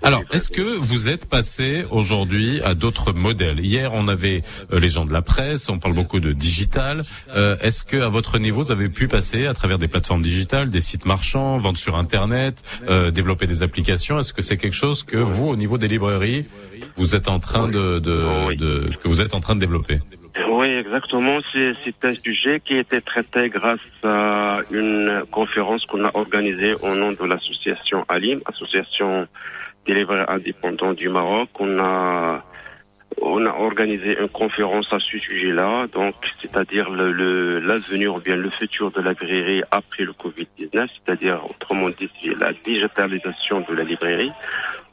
Alors, 0.03 0.23
est-ce 0.33 0.49
que 0.49 0.63
vous 0.63 1.09
êtes 1.09 1.29
passé 1.29 1.85
aujourd'hui 1.91 2.61
à 2.65 2.75
d'autres 2.75 3.13
modèles? 3.13 3.61
Hier, 3.61 3.93
on 3.95 4.09
avait 4.09 4.43
euh, 4.73 4.81
les 4.81 4.89
gens 4.89 5.05
de 5.05 5.13
la 5.13 5.23
presse, 5.23 5.69
on 5.69 5.79
parle 5.79 5.95
beaucoup 5.95 6.21
de 6.21 6.33
digital. 6.33 7.03
Euh, 7.35 7.57
est-ce 7.61 7.83
que 7.83 7.97
à 7.97 8.09
votre 8.09 8.39
niveau, 8.39 8.63
vous 8.63 8.73
avez 8.73 8.89
pu 8.89 9.09
passer 9.09 9.47
à 9.47 9.55
travers 9.55 9.79
des 9.79 9.89
plateformes 9.89 10.23
digitales, 10.23 10.71
des 10.71 10.81
sites 10.81 11.05
marchands, 11.07 11.59
vendre 11.59 11.79
sur 11.79 11.97
Internet, 11.97 12.63
euh, 12.89 13.11
développer 13.11 13.47
des 13.47 13.63
applications? 13.63 14.19
Est-ce 14.19 14.33
que 14.33 14.43
c'est 14.43 14.57
quelque 14.57 14.75
chose 14.77 15.03
que 15.05 15.17
vous, 15.17 15.47
au 15.49 15.57
niveau 15.57 15.79
des 15.79 15.89
librairies, 15.89 16.47
vous 16.97 17.15
êtes 17.15 17.29
en 17.29 17.39
train 17.41 17.69
de, 17.69 17.99
de, 17.99 18.55
de- 18.57 18.91
que 19.03 19.09
vous 19.09 19.21
êtes 19.21 19.35
en 19.35 19.41
train 19.41 19.55
de 19.55 19.61
développer? 19.61 20.01
Oui, 20.51 20.67
exactement. 20.69 21.39
C'est 21.53 21.73
c'est 21.85 22.05
un 22.05 22.15
sujet 22.15 22.61
qui 22.65 22.75
a 22.75 22.81
été 22.81 23.01
traité 23.01 23.49
grâce 23.49 23.81
à 24.05 24.59
une 24.71 25.23
conférence 25.31 25.85
qu'on 25.87 26.05
a 26.05 26.11
organisée 26.15 26.75
au 26.83 26.95
nom 26.97 27.13
de 27.13 27.25
l'association 27.25 28.05
Alim, 28.09 28.41
association 28.47 29.27
des 29.87 29.95
libraires 29.95 30.31
indépendants 30.31 30.93
du 30.93 31.09
Maroc. 31.09 31.49
On 31.59 31.79
a 31.79 32.45
on 33.21 33.45
a 33.47 33.51
organisé 33.51 34.17
une 34.19 34.29
conférence 34.29 34.93
à 34.93 34.99
ce 35.01 35.19
sujet-là, 35.19 35.87
donc 35.89 36.15
c'est-à-dire 36.41 36.91
le 36.91 37.59
l'avenir 37.59 38.15
ou 38.15 38.21
bien 38.21 38.37
le 38.37 38.51
futur 38.51 38.91
de 38.91 39.01
la 39.01 39.11
librairie 39.11 39.63
après 39.71 40.05
le 40.05 40.13
Covid-19, 40.13 40.89
c'est-à-dire 40.89 41.43
autrement 41.49 41.91
dit 41.91 42.11
la 42.39 42.53
digitalisation 42.53 43.61
de 43.69 43.75
la 43.75 43.85
librairie. 43.85 44.33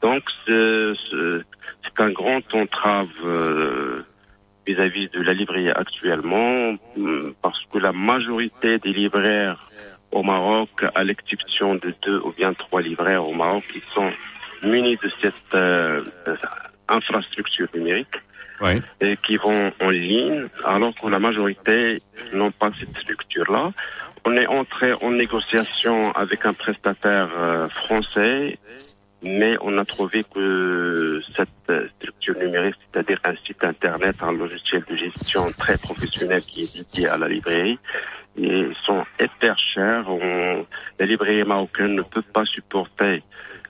Donc 0.02 0.22
c'est 0.46 1.98
un 1.98 2.10
grand 2.10 2.42
entrave 2.54 3.08
euh, 3.24 4.02
vis-à-vis 4.66 5.08
de 5.08 5.20
la 5.20 5.32
librairie 5.32 5.70
actuellement, 5.70 6.74
hum, 6.96 7.34
parce 7.42 7.62
que 7.72 7.78
la 7.78 7.92
majorité 7.92 8.78
des 8.78 8.92
libraires 8.92 9.68
au 10.12 10.22
Maroc, 10.22 10.70
à 10.94 11.04
l'exception 11.04 11.74
de 11.74 11.94
deux 12.02 12.20
ou 12.20 12.32
bien 12.32 12.54
trois 12.54 12.80
libraires 12.80 13.26
au 13.26 13.34
Maroc, 13.34 13.64
qui 13.72 13.82
sont 13.94 14.10
munis 14.62 14.96
de 15.02 15.10
cette 15.20 15.54
euh, 15.54 16.04
infrastructure 16.88 17.68
numérique 17.74 18.16
Oui. 18.60 18.82
et 19.00 19.16
qui 19.18 19.36
vont 19.36 19.72
en 19.80 19.90
ligne, 19.90 20.48
alors 20.64 20.94
que 20.94 21.08
la 21.08 21.18
majorité 21.18 22.02
n'ont 22.32 22.52
pas 22.52 22.70
cette 22.78 22.96
structure-là. 22.98 23.72
On 24.24 24.36
est 24.36 24.46
entré 24.46 24.92
en 24.94 25.10
négociation 25.12 26.12
avec 26.12 26.44
un 26.46 26.52
prestataire 26.52 27.30
euh, 27.36 27.68
français, 27.68 28.58
mais 29.22 29.56
on 29.60 29.78
a 29.78 29.84
trouvé 29.84 30.24
que 30.24 31.20
cette 31.36 31.48
euh, 31.70 31.88
structure 31.96 32.36
numérique, 32.36 32.74
c'est-à-dire 32.92 33.20
un 33.24 33.34
site 33.44 33.62
internet, 33.64 34.16
un 34.20 34.32
logiciel 34.32 34.84
de 34.88 34.96
gestion 34.96 35.46
très 35.56 35.78
professionnel 35.78 36.40
qui 36.40 36.62
est 36.62 36.76
dédié 36.76 37.08
à 37.08 37.16
la 37.16 37.28
librairie, 37.28 37.78
et 38.36 38.68
sont 38.84 39.04
hyper 39.20 39.56
chers. 39.58 40.08
On, 40.08 40.66
la 40.98 41.06
librairie 41.06 41.44
marocaine 41.44 41.94
ne 41.94 42.02
peut 42.02 42.22
pas 42.22 42.44
supporter 42.44 43.22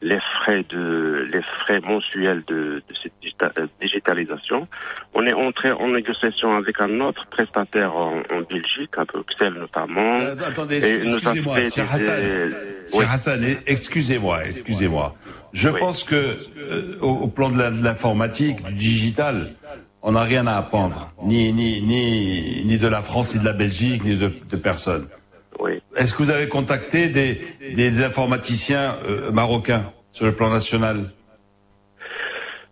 les 0.03 0.19
frais 0.41 0.65
de 0.69 1.27
les 1.33 1.43
frais 1.61 1.81
mensuels 1.81 2.43
de, 2.47 2.83
de 2.89 2.95
cette 3.03 3.13
digita- 3.23 3.53
euh, 3.59 3.67
digitalisation. 3.81 4.69
On 5.15 5.27
est 5.27 5.33
entré 5.33 5.73
en 5.73 5.89
négociation 5.89 6.55
avec 6.57 6.81
un 6.81 7.01
autre 7.01 7.27
prestataire 7.31 7.95
en, 7.97 8.19
en 8.31 8.41
Belgique, 8.49 8.91
à 8.97 9.05
Bruxelles 9.05 9.55
notamment. 9.55 10.19
Euh, 10.21 10.35
attendez, 10.47 10.79
et 10.85 10.97
il 11.05 11.11
nous 11.11 11.15
a 11.15 11.33
excusez-moi, 11.35 11.57
Hassan. 11.57 11.87
Sir 12.87 12.99
Oui. 13.01 13.05
Hassan, 13.11 13.45
excusez-moi, 13.67 14.45
excusez-moi. 14.47 15.15
Je 15.53 15.69
pense 15.69 16.05
que 16.05 16.15
euh, 16.17 16.99
au, 17.01 17.09
au 17.25 17.29
plan 17.29 17.51
de 17.51 17.59
la- 17.59 17.71
de 17.71 17.83
l'informatique, 17.83 18.63
du 18.65 18.75
digital, 18.75 19.49
on 20.03 20.13
n'a 20.13 20.23
rien 20.23 20.47
à 20.47 20.57
apprendre, 20.57 21.13
ni 21.25 21.53
ni 21.53 21.81
ni 21.83 22.65
ni 22.65 22.79
de 22.79 22.87
la 22.89 23.03
France, 23.03 23.35
ni 23.35 23.41
de 23.41 23.47
la 23.47 23.53
Belgique, 23.55 24.05
ni 24.05 24.17
de, 24.17 24.31
de 24.51 24.57
personne. 24.57 25.07
Oui. 25.59 25.81
Est-ce 25.97 26.15
que 26.15 26.23
vous 26.23 26.31
avez 26.31 26.49
contacté 26.49 27.09
des 27.09 27.41
des 27.75 28.03
informaticiens 28.03 28.97
euh, 29.09 29.31
marocains 29.31 29.93
sur 30.13 30.27
le 30.27 30.33
plan 30.33 30.51
national? 30.51 31.05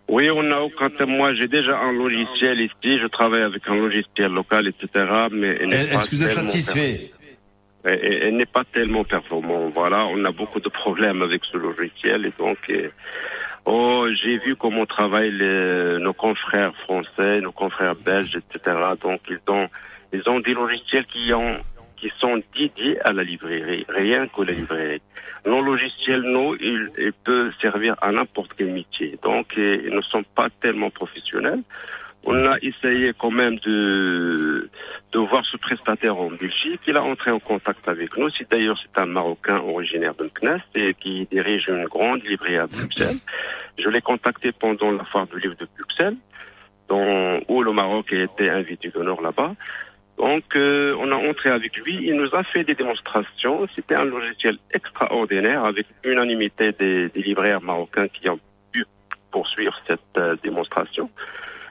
Oui, 0.09 0.29
on 0.31 0.51
a 0.51 0.61
aucun 0.61 0.91
moi 1.07 1.35
j'ai 1.35 1.49
déjà 1.49 1.79
un 1.79 1.93
logiciel 1.93 2.61
ici, 2.61 2.99
je 2.99 3.07
travaille 3.07 3.43
avec 3.43 3.63
un 3.67 3.75
logiciel 3.75 4.33
local, 4.33 4.69
etc. 4.69 5.07
Mais 5.33 5.57
Est-ce 5.57 6.11
que 6.11 6.17
vous 6.17 6.23
êtes 6.23 6.33
satisfait? 6.33 7.11
Elle 7.85 8.37
n'est 8.37 8.47
pas 8.47 8.65
tellement 8.65 9.05
performant. 9.05 9.69
Voilà, 9.69 10.07
on 10.07 10.25
a 10.25 10.33
beaucoup 10.33 10.61
de 10.61 10.71
problèmes 10.71 11.21
avec 11.21 11.43
ce 11.45 11.59
logiciel 11.59 12.25
et 12.25 12.33
donc, 12.39 12.59
oh, 13.67 14.07
j'ai 14.23 14.39
vu 14.39 14.57
comment 14.57 14.87
travaillent 14.87 15.33
les, 15.33 15.99
nos 16.01 16.15
confrères 16.15 16.75
français, 16.85 17.41
nos 17.41 17.53
confrères 17.53 17.95
belges, 17.95 18.37
etc. 18.37 18.77
Donc, 19.03 19.21
ils 19.29 19.41
ont, 19.49 19.69
ils 20.13 20.29
ont 20.29 20.41
des 20.41 20.55
logiciels 20.55 21.07
qui 21.07 21.33
ont, 21.35 21.57
qui 22.05 22.13
sont 22.19 22.43
dédiés 22.55 23.01
à 23.01 23.13
la 23.15 23.25
librairie, 23.25 23.87
rien 23.89 24.29
que 24.29 24.43
la 24.43 24.53
librairie. 24.53 25.01
Nos 25.47 25.63
logiciels, 25.63 26.21
nous, 26.21 26.55
ils, 26.57 27.13
peuvent 27.25 27.53
servir 27.63 27.95
à 28.03 28.13
n'importe 28.13 28.53
quel 28.59 28.73
métier. 28.73 29.19
Donc, 29.23 29.57
euh, 29.57 29.81
ils 29.87 29.95
ne 29.95 30.03
sont 30.03 30.23
pas 30.35 30.49
tellement 30.61 30.91
professionnels. 30.91 31.63
On 32.25 32.47
a 32.47 32.57
essayé 32.61 33.13
quand 33.19 33.31
même 33.31 33.57
de, 33.61 34.69
de 35.13 35.19
voir 35.19 35.47
ce 35.51 35.57
prestataire 35.57 36.19
en 36.19 36.31
Belgique. 36.31 36.81
Il 36.87 36.97
a 36.99 37.03
entré 37.03 37.31
en 37.31 37.39
contact 37.39 37.89
avec 37.89 38.19
nous. 38.19 38.29
C'est 38.37 38.51
d'ailleurs 38.51 38.79
c'est 38.83 39.01
un 39.01 39.07
Marocain 39.07 39.59
originaire 39.59 40.15
de 40.15 40.25
Meknes 40.25 40.63
et 40.75 40.93
qui 40.95 41.27
dirige 41.31 41.69
une 41.69 41.85
grande 41.85 42.23
librairie 42.25 42.59
à 42.59 42.67
Bruxelles. 42.67 43.17
Je 43.79 43.89
l'ai 43.89 44.03
contacté 44.03 44.53
pendant 44.53 44.91
la 44.91 45.05
foire 45.05 45.27
du 45.27 45.39
livre 45.39 45.57
de 45.57 45.67
Bruxelles, 45.79 46.17
dont, 46.89 47.41
où 47.49 47.63
le 47.63 47.73
Maroc 47.73 48.13
été 48.13 48.51
invité 48.51 48.89
d'honneur 48.89 49.21
là-bas. 49.23 49.55
Donc, 50.19 50.45
euh, 50.55 50.97
on 51.01 51.11
a 51.11 51.17
entré 51.17 51.51
avec 51.51 51.77
lui. 51.79 51.99
Il 52.03 52.15
nous 52.15 52.35
a 52.35 52.45
fait 52.45 52.65
des 52.65 52.75
démonstrations. 52.75 53.67
C'était 53.75 53.97
un 53.97 54.05
logiciel 54.05 54.59
extraordinaire 54.73 55.65
avec 55.65 55.87
unanimité 56.05 56.73
des, 56.73 57.09
des 57.09 57.23
libraires 57.23 57.61
marocains 57.61 58.09
qui 58.09 58.29
ont 58.29 58.39
pu 58.73 58.85
poursuivre 59.31 59.77
cette 59.87 60.01
euh, 60.17 60.37
démonstration. 60.43 61.11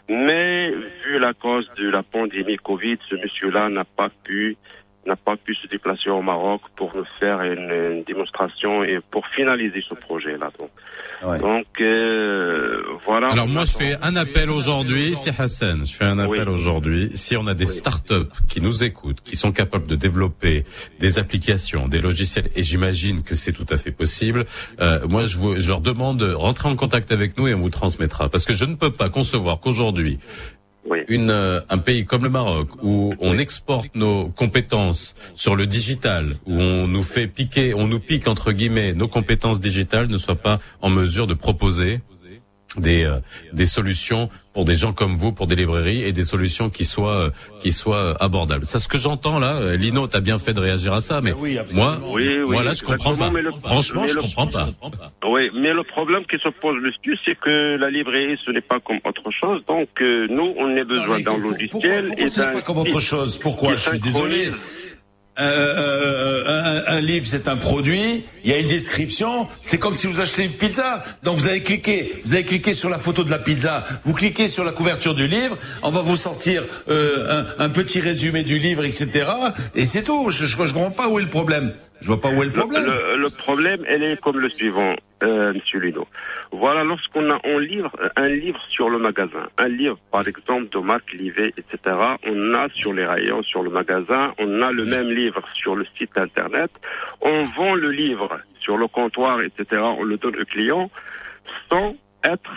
Mais 0.10 0.72
vu 0.72 1.20
la 1.20 1.34
cause 1.34 1.70
de 1.78 1.90
la 1.90 2.04
pandémie 2.04 2.58
Covid, 2.58 2.98
ce 3.10 3.16
monsieur-là 3.16 3.70
n'a 3.70 3.86
pas 3.86 4.10
pu 4.24 4.58
n'a 5.06 5.16
pas 5.18 5.36
pu 5.36 5.54
se 5.56 5.68
déplacer 5.68 6.10
au 6.10 6.22
Maroc 6.22 6.62
pour 6.78 6.96
nous 6.96 7.06
faire 7.20 7.42
une, 7.42 7.72
une 7.72 8.04
démonstration 8.04 8.86
et 8.86 9.00
pour 9.12 9.28
finaliser 9.28 9.84
ce 9.88 9.96
projet-là. 9.96 10.50
Donc, 10.58 10.70
donc 11.24 11.66
euh, 11.80 12.82
voilà. 13.06 13.30
Alors 13.30 13.48
moi, 13.48 13.64
je 13.66 13.72
fais 13.72 13.96
un 14.02 14.16
appel 14.16 14.50
aujourd'hui, 14.50 15.16
c'est 15.16 15.40
Hassan. 15.40 15.86
Je 15.86 15.94
fais 15.94 16.06
un 16.06 16.20
appel 16.20 16.50
aujourd'hui. 16.50 17.12
Si 17.14 17.38
on 17.38 17.48
a 17.48 17.54
des 17.54 17.66
startups 17.66 18.30
qui 18.48 18.62
nous 18.62 18.84
écoutent, 18.84 19.22
qui 19.24 19.36
sont 19.36 19.52
capables 19.52 19.88
de 19.88 19.96
développer 19.96 20.66
des 21.00 21.20
applications, 21.20 21.88
des 21.88 22.00
logiciels, 22.00 22.50
et 22.56 22.64
j'imagine 22.64 23.24
que 23.24 23.36
c'est 23.36 23.54
tout 23.54 23.66
à 23.70 23.78
fait 23.78 23.92
possible, 23.92 24.46
euh, 24.82 25.08
moi, 25.08 25.26
je, 25.26 25.38
vous, 25.38 25.60
je 25.60 25.68
leur 25.68 25.82
demande 25.82 26.20
de 26.20 26.34
rentrer 26.34 26.70
en 26.70 26.76
contact 26.76 27.12
avec 27.12 27.38
nous 27.38 27.48
et 27.48 27.54
on 27.54 27.60
vous 27.60 27.70
transmettra. 27.70 28.30
Parce 28.30 28.46
que 28.46 28.54
je 28.54 28.66
ne 28.66 28.76
peux 28.76 28.92
pas 28.92 29.10
concevoir 29.10 29.60
qu'aujourd'hui, 29.60 30.20
une, 31.08 31.30
euh, 31.30 31.62
un 31.70 31.78
pays 31.78 32.06
comme 32.06 32.24
le 32.24 32.30
Maroc 32.30 32.70
où 32.82 33.14
on 33.20 33.38
exporte 33.38 33.96
nos 33.96 34.28
compétences 34.30 35.16
sur 35.36 35.56
le 35.56 35.66
digital, 35.66 36.26
où 36.46 36.54
on 36.54 36.88
nous 36.88 37.04
fait 37.04 37.28
piquer, 37.28 37.74
on 37.74 37.88
nous 37.88 38.00
pique 38.00 38.28
entre 38.28 38.52
guillemets 38.52 38.94
nos 38.94 39.08
compétences 39.08 39.60
digitales, 39.60 40.08
ne 40.08 40.18
soit 40.18 40.36
pas 40.36 40.60
en 40.82 40.90
mesure 40.90 41.28
de 41.28 41.34
proposer 41.34 42.02
des 42.78 43.04
euh, 43.04 43.18
des 43.52 43.66
solutions 43.66 44.30
pour 44.54 44.66
des 44.66 44.76
gens 44.76 44.94
comme 44.94 45.16
vous, 45.16 45.32
pour 45.32 45.48
des 45.48 45.56
librairies 45.56 46.04
et 46.04 46.12
des 46.12 46.24
solutions 46.24 46.70
qui 46.70 46.86
soient 46.86 47.26
euh, 47.26 47.30
qui 47.60 47.72
soient 47.72 47.96
euh, 47.98 48.14
abordables. 48.20 48.66
C'est 48.66 48.80
ce 48.80 48.88
que 48.88 48.98
j'entends 48.98 49.40
là. 49.40 49.76
Lino, 49.76 50.08
t'as 50.08 50.20
bien 50.20 50.40
fait 50.40 50.54
de 50.54 50.60
réagir 50.60 50.94
à 50.94 51.02
ça, 51.02 51.22
mais 51.22 51.34
moi, 51.74 51.98
moi 52.00 52.64
là, 52.64 52.74
je 52.74 52.84
comprends 52.84 53.16
pas. 53.16 53.32
Franchement, 53.64 54.06
je 54.08 54.20
comprends 54.20 54.48
pas. 54.48 54.70
Oui, 55.26 55.50
mais 55.56 55.74
le 55.74 55.84
problème 55.84 56.26
qui 56.26 56.38
se 56.38 56.50
pose 56.50 56.82
dessus, 56.84 57.18
c'est 57.26 57.38
que 57.38 57.78
la 57.78 57.90
librairie, 57.90 58.38
ce 58.46 58.52
n'est 58.52 58.62
pas 58.62 58.80
comme 58.80 59.00
autre 59.04 59.30
chose. 59.32 59.62
Donc 59.68 59.90
nous, 60.02 60.54
on 60.58 60.76
a 60.76 60.84
besoin 60.84 61.20
d'un 61.20 61.38
logiciel 61.38 62.14
et 62.18 62.30
d'un. 62.30 62.54
pas 62.54 62.62
comme 62.62 62.78
autre 62.78 63.00
chose 63.00 63.38
Pourquoi 63.38 63.76
Je 63.76 63.90
suis 63.90 64.00
désolé. 64.00 64.50
Euh, 65.40 65.44
euh, 65.44 66.44
euh, 66.48 66.84
un, 66.88 67.02
livre, 67.02 67.26
c'est 67.26 67.48
un 67.48 67.58
produit. 67.58 68.26
Il 68.44 68.52
y 68.52 68.54
a 68.54 68.60
une 68.60 68.68
description. 68.68 69.48
C'est 69.62 69.80
comme 69.80 69.96
si 69.96 70.06
vous 70.06 70.22
achetez 70.22 70.44
une 70.44 70.52
pizza. 70.52 71.04
Donc 71.24 71.38
vous 71.38 71.48
avez 71.48 71.64
cliqué, 71.64 72.22
vous 72.24 72.36
avez 72.36 72.44
cliqué 72.44 72.74
sur 72.74 72.90
la 72.90 73.00
photo 73.00 73.24
de 73.24 73.32
la 73.32 73.40
pizza. 73.40 73.84
Vous 74.04 74.14
cliquez 74.14 74.48
sur 74.48 74.64
la 74.64 74.72
couverture 74.72 75.16
du 75.16 75.26
livre. 75.26 75.58
On 75.82 75.90
va 75.90 76.02
vous 76.02 76.16
sortir 76.16 76.64
un, 76.88 77.46
un, 77.58 77.70
petit 77.70 78.00
résumé 78.00 78.44
du 78.44 78.60
livre, 78.60 78.86
etc. 78.86 79.26
Et 79.74 79.86
c'est 79.86 80.04
tout. 80.04 80.30
Je, 80.30 80.46
je 80.46 80.56
comprends 80.56 80.92
pas 80.92 81.08
où 81.08 81.18
est 81.20 81.24
le 81.24 81.30
problème. 81.30 81.74
Je 82.04 82.10
vois 82.10 82.20
pas 82.20 82.30
où 82.30 82.44
est 82.44 82.48
le 82.48 82.52
problème. 82.52 82.84
Le, 82.86 83.30
problème, 83.30 83.86
elle 83.88 84.04
est 84.04 84.20
comme 84.20 84.38
le 84.38 84.50
suivant, 84.50 84.94
euh, 85.24 85.54
Monsieur 85.54 85.80
Lino. 85.80 86.06
Voilà, 86.52 86.84
lorsqu'on 86.84 87.30
a 87.32 87.40
un 87.46 87.60
livre, 87.60 87.92
un 88.18 88.28
livre 88.28 88.62
sur 88.70 88.90
le 88.90 89.00
magasin, 89.00 89.48
un 89.58 89.70
livre, 89.70 89.98
par 90.12 90.28
exemple, 90.28 90.68
de 90.70 90.80
marque 90.80 91.14
Livet, 91.14 91.54
etc., 91.56 91.96
on 92.28 92.54
a 92.56 92.68
sur 92.76 92.92
les 92.92 93.06
rayons, 93.06 93.42
sur 93.44 93.64
le 93.64 93.70
magasin, 93.70 94.34
on 94.38 94.62
a 94.62 94.74
le 94.74 94.84
même 94.84 95.12
livre 95.12 95.42
sur 95.54 95.78
le 95.78 95.86
site 95.98 96.18
internet, 96.18 96.72
on 97.22 97.46
vend 97.56 97.74
le 97.74 97.92
livre 97.92 98.38
sur 98.60 98.78
le 98.78 98.88
comptoir, 98.90 99.40
etc., 99.42 99.82
on 99.82 100.04
le 100.04 100.18
donne 100.18 100.36
au 100.36 100.46
client 100.46 100.92
sans 101.70 101.96
être 102.26 102.52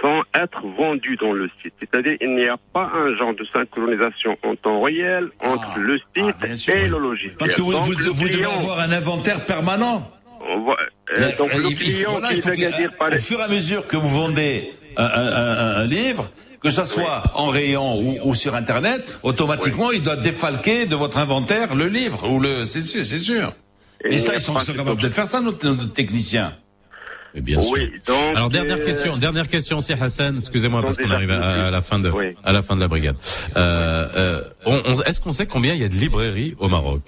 sans 0.00 0.22
être 0.34 0.62
vendu 0.76 1.16
dans 1.16 1.32
le 1.32 1.48
site. 1.62 1.74
C'est-à-dire 1.80 2.16
il 2.20 2.34
n'y 2.34 2.46
a 2.46 2.56
pas 2.72 2.90
un 2.94 3.16
genre 3.16 3.34
de 3.34 3.44
synchronisation 3.52 4.36
en 4.42 4.54
temps 4.56 4.82
réel 4.82 5.28
entre 5.40 5.72
ah. 5.74 5.78
le 5.78 5.98
site 5.98 6.36
ah, 6.42 6.72
et 6.74 6.88
le 6.88 6.98
logiciel. 6.98 7.36
Parce 7.38 7.54
que 7.54 7.62
vous, 7.62 7.72
vous, 7.72 8.28
devez 8.28 8.44
avoir 8.44 8.80
un 8.80 8.92
inventaire 8.92 9.44
permanent. 9.46 10.10
Euh, 11.18 11.36
donc 11.36 11.52
le 11.54 11.74
client 11.76 12.20
faut, 12.40 12.50
dire 12.50 12.92
Au 13.00 13.18
fur 13.18 13.40
et 13.40 13.42
à 13.42 13.48
mesure 13.48 13.86
que 13.86 13.96
vous 13.96 14.08
vendez 14.08 14.72
un, 14.96 15.04
un, 15.04 15.76
un, 15.82 15.86
livre, 15.86 16.30
que 16.62 16.70
ce 16.70 16.84
soit 16.84 17.22
en 17.34 17.48
rayon 17.48 17.98
ou, 17.98 18.18
ou, 18.24 18.34
sur 18.34 18.54
Internet, 18.54 19.02
automatiquement, 19.22 19.90
il 19.90 20.02
doit 20.02 20.16
défalquer 20.16 20.86
de 20.86 20.96
votre 20.96 21.18
inventaire 21.18 21.74
le 21.74 21.86
livre 21.86 22.28
ou 22.28 22.40
le. 22.40 22.64
C'est 22.64 22.80
sûr, 22.80 23.04
c'est 23.04 23.18
sûr. 23.18 23.52
Et, 24.04 24.18
ça, 24.18 24.34
ils 24.34 24.40
sont, 24.40 24.54
capables 24.54 25.00
de 25.00 25.08
faire 25.08 25.26
ça, 25.26 25.40
nos, 25.40 25.52
nos 25.62 25.84
techniciens 25.86 26.54
bien 27.34 27.60
sûr. 27.60 27.78
Alors 28.34 28.50
dernière 28.50 28.78
euh, 28.78 28.84
question, 28.84 29.16
dernière 29.16 29.48
question, 29.48 29.80
c'est 29.80 30.00
Hassan. 30.00 30.36
Excusez-moi 30.36 30.82
parce 30.82 30.96
qu'on 30.96 31.10
arrive 31.10 31.30
à, 31.30 31.70
la 31.70 31.82
fin 31.82 31.98
de 31.98 32.12
à 32.44 32.52
la 32.52 32.62
fin 32.62 32.76
de 32.76 32.80
la 32.80 32.88
brigade. 32.88 33.16
Euh, 33.56 34.42
euh, 34.66 34.94
Est-ce 35.06 35.20
qu'on 35.20 35.30
sait 35.30 35.46
combien 35.46 35.74
il 35.74 35.80
y 35.80 35.84
a 35.84 35.88
de 35.88 35.94
librairies 35.94 36.54
au 36.58 36.68
Maroc? 36.68 37.02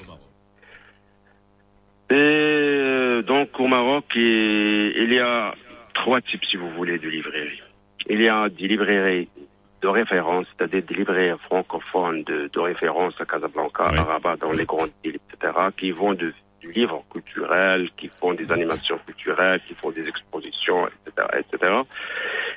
Et 2.11 3.23
Donc 3.27 3.49
au 3.59 3.67
Maroc, 3.67 4.05
il 4.15 5.13
y 5.13 5.19
a 5.19 5.55
trois 5.95 6.21
types, 6.21 6.45
si 6.51 6.57
vous 6.57 6.71
voulez, 6.71 6.99
de 6.99 7.09
librairies. 7.09 7.63
Il 8.09 8.21
y 8.21 8.29
a 8.29 8.49
des 8.49 8.69
librairies 8.69 9.29
de 9.83 9.89
référence, 9.89 10.47
c'est-à-dire 10.57 10.83
des 10.83 10.95
librairies 10.95 11.39
francophones 11.47 12.23
de, 12.25 12.49
de 12.53 12.61
référence 12.61 13.15
à 13.21 13.25
Casablanca, 13.25 13.85
à 13.85 14.03
Rabat, 14.03 14.37
dans 14.37 14.53
les 14.53 14.65
grandes 14.65 14.91
villes, 15.05 15.19
etc., 15.33 15.53
qui 15.77 15.91
vont 15.91 16.15
de 16.15 16.33
du 16.63 16.71
livre 16.73 17.05
culturel, 17.11 17.91
qui 17.97 18.09
font 18.09 18.35
des 18.35 18.51
animations 18.53 18.99
culturelles, 19.05 19.61
qui 19.67 19.75
font 19.75 19.91
des 19.91 20.07
expositions, 20.07 20.87
etc., 20.87 21.27
etc. 21.41 21.73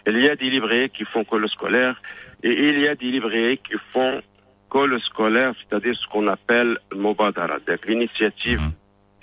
Il 0.05 0.19
y 0.19 0.29
a 0.29 0.35
des 0.35 0.49
librairies 0.49 0.91
qui 0.91 1.05
font 1.05 1.23
que 1.23 1.35
le 1.35 1.47
scolaire 1.47 1.99
et 2.43 2.69
il 2.69 2.79
y 2.79 2.87
a 2.87 2.95
des 2.95 3.07
librairies 3.07 3.57
qui 3.57 3.75
font 3.91 4.21
que 4.69 4.77
le 4.77 4.99
scolaire, 4.99 5.53
c'est-à-dire 5.59 5.95
ce 5.95 6.07
qu'on 6.07 6.27
appelle 6.27 6.77
Mobadara, 6.93 7.57
l'initiative, 7.87 8.61
mmh. 8.61 8.71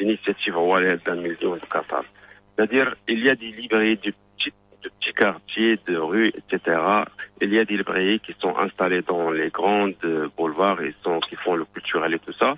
l'initiative 0.01 0.55
d'un 1.05 1.17
million 1.17 1.55
de 1.55 1.67
Qatar. 1.71 2.05
C'est-à-dire, 2.57 2.95
il 3.07 3.21
y 3.25 3.31
a 3.31 3.37
des 3.37 3.53
librairies 3.53 3.97
de 3.97 4.13
petits, 4.37 4.53
de 4.83 4.89
petits 4.89 5.13
quartiers, 5.15 5.79
de 5.87 5.97
rues, 5.97 6.33
etc. 6.37 6.81
Il 7.41 7.53
y 7.55 7.59
a 7.59 7.65
des 7.65 7.77
librairies 7.77 8.21
qui 8.21 8.35
sont 8.41 8.57
installées 8.59 9.03
dans 9.03 9.31
les 9.31 9.51
grandes 9.51 9.95
boulevards 10.37 10.81
et 10.83 10.95
sont, 11.05 11.21
qui 11.21 11.37
font 11.37 11.55
le 11.55 11.65
culturel 11.67 12.15
et 12.15 12.19
tout 12.19 12.33
ça. 12.33 12.57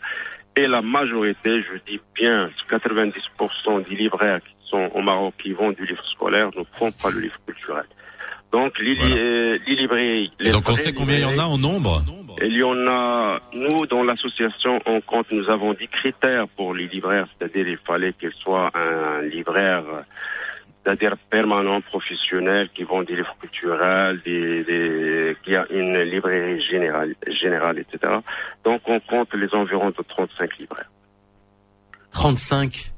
Et 0.56 0.66
la 0.66 0.82
majorité, 0.82 1.62
je 1.62 1.78
dis 1.86 2.00
bien 2.14 2.48
90% 2.70 3.88
des 3.88 3.96
libraires 3.96 4.40
qui 4.40 4.70
sont 4.70 4.90
au 4.94 5.02
Maroc 5.02 5.34
qui 5.42 5.52
vendent 5.52 5.74
du 5.74 5.84
livre 5.84 6.04
scolaire 6.06 6.50
ne 6.56 6.62
font 6.78 6.92
pas 6.92 7.10
le 7.10 7.20
livre 7.20 7.38
culturel. 7.46 7.86
Donc 8.52 8.78
les, 8.78 8.96
euh, 9.00 9.58
librairies... 9.66 10.30
Les 10.38 10.52
donc 10.52 10.68
on 10.68 10.76
sait 10.76 10.92
combien 10.92 11.16
il 11.16 11.22
y 11.22 11.24
en 11.24 11.38
a 11.40 11.44
en 11.44 11.58
nombre 11.58 12.04
Il 12.40 12.54
y 12.54 12.62
en 12.62 12.86
a, 12.86 13.40
nous 13.52 13.84
dans 13.86 14.04
l'association, 14.04 14.80
on 14.86 15.00
compte, 15.00 15.26
nous 15.32 15.50
avons 15.50 15.74
des 15.74 15.88
critères 15.88 16.46
pour 16.56 16.72
les 16.72 16.86
libraires, 16.86 17.26
c'est-à-dire 17.36 17.66
il 17.66 17.78
fallait 17.78 18.12
qu'il 18.12 18.30
soit 18.32 18.70
un 18.76 19.22
libraire 19.22 19.82
c'est-à-dire 20.84 21.16
permanents, 21.30 21.80
professionnels, 21.80 22.68
qui 22.74 22.84
vont 22.84 23.02
des 23.02 23.16
livres 23.16 23.34
culturels, 23.40 24.20
des, 24.24 24.64
des, 24.64 25.36
qui 25.42 25.56
a 25.56 25.66
une 25.70 25.98
librairie 26.02 26.60
générale, 26.62 27.14
générale, 27.40 27.78
etc. 27.78 28.12
Donc 28.64 28.82
on 28.86 29.00
compte 29.00 29.32
les 29.34 29.48
environs 29.54 29.90
de 29.90 30.02
35 30.06 30.58
libraires. 30.58 30.90
35 32.12 32.90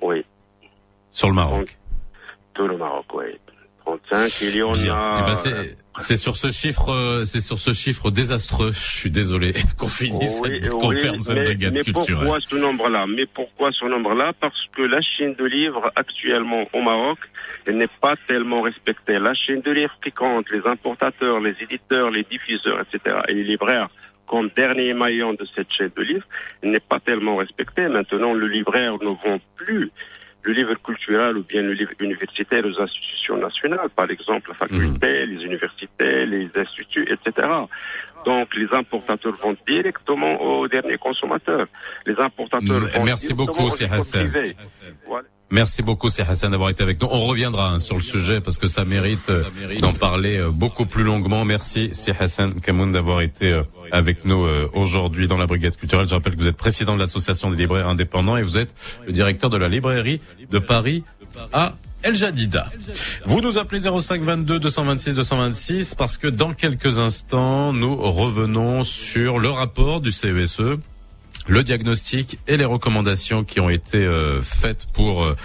Oui. 0.00 0.24
Sur 1.10 1.28
le 1.28 1.34
Maroc 1.34 1.78
Tout 2.54 2.66
le 2.66 2.76
Maroc, 2.76 3.04
oui. 3.14 3.38
35 3.86 4.40
il 4.42 4.56
y 4.56 4.62
en 4.62 4.72
a... 4.72 5.20
Eh 5.20 5.26
ben 5.26 5.64
c'est 5.98 6.16
sur 6.16 6.36
ce 6.36 6.50
chiffre, 6.50 6.92
euh, 6.92 7.24
c'est 7.24 7.40
sur 7.40 7.58
ce 7.58 7.72
chiffre 7.72 8.10
désastreux. 8.10 8.70
Je 8.72 8.98
suis 8.98 9.10
désolé 9.10 9.54
qu'on 9.78 9.88
finisse 9.88 10.40
oui, 10.42 10.60
cette, 10.60 10.70
qu'on 10.70 10.90
ferme 10.90 11.20
cette 11.22 11.42
brigade 11.42 11.74
mais 11.74 11.92
pourquoi 11.92 12.38
ce 12.40 12.56
nombre-là? 12.56 13.06
Mais 13.06 13.24
pourquoi 13.26 13.70
ce 13.72 13.86
nombre-là? 13.86 14.32
Parce 14.38 14.60
que 14.76 14.82
la 14.82 15.00
chaîne 15.00 15.34
de 15.34 15.44
livres 15.44 15.90
actuellement 15.96 16.66
au 16.74 16.82
Maroc, 16.82 17.18
n'est 17.72 17.88
pas 18.00 18.14
tellement 18.28 18.62
respectée. 18.62 19.18
La 19.18 19.34
chaîne 19.34 19.60
de 19.60 19.70
livres 19.70 19.96
qui 20.02 20.12
compte 20.12 20.50
les 20.50 20.64
importateurs, 20.66 21.40
les 21.40 21.56
éditeurs, 21.60 22.10
les 22.10 22.22
diffuseurs, 22.24 22.80
etc. 22.80 23.16
et 23.28 23.34
les 23.34 23.44
libraires 23.44 23.88
comme 24.26 24.50
dernier 24.56 24.92
maillon 24.92 25.34
de 25.34 25.46
cette 25.54 25.70
chaîne 25.72 25.92
de 25.96 26.02
livres, 26.02 26.26
n'est 26.62 26.80
pas 26.80 26.98
tellement 26.98 27.36
respectée. 27.36 27.86
Maintenant, 27.88 28.34
le 28.34 28.48
libraire 28.48 28.94
ne 28.94 29.10
vend 29.10 29.38
plus 29.54 29.92
le 30.46 30.52
livre 30.52 30.74
culturel 30.74 31.36
ou 31.36 31.42
bien 31.42 31.62
le 31.62 31.72
livre 31.72 31.92
universitaire 31.98 32.64
aux 32.64 32.80
institutions 32.80 33.36
nationales, 33.36 33.90
par 33.90 34.08
exemple 34.10 34.50
la 34.50 34.54
faculté, 34.54 35.08
mhm. 35.26 35.30
les 35.32 35.44
universités, 35.44 36.26
les 36.26 36.48
instituts, 36.54 37.06
etc. 37.14 37.48
Donc 38.24 38.54
les 38.54 38.68
importateurs 38.72 39.34
vont 39.34 39.56
directement 39.66 40.40
aux 40.40 40.68
derniers 40.68 40.98
consommateurs. 40.98 41.66
Les 42.06 42.16
importateurs 42.18 42.80
vont 42.80 43.04
Merci 43.04 43.34
beaucoup, 43.34 43.70
c'est 43.70 43.90
Hassan. 43.90 44.30
Merci 45.50 45.82
beaucoup, 45.82 46.10
c'est 46.10 46.22
Hassan 46.22 46.50
d'avoir 46.50 46.70
été 46.70 46.82
avec 46.82 47.00
nous. 47.00 47.06
On 47.08 47.20
reviendra 47.20 47.70
hein, 47.70 47.78
sur 47.78 47.96
le 47.96 48.02
sujet 48.02 48.40
parce 48.40 48.58
que 48.58 48.66
ça 48.66 48.84
mérite, 48.84 49.30
euh, 49.30 49.44
d'en 49.80 49.92
parler 49.92 50.38
euh, 50.38 50.50
beaucoup 50.50 50.86
plus 50.86 51.04
longuement. 51.04 51.44
Merci, 51.44 51.90
c'est 51.92 52.16
Hassan 52.20 52.60
Kamoun 52.60 52.90
d'avoir 52.90 53.20
été 53.20 53.52
euh, 53.52 53.62
avec 53.92 54.24
nous 54.24 54.44
aujourd'hui 54.72 55.28
dans 55.28 55.36
la 55.36 55.46
brigade 55.46 55.76
culturelle. 55.76 56.08
Je 56.08 56.14
rappelle 56.14 56.34
que 56.34 56.40
vous 56.40 56.48
êtes 56.48 56.56
président 56.56 56.94
de 56.94 57.00
l'association 57.00 57.50
des 57.50 57.56
libraires 57.56 57.86
indépendants 57.86 58.36
et 58.36 58.42
vous 58.42 58.58
êtes 58.58 58.74
le 59.06 59.12
directeur 59.12 59.48
de 59.48 59.56
la 59.56 59.68
librairie 59.68 60.20
de 60.50 60.58
Paris 60.58 61.04
à 61.52 61.74
El 62.02 62.16
Jadida. 62.16 62.70
Vous 63.24 63.40
nous 63.40 63.58
appelez 63.58 63.80
05 63.80 64.22
22 64.22 64.58
226 64.58 65.14
226 65.14 65.94
parce 65.94 66.18
que 66.18 66.26
dans 66.26 66.54
quelques 66.54 66.98
instants, 66.98 67.72
nous 67.72 67.96
revenons 67.96 68.82
sur 68.82 69.38
le 69.38 69.50
rapport 69.50 70.00
du 70.00 70.10
CESE 70.10 70.60
le 71.46 71.62
diagnostic 71.62 72.38
et 72.48 72.56
les 72.56 72.64
recommandations 72.64 73.44
qui 73.44 73.60
ont 73.60 73.70
été 73.70 73.98
euh, 73.98 74.42
faites 74.42 74.86
pour 74.92 75.24
euh, 75.24 75.36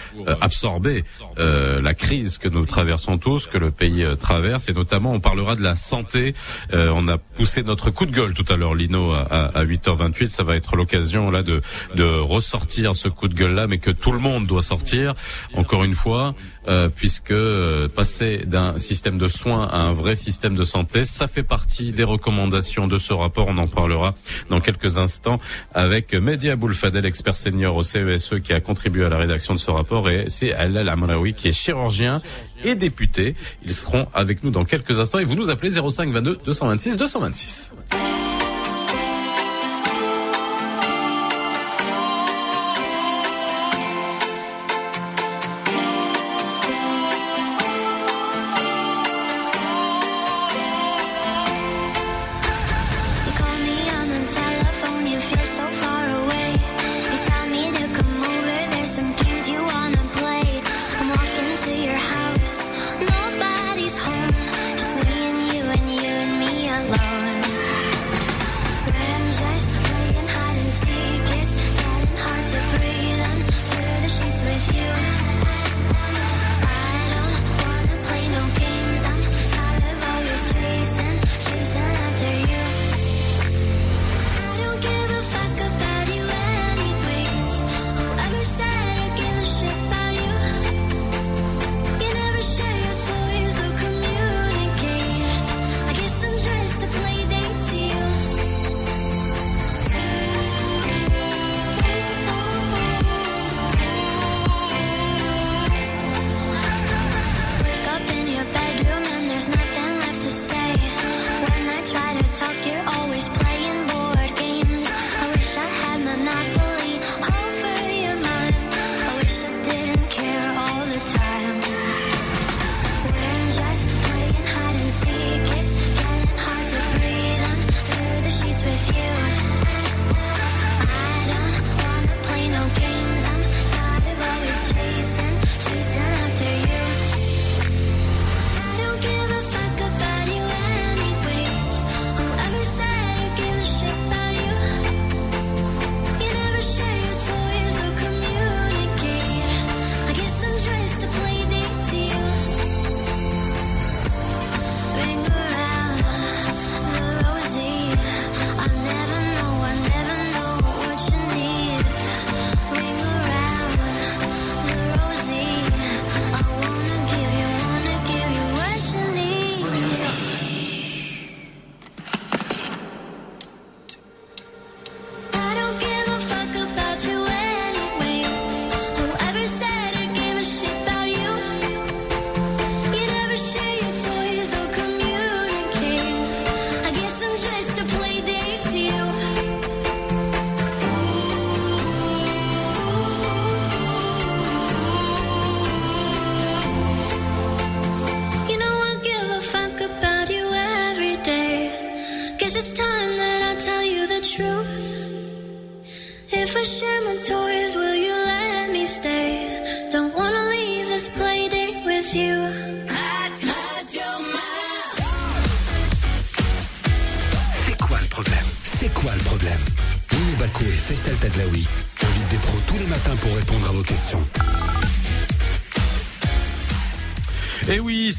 absorber 0.41 1.03
euh, 1.37 1.81
la 1.81 1.93
crise 1.93 2.37
que 2.37 2.47
nous 2.47 2.65
traversons 2.65 3.17
tous, 3.17 3.47
que 3.47 3.57
le 3.57 3.71
pays 3.71 4.05
traverse, 4.19 4.69
et 4.69 4.73
notamment 4.73 5.11
on 5.13 5.19
parlera 5.19 5.55
de 5.55 5.61
la 5.61 5.75
santé. 5.75 6.33
on 6.73 7.07
a 7.07 7.17
poussé 7.17 7.63
notre 7.63 7.91
coup 7.91 8.05
de 8.05 8.11
gueule 8.11 8.33
tout 8.33 8.45
à 8.51 8.55
l'heure, 8.55 8.75
Lino, 8.75 9.11
à, 9.11 9.21
à 9.21 9.65
8h28. 9.65 10.27
Ça 10.27 10.43
va 10.43 10.55
être 10.55 10.75
l'occasion 10.75 11.29
là 11.29 11.43
de, 11.43 11.61
de 11.95 12.03
ressortir 12.03 12.95
ce 12.95 13.07
coup 13.07 13.27
de 13.27 13.33
gueule 13.33 13.53
là, 13.53 13.67
mais 13.67 13.77
que 13.77 13.91
tout 13.91 14.11
le 14.11 14.19
monde 14.19 14.47
doit 14.47 14.61
sortir. 14.61 15.13
Encore 15.53 15.83
une 15.83 15.93
fois, 15.93 16.35
euh, 16.67 16.89
puisque 16.93 17.31
euh, 17.31 17.87
passer 17.87 18.43
d'un 18.45 18.77
système 18.77 19.17
de 19.17 19.27
soins 19.27 19.67
à 19.67 19.77
un 19.77 19.93
vrai 19.93 20.15
système 20.15 20.55
de 20.55 20.63
santé, 20.63 21.03
ça 21.03 21.27
fait 21.27 21.43
partie 21.43 21.91
des 21.91 22.03
recommandations 22.03 22.87
de 22.87 22.97
ce 22.97 23.13
rapport. 23.13 23.47
On 23.47 23.57
en 23.57 23.67
parlera 23.67 24.13
dans 24.49 24.61
quelques 24.61 24.97
instants 24.97 25.39
avec 25.73 26.13
Mehdi 26.13 26.49
Aboulfadel, 26.49 27.05
expert 27.05 27.35
senior 27.35 27.75
au 27.75 27.83
CESE, 27.83 28.33
e, 28.33 28.37
qui 28.39 28.53
a 28.53 28.59
contribué 28.59 29.05
à 29.05 29.09
la 29.09 29.17
rédaction 29.17 29.53
de 29.53 29.59
ce 29.59 29.71
rapport, 29.71 30.09
et 30.09 30.25
c'est 30.27 30.53
Alal 30.53 30.89
Amraoui, 30.89 31.33
qui 31.33 31.47
est 31.47 31.51
chirurgien 31.51 32.21
et 32.63 32.75
député. 32.75 33.35
Ils 33.63 33.73
seront 33.73 34.07
avec 34.13 34.43
nous 34.43 34.51
dans 34.51 34.65
quelques 34.65 34.99
instants 34.99 35.19
et 35.19 35.25
vous 35.25 35.35
nous 35.35 35.49
appelez 35.49 35.71
05 35.71 36.09
22 36.11 36.39
226 36.45 36.97
226. 36.97 37.71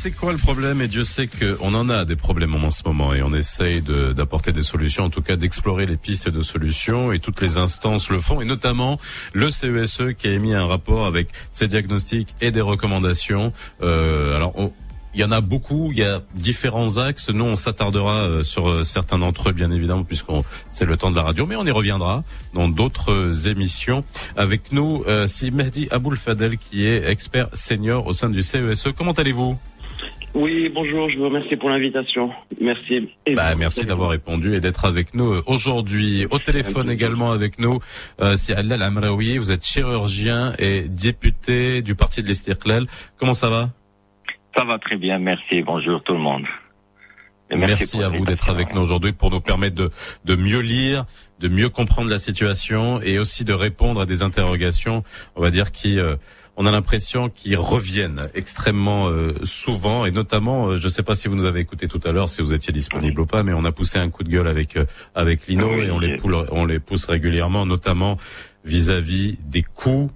C'est 0.02 0.10
quoi 0.10 0.32
le 0.32 0.38
problème? 0.38 0.82
Et 0.82 0.88
Dieu 0.88 1.04
sait 1.04 1.28
qu'on 1.28 1.74
en 1.74 1.88
a 1.88 2.04
des 2.04 2.16
problèmes 2.16 2.56
en 2.56 2.70
ce 2.70 2.82
moment 2.84 3.14
et 3.14 3.22
on 3.22 3.30
essaye 3.30 3.82
d'apporter 3.82 4.50
des 4.50 4.64
solutions, 4.64 5.04
en 5.04 5.10
tout 5.10 5.22
cas 5.22 5.36
d'explorer 5.36 5.86
les 5.86 5.96
pistes 5.96 6.28
de 6.28 6.42
solutions 6.42 7.12
et 7.12 7.20
toutes 7.20 7.40
les 7.40 7.56
instances 7.56 8.10
le 8.10 8.18
font 8.18 8.40
et 8.40 8.44
notamment 8.44 8.98
le 9.32 9.48
CESE 9.48 10.00
e 10.00 10.10
qui 10.10 10.26
a 10.26 10.32
émis 10.32 10.54
un 10.54 10.66
rapport 10.66 11.06
avec 11.06 11.28
ses 11.52 11.68
diagnostics 11.68 12.34
et 12.40 12.50
des 12.50 12.60
recommandations. 12.60 13.52
Euh, 13.80 14.34
alors 14.34 14.72
il 15.14 15.20
y 15.20 15.24
en 15.24 15.30
a 15.30 15.40
beaucoup, 15.40 15.90
il 15.92 15.98
y 15.98 16.04
a 16.04 16.22
différents 16.34 16.96
axes. 16.96 17.28
Nous, 17.28 17.44
on 17.44 17.54
s'attardera 17.54 18.22
euh, 18.22 18.44
sur 18.44 18.68
euh, 18.68 18.82
certains 18.82 19.18
d'entre 19.18 19.50
eux, 19.50 19.52
bien 19.52 19.70
évidemment, 19.70 20.04
puisqu'on 20.04 20.42
c'est 20.70 20.86
le 20.86 20.96
temps 20.96 21.10
de 21.10 21.16
la 21.16 21.22
radio, 21.22 21.46
mais 21.46 21.54
on 21.54 21.66
y 21.66 21.70
reviendra 21.70 22.24
dans 22.54 22.68
d'autres 22.68 23.12
euh, 23.12 23.48
émissions. 23.48 24.04
Avec 24.36 24.72
nous, 24.72 25.04
c'est 25.26 25.50
Mehdi 25.50 25.86
Aboul 25.90 26.16
Fadel, 26.16 26.56
qui 26.58 26.86
est 26.86 27.08
expert 27.08 27.48
senior 27.52 28.06
au 28.06 28.12
sein 28.12 28.30
du 28.30 28.42
CESE. 28.42 28.86
E. 28.86 28.92
Comment 28.96 29.12
allez-vous? 29.12 29.58
Oui, 30.34 30.70
bonjour, 30.74 31.10
je 31.10 31.18
vous 31.18 31.24
remercie 31.24 31.56
pour 31.56 31.68
l'invitation. 31.68 32.30
Merci. 32.60 33.10
Bah, 33.34 33.54
merci 33.54 33.84
d'avoir 33.84 34.10
répondu 34.10 34.54
et 34.54 34.60
d'être 34.60 34.86
avec 34.86 35.14
nous 35.14 35.42
aujourd'hui. 35.46 36.26
Au 36.30 36.38
téléphone 36.38 36.88
également 36.88 37.32
avec 37.32 37.58
nous, 37.58 37.80
euh, 38.20 38.34
c'est 38.36 38.54
Alal 38.54 38.82
Amraoui, 38.82 39.36
vous 39.36 39.52
êtes 39.52 39.64
chirurgien 39.64 40.54
et 40.58 40.82
député 40.88 41.82
du 41.82 41.94
parti 41.94 42.22
de 42.22 42.28
l'Estirklal. 42.28 42.86
Comment 43.18 43.34
ça 43.34 43.50
va? 43.50 43.70
Ça 44.56 44.64
va 44.64 44.78
très 44.78 44.96
bien, 44.96 45.18
merci. 45.18 45.62
Bonjour 45.62 46.02
tout 46.02 46.14
le 46.14 46.20
monde. 46.20 46.44
merci, 47.50 48.02
à 48.02 48.08
vous 48.08 48.24
d'être 48.24 48.48
avec 48.48 48.74
nous 48.74 48.80
aujourd'hui 48.80 49.12
pour 49.12 49.30
nous 49.30 49.40
permettre 49.40 49.76
de, 49.76 49.90
de 50.24 50.36
mieux 50.36 50.60
lire, 50.60 51.04
de 51.40 51.48
mieux 51.48 51.68
comprendre 51.68 52.08
la 52.08 52.18
situation 52.18 53.02
et 53.02 53.18
aussi 53.18 53.44
de 53.44 53.52
répondre 53.52 54.00
à 54.00 54.06
des 54.06 54.22
interrogations, 54.22 55.04
on 55.36 55.42
va 55.42 55.50
dire, 55.50 55.70
qui... 55.72 55.98
Euh, 55.98 56.16
on 56.56 56.66
a 56.66 56.70
l'impression 56.70 57.28
qu'ils 57.30 57.56
reviennent 57.56 58.28
extrêmement 58.34 59.08
euh, 59.08 59.34
souvent 59.42 60.04
et 60.04 60.10
notamment, 60.10 60.68
euh, 60.68 60.76
je 60.76 60.84
ne 60.84 60.90
sais 60.90 61.02
pas 61.02 61.14
si 61.14 61.28
vous 61.28 61.34
nous 61.34 61.46
avez 61.46 61.60
écouté 61.60 61.88
tout 61.88 62.00
à 62.04 62.12
l'heure, 62.12 62.28
si 62.28 62.42
vous 62.42 62.52
étiez 62.52 62.72
disponible 62.72 63.20
ou 63.20 63.26
pas, 63.26 63.42
mais 63.42 63.52
on 63.52 63.64
a 63.64 63.72
poussé 63.72 63.98
un 63.98 64.10
coup 64.10 64.22
de 64.22 64.28
gueule 64.28 64.48
avec 64.48 64.76
euh, 64.76 64.84
avec 65.14 65.46
Lino 65.46 65.82
et 65.82 65.90
on 65.90 65.98
les, 65.98 66.18
on 66.24 66.64
les 66.64 66.78
pousse 66.78 67.06
régulièrement, 67.06 67.64
notamment 67.64 68.18
vis-à-vis 68.64 69.38
des 69.44 69.62
coûts 69.62 70.10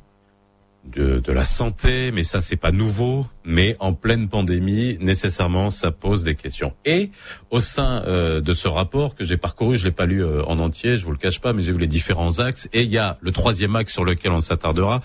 de, 0.84 1.18
de, 1.18 1.32
la 1.32 1.44
santé, 1.44 2.12
mais 2.12 2.22
ça 2.22 2.40
c'est 2.40 2.56
pas 2.56 2.70
nouveau. 2.70 3.26
Mais 3.44 3.74
en 3.80 3.92
pleine 3.92 4.28
pandémie, 4.28 4.98
nécessairement, 5.00 5.70
ça 5.70 5.90
pose 5.90 6.22
des 6.22 6.36
questions. 6.36 6.74
Et 6.84 7.10
au 7.50 7.58
sein 7.58 8.04
de 8.06 8.52
ce 8.52 8.68
rapport 8.68 9.16
que 9.16 9.24
j'ai 9.24 9.36
parcouru, 9.36 9.78
je 9.78 9.84
l'ai 9.84 9.90
pas 9.90 10.06
lu 10.06 10.24
en 10.24 10.60
entier, 10.60 10.96
je 10.96 11.04
vous 11.04 11.10
le 11.10 11.16
cache 11.16 11.40
pas, 11.40 11.52
mais 11.52 11.62
j'ai 11.62 11.72
vu 11.72 11.78
les 11.78 11.88
différents 11.88 12.38
axes. 12.38 12.68
Et 12.72 12.82
il 12.82 12.90
y 12.90 12.98
a 12.98 13.18
le 13.20 13.32
troisième 13.32 13.74
axe 13.74 13.92
sur 13.92 14.04
lequel 14.04 14.30
on 14.30 14.40
s'attardera, 14.40 15.02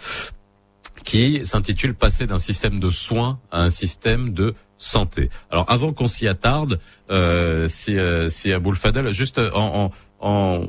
qui 1.04 1.46
s'intitule 1.46 1.94
Passer 1.94 2.28
d'un 2.28 2.40
système 2.40 2.80
de 2.80 2.90
soins 2.90 3.40
à 3.52 3.62
un 3.64 3.70
système 3.70 4.34
de 4.34 4.54
santé. 4.78 5.30
Alors 5.50 5.70
avant 5.70 5.94
qu'on 5.94 6.08
s'y 6.08 6.28
attarde, 6.28 6.80
euh, 7.10 7.68
si, 7.68 7.98
euh, 7.98 8.30
si 8.30 8.52
Aboul 8.52 8.76
Fadel, 8.76 9.12
juste 9.12 9.40
en, 9.40 9.92
en, 10.20 10.28
en, 10.28 10.68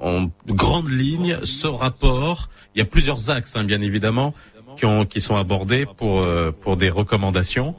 en 0.00 0.30
grande 0.46 0.90
ligne, 0.90 1.38
ce 1.44 1.66
rapport, 1.66 2.48
il 2.74 2.78
y 2.78 2.82
a 2.82 2.84
plusieurs 2.84 3.30
axes, 3.30 3.56
hein, 3.56 3.64
bien 3.64 3.80
évidemment, 3.80 4.34
qui, 4.76 4.86
ont, 4.86 5.04
qui 5.04 5.20
sont 5.20 5.36
abordés 5.36 5.86
pour, 5.96 6.22
euh, 6.22 6.52
pour 6.52 6.76
des 6.76 6.90
recommandations. 6.90 7.74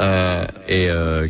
Euh, 0.00 0.46
et 0.66 0.88
euh, 0.88 1.28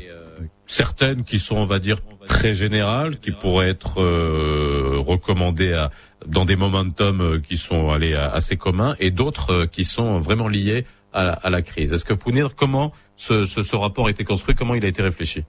certaines 0.66 1.24
qui 1.24 1.38
sont, 1.38 1.56
on 1.56 1.66
va 1.66 1.78
dire, 1.78 1.98
très 2.26 2.54
générales, 2.54 3.18
qui 3.18 3.30
pourraient 3.30 3.68
être 3.68 4.00
euh, 4.00 4.96
recommandées 5.06 5.74
à, 5.74 5.90
dans 6.26 6.44
des 6.44 6.56
momentum 6.56 7.20
euh, 7.20 7.38
qui 7.38 7.56
sont 7.56 7.90
allés 7.90 8.14
assez 8.14 8.56
communs, 8.56 8.94
et 9.00 9.10
d'autres 9.10 9.50
euh, 9.50 9.66
qui 9.66 9.84
sont 9.84 10.18
vraiment 10.18 10.48
liés 10.48 10.84
à 11.12 11.48
la, 11.48 11.62
crise. 11.62 11.92
Est-ce 11.92 12.04
que 12.04 12.12
vous 12.12 12.18
pouvez 12.18 12.34
dire 12.34 12.56
comment 12.56 12.90
ce, 13.14 13.76
rapport 13.76 14.08
a 14.08 14.10
été 14.10 14.24
construit, 14.24 14.56
comment 14.56 14.74
il 14.74 14.84
a 14.84 14.88
été 14.88 15.00
réfléchi? 15.00 15.42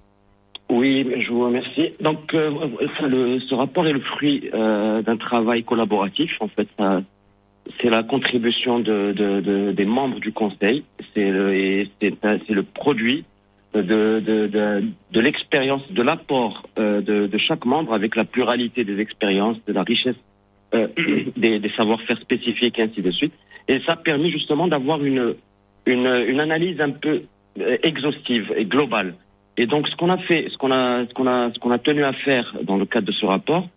Oui, 0.70 1.08
je 1.20 1.28
vous 1.32 1.44
remercie. 1.44 1.94
Donc, 2.02 2.36
euh, 2.36 2.52
ce 3.50 3.56
rapport 3.56 3.88
est 3.88 3.94
le 3.94 4.00
fruit 4.02 4.48
d'un 4.54 5.18
travail 5.18 5.64
collaboratif. 5.64 6.30
En 6.40 6.50
fait, 6.50 6.68
c'est 7.82 7.90
la 7.90 8.04
contribution 8.04 8.78
de, 8.78 9.12
de, 9.14 9.42
de, 9.42 9.72
des 9.72 9.86
membres 9.86 10.20
du 10.20 10.32
Conseil. 10.34 10.84
C'est 11.16 11.32
le, 11.32 12.62
produit 12.62 13.26
de, 13.74 15.20
l'expérience, 15.20 15.82
de 15.92 16.04
l'apport 16.04 16.70
de 16.78 17.38
chaque 17.40 17.66
membre 17.66 17.92
avec 17.96 18.16
la 18.16 18.26
pluralité 18.26 18.84
des 18.84 19.00
expériences, 19.00 19.58
de 19.66 19.74
la 19.74 19.82
richesse 19.82 20.16
euh, 20.74 20.88
des, 21.38 21.60
des 21.60 21.70
savoir-faire 21.72 22.20
spécifiques 22.20 22.80
et 22.80 22.84
ainsi 22.84 23.02
de 23.02 23.12
suite. 23.12 23.34
Et 23.68 23.80
ça 23.86 23.94
a 23.94 23.96
permis 23.96 24.32
justement 24.32 24.68
d'avoir 24.68 25.04
une, 25.04 25.36
une, 25.86 26.08
une 26.28 26.40
analyse 26.40 26.80
un 26.82 26.92
peu 26.92 27.24
euh, 27.60 27.78
exhaustive 27.84 28.54
et 28.56 28.66
globale. 28.66 29.16
Et 29.58 29.66
donc 29.66 29.88
ce 29.88 29.96
qu'on 29.96 30.10
a 30.10 30.18
fait, 30.18 30.48
ce 30.50 30.58
qu'on 30.58 30.72
a, 30.72 31.06
ce 31.08 31.14
qu'on 31.14 31.28
a, 31.28 31.52
ce 31.54 31.60
qu'on 31.60 31.72
a 31.72 31.80
tenu 31.80 32.04
à 32.04 32.14
faire 32.14 32.56
dans 32.64 32.78
le 32.78 32.86
cadre 32.86 33.08
de 33.08 33.12
ce 33.14 33.26
rapport, 33.26 33.68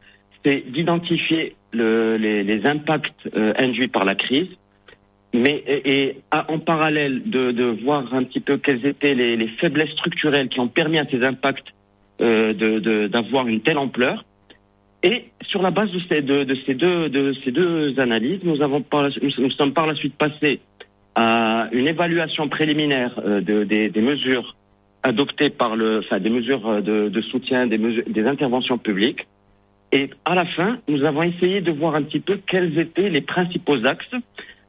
c'est 0.45 0.65
d'identifier 0.71 1.55
le, 1.73 2.17
les, 2.17 2.43
les, 2.43 2.67
impacts 2.67 3.29
euh, 3.37 3.53
induits 3.59 3.89
par 3.89 4.05
la 4.05 4.15
crise, 4.15 4.49
mais 5.35 5.63
et, 5.67 6.17
en 6.33 6.59
parallèle 6.59 7.29
de, 7.29 7.53
de, 7.53 7.65
voir 7.85 8.13
un 8.15 8.25
petit 8.25 8.41
peu 8.41 8.57
quelles 8.57 8.87
étaient 8.87 9.15
les, 9.15 9.37
les, 9.37 9.49
faiblesses 9.49 9.91
structurelles 9.91 10.49
qui 10.49 10.61
ont 10.61 10.69
permis 10.69 10.99
à 10.99 11.07
ces 11.11 11.23
impacts 11.23 11.75
euh, 12.21 13.09
d'avoir 13.09 13.47
une 13.47 13.61
telle 13.61 13.79
ampleur. 13.79 14.25
Et 15.03 15.27
sur 15.43 15.63
la 15.63 15.71
base 15.71 15.91
de 15.93 16.01
ces, 16.09 16.23
de, 16.23 16.45
de 16.45 16.57
ces, 16.67 16.75
deux, 16.75 17.09
de 17.09 17.33
ces 17.45 17.53
deux 17.53 17.99
analyses, 18.01 18.41
nous, 18.43 18.63
avons 18.63 18.83
par 18.83 19.03
la, 19.03 19.11
nous, 19.23 19.31
nous 19.39 19.51
sommes 19.53 19.73
par 19.73 19.87
la 19.87 19.95
suite 19.95 20.17
passés 20.17 20.61
à 21.15 21.69
une 21.73 21.87
évaluation 21.87 22.49
préliminaire 22.49 23.19
euh, 23.25 23.41
de, 23.41 23.65
des, 23.65 24.01
mesures 24.01 24.57
adoptées 25.03 25.51
par 25.51 25.77
le, 25.77 26.01
enfin 26.01 26.19
des 26.19 26.31
mesures 26.31 26.83
de, 26.83 27.09
de 27.09 27.21
soutien, 27.23 27.67
des, 27.67 27.79
mesures, 27.79 28.05
des 28.09 28.27
interventions 28.27 28.79
publiques. 28.79 29.27
Et 29.93 30.11
à 30.25 30.35
la 30.35 30.45
fin, 30.45 30.79
nous 30.89 31.05
avons 31.05 31.23
essayé 31.23 31.61
de 31.61 31.71
voir 31.71 31.95
un 31.95 32.03
petit 32.03 32.21
peu 32.21 32.39
quels 32.47 32.79
étaient 32.79 33.09
les 33.09 33.23
principaux 33.23 33.87
axes 33.87 34.15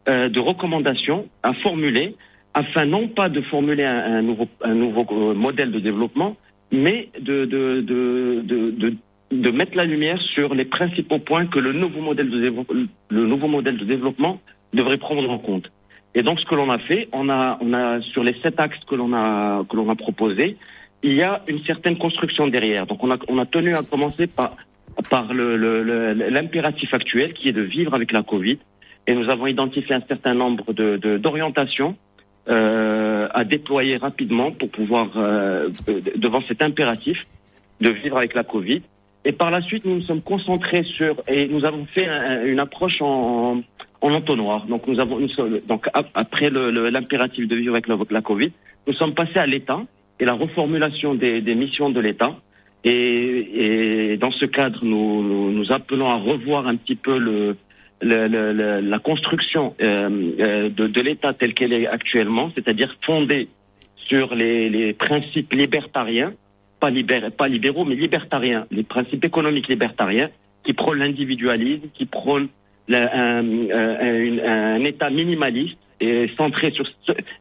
euh, 0.07 0.29
de 0.29 0.39
recommandations 0.39 1.27
à 1.43 1.53
formuler, 1.55 2.15
afin 2.53 2.85
non 2.85 3.07
pas 3.09 3.29
de 3.29 3.41
formuler 3.41 3.83
un, 3.83 4.17
un 4.17 4.21
nouveau, 4.21 4.47
un 4.63 4.75
nouveau 4.75 5.05
euh, 5.11 5.33
modèle 5.33 5.71
de 5.71 5.79
développement, 5.79 6.37
mais 6.71 7.09
de, 7.19 7.45
de, 7.45 7.81
de, 7.81 8.41
de, 8.71 8.95
de 9.31 9.51
mettre 9.51 9.75
la 9.75 9.85
lumière 9.85 10.19
sur 10.33 10.55
les 10.55 10.65
principaux 10.65 11.19
points 11.19 11.45
que 11.45 11.59
le 11.59 11.73
nouveau 11.73 12.01
modèle 12.01 12.29
de, 12.29 12.53
le 13.09 13.25
nouveau 13.25 13.47
modèle 13.47 13.77
de 13.77 13.85
développement 13.85 14.41
devrait 14.73 14.97
prendre 14.97 15.29
en 15.29 15.37
compte. 15.37 15.71
Et 16.15 16.23
donc, 16.23 16.39
ce 16.39 16.45
que 16.45 16.55
l'on 16.55 16.71
a 16.71 16.79
fait, 16.79 17.07
on 17.11 17.29
a, 17.29 17.59
on 17.61 17.73
a 17.73 18.01
sur 18.01 18.23
les 18.23 18.33
sept 18.41 18.59
axes 18.59 18.83
que 18.87 18.95
l'on 18.95 19.13
a 19.13 19.63
que 19.69 19.75
l'on 19.75 19.89
a 19.89 19.95
proposés, 19.95 20.57
il 21.03 21.13
y 21.13 21.21
a 21.21 21.43
une 21.47 21.63
certaine 21.63 21.97
construction 21.97 22.47
derrière. 22.47 22.87
Donc, 22.87 23.03
on 23.03 23.11
a 23.11 23.17
on 23.27 23.37
a 23.37 23.45
tenu 23.45 23.75
à 23.75 23.83
commencer 23.83 24.25
par 24.25 24.55
par 25.09 25.33
l'impératif 25.33 26.91
le, 26.91 26.97
le, 26.97 27.01
actuel 27.01 27.33
qui 27.33 27.49
est 27.49 27.53
de 27.53 27.61
vivre 27.61 27.93
avec 27.93 28.11
la 28.11 28.23
Covid. 28.23 28.57
Et 29.07 29.15
nous 29.15 29.29
avons 29.29 29.47
identifié 29.47 29.95
un 29.95 30.01
certain 30.01 30.33
nombre 30.33 30.73
de 30.73 31.17
d'orientations 31.17 31.95
euh, 32.49 33.27
à 33.31 33.43
déployer 33.43 33.97
rapidement 33.97 34.51
pour 34.51 34.69
pouvoir 34.69 35.09
euh, 35.15 35.69
devant 36.15 36.41
cet 36.47 36.63
impératif 36.63 37.17
de 37.79 37.91
vivre 37.91 38.17
avec 38.17 38.33
la 38.33 38.43
Covid. 38.43 38.81
Et 39.29 39.31
par 39.31 39.51
la 39.51 39.61
suite, 39.61 39.85
nous 39.85 39.97
nous 39.97 40.01
sommes 40.01 40.23
concentrés 40.23 40.83
sur 40.97 41.21
et 41.27 41.47
nous 41.47 41.63
avons 41.63 41.85
fait 41.85 42.07
un, 42.07 42.45
une 42.45 42.59
approche 42.59 42.99
en 42.99 43.61
en 44.01 44.11
entonnoir. 44.13 44.65
Donc 44.65 44.87
nous 44.87 44.99
avons 44.99 45.19
donc 45.67 45.87
après 45.93 46.49
l'impératif 46.49 47.47
de 47.47 47.55
vivre 47.55 47.75
avec 47.75 47.87
la, 48.09 48.21
Covid, 48.21 48.51
nous 48.87 48.93
sommes 48.93 49.13
passés 49.13 49.37
à 49.37 49.45
l'État 49.45 49.81
et 50.19 50.25
la 50.25 50.33
reformulation 50.33 51.13
des, 51.13 51.55
missions 51.55 51.91
de 51.91 51.99
l'État. 51.99 52.35
Et, 52.83 54.17
dans 54.19 54.31
ce 54.31 54.45
cadre, 54.45 54.79
nous, 54.83 55.51
nous, 55.51 55.71
appelons 55.71 56.09
à 56.09 56.15
revoir 56.15 56.67
un 56.67 56.75
petit 56.75 56.95
peu 56.95 57.19
la 58.01 58.99
construction 58.99 59.75
euh, 59.81 60.69
de, 60.69 60.87
de 60.87 61.01
l'État 61.01 61.33
tel 61.33 61.53
qu'elle 61.53 61.73
est 61.73 61.87
actuellement, 61.87 62.51
c'est-à-dire 62.55 62.95
fondée 63.05 63.49
sur 64.07 64.33
les 64.33 64.93
principes 64.93 65.53
libertariens, 65.53 66.33
pas, 66.79 66.89
libér, 66.89 67.31
pas 67.31 67.47
libéraux, 67.47 67.85
mais 67.85 67.95
libertariens, 67.95 68.65
les 68.71 68.83
principes 68.83 69.23
économiques 69.25 69.67
libertariens 69.67 70.29
qui 70.63 70.73
prônent 70.73 70.99
l'individualisme, 70.99 71.87
qui 71.93 72.05
prônent 72.05 72.49
un, 72.91 73.43
un, 73.71 74.83
État 74.83 75.09
minimaliste 75.09 75.77
et 75.99 76.29
centré 76.37 76.71
sur 76.71 76.85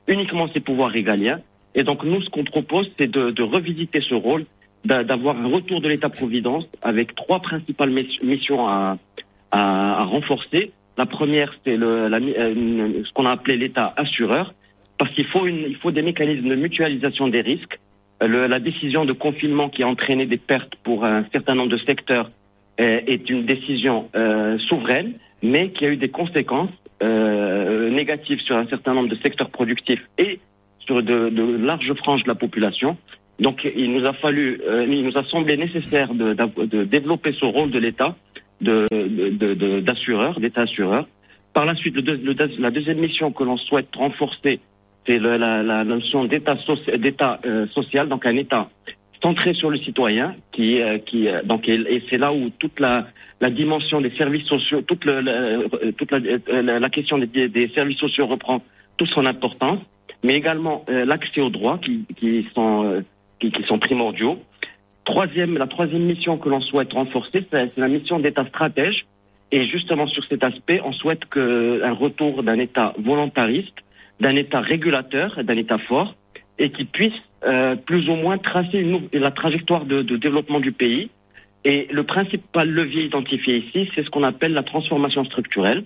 uniquement 0.07 0.49
ses 0.53 0.61
pouvoirs 0.61 0.91
régaliens. 0.91 1.41
Et 1.75 1.85
donc 1.85 2.05
nous, 2.05 2.21
ce 2.23 2.31
qu'on 2.31 2.45
propose, 2.45 2.91
c'est 2.99 3.11
de, 3.11 3.43
revisiter 3.43 4.01
ce 4.01 4.15
rôle, 4.15 4.45
d'avoir 4.85 5.37
un 5.37 5.49
retour 5.49 5.81
de 5.81 5.89
l'État-providence 5.89 6.65
avec 6.83 7.15
trois 7.15 7.41
principales 7.41 7.91
missions 8.23 8.69
à, 8.69 8.99
renforcer. 10.05 10.73
La 10.97 11.07
première, 11.07 11.55
c'est 11.65 11.77
ce 11.77 13.13
qu'on 13.13 13.27
a 13.27 13.33
appelé 13.33 13.57
l'État 13.57 13.95
assureur, 13.97 14.53
parce 14.99 15.13
qu'il 15.15 15.27
faut, 15.27 15.47
faut 15.81 15.91
des 15.91 16.03
mécanismes 16.03 16.49
de 16.49 16.55
mutualisation 16.57 17.29
des 17.29 17.41
risques. 17.41 17.79
La 18.21 18.59
décision 18.59 19.05
de 19.05 19.13
confinement 19.13 19.69
qui 19.69 19.83
a 19.83 19.89
entraîné 19.89 20.27
des 20.27 20.39
pertes 20.39 20.75
pour 20.83 21.05
un 21.05 21.25
certain 21.33 21.55
nombre 21.55 21.71
de 21.71 21.79
secteurs 21.79 22.31
est 22.79 23.29
une 23.31 23.45
décision 23.45 24.09
euh, 24.15 24.59
souveraine 24.59 25.15
mais 25.43 25.71
qui 25.71 25.85
a 25.85 25.89
eu 25.89 25.97
des 25.97 26.09
conséquences 26.09 26.71
euh, 27.03 27.91
négatives 27.91 28.41
sur 28.41 28.57
un 28.57 28.67
certain 28.67 28.95
nombre 28.95 29.09
de 29.09 29.17
secteurs 29.17 29.51
productifs 29.51 30.05
et 30.19 30.41
sur 30.81 31.03
de, 31.03 31.57
larges 31.65 31.93
franges 31.95 32.23
de 32.23 32.29
la 32.29 32.35
population. 32.35 32.97
Donc, 33.39 33.65
il 33.65 33.93
nous 33.93 34.05
a 34.05 34.13
fallu, 34.15 34.61
euh, 34.67 34.87
il 34.89 35.05
nous 35.05 35.17
a 35.17 35.25
semblé 35.25 35.57
nécessaire 35.57 36.13
de, 36.13 36.35
développer 36.85 37.33
ce 37.39 37.45
rôle 37.45 37.71
de 37.71 37.79
l'État 37.79 38.17
d'assureur, 38.61 40.41
d'État 40.41 40.63
assureur. 40.63 41.07
Par 41.53 41.65
la 41.65 41.77
suite, 41.77 41.95
la 42.59 42.71
deuxième 42.71 42.99
mission 42.99 43.31
que 43.31 43.45
l'on 43.45 43.57
souhaite 43.57 43.95
renforcer, 43.95 44.61
c'est 45.09 45.19
la, 45.19 45.85
notion 45.85 46.25
d'État 46.25 46.57
euh, 47.47 47.67
social, 47.69 48.09
donc 48.09 48.27
un 48.27 48.37
État 48.37 48.69
centré 49.23 49.55
sur 49.55 49.71
le 49.71 49.79
citoyen, 49.79 50.37
qui, 50.53 50.81
euh, 50.81 50.99
euh, 51.15 51.43
donc 51.43 51.69
et, 51.69 52.03
c'est 52.09 52.19
là 52.19 52.33
où 52.33 52.51
toute 52.51 52.79
la, 52.79 53.07
dimension 53.51 54.01
des 54.01 54.11
services 54.11 54.47
sociaux, 54.47 54.83
toute, 54.83 55.05
la, 55.07 56.89
question 56.91 57.19
des, 57.19 57.71
services 57.75 57.99
sociaux 57.99 58.27
reprend 58.27 58.61
toute 58.99 59.09
son 59.09 59.25
importance, 59.27 59.81
mais 60.23 60.35
également 60.35 60.85
l'accès 60.89 61.41
aux 61.41 61.51
droits 61.51 61.79
qui, 61.79 62.47
sont 62.53 63.79
primordiaux. 63.81 64.39
Troisième, 65.05 65.57
la 65.57 65.67
troisième 65.69 66.03
mission 66.03 66.37
que 66.37 66.49
l'on 66.49 66.61
souhaite 66.61 66.93
renforcer, 66.93 67.47
c'est 67.51 67.79
la 67.79 67.89
mission 67.89 68.19
d'État 68.19 68.45
stratège. 68.47 69.07
Et 69.51 69.67
justement 69.67 70.07
sur 70.07 70.23
cet 70.27 70.45
aspect, 70.45 70.83
on 70.85 70.93
souhaite 70.93 71.25
que 71.25 71.83
un 71.83 71.93
retour 71.93 72.43
d'un 72.43 72.59
État 72.59 72.93
volontariste, 72.99 73.79
d'un 74.21 74.37
État 74.37 74.61
régulateur, 74.61 75.43
d'un 75.43 75.57
État 75.57 75.79
fort, 75.79 76.15
et 76.59 76.71
qui 76.71 76.85
puisse 76.85 77.13
euh, 77.45 77.77
plus 77.77 78.09
ou 78.09 78.15
moins 78.15 78.39
tracer 78.39 78.79
une, 78.79 79.09
la 79.13 79.31
trajectoire 79.31 79.85
de, 79.85 80.03
de, 80.03 80.17
développement 80.17 80.61
du 80.61 80.73
pays. 80.73 81.11
Et 81.65 81.89
le 81.91 82.05
principal 82.05 82.69
levier 82.69 83.05
identifié 83.05 83.59
ici, 83.59 83.89
c'est 83.95 84.05
ce 84.05 84.11
qu'on 84.11 84.23
appelle 84.25 84.53
la 84.53 84.63
transformation 84.63 85.25
structurelle. 85.25 85.85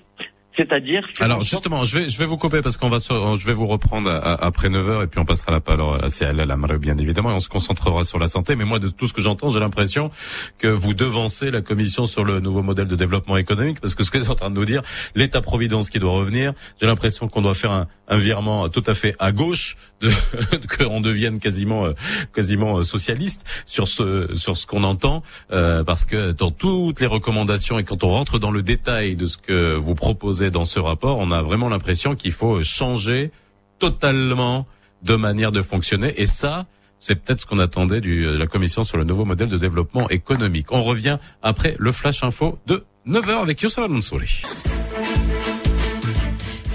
C'est-à-dire. 0.57 1.07
Alors 1.21 1.43
justement, 1.43 1.85
je 1.85 1.99
vais 1.99 2.09
je 2.09 2.19
vais 2.19 2.27
vous 2.27 2.37
couper 2.37 2.63
parce 2.63 2.77
qu'on 2.77 2.89
va 2.89 2.99
je 2.99 3.47
vais 3.47 3.53
vous 3.53 3.67
reprendre 3.67 4.11
après 4.11 4.69
9 4.69 4.89
heures 4.89 5.03
et 5.03 5.07
puis 5.07 5.19
on 5.21 5.25
passera 5.25 5.53
la 5.53 5.61
parole 5.61 6.03
à 6.05 6.09
CL 6.09 6.37
la 6.37 6.57
bien 6.79 6.97
évidemment 6.99 7.31
et 7.31 7.35
on 7.35 7.41
se 7.41 7.49
concentrera 7.49 8.05
sur 8.05 8.19
la 8.19 8.29
santé. 8.29 8.57
Mais 8.57 8.65
moi, 8.65 8.79
de 8.79 8.89
tout 8.89 9.07
ce 9.07 9.13
que 9.13 9.23
j'entends, 9.23 9.49
j'ai 9.49 9.61
l'impression 9.61 10.11
que 10.59 10.69
vous 10.69 10.95
devancez 10.95 11.51
la 11.51 11.61
commission 11.61 12.07
sur 12.07 12.25
le 12.25 12.41
nouveau 12.41 12.63
modèle 12.63 12.89
de 12.89 12.97
développement 12.97 13.37
économique 13.37 13.81
parce 13.81 13.95
que 13.95 14.05
ce 14.05 14.11
que 14.11 14.19
vous 14.19 14.25
êtes 14.25 14.31
en 14.31 14.35
train 14.35 14.51
de 14.51 14.55
nous 14.55 14.65
dire, 14.65 14.83
l'État-providence 15.15 15.91
qui 15.91 15.99
doit 15.99 16.13
revenir, 16.13 16.53
j'ai 16.81 16.87
l'impression 16.87 17.29
qu'on 17.29 17.43
doit 17.43 17.55
faire 17.55 17.73
un, 17.73 17.87
un, 18.09 18.17
virement 18.17 18.69
tout 18.69 18.83
à 18.87 18.95
fait 18.95 19.15
à 19.19 19.33
gauche, 19.33 19.77
de 20.01 20.11
qu'on 20.79 21.01
devienne 21.01 21.39
quasiment 21.39 21.87
euh, 21.87 21.93
quasiment 22.35 22.79
euh, 22.79 22.83
socialiste 22.83 23.45
sur 23.67 23.89
ce 23.89 24.35
sur 24.35 24.57
ce 24.57 24.67
qu'on 24.67 24.85
entend 24.85 25.23
euh, 25.53 25.85
parce 25.85 26.05
que 26.05 26.33
dans 26.33 26.51
toutes 26.51 27.01
les 27.01 27.07
recommandations 27.07 27.79
et 27.79 27.85
quand 27.85 28.05
on 28.05 28.09
rentre 28.09 28.39
dans 28.39 28.51
le 28.51 28.63
détail 28.63 29.17
de 29.17 29.27
ce 29.27 29.39
que 29.39 29.75
vous 29.75 29.95
proposez 29.95 30.42
dans 30.51 30.65
ce 30.65 30.81
rapport, 30.81 31.19
on 31.19 31.31
a 31.31 31.43
vraiment 31.43 31.69
l'impression 31.69 32.15
qu'il 32.15 32.33
faut 32.33 32.63
changer 32.63 33.31
totalement 33.79 34.67
de 35.03 35.17
manière 35.17 35.53
de 35.53 35.63
fonctionner. 35.63 36.15
Et 36.21 36.27
ça, 36.27 36.67
c'est 37.01 37.17
peut-être 37.17 37.41
ce 37.41 37.47
qu'on 37.47 37.59
attendait 37.59 38.01
de 38.01 38.37
la 38.37 38.47
commission 38.47 38.85
sur 38.85 38.97
le 38.97 39.05
nouveau 39.05 39.25
modèle 39.25 39.49
de 39.49 39.59
développement 39.59 40.09
économique. 40.09 40.71
On 40.71 40.85
revient 40.85 41.19
après 41.43 41.75
le 41.79 41.91
flash 41.93 42.23
info 42.23 42.59
de 42.67 42.85
9h 43.07 43.43
avec 43.43 43.61
Youssef 43.61 43.89
Mansouri. 43.89 44.43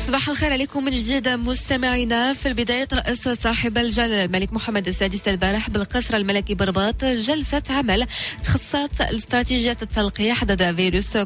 صباح 0.08 0.30
الخير 0.30 0.54
عليكم 0.54 0.86
من 0.86 0.92
جديد 0.92 1.30
مستمعينا. 1.30 2.34
في 2.34 2.48
البداية 2.48 2.84
ترأس 2.84 3.30
صاحب 3.30 3.78
الجلالة 3.78 4.24
الملك 4.24 4.54
محمد 4.54 4.88
السادس 4.88 5.28
البارح 5.28 5.70
بالقصر 5.70 6.18
الملكي 6.18 6.56
برباط 6.56 7.06
جلسة 7.06 7.64
عمل 7.70 8.08
تخصصت 8.44 9.02
استراتيجية 9.02 9.78
التلقيح 9.82 10.44
ضد 10.44 10.76
فيروس 10.76 11.18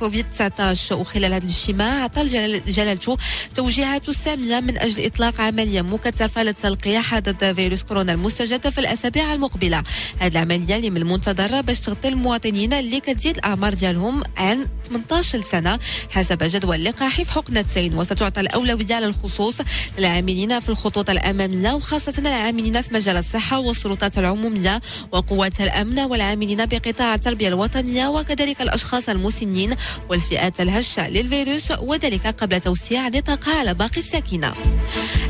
كوفيد 0.00 0.30
19 0.30 0.96
وخلال 0.96 1.32
هذا 1.32 1.44
الاجتماع 1.44 2.02
أعطى 2.02 2.26
جلالته 2.66 3.16
توجيهات 3.54 4.10
سامية 4.10 4.60
من 4.60 4.78
أجل 4.78 5.06
إطلاق 5.06 5.40
عملية 5.40 5.82
مكثفة 5.82 6.42
للتلقيح 6.42 7.18
ضد 7.18 7.52
فيروس 7.52 7.82
كورونا 7.82 8.12
المستجد 8.12 8.68
في 8.68 8.78
الأسابيع 8.78 9.32
المقبلة. 9.32 9.82
هذه 10.18 10.32
العملية 10.32 10.76
اللي 10.76 10.90
من 10.90 10.96
المنتظر 10.96 11.60
باش 11.60 11.80
تغطي 11.80 12.08
المواطنين 12.08 12.72
اللي 12.72 13.00
كتزيد 13.00 13.36
الأعمار 13.36 13.74
ديالهم 13.74 14.22
عن 14.36 14.66
18 14.88 15.40
سنة 15.40 15.78
حسب 16.10 16.38
جدول 16.42 16.84
لقاحي 16.84 17.24
في 17.24 17.32
حقنتين 17.32 17.94
وست 17.94 18.19
تعطى 18.20 18.40
الأولوية 18.40 18.94
على 18.94 19.06
الخصوص 19.06 19.54
للعاملين 19.98 20.60
في 20.60 20.68
الخطوط 20.68 21.10
الأمامية 21.10 21.72
وخاصة 21.72 22.14
العاملين 22.18 22.82
في 22.82 22.94
مجال 22.94 23.16
الصحة 23.16 23.58
والسلطات 23.58 24.18
العمومية 24.18 24.80
وقوات 25.12 25.60
الأمن 25.60 25.98
والعاملين 26.00 26.66
بقطاع 26.66 27.14
التربية 27.14 27.48
الوطنية 27.48 28.08
وكذلك 28.08 28.62
الأشخاص 28.62 29.08
المسنين 29.08 29.76
والفئات 30.10 30.60
الهشة 30.60 31.08
للفيروس 31.08 31.70
وذلك 31.70 32.26
قبل 32.26 32.60
توسيع 32.60 33.08
نطاقها 33.08 33.58
على 33.58 33.74
باقي 33.74 33.98
الساكنة. 33.98 34.52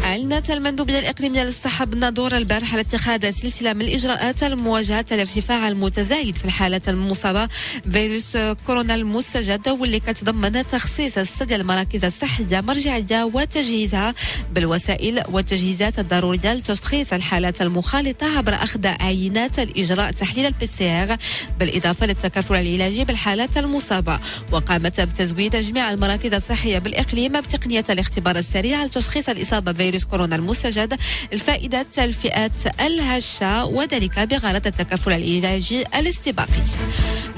أعلنت 0.04 0.50
المندوبية 0.50 0.98
الإقليمية 0.98 1.44
للصحة 1.44 1.84
بالناظور 1.84 2.36
البارحة 2.36 2.72
على 2.72 2.80
اتخاذ 2.80 3.30
سلسلة 3.30 3.72
من 3.72 3.82
الإجراءات 3.82 4.42
المواجهة 4.42 5.04
للارتفاع 5.10 5.68
المتزايد 5.68 6.36
في 6.36 6.44
الحالات 6.44 6.88
المصابة 6.88 7.48
فيروس 7.92 8.36
كورونا 8.66 8.94
المستجد 8.94 9.68
واللي 9.68 10.00
كتضمن 10.00 10.66
تخصيص 10.66 11.18
السد 11.18 11.52
المراكز 11.52 12.04
الصحية 12.04 12.60
مرجعية 12.80 13.24
وتجهيزها 13.24 14.14
بالوسائل 14.52 15.22
والتجهيزات 15.28 15.98
الضرورية 15.98 16.52
لتشخيص 16.52 17.12
الحالات 17.12 17.62
المخالطة 17.62 18.38
عبر 18.38 18.54
أخذ 18.54 18.86
عينات 18.86 19.58
الإجراء 19.58 20.10
تحليل 20.10 20.46
البي 20.46 20.66
سي 20.66 21.16
بالإضافة 21.58 22.06
للتكافل 22.06 22.54
العلاجي 22.54 23.04
بالحالات 23.04 23.56
المصابة. 23.56 24.20
وقامت 24.52 25.00
بتزويد 25.00 25.56
جميع 25.56 25.90
المراكز 25.90 26.34
الصحية 26.34 26.78
بالإقليم 26.78 27.40
بتقنية 27.40 27.84
الاختبار 27.90 28.38
السريع 28.38 28.84
لتشخيص 28.84 29.28
الإصابة 29.28 29.72
بفيروس 29.72 30.04
كورونا 30.04 30.36
المستجد 30.36 30.98
الفائدة 31.32 31.86
الفئات 31.98 32.80
الهشة 32.80 33.64
وذلك 33.64 34.18
بغرض 34.18 34.66
التكافل 34.66 35.12
العلاجي 35.12 35.82
الاستباقي. 35.82 36.62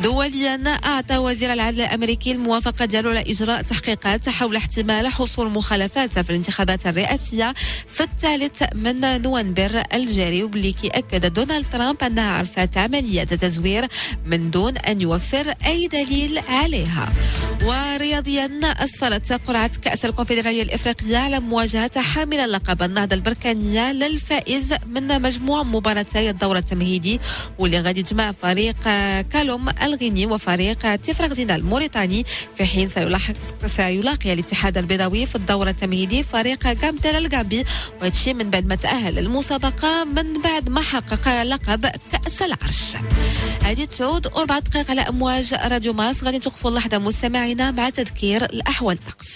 دوليا 0.02 0.78
أعطى 0.84 1.16
وزير 1.16 1.52
العدل 1.52 1.80
الأمريكي 1.80 2.32
الموافقة 2.32 2.84
ديالو 2.84 3.10
على 3.10 3.20
إجراء 3.20 3.62
تحقيقات 3.62 4.28
حول 4.28 4.56
احتمال 4.56 5.08
حصول 5.08 5.31
مخالفات 5.40 6.18
في 6.18 6.30
الانتخابات 6.30 6.86
الرئاسية 6.86 7.54
في 7.88 8.02
الثالث 8.02 8.62
من 8.74 9.22
نوفمبر 9.22 9.82
الجاري 9.94 10.42
واللي 10.42 10.72
كيأكد 10.72 11.32
دونالد 11.32 11.66
ترامب 11.72 12.02
أنها 12.02 12.30
عرفت 12.30 12.76
عملية 12.76 13.24
تزوير 13.24 13.86
من 14.26 14.50
دون 14.50 14.76
أن 14.76 15.00
يوفر 15.00 15.54
أي 15.66 15.86
دليل 15.88 16.38
عليها. 16.38 17.12
ورياضيا 17.64 18.50
أسفرت 18.64 19.32
قرعة 19.32 19.70
كأس 19.82 20.04
الكونفدرالية 20.04 20.62
الإفريقية 20.62 21.16
على 21.16 21.40
مواجهة 21.40 22.00
حامل 22.00 22.40
اللقب 22.40 22.82
النهضة 22.82 23.16
البركانية 23.16 23.92
للفائز 23.92 24.74
من 24.86 25.22
مجموع 25.22 25.62
مباراتي 25.62 26.30
الدور 26.30 26.56
التمهيدي 26.56 27.20
واللي 27.58 27.80
غادي 27.80 28.02
تجمع 28.02 28.32
فريق 28.32 28.76
كالوم 29.32 29.68
الغيني 29.82 30.26
وفريق 30.26 30.96
تفرغزينا 30.96 31.56
الموريتاني 31.56 32.24
في 32.56 32.64
حين 32.64 32.88
سيلاحق 32.88 33.34
سيلاقي 33.66 34.32
الاتحاد 34.32 34.78
البيضاوي 34.78 35.21
في 35.26 35.34
الدور 35.34 35.68
التمهيدي 35.68 36.22
فريق 36.22 36.68
جامتل 36.72 37.16
الجامبي 37.16 37.64
وهادشي 38.00 38.34
من 38.34 38.50
بعد 38.50 38.66
ما 38.66 38.74
تأهل 38.74 39.18
المسابقة 39.18 40.04
من 40.04 40.42
بعد 40.42 40.68
ما 40.68 40.80
حقق 40.80 41.42
لقب 41.42 41.86
كأس 41.86 42.42
العرش. 42.42 42.96
هذه 43.62 43.84
تعود 43.84 44.26
أربع 44.26 44.58
دقائق 44.58 44.90
على 44.90 45.00
أمواج 45.00 45.54
راديو 45.54 45.92
ماس. 45.92 46.24
غادي 46.24 46.38
توقفوا 46.38 46.70
اللحظة 46.70 46.98
مستمعينا 46.98 47.70
مع 47.70 47.90
تذكير 47.90 48.44
الأحوال. 48.44 48.98
الطقس 48.98 49.28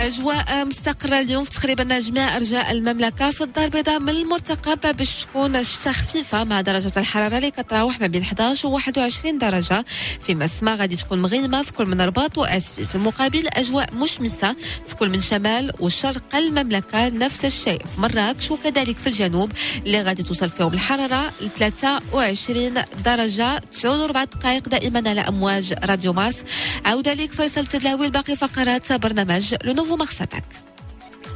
أجواء 0.00 0.64
مستقرة 0.64 1.20
اليوم 1.20 1.44
في 1.44 1.50
تقريبا 1.50 1.98
جميع 1.98 2.36
أرجاء 2.36 2.70
المملكة 2.70 3.30
في 3.30 3.44
الدار 3.44 3.64
البيضاء 3.64 3.98
من 4.00 4.08
المرتقب 4.08 4.96
باش 4.96 5.24
تكون 5.24 5.64
خفيفه 5.64 6.44
مع 6.44 6.60
درجة 6.60 6.92
الحرارة 6.96 7.36
اللي 7.36 7.50
كتراوح 7.50 8.00
ما 8.00 8.06
بين 8.06 8.22
11 8.22 8.68
و 8.68 8.70
21 8.72 9.38
درجة. 9.38 9.84
في 10.22 10.34
مسمى 10.34 10.74
غادي 10.74 10.96
تكون 10.96 11.22
مغيمة 11.22 11.62
في 11.62 11.72
كل 11.72 11.86
من 11.86 12.00
رباط 12.00 12.38
واسفي 12.38 12.86
في 12.86 12.94
المقابل 12.94 13.48
أجواء 13.48 13.94
مشمسة 13.94 14.56
في 14.86 14.94
كل 14.94 15.08
من 15.08 15.20
شمال 15.20 15.72
وشرق 15.80 16.34
المملكة 16.36 17.08
نفس 17.08 17.44
الشيء. 17.44 17.84
في 17.84 18.00
مراكش 18.00 18.50
وكذلك 18.50 18.98
في 18.98 19.06
الجنوب 19.06 19.52
اللي 19.86 20.02
غادي 20.02 20.22
توصل 20.22 20.50
فيهم 20.50 20.74
الحرارة 20.74 21.32
ل 21.40 21.48
23 21.48 22.74
درجة. 23.04 23.58
9 23.58 24.24
دقائق 24.24 24.68
دائما 24.68 25.10
على 25.10 25.20
أمواج 25.20 25.74
راديو 25.84 26.12
مارس. 26.12 26.36
عوده 26.84 27.14
لك 27.14 27.32
فيصل 27.32 27.66
تدلاوي. 27.66 28.10
باقي 28.10 28.36
فقرات 28.36 28.92
برنامج 28.92 29.54
لو 29.88 29.96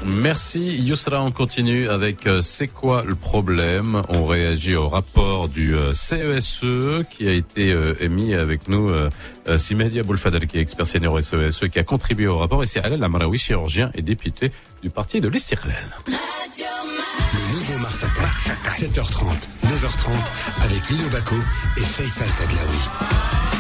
Merci 0.05 0.79
Yousra, 0.79 1.23
on 1.23 1.31
continue 1.31 1.89
avec 1.89 2.27
euh, 2.27 2.41
c'est 2.41 2.67
quoi 2.67 3.05
le 3.05 3.15
problème? 3.15 4.03
On 4.09 4.25
réagit 4.25 4.75
au 4.75 4.89
rapport 4.89 5.49
du 5.49 5.77
CESE 5.93 6.61
euh, 6.65 7.05
qui 7.09 7.29
a 7.29 7.33
été 7.33 7.73
euh, 7.73 7.95
émis 8.01 8.35
avec 8.35 8.67
nous 8.69 8.91
Simedi 9.57 10.01
Aboulfadel 10.01 10.47
qui 10.49 10.59
est 10.59 10.61
expert 10.61 10.87
senior 10.87 11.23
CESE 11.23 11.69
qui 11.71 11.79
a 11.79 11.85
contribué 11.85 12.27
au 12.27 12.39
rapport 12.39 12.63
et 12.65 12.67
c'est 12.67 12.81
Alel 12.81 13.03
Amraoui, 13.05 13.39
chirurgien 13.39 13.91
et 13.95 14.03
député 14.03 14.51
du 14.83 14.91
parti 14.91 15.21
de 15.21 15.29
l'Istiklal. 15.29 15.95
Le 16.49 17.55
nouveau 17.55 17.79
Mars 17.79 18.03
Attack, 18.03 18.59
7h30, 18.69 19.49
9h30 19.67 20.11
avec 20.65 20.89
Lino 20.91 21.09
Baco 21.11 21.37
et 21.77 21.81
Faisal 21.81 22.29
Tadlaoui. 22.39 23.52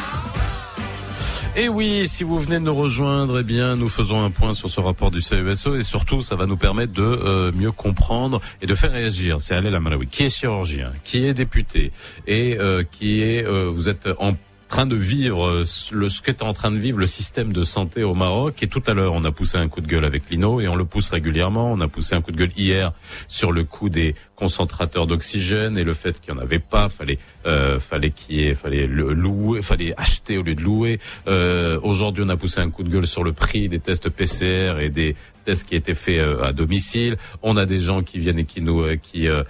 Et 1.54 1.68
oui, 1.68 2.08
si 2.08 2.24
vous 2.24 2.38
venez 2.38 2.54
de 2.54 2.64
nous 2.64 2.74
rejoindre, 2.74 3.40
eh 3.40 3.42
bien, 3.42 3.76
nous 3.76 3.90
faisons 3.90 4.24
un 4.24 4.30
point 4.30 4.54
sur 4.54 4.70
ce 4.70 4.80
rapport 4.80 5.10
du 5.10 5.20
CESE 5.20 5.68
et 5.78 5.82
surtout, 5.82 6.22
ça 6.22 6.34
va 6.34 6.46
nous 6.46 6.56
permettre 6.56 6.94
de 6.94 7.02
euh, 7.02 7.52
mieux 7.52 7.72
comprendre 7.72 8.40
et 8.62 8.66
de 8.66 8.74
faire 8.74 8.90
réagir. 8.90 9.38
C'est 9.38 9.54
Alel 9.54 9.74
Amalawi, 9.74 10.06
qui 10.06 10.24
est 10.24 10.34
chirurgien, 10.34 10.92
qui 11.04 11.26
est 11.26 11.34
député 11.34 11.92
et 12.26 12.56
euh, 12.58 12.84
qui 12.90 13.20
est, 13.20 13.44
euh, 13.44 13.70
vous 13.70 13.90
êtes 13.90 14.08
en 14.18 14.34
train 14.72 14.86
de 14.86 14.96
vivre 14.96 15.64
le, 15.92 16.08
ce 16.08 16.22
qu'est 16.22 16.40
en 16.40 16.54
train 16.54 16.70
de 16.70 16.78
vivre 16.78 16.98
le 16.98 17.04
système 17.04 17.52
de 17.52 17.62
santé 17.62 18.04
au 18.04 18.14
Maroc. 18.14 18.62
Et 18.62 18.68
tout 18.68 18.82
à 18.86 18.94
l'heure, 18.94 19.12
on 19.12 19.22
a 19.22 19.30
poussé 19.30 19.58
un 19.58 19.68
coup 19.68 19.82
de 19.82 19.86
gueule 19.86 20.06
avec 20.06 20.30
Lino 20.30 20.62
et 20.62 20.66
on 20.66 20.76
le 20.76 20.86
pousse 20.86 21.10
régulièrement. 21.10 21.70
On 21.70 21.80
a 21.80 21.88
poussé 21.88 22.14
un 22.14 22.22
coup 22.22 22.32
de 22.32 22.38
gueule 22.38 22.52
hier 22.56 22.94
sur 23.28 23.52
le 23.52 23.64
coût 23.64 23.90
des 23.90 24.14
concentrateurs 24.34 25.06
d'oxygène 25.06 25.76
et 25.76 25.84
le 25.84 25.92
fait 25.92 26.18
qu'il 26.18 26.32
n'y 26.32 26.40
en 26.40 26.42
avait 26.42 26.58
pas. 26.58 26.88
Fallait, 26.88 27.18
euh, 27.44 27.78
fallait 27.78 28.12
qu'il 28.12 28.54
fallait 28.54 28.86
le 28.86 29.12
louer, 29.12 29.60
fallait 29.60 29.92
acheter 29.98 30.38
au 30.38 30.42
lieu 30.42 30.54
de 30.54 30.62
louer. 30.62 31.00
Euh, 31.28 31.78
Aujourd'hui, 31.82 32.24
on 32.26 32.30
a 32.30 32.38
poussé 32.38 32.60
un 32.60 32.70
coup 32.70 32.82
de 32.82 32.88
gueule 32.88 33.06
sur 33.06 33.24
le 33.24 33.34
prix 33.34 33.68
des 33.68 33.78
tests 33.78 34.08
PCR 34.08 34.80
et 34.80 34.88
des 34.88 35.14
tests 35.42 35.68
qui 35.68 35.74
étaient 35.74 35.94
faits 35.94 36.18
euh, 36.18 36.42
à 36.42 36.52
domicile. 36.52 37.16
On 37.42 37.56
a 37.56 37.66
des 37.66 37.80
gens 37.80 38.02
qui 38.02 38.18
viennent 38.18 38.38
et 38.38 38.44
qui 38.44 38.62
nous 38.62 38.80
euh, 38.80 38.96
qui 38.96 39.28
euh, 39.28 39.42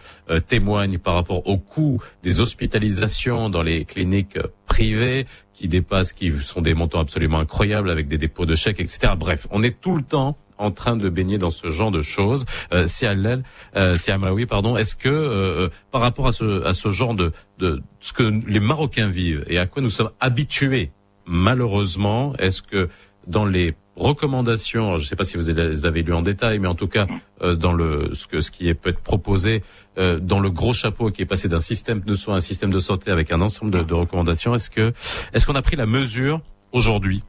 témoignent 0.46 0.98
par 0.98 1.14
rapport 1.14 1.46
au 1.46 1.58
coût 1.58 2.02
des 2.22 2.40
hospitalisations 2.40 3.50
dans 3.50 3.62
les 3.62 3.84
cliniques 3.84 4.38
privées 4.66 5.26
qui 5.54 5.68
dépassent, 5.68 6.12
qui 6.12 6.32
sont 6.40 6.62
des 6.62 6.74
montants 6.74 7.00
absolument 7.00 7.38
incroyables 7.38 7.90
avec 7.90 8.08
des 8.08 8.18
dépôts 8.18 8.46
de 8.46 8.54
chèques, 8.54 8.80
etc. 8.80 9.12
Bref, 9.16 9.46
on 9.50 9.62
est 9.62 9.80
tout 9.80 9.96
le 9.96 10.02
temps 10.02 10.36
en 10.58 10.70
train 10.70 10.96
de 10.96 11.08
baigner 11.08 11.38
dans 11.38 11.50
ce 11.50 11.68
genre 11.68 11.90
de 11.90 12.02
choses. 12.02 12.46
Euh, 12.72 12.86
si 12.86 13.04
Alel, 13.04 13.42
euh, 13.76 13.94
si 13.94 14.10
Amraoui, 14.10 14.46
pardon, 14.46 14.76
est-ce 14.76 14.96
que 14.96 15.08
euh, 15.08 15.68
par 15.90 16.00
rapport 16.00 16.26
à 16.26 16.32
ce, 16.32 16.64
à 16.64 16.72
ce 16.72 16.88
genre 16.88 17.14
de, 17.14 17.32
de 17.58 17.82
ce 18.00 18.12
que 18.12 18.22
les 18.22 18.60
Marocains 18.60 19.08
vivent 19.08 19.44
et 19.48 19.58
à 19.58 19.66
quoi 19.66 19.82
nous 19.82 19.90
sommes 19.90 20.10
habitués, 20.20 20.90
malheureusement, 21.26 22.34
est-ce 22.38 22.62
que 22.62 22.88
dans 23.26 23.44
les 23.44 23.74
recommandations, 23.96 24.96
je 24.96 25.02
ne 25.02 25.06
sais 25.06 25.16
pas 25.16 25.24
si 25.24 25.36
vous 25.36 25.46
les 25.46 25.84
avez 25.84 26.02
lues 26.02 26.14
en 26.14 26.22
détail, 26.22 26.58
mais 26.58 26.68
en 26.68 26.74
tout 26.74 26.88
cas 26.88 27.06
euh, 27.42 27.54
dans 27.54 27.72
le 27.72 28.14
ce 28.14 28.26
que 28.26 28.40
ce 28.40 28.50
qui 28.50 28.68
est 28.68 28.74
peut 28.74 28.90
être 28.90 29.02
proposé 29.02 29.62
euh, 29.98 30.18
dans 30.18 30.40
le 30.40 30.50
gros 30.50 30.72
chapeau 30.72 31.10
qui 31.10 31.22
est 31.22 31.26
passé 31.26 31.48
d'un 31.48 31.60
système 31.60 32.00
de 32.00 32.14
soins 32.14 32.34
à 32.34 32.38
un 32.38 32.40
système 32.40 32.70
de 32.70 32.80
santé 32.80 33.10
avec 33.10 33.30
un 33.30 33.40
ensemble 33.40 33.70
de, 33.70 33.82
de 33.82 33.94
recommandations, 33.94 34.54
est-ce 34.54 34.70
que 34.70 34.92
est-ce 35.32 35.46
qu'on 35.46 35.54
a 35.54 35.62
pris 35.62 35.76
la 35.76 35.86
mesure 35.86 36.40
aujourd'hui, 36.72 37.22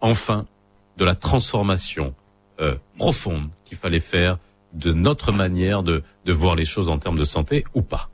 enfin, 0.00 0.46
de 0.96 1.04
la 1.04 1.14
transformation 1.14 2.14
euh, 2.60 2.76
profonde 2.98 3.48
qu'il 3.64 3.78
fallait 3.78 4.00
faire 4.00 4.38
de 4.72 4.92
notre 4.92 5.32
manière 5.32 5.82
de, 5.82 6.02
de 6.24 6.32
voir 6.32 6.54
les 6.54 6.64
choses 6.64 6.88
en 6.88 6.98
termes 6.98 7.18
de 7.18 7.24
santé 7.24 7.64
ou 7.74 7.82
pas? 7.82 8.08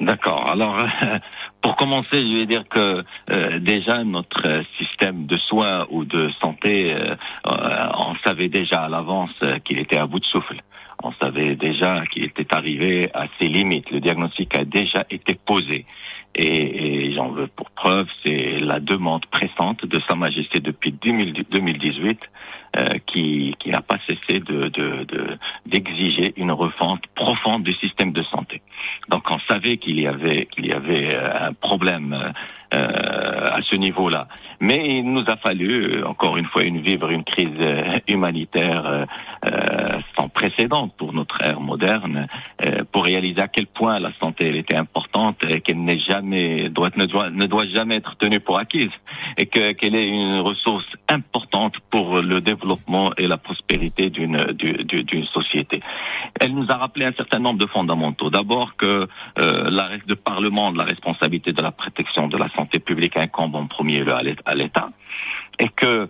D'accord. 0.00 0.46
Alors, 0.48 0.76
pour 1.66 1.74
commencer, 1.74 2.12
je 2.12 2.36
vais 2.36 2.46
dire 2.46 2.62
que 2.68 3.02
euh, 3.32 3.58
déjà 3.58 4.04
notre 4.04 4.62
système 4.78 5.26
de 5.26 5.36
soins 5.36 5.84
ou 5.90 6.04
de 6.04 6.30
santé, 6.40 6.94
euh, 6.94 7.16
euh, 7.48 7.88
on 7.98 8.14
savait 8.24 8.48
déjà 8.48 8.82
à 8.82 8.88
l'avance 8.88 9.34
qu'il 9.64 9.80
était 9.80 9.98
à 9.98 10.06
bout 10.06 10.20
de 10.20 10.24
souffle. 10.26 10.62
On 11.02 11.12
savait 11.14 11.56
déjà 11.56 12.06
qu'il 12.06 12.22
était 12.22 12.54
arrivé 12.54 13.10
à 13.14 13.26
ses 13.40 13.48
limites. 13.48 13.90
Le 13.90 13.98
diagnostic 13.98 14.56
a 14.56 14.64
déjà 14.64 15.06
été 15.10 15.34
posé. 15.34 15.86
Et, 16.36 17.08
et 17.08 17.14
j'en 17.14 17.30
veux 17.30 17.48
pour 17.48 17.70
preuve, 17.70 18.06
c'est 18.24 18.60
la 18.60 18.78
demande 18.78 19.26
pressante 19.26 19.84
de 19.84 20.00
Sa 20.06 20.14
Majesté 20.14 20.60
depuis 20.60 20.92
2018 20.92 22.06
euh, 22.06 22.26
qui, 23.06 23.54
qui 23.58 23.70
n'a 23.70 23.82
pas 23.82 23.98
cessé 24.06 24.40
de, 24.40 24.68
de, 24.68 25.38
d'exiger 25.66 26.32
une 26.36 26.52
refonte 26.52 27.06
profonde 27.14 27.62
du 27.62 27.72
système 27.74 28.12
de 28.12 28.22
santé. 28.24 28.60
Donc 29.08 29.30
on 29.30 29.38
savait 29.48 29.76
qu'il 29.76 30.00
y 30.00 30.06
avait 30.06 30.46
qu'il 30.46 30.66
y 30.66 30.72
avait 30.72 31.14
euh, 31.14 31.48
un 31.48 31.52
problème 31.52 32.32
euh, 32.74 32.78
à 32.78 33.60
ce 33.70 33.76
niveau-là. 33.76 34.28
Mais 34.60 34.98
il 34.98 35.12
nous 35.12 35.24
a 35.26 35.36
fallu, 35.36 36.02
encore 36.04 36.36
une 36.36 36.46
fois, 36.46 36.62
une 36.62 36.80
vivre 36.80 37.10
une 37.10 37.24
crise 37.24 37.58
humanitaire 38.08 39.06
sans 40.18 40.28
précédent 40.28 40.88
pour 40.88 41.12
notre 41.12 41.42
ère 41.42 41.60
moderne, 41.60 42.26
pour 42.90 43.04
réaliser 43.04 43.40
à 43.40 43.48
quel 43.48 43.66
point 43.66 43.98
la 43.98 44.12
santé 44.18 44.56
était 44.56 44.76
importante 44.76 45.36
et 45.46 45.60
qu'elle 45.60 45.82
n'est 45.84 45.98
jamais 45.98 46.70
doit 46.70 46.90
ne 46.96 47.04
doit 47.04 47.30
ne 47.30 47.46
doit 47.46 47.66
jamais 47.66 47.96
être 47.96 48.16
tenue 48.16 48.40
pour 48.40 48.58
acquise 48.58 48.90
et 49.36 49.46
que 49.46 49.72
qu'elle 49.72 49.94
est 49.94 50.08
une 50.08 50.40
ressource 50.40 50.86
importante 51.08 51.74
pour 51.90 52.22
le 52.22 52.40
développement 52.40 53.12
et 53.18 53.26
la 53.26 53.36
prospérité 53.36 54.08
d'une 54.10 54.38
d'une 54.52 55.26
société. 55.26 55.80
Elle 56.40 56.54
nous 56.54 56.66
a 56.70 56.76
rappelé 56.76 57.06
un 57.06 57.12
certain 57.12 57.38
nombre 57.38 57.58
de 57.58 57.66
fondamentaux. 57.66 58.30
D'abord 58.30 58.76
que 58.76 59.08
euh, 59.38 59.70
la, 59.70 59.90
le 60.06 60.16
Parlement 60.16 60.72
de 60.72 60.78
la 60.78 60.84
responsabilité 60.84 61.52
de 61.52 61.62
la 61.62 61.72
protection 61.72 62.28
de 62.28 62.36
la 62.36 62.48
santé 62.56 62.78
publique 62.78 63.16
incombe 63.16 63.54
en 63.54 63.66
premier 63.66 64.00
lieu 64.00 64.14
à 64.14 64.54
l'État 64.54 64.88
et 65.58 65.68
que 65.68 66.08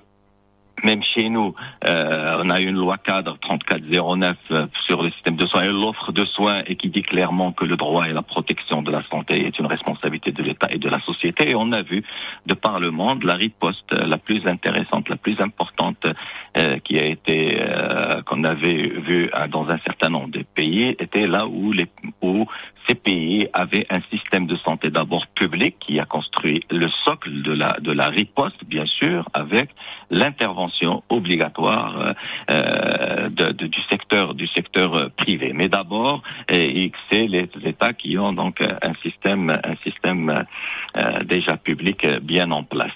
même 0.85 1.03
chez 1.03 1.29
nous, 1.29 1.55
euh, 1.89 2.43
on 2.43 2.51
a 2.51 2.61
une 2.61 2.77
loi 2.77 2.99
cadre 2.99 3.39
3409 3.41 4.37
euh, 4.51 4.67
sur 4.87 5.03
le 5.03 5.11
système 5.11 5.37
de 5.37 5.47
soins 5.47 5.63
et 5.63 5.69
l'offre 5.69 6.13
de 6.13 6.25
soins 6.25 6.63
et 6.67 6.77
qui 6.77 6.91
dit 6.91 7.03
clairement 7.03 7.53
que 7.53 7.65
le 7.65 7.77
droit 7.77 8.07
et 8.07 8.13
la 8.13 8.23
protection 8.23 8.83
de 8.83 8.91
la 8.91 9.03
santé 9.05 9.47
est 9.47 9.59
une 9.59 9.67
responsabilité 9.67 10.33
de 10.33 10.43
l'État 10.43 10.69
et 10.71 10.79
de 10.79 10.89
la 10.89 11.01
société. 11.01 11.51
Et 11.51 11.55
on 11.55 11.73
a 11.73 11.83
vu 11.83 12.05
de 12.47 12.55
par 12.55 12.79
le 12.79 12.91
monde 12.91 13.25
la 13.25 13.35
riposte 13.35 13.93
la 13.93 14.19
plus 14.19 14.47
intéressante, 14.47 15.09
la 15.09 15.17
plus 15.17 15.41
importante 15.41 16.07
euh, 16.59 16.79
qui 16.81 16.99
a 16.99 17.05
été 17.05 17.59
qu'on 18.27 18.45
avait 18.45 18.89
vu 18.89 19.31
dans 19.51 19.69
un 19.69 19.79
certain 19.79 20.09
nombre 20.09 20.29
de 20.29 20.43
pays 20.43 20.95
était 20.99 21.27
là 21.27 21.47
où 21.47 21.73
les 21.73 21.87
ces 22.89 22.95
pays 22.95 23.49
avaient 23.53 23.87
un 23.91 24.01
système 24.11 24.47
de 24.47 24.57
santé 24.57 24.91
d'abord 24.91 25.27
public 25.29 25.77
qui 25.81 25.99
a 25.99 26.05
construit 26.05 26.65
le 26.71 26.89
socle 27.05 27.43
de 27.43 27.53
la 27.53 27.77
de 27.81 27.93
la 27.93 28.09
riposte 28.09 28.65
bien 28.65 28.87
sûr 28.87 29.29
avec 29.33 29.71
l'intervention 30.11 31.03
obligatoire 31.09 31.99
euh, 31.99 32.13
euh 32.51 33.29
de, 33.29 33.53
de, 33.53 33.67
du 33.67 33.81
secteur 33.91 34.35
du 34.35 34.47
secteur 34.49 34.95
euh, 34.95 35.09
privé. 35.17 35.53
Mais 35.55 35.69
d'abord 35.69 36.23
c'est 36.49 37.27
les 37.27 37.49
États 37.65 37.93
qui 37.93 38.17
ont 38.19 38.33
donc 38.33 38.61
un 38.61 38.95
système 39.03 39.51
un 39.51 39.77
système 39.83 40.45
euh, 40.97 41.25
déjà 41.25 41.57
public 41.57 42.07
bien 42.23 42.51
en 42.51 42.63
place. 42.63 42.93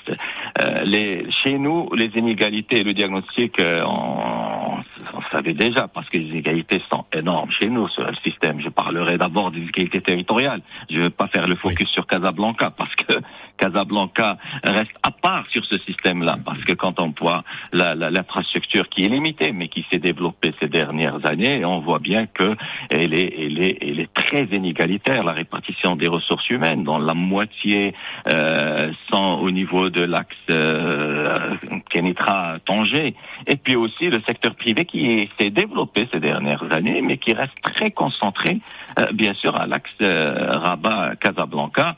Les 0.84 1.26
chez 1.42 1.58
nous 1.58 1.88
les 1.94 2.10
inégalités 2.16 2.80
et 2.80 2.84
le 2.84 2.94
diagnostic 2.94 3.60
on, 3.60 4.76
on 5.14 5.22
savait 5.32 5.54
déjà 5.54 5.88
parce 5.88 6.08
que 6.08 6.18
les 6.18 6.28
inégalités 6.28 6.80
sont 6.88 7.04
énormes 7.12 7.50
chez 7.60 7.68
nous 7.68 7.88
sur 7.88 8.04
le 8.04 8.16
système. 8.24 8.60
Je 8.60 8.68
parlerai 8.68 9.18
d'abord 9.18 9.50
des 9.50 9.60
territoriale. 9.88 10.62
Je 10.90 10.96
ne 10.96 11.02
veux 11.02 11.10
pas 11.10 11.28
faire 11.28 11.46
le 11.46 11.56
focus 11.56 11.88
sur 11.88 12.06
Casablanca 12.06 12.70
parce 12.76 12.94
que 12.94 13.14
Casablanca 13.58 14.38
reste 14.64 14.92
à 15.02 15.10
part 15.10 15.44
sur 15.50 15.64
ce 15.64 15.78
système-là. 15.78 16.36
Parce 16.44 16.62
que 16.64 16.72
quand 16.72 16.99
voit 17.08 17.44
l'infrastructure 17.72 18.88
qui 18.88 19.04
est 19.04 19.08
limitée 19.08 19.52
mais 19.52 19.68
qui 19.68 19.84
s'est 19.90 19.98
développée 19.98 20.52
ces 20.60 20.68
dernières 20.68 21.24
années, 21.26 21.64
on 21.64 21.80
voit 21.80 21.98
bien 21.98 22.26
que 22.26 22.56
elle 22.90 23.14
est, 23.14 23.34
elle 23.38 24.00
est, 24.00 24.12
très 24.14 24.44
inégalitaire 24.44 25.24
la 25.24 25.32
répartition 25.32 25.96
des 25.96 26.08
ressources 26.08 26.48
humaines, 26.50 26.84
dont 26.84 26.98
la 26.98 27.14
moitié 27.14 27.94
euh, 28.32 28.92
sont 29.10 29.38
au 29.42 29.50
niveau 29.50 29.88
de 29.90 30.02
l'axe 30.02 30.36
euh, 30.50 31.56
Kenitra-Tanger, 31.90 33.14
et 33.46 33.56
puis 33.56 33.76
aussi 33.76 34.08
le 34.08 34.20
secteur 34.26 34.54
privé 34.54 34.84
qui 34.84 35.28
s'est 35.38 35.50
développé 35.50 36.08
ces 36.12 36.20
dernières 36.20 36.64
années 36.72 37.00
mais 37.02 37.16
qui 37.16 37.32
reste 37.32 37.60
très 37.62 37.90
concentré, 37.90 38.58
euh, 38.98 39.06
bien 39.12 39.34
sûr, 39.34 39.56
à 39.56 39.66
l'axe 39.66 39.90
Rabat-Casablanca, 40.00 41.96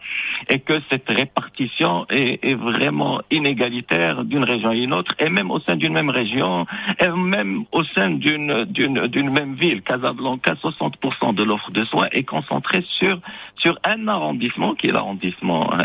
et 0.48 0.60
que 0.60 0.80
cette 0.90 1.08
répartition 1.08 2.06
est, 2.10 2.44
est 2.44 2.54
vraiment 2.54 3.20
inégalitaire 3.30 4.24
d'une 4.24 4.44
région 4.44 4.70
à 4.70 4.74
une 4.74 4.91
et 5.18 5.28
même 5.28 5.50
au 5.50 5.60
sein 5.60 5.76
d'une 5.76 5.92
même 5.92 6.10
région, 6.10 6.66
et 6.98 7.08
même 7.08 7.64
au 7.72 7.84
sein 7.84 8.10
d'une 8.10 8.64
d'une 8.64 9.30
même 9.30 9.54
ville. 9.54 9.82
Casablanca, 9.82 10.54
60% 10.54 11.34
de 11.34 11.42
l'offre 11.42 11.70
de 11.70 11.84
soins 11.84 12.08
est 12.12 12.24
concentrée 12.24 12.84
sur 12.98 13.18
sur 13.56 13.78
un 13.84 14.08
arrondissement 14.08 14.74
qui 14.74 14.88
est 14.88 14.92
l'arrondissement 14.92 15.72
euh, 15.72 15.78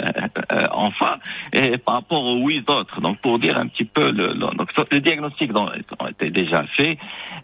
euh 0.51 0.67
enfin, 0.71 1.17
et 1.53 1.77
par 1.77 1.95
rapport 1.95 2.23
aux 2.23 2.37
huit 2.45 2.69
autres. 2.69 3.01
Donc 3.01 3.19
pour 3.19 3.39
dire 3.39 3.57
un 3.57 3.67
petit 3.67 3.85
peu 3.85 4.11
le, 4.11 4.33
le 4.33 4.57
donc 4.57 4.69
le 4.91 4.99
diagnostic 4.99 5.51
ont 5.55 6.07
été 6.07 6.29
déjà 6.29 6.63
fait, 6.75 6.97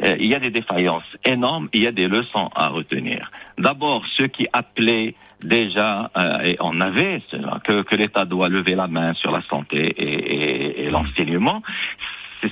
euh, 0.03 0.15
il 0.19 0.27
y 0.27 0.35
a 0.35 0.39
des 0.39 0.51
défaillances 0.51 1.03
énormes, 1.25 1.69
il 1.73 1.83
y 1.83 1.87
a 1.87 1.91
des 1.91 2.07
leçons 2.07 2.49
à 2.55 2.69
retenir. 2.69 3.31
D'abord, 3.57 4.03
ceux 4.17 4.27
qui 4.27 4.47
appelaient 4.53 5.15
déjà, 5.43 6.11
euh, 6.17 6.53
on 6.59 6.79
avait 6.81 7.21
que, 7.63 7.81
que 7.83 7.95
l'État 7.95 8.25
doit 8.25 8.49
lever 8.49 8.75
la 8.75 8.87
main 8.87 9.13
sur 9.13 9.31
la 9.31 9.41
santé 9.43 9.77
et, 9.77 10.03
et, 10.03 10.85
et 10.85 10.89
l'enseignement, 10.89 11.61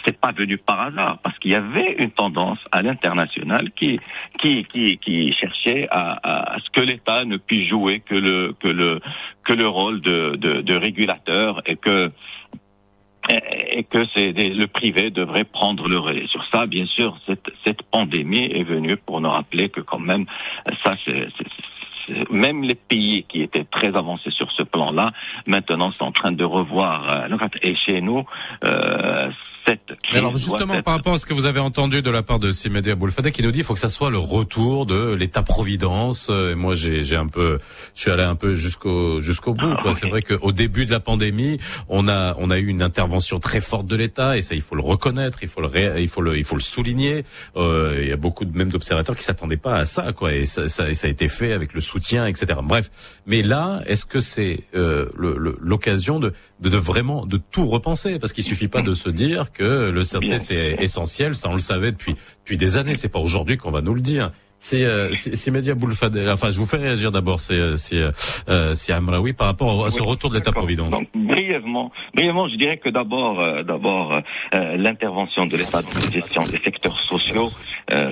c'est 0.05 0.19
pas 0.19 0.31
venu 0.31 0.57
par 0.57 0.80
hasard 0.81 1.19
parce 1.23 1.38
qu'il 1.39 1.51
y 1.51 1.55
avait 1.55 1.95
une 1.99 2.11
tendance 2.11 2.59
à 2.72 2.81
l'international 2.81 3.72
qui 3.72 3.99
qui 4.39 4.63
qui, 4.65 4.97
qui 4.97 5.34
cherchait 5.34 5.88
à, 5.91 6.53
à, 6.53 6.59
ce 6.59 6.69
que 6.69 6.81
l'État 6.81 7.26
ne 7.26 7.38
puisse 7.38 7.68
jouer 7.68 7.99
que 7.99 8.15
le 8.15 8.53
que 8.59 8.69
le 8.69 9.01
que 9.43 9.53
le 9.53 9.68
rôle 9.68 10.01
de, 10.01 10.35
de, 10.38 10.61
de 10.61 10.76
régulateur 10.76 11.61
et 11.65 11.76
que 11.76 12.11
et 13.30 13.84
que 13.84 14.05
c'est 14.15 14.31
le 14.31 14.65
privé 14.65 15.11
devrait 15.11 15.43
prendre 15.43 15.88
le 15.88 15.97
relais. 15.99 16.26
Sur 16.27 16.43
ça, 16.51 16.65
bien 16.65 16.85
sûr, 16.88 17.18
cette, 17.27 17.51
cette 17.63 17.84
pandémie 17.84 18.45
est 18.51 18.63
venue 18.63 18.97
pour 18.97 19.22
nous 19.22 19.30
rappeler 19.30 19.69
que 19.69 19.80
quand 19.80 19.99
même, 19.99 20.26
ça, 20.84 20.95
c'est 21.05 21.27
même 22.30 22.64
les 22.64 22.76
pays 22.76 23.24
qui 23.24 23.42
étaient 23.42 23.66
très 23.66 23.96
avancés 23.96 24.32
sur 24.32 24.52
ce 24.52 24.64
plan-là, 24.64 25.12
maintenant 25.46 25.92
sont 25.92 26.06
en 26.06 26.12
train 26.12 26.32
de 26.32 26.44
revoir. 26.44 27.10
Euh, 27.10 27.38
et 27.62 27.76
chez 27.76 28.02
nous, 28.02 28.26
euh, 28.66 29.30
alors 30.14 30.38
justement, 30.38 30.82
par 30.82 30.96
rapport 30.96 31.14
à 31.14 31.18
ce 31.18 31.26
que 31.26 31.34
vous 31.34 31.46
avez 31.46 31.60
entendu 31.60 32.02
de 32.02 32.10
la 32.10 32.24
part 32.24 32.40
de 32.40 32.52
Simedi 32.52 32.92
Aboulfadeh, 32.92 33.32
qui 33.32 33.44
nous 33.44 33.52
dit 33.52 33.60
qu'il 33.60 33.66
faut 33.66 33.74
que 33.74 33.80
ça 33.80 33.90
soit 33.90 34.10
le 34.10 34.18
retour 34.18 34.86
de 34.86 35.14
l'État-providence. 35.14 36.30
Et 36.30 36.56
moi, 36.56 36.74
j'ai 36.74 37.16
un 37.16 37.28
peu, 37.28 37.60
je 37.96 38.02
suis 38.02 38.12
allé 38.12 38.24
un 38.24 38.36
peu 38.36 38.56
jusqu'au 38.56 39.22
jusqu'au 39.22 39.54
bout. 39.54 39.74
Ah, 39.86 39.94
C'est 39.94 40.08
vrai 40.08 40.22
qu'au 40.22 40.52
début 40.52 40.86
de 40.86 40.92
la 40.92 41.00
pandémie, 41.00 41.60
on 41.90 42.08
a 42.08 42.36
on 42.38 42.50
a 42.50 42.58
eu 42.60 42.68
une 42.68 42.82
intervention 42.82 43.40
très 43.40 43.62
forte 43.62 43.88
de 43.88 43.96
l'État, 43.96 44.38
et 44.38 44.42
ça, 44.42 44.56
il 44.56 44.62
faut 44.62 44.76
le 44.76 44.84
reconnaître, 44.84 45.44
il 45.44 45.50
faut 45.50 45.62
le 45.62 45.70
il 46.00 46.08
faut 46.08 46.22
le 46.22 46.38
il 46.38 46.44
faut 46.44 46.56
le 46.56 46.62
souligner. 46.62 47.24
Euh, 47.56 48.00
il 48.02 48.08
y 48.08 48.12
a 48.12 48.18
beaucoup 48.18 48.46
de 48.46 48.58
même 48.58 48.72
d'observateurs 48.72 49.16
qui 49.16 49.24
s'attendaient 49.24 49.58
pas 49.58 49.78
à 49.78 49.86
ça, 49.86 50.14
quoi. 50.14 50.34
Et 50.34 50.46
ça, 50.46 50.68
ça, 50.68 50.94
ça, 50.94 51.08
a 51.08 51.10
été 51.10 51.28
fait 51.28 51.54
avec 51.54 51.74
le 51.74 51.82
soutien, 51.82 52.26
etc. 52.26 52.60
Bref, 52.64 52.90
mais 53.26 53.42
là, 53.42 53.82
est-ce 53.86 54.06
que 54.06 54.20
c'est 54.20 54.62
euh, 54.76 55.10
l'occasion 55.62 56.20
de, 56.20 56.34
de, 56.62 56.70
de 56.70 56.78
vraiment 56.78 57.26
de 57.26 57.38
tout 57.38 57.66
repenser 57.66 58.20
Parce 58.20 58.34
qu'il 58.34 58.44
suffit 58.44 58.68
pas 58.68 58.82
de 58.82 58.94
se 58.94 59.10
dire 59.10 59.52
que 59.52 59.90
le 59.90 60.02
CRT 60.04 60.40
c'est 60.40 60.78
essentiel, 60.80 61.36
ça 61.36 61.50
on 61.50 61.54
le 61.54 61.60
savait 61.60 61.92
depuis 61.92 62.16
depuis 62.40 62.58
des 62.58 62.78
années. 62.78 62.96
C'est 62.96 63.12
pas 63.12 63.20
aujourd'hui 63.20 63.58
qu'on 63.58 63.72
va 63.72 63.82
nous 63.82 63.94
le 63.94 64.02
dire. 64.02 64.32
C'est 64.64 64.86
euh, 64.86 65.12
Média 65.52 65.74
Boulfadel. 65.74 66.30
Enfin, 66.30 66.52
je 66.52 66.60
vous 66.60 66.68
fais 66.68 66.78
réagir 66.78 67.10
d'abord. 67.10 67.40
C'est 67.40 67.78
c'est 67.78 68.00
euh, 68.48 68.76
c'est 68.76 68.94
Amraoui 68.94 69.34
par 69.34 69.48
rapport 69.48 69.86
à 69.86 69.90
ce 69.90 70.04
retour 70.04 70.30
de 70.30 70.36
l'État-providence. 70.36 70.94
Brièvement, 71.16 71.92
brièvement, 72.14 72.48
je 72.48 72.58
dirais 72.58 72.78
que 72.78 72.90
d'abord 72.90 73.40
euh, 73.40 73.64
d'abord 73.64 74.14
euh, 74.14 74.78
l'intervention 74.78 75.48
de 75.48 75.58
l'État 75.58 75.82
dans 75.82 76.00
la 76.00 76.12
gestion 76.12 76.44
des 76.44 76.60
secteurs 76.64 77.00
sociaux, 77.10 77.50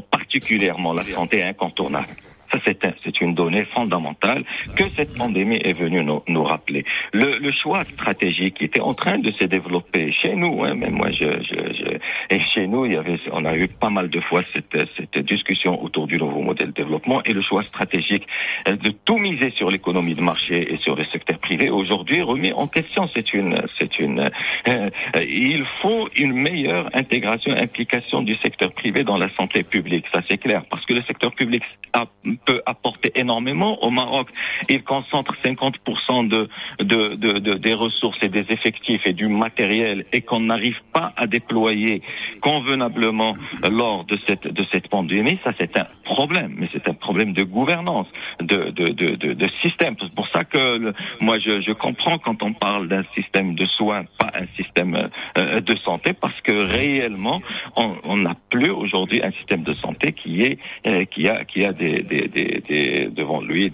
particulièrement 0.09 0.93
la 0.93 1.03
santé, 1.03 1.37
est 1.39 1.43
incontournable. 1.43 2.07
Ça, 2.51 2.59
c'est 3.03 3.21
une 3.21 3.35
donnée 3.35 3.65
fondamentale 3.73 4.43
que 4.75 4.83
cette 4.95 5.15
pandémie 5.17 5.59
est 5.63 5.77
venue 5.77 6.03
nous, 6.03 6.21
nous 6.27 6.43
rappeler. 6.43 6.83
Le, 7.13 7.37
le, 7.37 7.51
choix 7.51 7.83
stratégique 7.83 8.55
qui 8.55 8.65
était 8.65 8.79
en 8.79 8.93
train 8.93 9.19
de 9.19 9.31
se 9.31 9.45
développer 9.45 10.11
chez 10.11 10.35
nous, 10.35 10.63
hein, 10.63 10.73
même 10.75 10.93
moi, 10.93 11.11
je, 11.11 11.27
je, 11.49 11.73
je, 11.73 12.35
et 12.35 12.39
chez 12.53 12.67
nous, 12.67 12.85
il 12.85 12.93
y 12.93 12.95
avait, 12.95 13.19
on 13.31 13.45
a 13.45 13.55
eu 13.55 13.67
pas 13.67 13.89
mal 13.89 14.09
de 14.09 14.19
fois 14.21 14.43
cette, 14.53 14.77
cette 14.97 15.17
discussion 15.25 15.81
autour 15.83 16.07
du 16.07 16.17
nouveau 16.17 16.41
modèle 16.41 16.67
de 16.67 16.73
développement 16.73 17.21
et 17.23 17.33
le 17.33 17.41
choix 17.41 17.63
stratégique 17.63 18.25
de 18.67 18.89
tout 19.05 19.17
miser 19.17 19.51
sur 19.51 19.69
l'économie 19.69 20.15
de 20.15 20.21
marché 20.21 20.73
et 20.73 20.77
sur 20.77 20.95
le 20.95 21.05
secteur 21.05 21.37
privé 21.39 21.69
aujourd'hui 21.69 22.21
remis 22.21 22.51
en 22.53 22.67
question. 22.67 23.07
C'est 23.13 23.33
une, 23.33 23.61
c'est 23.79 23.99
une. 23.99 24.29
euh, 24.67 24.89
il 25.21 25.65
faut 25.81 26.09
une 26.15 26.33
meilleure 26.33 26.89
intégration, 26.93 27.51
implication 27.53 28.21
du 28.21 28.35
secteur 28.37 28.71
privé 28.73 29.03
dans 29.03 29.17
la 29.17 29.29
santé 29.35 29.63
publique. 29.63 30.05
Ça 30.11 30.21
c'est 30.29 30.37
clair, 30.37 30.63
parce 30.69 30.85
que 30.85 30.93
le 30.93 31.01
secteur 31.03 31.33
public 31.33 31.63
a- 31.93 32.05
peut 32.45 32.61
apporter 32.65 33.11
énormément. 33.15 33.83
Au 33.83 33.89
Maroc, 33.89 34.27
il 34.69 34.83
concentre 34.83 35.33
50% 35.43 36.27
de, 36.27 36.49
de, 36.79 37.15
de, 37.15 37.39
de- 37.39 37.53
des 37.55 37.73
ressources 37.73 38.17
et 38.21 38.29
des 38.29 38.45
effectifs 38.49 39.01
et 39.05 39.13
du 39.13 39.27
matériel, 39.27 40.05
et 40.13 40.21
qu'on 40.21 40.39
n'arrive 40.41 40.77
pas 40.93 41.13
à 41.17 41.27
déployer 41.27 42.01
convenablement 42.41 43.33
lors 43.69 44.05
de 44.05 44.17
cette 44.27 44.47
de 44.47 44.65
cette 44.71 44.87
pandémie. 44.89 45.39
Ça 45.43 45.51
c'est 45.57 45.77
un 45.77 45.87
problème, 46.05 46.55
mais 46.57 46.67
c'est 46.73 46.87
un 46.87 46.93
problème 46.93 47.33
de 47.33 47.43
gouvernance, 47.43 48.07
de 48.41 48.71
de 48.71 48.85
de, 48.89 49.15
de, 49.33 49.47
système. 49.61 49.95
C'est 49.99 50.13
pour 50.15 50.27
ça 50.29 50.43
que 50.43 50.77
le- 50.77 50.93
moi 51.21 51.37
je, 51.39 51.61
je 51.61 51.71
comprends 51.73 52.17
quand 52.17 52.41
on 52.43 52.53
parle 52.53 52.87
d'un 52.87 53.03
système 53.15 53.55
de 53.55 53.65
soins, 53.65 54.03
pas 54.17 54.31
un 54.33 54.47
système 54.61 55.09
euh, 55.37 55.59
de 55.61 55.75
santé, 55.77 56.13
parce 56.13 56.39
que 56.41 56.53
réellement 56.53 57.41
on 57.75 57.95
on 58.03 58.17
n'a 58.17 58.35
plus 58.49 58.71
aujourd'hui 58.71 59.21
un 59.23 59.31
système 59.31 59.63
de 59.63 59.73
santé 59.75 60.13
qui 60.13 60.41
est 60.41 60.57
euh, 60.87 61.05
qui 61.05 61.27
a 61.27 61.43
qui 61.45 61.65
a 61.65 61.73
des, 61.73 62.01
des, 62.03 62.27
devant 62.29 63.41
lui 63.41 63.71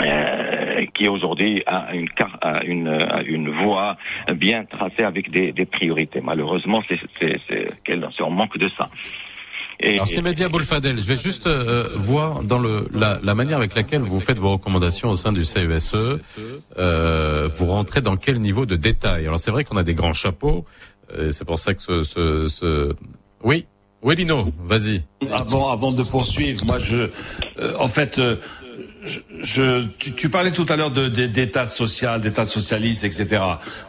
euh, 0.00 0.86
qui 0.94 1.08
aujourd'hui 1.08 1.62
a 1.66 1.94
une, 1.94 2.88
a 2.88 3.62
voie 3.62 3.96
bien 4.34 4.64
tracée 4.64 5.04
avec 5.04 5.30
des, 5.30 5.66
priorités. 5.66 6.20
Malheureusement, 6.20 6.82
c'est 6.88 8.22
en 8.22 8.30
manque 8.30 8.58
de 8.58 8.68
ça. 8.76 8.88
Et, 9.80 9.94
Alors 9.94 10.06
c'est 10.06 10.22
Mehdi 10.22 10.44
Aboulfadel. 10.44 10.98
Je 10.98 11.06
vais 11.06 11.16
juste 11.16 11.46
euh, 11.46 11.90
voir 11.94 12.42
dans 12.42 12.60
la, 12.60 13.34
manière 13.34 13.58
avec 13.58 13.74
laquelle 13.74 14.00
vous 14.00 14.20
faites 14.20 14.38
vos 14.38 14.52
recommandations 14.52 15.10
au 15.10 15.14
sein 15.14 15.32
du 15.32 15.44
CESE. 15.44 15.96
Euh, 16.78 17.48
vous 17.48 17.66
rentrez 17.66 18.00
dans 18.00 18.16
quel 18.16 18.40
niveau 18.40 18.66
de 18.66 18.76
détail? 18.76 19.26
Alors 19.26 19.38
c'est 19.38 19.50
vrai 19.50 19.64
qu'on 19.64 19.76
a 19.76 19.82
des 19.82 19.94
grands 19.94 20.14
chapeaux. 20.14 20.64
c'est 21.30 21.44
pour 21.44 21.58
ça 21.58 21.74
que 21.74 21.80
ce... 22.02 22.94
oui, 23.44 23.66
oui 24.02 24.16
vas-y. 24.64 25.02
Avant, 25.32 25.70
avant 25.70 25.92
de 25.92 26.02
poursuivre, 26.02 26.64
moi, 26.66 26.78
je, 26.78 27.08
euh, 27.58 27.74
en 27.78 27.88
fait, 27.88 28.18
euh, 28.18 28.36
je, 29.04 29.20
je- 29.42 29.86
tu, 29.98 30.28
parlais 30.28 30.50
tout 30.52 30.66
à 30.68 30.76
l'heure 30.76 30.90
de- 30.90 31.08
d'État 31.08 31.66
social, 31.66 32.20
d'État 32.20 32.46
socialiste, 32.46 33.04
etc. 33.04 33.40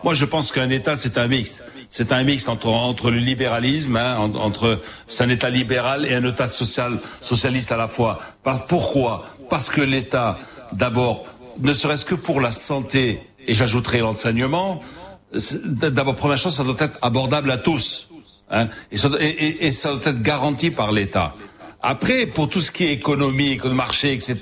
Moi, 0.03 0.13
je 0.13 0.25
pense 0.25 0.51
qu'un 0.51 0.69
État, 0.69 0.95
c'est 0.95 1.17
un 1.17 1.27
mix. 1.27 1.63
C'est 1.89 2.11
un 2.11 2.23
mix 2.23 2.47
entre, 2.47 2.67
entre 2.69 3.11
le 3.11 3.17
libéralisme, 3.19 3.95
hein, 3.97 4.17
en- 4.17 4.35
entre 4.35 4.81
c'est 5.07 5.23
un 5.23 5.29
État 5.29 5.49
libéral 5.49 6.05
et 6.05 6.13
un 6.13 6.25
État 6.25 6.47
social, 6.47 6.99
socialiste 7.21 7.71
à 7.71 7.77
la 7.77 7.87
fois. 7.87 8.19
Pourquoi? 8.67 9.25
Parce 9.49 9.69
que 9.69 9.81
l'État, 9.81 10.39
d'abord, 10.71 11.25
ne 11.59 11.73
serait-ce 11.73 12.05
que 12.05 12.15
pour 12.15 12.41
la 12.41 12.51
santé, 12.51 13.19
et 13.47 13.53
j'ajouterai 13.53 13.99
l'enseignement, 13.99 14.81
d'abord, 15.65 16.15
première 16.15 16.37
chose, 16.37 16.55
ça 16.55 16.63
doit 16.63 16.75
être 16.79 16.97
abordable 17.01 17.51
à 17.51 17.57
tous. 17.57 18.09
Hein, 18.55 18.67
et, 18.91 18.97
ça, 18.97 19.09
doit- 19.09 19.21
être 19.21 20.21
garanti 20.21 20.69
par 20.69 20.91
l'État. 20.91 21.33
Après, 21.85 22.27
pour 22.27 22.47
tout 22.47 22.61
ce 22.61 22.71
qui 22.71 22.85
est 22.85 22.93
économique, 22.93 23.65
le 23.65 23.73
marché, 23.73 24.13
etc., 24.13 24.37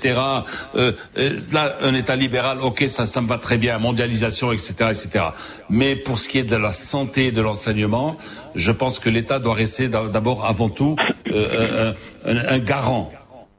euh, 0.76 0.92
euh, 1.18 1.40
là, 1.50 1.76
un 1.80 1.92
État 1.94 2.14
libéral, 2.14 2.58
ok, 2.60 2.84
ça, 2.86 3.06
ça 3.06 3.20
me 3.20 3.26
va 3.26 3.38
très 3.38 3.58
bien, 3.58 3.78
mondialisation, 3.78 4.52
etc., 4.52 4.74
etc. 4.90 5.24
Mais 5.68 5.96
pour 5.96 6.20
ce 6.20 6.28
qui 6.28 6.38
est 6.38 6.44
de 6.44 6.54
la 6.54 6.72
santé 6.72 7.26
et 7.28 7.32
de 7.32 7.40
l'enseignement, 7.42 8.16
je 8.54 8.70
pense 8.70 9.00
que 9.00 9.08
l'État 9.10 9.40
doit 9.40 9.54
rester 9.54 9.88
d'a- 9.88 10.06
d'abord, 10.06 10.44
avant 10.46 10.68
tout, 10.68 10.94
euh, 11.32 11.92
un- 12.24 12.36
un 12.56 12.58
garant, 12.60 13.10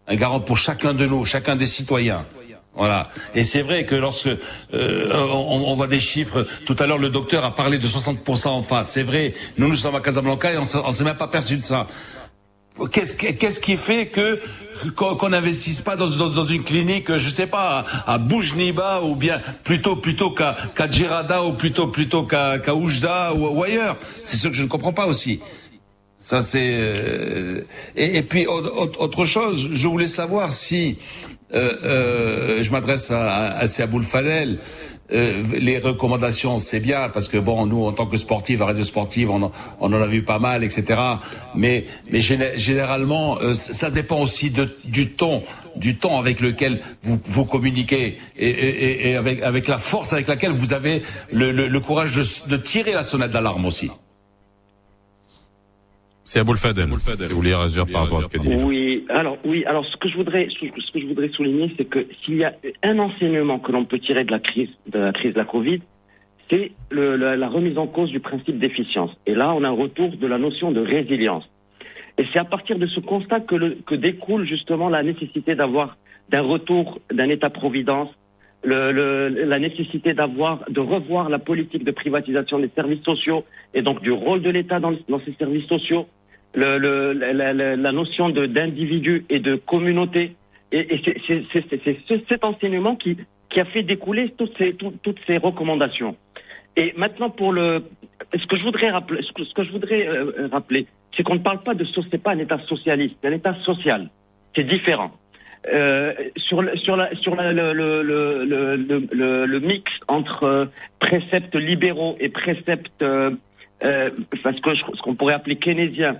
un 0.08 0.16
garant 0.16 0.40
pour 0.40 0.58
chacun 0.58 0.94
de 0.94 1.06
nous, 1.06 1.26
chacun 1.26 1.56
des 1.58 1.68
citoyens. 1.68 2.26
Voilà. 2.76 3.10
Et 3.36 3.44
c'est 3.44 3.62
vrai 3.62 3.86
que 3.86 3.94
lorsque 3.96 4.28
euh, 4.74 5.12
on, 5.14 5.64
on 5.68 5.76
voit 5.76 5.86
des 5.88 6.00
chiffres, 6.00 6.48
tout 6.66 6.76
à 6.80 6.88
l'heure 6.88 6.98
le 6.98 7.10
docteur 7.10 7.46
a 7.46 7.54
parlé 7.54 7.78
de 7.78 7.86
60% 7.88 8.48
en 8.48 8.64
face. 8.64 8.90
C'est 8.92 9.04
vrai. 9.04 9.34
Nous 9.60 9.68
nous 9.68 9.76
sommes 9.76 9.96
à 9.96 10.02
Casablanca 10.02 10.52
et 10.52 10.58
on 10.58 10.62
ne 10.88 10.94
s'est 10.94 11.04
même 11.04 11.16
pas 11.18 11.28
perçu 11.28 11.58
de 11.58 11.64
ça. 11.64 11.86
Qu'est-ce 12.92 13.14
que- 13.14 13.32
qu'est-ce 13.34 13.60
qui 13.60 13.78
fait 13.78 14.08
que 14.08 14.42
qu'on 14.96 15.30
n'investisse 15.30 15.82
pas 15.82 15.96
dans, 15.96 16.10
dans, 16.10 16.30
dans 16.32 16.44
une 16.44 16.64
clinique, 16.64 17.16
je 17.18 17.30
sais 17.30 17.46
pas, 17.46 17.86
à, 18.08 18.14
à 18.14 18.18
Boujniba 18.18 19.04
ou 19.04 19.16
bien 19.16 19.40
plutôt 19.64 19.96
plutôt 19.96 20.32
qu'à 20.32 20.58
qu'à 20.76 20.90
Djerada 20.90 21.44
ou 21.44 21.54
plutôt 21.54 21.90
plutôt 21.90 22.24
qu'à 22.24 22.58
qu'à 22.58 22.74
Oujda 22.74 23.36
ou, 23.36 23.48
ou 23.60 23.64
ailleurs? 23.64 23.98
C'est 24.24 24.38
ce 24.38 24.48
que 24.48 24.56
je 24.56 24.64
ne 24.64 24.68
comprends 24.68 24.92
pas 24.94 25.06
aussi. 25.06 25.40
Ça 26.20 26.42
c'est 26.42 26.72
euh, 26.74 27.62
et, 27.96 28.18
et 28.18 28.24
puis 28.24 28.48
au- 28.48 28.66
au- 28.66 28.92
autre 29.04 29.26
chose, 29.26 29.70
je 29.72 29.88
voulais 29.88 30.08
savoir 30.08 30.52
si 30.52 30.98
je 31.54 32.72
m'adresse 32.72 33.12
à, 33.12 33.58
à 33.58 33.68
Siaboul. 33.68 34.04
Euh, 35.12 35.44
les 35.60 35.80
recommandations, 35.80 36.60
c'est 36.60 36.80
bien 36.80 37.10
parce 37.10 37.28
que 37.28 37.38
bon, 37.38 37.66
nous 37.66 37.86
en 37.86 37.92
tant 37.92 38.08
que 38.08 38.16
sportifs, 38.18 38.62
à 38.62 38.66
radio 38.66 38.84
sportive, 38.84 39.30
on, 39.30 39.52
on 39.80 39.94
en 39.94 40.02
a 40.02 40.08
vu 40.08 40.24
pas 40.24 40.40
mal, 40.40 40.64
etc. 40.64 41.00
Mais, 41.56 41.86
mais 42.10 42.20
géné- 42.20 42.58
généralement, 42.58 43.38
euh, 43.42 43.54
ça 43.54 43.92
dépend 43.92 44.22
aussi 44.22 44.52
du 44.86 45.10
ton, 45.10 45.44
du 45.76 45.98
ton 45.98 46.18
avec 46.18 46.40
lequel 46.40 46.82
vous, 47.02 47.20
vous 47.26 47.46
communiquez 47.46 48.18
et, 48.38 49.16
avec, 49.16 49.68
la 49.68 49.78
force 49.78 50.14
avec 50.14 50.28
laquelle 50.28 50.52
vous 50.52 50.74
avez 50.74 51.04
le, 51.32 51.78
courage 51.80 52.16
de 52.48 52.58
tirer 52.58 52.94
la 52.94 53.04
sonnette 53.04 53.32
d'alarme 53.32 53.66
aussi. 53.66 53.92
C'est 56.26 56.40
Aboulfadel. 56.40 56.88
Si 56.88 57.24
vous 57.30 57.36
voulez 57.36 57.54
réagir 57.56 57.86
par 57.92 58.04
rapport 58.04 58.20
à 58.20 58.22
ce 58.22 58.30
qu'a 58.30 58.38
dit. 58.40 58.56
Oui, 58.64 59.06
alors 59.10 59.38
oui, 59.46 59.66
alors 59.66 59.86
ce 59.86 59.98
que 59.98 60.08
je 60.10 60.16
voudrais, 60.16 60.48
ce 60.50 60.92
que 60.92 61.00
je 61.00 61.06
voudrais 61.06 61.30
souligner, 61.30 61.74
c'est 61.78 61.86
que 61.86 62.08
s'il 62.24 62.36
y 62.38 62.46
a 62.46 62.54
un 62.84 62.98
enseignement 63.00 63.60
que 63.60 63.72
l'on 63.72 63.86
peut 63.86 64.00
tirer 64.00 64.24
de 64.24 64.32
la 64.32 64.40
crise, 64.40 64.70
de 64.88 65.00
la 65.00 65.12
crise 65.12 65.34
de 65.34 65.40
la 65.40 65.46
Covid, 65.46 65.82
c'est 66.50 66.72
le- 66.92 67.16
la, 67.18 67.36
la 67.36 67.50
remise 67.50 67.78
en 67.78 67.88
cause 67.88 68.10
du 68.10 68.20
principe 68.20 68.58
d'efficience. 68.60 69.12
Et 69.26 69.36
là, 69.36 69.54
on 69.54 69.64
a 69.64 69.68
un 69.68 69.72
retour 69.72 70.10
de 70.16 70.28
la 70.28 70.38
notion 70.38 70.72
de 70.72 70.80
résilience. 70.82 71.44
Et 72.18 72.26
c'est 72.32 72.40
à 72.40 72.46
partir 72.46 72.78
de 72.80 72.86
ce 72.88 73.00
constat 73.00 73.42
que, 73.42 73.56
le- 73.56 73.78
que 73.86 73.96
découle 73.96 74.46
justement 74.48 74.88
la 74.90 75.04
nécessité 75.04 75.56
d'avoir 75.56 75.98
d'un 76.30 76.42
retour 76.42 77.00
d'un 77.12 77.28
État-providence, 77.30 78.10
le, 78.64 78.92
le- 78.92 79.44
la 79.46 79.60
nécessité 79.60 80.14
d'avoir, 80.14 80.64
de 80.70 80.80
revoir 80.80 81.30
la 81.30 81.40
politique 81.40 81.84
de 81.84 81.92
privatisation 81.92 82.60
des 82.60 82.70
services 82.76 83.04
sociaux 83.04 83.44
et 83.74 83.82
donc 83.82 84.02
du 84.02 84.12
rôle 84.12 84.42
de 84.42 84.50
l'État 84.50 84.80
dans, 84.80 84.94
dans 85.10 85.20
ces 85.26 85.34
services 85.34 85.68
sociaux, 85.68 86.08
le, 86.56 86.78
la, 87.14 87.34
la- 87.34 87.54
la- 87.54 87.92
notion 87.92 88.30
d'individu 88.30 89.26
et 89.30 89.40
de 89.40 89.56
communauté. 89.56 90.36
Et, 90.72 91.02
c'est- 91.28 91.44
cet 92.30 92.44
enseignement 92.44 92.96
qui, 92.96 93.18
qui 93.50 93.60
a 93.60 93.66
fait 93.66 93.84
découler 93.84 94.34
toutes 94.38 94.58
ces, 94.58 94.74
tout- 94.74 94.94
toutes 95.04 95.20
ces 95.28 95.38
recommandations. 95.38 96.16
Et 96.76 96.94
maintenant, 96.98 97.30
pour 97.30 97.52
le, 97.54 97.84
ce 98.36 98.46
que 98.48 98.58
je 98.58 98.64
voudrais 98.64 98.90
rappeler, 98.90 99.22
ce 99.22 99.54
que, 99.54 99.64
je 99.64 99.72
voudrais 99.72 100.08
euh, 100.08 100.48
rappeler, 100.52 100.88
c'est 101.16 101.22
qu'on 101.24 101.36
ne 101.36 101.40
parle 101.40 101.62
pas 101.62 101.76
de, 101.76 101.86
c'est 102.10 102.18
pas 102.24 102.32
un 102.32 102.40
État 102.40 102.58
socialiste, 102.68 103.16
c'est 103.22 103.28
un 103.28 103.34
État 103.34 103.56
social. 103.64 104.10
C'est 104.56 104.64
différent. 104.64 105.12
Euh, 105.72 106.14
sur 106.36 106.62
le, 106.62 106.76
sur 106.78 106.98
la, 106.98 107.16
sur 107.16 107.36
la- 107.36 107.54
le, 107.54 107.72
le, 107.72 109.46
le, 109.46 109.60
mix 109.62 109.90
entre 110.10 110.44
euh, 110.44 110.66
préceptes 111.00 111.56
libéraux 111.56 112.18
et 112.20 112.28
préceptes, 112.28 113.02
euh, 113.02 113.32
euh, 113.84 114.10
parce 114.44 114.60
que 114.60 114.76
je- 114.76 114.84
ce 114.94 115.02
qu'on 115.02 115.16
pourrait 115.16 115.36
appeler 115.36 115.56
keynésiens, 115.56 116.18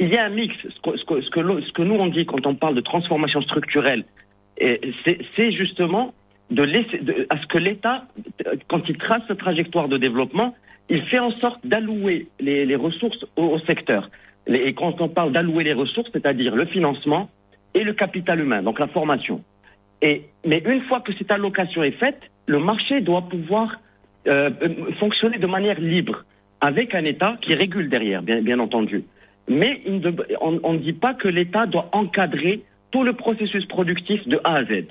il 0.00 0.08
y 0.08 0.16
a 0.16 0.24
un 0.24 0.30
mix. 0.30 0.54
Ce 0.62 0.80
que, 0.80 0.96
ce 0.96 1.04
que, 1.04 1.20
ce 1.20 1.30
que, 1.30 1.60
ce 1.62 1.72
que 1.72 1.82
nous 1.82 1.94
on 1.94 2.08
dit 2.08 2.26
quand 2.26 2.44
on 2.46 2.56
parle 2.56 2.74
de 2.74 2.80
transformation 2.80 3.40
structurelle, 3.42 4.04
c'est 4.58 5.52
justement 5.52 6.12
de 6.50 6.62
laisser, 6.64 6.98
de- 6.98 7.26
à 7.30 7.40
ce 7.40 7.46
que 7.46 7.58
l'État, 7.58 8.04
euh, 8.46 8.56
quand 8.68 8.88
il 8.88 8.96
trace 8.98 9.22
sa 9.28 9.36
trajectoire 9.36 9.88
de 9.88 9.98
développement, 9.98 10.56
il 10.88 11.02
fait 11.02 11.20
en 11.20 11.30
sorte 11.38 11.64
d'allouer 11.64 12.26
les, 12.40 12.66
les 12.66 12.76
ressources 12.76 13.24
au, 13.36 13.44
au 13.44 13.58
secteur. 13.60 14.10
Et 14.48 14.74
quand 14.74 15.00
on 15.00 15.08
parle 15.08 15.30
d'allouer 15.30 15.62
les 15.62 15.74
ressources, 15.74 16.10
c'est-à-dire 16.12 16.56
le 16.56 16.64
financement 16.66 17.30
et 17.74 17.84
le 17.84 17.92
capital 17.92 18.40
humain, 18.40 18.62
donc 18.62 18.78
la 18.78 18.88
formation. 18.88 19.42
Et, 20.02 20.24
mais 20.46 20.62
une 20.64 20.82
fois 20.82 21.00
que 21.00 21.12
cette 21.14 21.30
allocation 21.30 21.82
est 21.82 21.92
faite, 21.92 22.20
le 22.46 22.58
marché 22.58 23.00
doit 23.00 23.22
pouvoir 23.22 23.76
euh, 24.26 24.50
fonctionner 24.98 25.38
de 25.38 25.46
manière 25.46 25.80
libre, 25.80 26.24
avec 26.60 26.94
un 26.94 27.04
État 27.04 27.36
qui 27.40 27.54
régule 27.54 27.88
derrière, 27.88 28.22
bien, 28.22 28.58
entendu. 28.58 29.04
Mais 29.48 29.80
on 30.40 30.72
ne 30.72 30.78
dit 30.78 30.92
pas 30.92 31.14
que 31.14 31.28
l'État 31.28 31.66
doit 31.66 31.88
encadrer 31.92 32.62
tout 32.90 33.02
le 33.02 33.14
processus 33.14 33.64
productif 33.66 34.26
de 34.28 34.40
A 34.44 34.56
à 34.56 34.64
Z. 34.64 34.84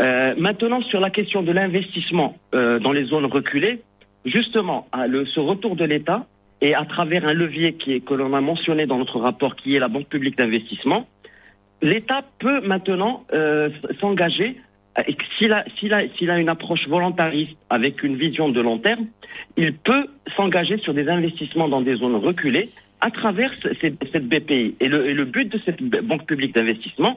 Euh, 0.00 0.34
maintenant, 0.36 0.82
sur 0.82 1.00
la 1.00 1.10
question 1.10 1.42
de 1.42 1.52
l'investissement 1.52 2.36
euh, 2.54 2.78
dans 2.78 2.92
les 2.92 3.04
zones 3.04 3.26
reculées, 3.26 3.80
justement, 4.24 4.86
ce 4.92 5.40
retour 5.40 5.76
de 5.76 5.84
l'État 5.84 6.26
et 6.60 6.74
à 6.74 6.84
travers 6.84 7.26
un 7.26 7.32
levier 7.32 7.72
que 7.74 8.14
l'on 8.14 8.34
a 8.34 8.40
mentionné 8.40 8.86
dans 8.86 8.98
notre 8.98 9.18
rapport, 9.18 9.56
qui 9.56 9.74
est 9.74 9.78
la 9.80 9.88
Banque 9.88 10.08
publique 10.08 10.38
d'investissement, 10.38 11.06
l'État 11.82 12.22
peut 12.38 12.60
maintenant 12.66 13.24
euh, 13.32 13.68
s'engager, 14.00 14.56
euh, 14.98 15.02
et 15.06 15.16
s'il 15.38 15.52
a, 16.32 16.38
une 16.38 16.48
approche 16.48 16.86
volontariste 16.88 17.56
avec 17.70 18.02
une 18.02 18.16
vision 18.16 18.48
de 18.48 18.60
long 18.60 18.78
terme, 18.78 19.06
il 19.56 19.74
peut 19.74 20.06
s'engager 20.36 20.78
sur 20.78 20.94
des 20.94 21.08
investissements 21.08 21.68
dans 21.68 21.80
des 21.82 21.96
zones 21.96 22.16
reculées 22.16 22.70
à 23.00 23.10
travers 23.10 23.50
ce- 23.62 23.74
cette, 23.80 24.28
BPI. 24.28 24.76
Et 24.80 24.88
le, 24.88 25.08
et 25.10 25.24
but 25.24 25.50
de 25.52 25.58
cette 25.64 25.82
Banque 25.82 26.26
publique 26.26 26.54
d'investissement, 26.54 27.16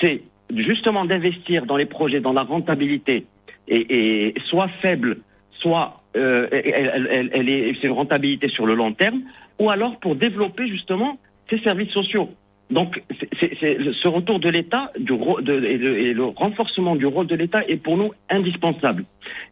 c'est 0.00 0.22
justement 0.56 1.04
d'investir 1.04 1.66
dans 1.66 1.76
les 1.76 1.86
projets, 1.86 2.20
dans 2.20 2.32
la 2.32 2.42
rentabilité, 2.42 3.26
est 3.68 4.38
soit 4.46 4.68
faible, 4.80 5.18
soit 5.50 6.00
euh, 6.16 6.46
c'est 6.52 7.82
une 7.86 7.92
rentabilité 7.92 8.48
sur 8.48 8.64
le 8.64 8.74
long 8.74 8.92
terme, 8.92 9.22
ou 9.58 9.70
alors 9.70 9.98
pour 9.98 10.14
développer 10.16 10.68
justement 10.68 11.18
ces 11.50 11.58
services 11.58 11.90
sociaux. 11.90 12.30
Donc, 12.70 13.00
c'est- 13.38 13.56
ce 13.60 14.08
retour 14.08 14.40
de 14.40 14.48
l'État 14.48 14.90
et, 14.96 15.00
le, 15.00 16.24
renforcement 16.24 16.96
du 16.96 17.06
rôle 17.06 17.26
de 17.28 17.36
l'État 17.36 17.62
est 17.68 17.76
pour 17.76 17.96
nous 17.96 18.12
indispensable. 18.28 19.04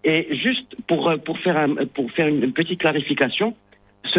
Et 0.02 0.34
juste 0.36 0.74
pour 0.88 1.08
euh, 1.08 1.16
pour 1.18 1.38
faire 1.38 1.66
pour 1.94 2.10
faire 2.10 2.26
une, 2.26 2.52
petite 2.52 2.80
clarification, 2.80 3.54
ce, 4.12 4.18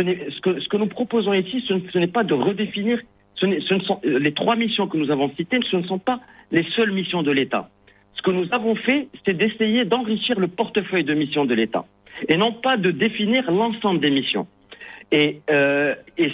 que 0.69 0.77
nous 0.77 0.87
proposons 0.87 1.33
ici, 1.33 1.63
ce, 1.67 1.73
ne- 1.73 1.81
ce 1.91 1.97
n'est 1.97 2.07
pas 2.07 2.23
de 2.23 2.33
redéfinir. 2.33 2.99
Ce 3.35 3.45
ne 3.45 3.59
sont 3.81 3.99
euh, 4.05 4.17
les 4.17 4.31
trois 4.31 4.55
missions 4.55 4.87
que 4.87 4.97
nous 4.97 5.11
avons 5.11 5.29
citées, 5.35 5.59
ce 5.69 5.75
ne 5.75 5.83
sont 5.83 5.99
pas 5.99 6.21
les 6.51 6.63
seules 6.75 6.93
missions 6.93 7.21
de 7.21 7.31
l'État. 7.31 7.69
Ce 8.13 8.21
que 8.21 8.31
nous 8.31 8.47
avons 8.53 8.75
fait, 8.75 9.09
c'est 9.25 9.35
d'essayer 9.35 9.83
d'enrichir 9.83 10.39
le 10.39 10.47
portefeuille 10.47 11.03
de 11.03 11.13
missions 11.13 11.43
de 11.45 11.53
l'État 11.53 11.85
et 12.29 12.37
non 12.37 12.53
pas 12.53 12.77
de 12.77 12.91
définir 12.91 13.51
l'ensemble 13.51 13.99
des 13.99 14.09
missions. 14.09 14.47
Et, 15.11 15.41
euh, 15.49 15.93
et, 16.17 16.31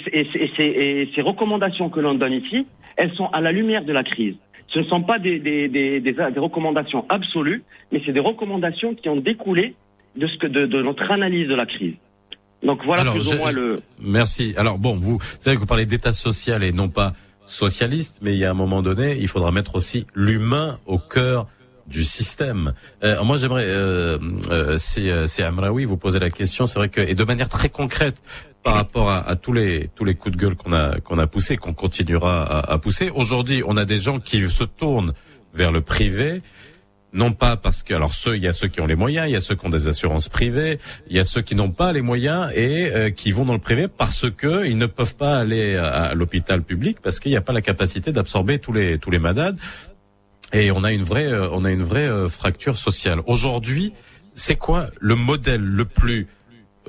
ces- 1.16 1.22
recommandations 1.22 1.90
que 1.90 2.00
l'on 2.00 2.16
donne 2.16 2.34
ici, 2.34 2.66
elles 2.98 3.14
sont 3.14 3.28
à 3.28 3.42
la 3.42 3.52
lumière 3.52 3.84
de 3.84 3.94
la 3.94 4.04
crise. 4.04 4.36
Ce 4.74 4.80
ne 4.80 4.86
sont 4.86 5.02
pas 5.04 5.20
des, 5.20 5.40
des, 5.40 5.68
des, 5.68 6.00
des, 6.00 6.14
des 6.14 6.40
recommandations 6.40 7.06
absolues, 7.10 7.64
mais 7.92 8.02
c'est 8.06 8.14
des 8.14 8.22
recommandations 8.22 8.96
qui 8.96 9.10
ont 9.10 9.18
découlé 9.18 9.76
de, 10.16 10.28
ce 10.28 10.38
que, 10.38 10.48
de, 10.48 10.66
de 10.66 10.82
notre 10.82 11.10
analyse 11.12 11.48
de 11.48 11.56
la 11.56 11.66
crise. 11.66 11.96
Donc 12.64 12.80
voilà 12.86 13.02
Alors, 13.02 13.16
plus 13.16 13.34
ou 13.34 13.38
moins 13.38 13.52
le. 13.52 13.82
Merci. 14.00 14.54
Alors 14.58 14.78
bon, 14.78 14.96
vous 14.96 15.20
savez 15.40 15.56
que 15.56 15.62
vous 15.62 15.68
parlez 15.68 15.86
d'état 15.86 16.12
social 16.14 16.64
et 16.64 16.72
non 16.72 16.90
pas 16.90 17.14
socialiste, 17.44 18.20
mais 18.22 18.34
il 18.34 18.38
y 18.38 18.46
a 18.46 18.52
un 18.52 18.56
moment 18.56 18.82
donné, 18.82 19.18
il 19.20 19.28
faudra 19.28 19.52
mettre 19.52 19.76
aussi 19.76 20.06
l'humain 20.16 20.80
au 20.86 20.98
cœur 21.00 21.48
du 21.88 22.04
système. 22.04 22.74
Euh, 23.04 23.22
moi, 23.24 23.36
j'aimerais, 23.38 23.66
euh, 23.68 24.18
euh, 24.50 24.78
si, 24.78 25.10
euh, 25.10 25.26
si 25.26 25.42
Amraoui 25.42 25.86
vous 25.86 25.98
poser 25.98 26.20
la 26.20 26.30
question, 26.30 26.66
c'est 26.66 26.80
vrai 26.80 26.88
que 26.90 27.02
et 27.02 27.16
de 27.16 27.24
manière 27.24 27.50
très 27.50 27.70
concrète 27.70 28.22
par 28.64 28.76
rapport 28.76 29.10
à, 29.10 29.28
à 29.28 29.36
tous 29.36 29.54
les 29.54 29.90
tous 29.96 30.06
les 30.06 30.16
coups 30.16 30.36
de 30.36 30.42
gueule 30.42 30.56
qu'on 30.56 30.74
a 30.74 31.00
qu'on 31.00 31.18
a 31.18 31.28
poussés, 31.28 31.58
qu'on 31.58 31.74
continuera 31.74 32.44
à, 32.44 32.74
à 32.74 32.78
pousser. 32.78 33.10
Aujourd'hui, 33.10 33.64
on 33.66 33.78
a 33.78 33.86
des 33.86 33.98
gens 33.98 34.20
qui 34.20 34.48
se 34.48 34.64
tournent 34.64 35.14
vers 35.54 35.72
le 35.72 35.82
privé 35.82 36.42
non 37.14 37.34
pas 37.34 37.58
parce 37.58 37.84
que 37.84 37.94
alors 37.94 38.14
ceux 38.14 38.38
il 38.38 38.44
y 38.44 38.48
a 38.48 38.54
ceux 38.54 38.68
qui 38.68 38.80
ont 38.82 38.86
les 38.86 38.96
moyens, 38.96 39.28
il 39.28 39.34
y 39.34 39.36
a 39.36 39.42
ceux 39.42 39.56
qui 39.56 39.66
ont 39.66 39.70
des 39.70 39.88
assurances 39.88 40.30
privées, 40.30 40.80
il 41.10 41.16
y 41.16 41.20
a 41.20 41.24
ceux 41.24 41.42
qui 41.42 41.56
n'ont 41.56 41.72
pas 41.72 41.92
les 41.92 42.02
moyens 42.02 42.52
et 42.56 42.90
euh, 42.92 43.10
qui 43.10 43.32
vont 43.32 43.46
dans 43.46 43.54
le 43.54 43.60
privé 43.60 43.88
parce 43.88 44.30
que 44.30 44.66
ils 44.66 44.78
ne 44.78 44.86
peuvent 44.86 45.16
pas 45.16 45.38
aller 45.38 45.76
à, 45.76 45.88
à 45.88 46.14
l'hôpital 46.14 46.64
public 46.64 47.00
parce 47.02 47.20
qu'il 47.20 47.32
n'y 47.32 47.38
a 47.38 47.42
pas 47.42 47.54
la 47.54 47.62
capacité 47.62 48.12
d'absorber 48.12 48.60
tous 48.60 48.72
les 48.72 48.98
tous 48.98 49.12
les 49.12 49.20
malades 49.20 49.58
et 50.54 50.72
on 50.72 50.84
a 50.84 50.92
une 50.92 51.04
vraie 51.04 51.28
euh, 51.28 51.50
on 51.52 51.66
a 51.66 51.72
une 51.72 51.84
vraie 51.84 52.08
euh, 52.08 52.30
fracture 52.30 52.78
sociale. 52.78 53.20
Aujourd'hui, 53.26 53.94
c'est 54.34 54.56
quoi 54.56 54.88
le 55.00 55.16
modèle 55.16 55.62
le 55.62 55.86
plus 55.86 56.28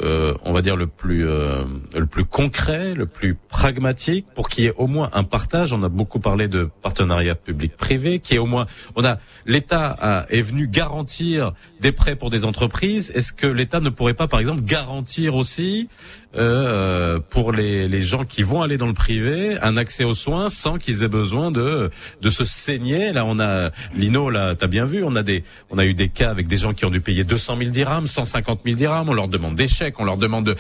euh, 0.01 0.35
on 0.45 0.53
va 0.53 0.63
dire 0.63 0.77
le 0.77 0.87
plus 0.87 1.29
euh, 1.29 1.65
le 1.95 2.07
plus 2.07 2.25
concret, 2.25 2.95
le 2.95 3.07
plus 3.07 3.35
pragmatique, 3.35 4.27
pour 4.35 4.49
qu'il 4.49 4.65
y 4.65 4.67
ait 4.67 4.75
au 4.77 4.87
moins 4.87 5.11
un 5.13 5.25
partage. 5.25 5.73
On 5.73 5.83
a 5.83 5.89
beaucoup 5.89 6.21
parlé 6.21 6.49
de 6.49 6.71
partenariat 6.81 7.35
public-privé, 7.35 8.19
qui 8.19 8.35
est 8.35 8.39
au 8.39 8.47
moins 8.47 8.67
on 8.97 9.05
a 9.05 9.19
l'État 9.45 10.27
est 10.31 10.43
venu 10.43 10.69
garantir 10.69 11.53
des 11.83 11.93
prêts 11.93 12.17
pour 12.17 12.31
des 12.31 12.45
entreprises. 12.45 13.11
Est-ce 13.15 13.33
que 13.33 13.47
l'État 13.47 13.81
ne 13.81 13.91
pourrait 13.91 14.15
pas, 14.15 14.29
par 14.29 14.39
exemple, 14.39 14.63
garantir 14.63 15.35
aussi 15.35 15.89
euh, 16.37 17.19
pour 17.29 17.53
les, 17.53 17.89
les 17.89 18.01
gens 18.01 18.25
qui 18.25 18.45
vont 18.45 18.63
aller 18.63 18.79
dans 18.79 18.87
le 18.87 18.95
privé 18.95 19.59
un 19.61 19.77
accès 19.77 20.05
aux 20.05 20.15
soins 20.15 20.49
sans 20.49 20.79
qu'ils 20.79 21.03
aient 21.03 21.09
besoin 21.09 21.51
de 21.51 21.91
de 22.23 22.31
se 22.31 22.45
saigner? 22.45 23.13
Là, 23.13 23.27
on 23.27 23.41
a 23.41 23.73
Lino, 23.95 24.31
là, 24.31 24.55
t'as 24.55 24.69
bien 24.69 24.87
vu, 24.87 25.03
on 25.03 25.17
a 25.17 25.25
des 25.25 25.43
on 25.71 25.79
a 25.79 25.85
eu 25.85 25.93
des 25.93 26.09
cas 26.09 26.31
avec 26.31 26.47
des 26.47 26.57
gens 26.57 26.73
qui 26.73 26.85
ont 26.85 26.91
dû 26.91 27.01
payer 27.01 27.25
200 27.25 27.59
000 27.59 27.71
dirhams, 27.71 28.07
150 28.07 28.61
000 28.65 28.77
dirhams. 28.77 29.09
On 29.09 29.15
leur 29.15 29.29
demande 29.29 29.57
des 29.57 29.69
chèques, 29.69 29.99
on 29.99 30.05
leur 30.05 30.17
demande 30.19 30.47
de. 30.47 30.57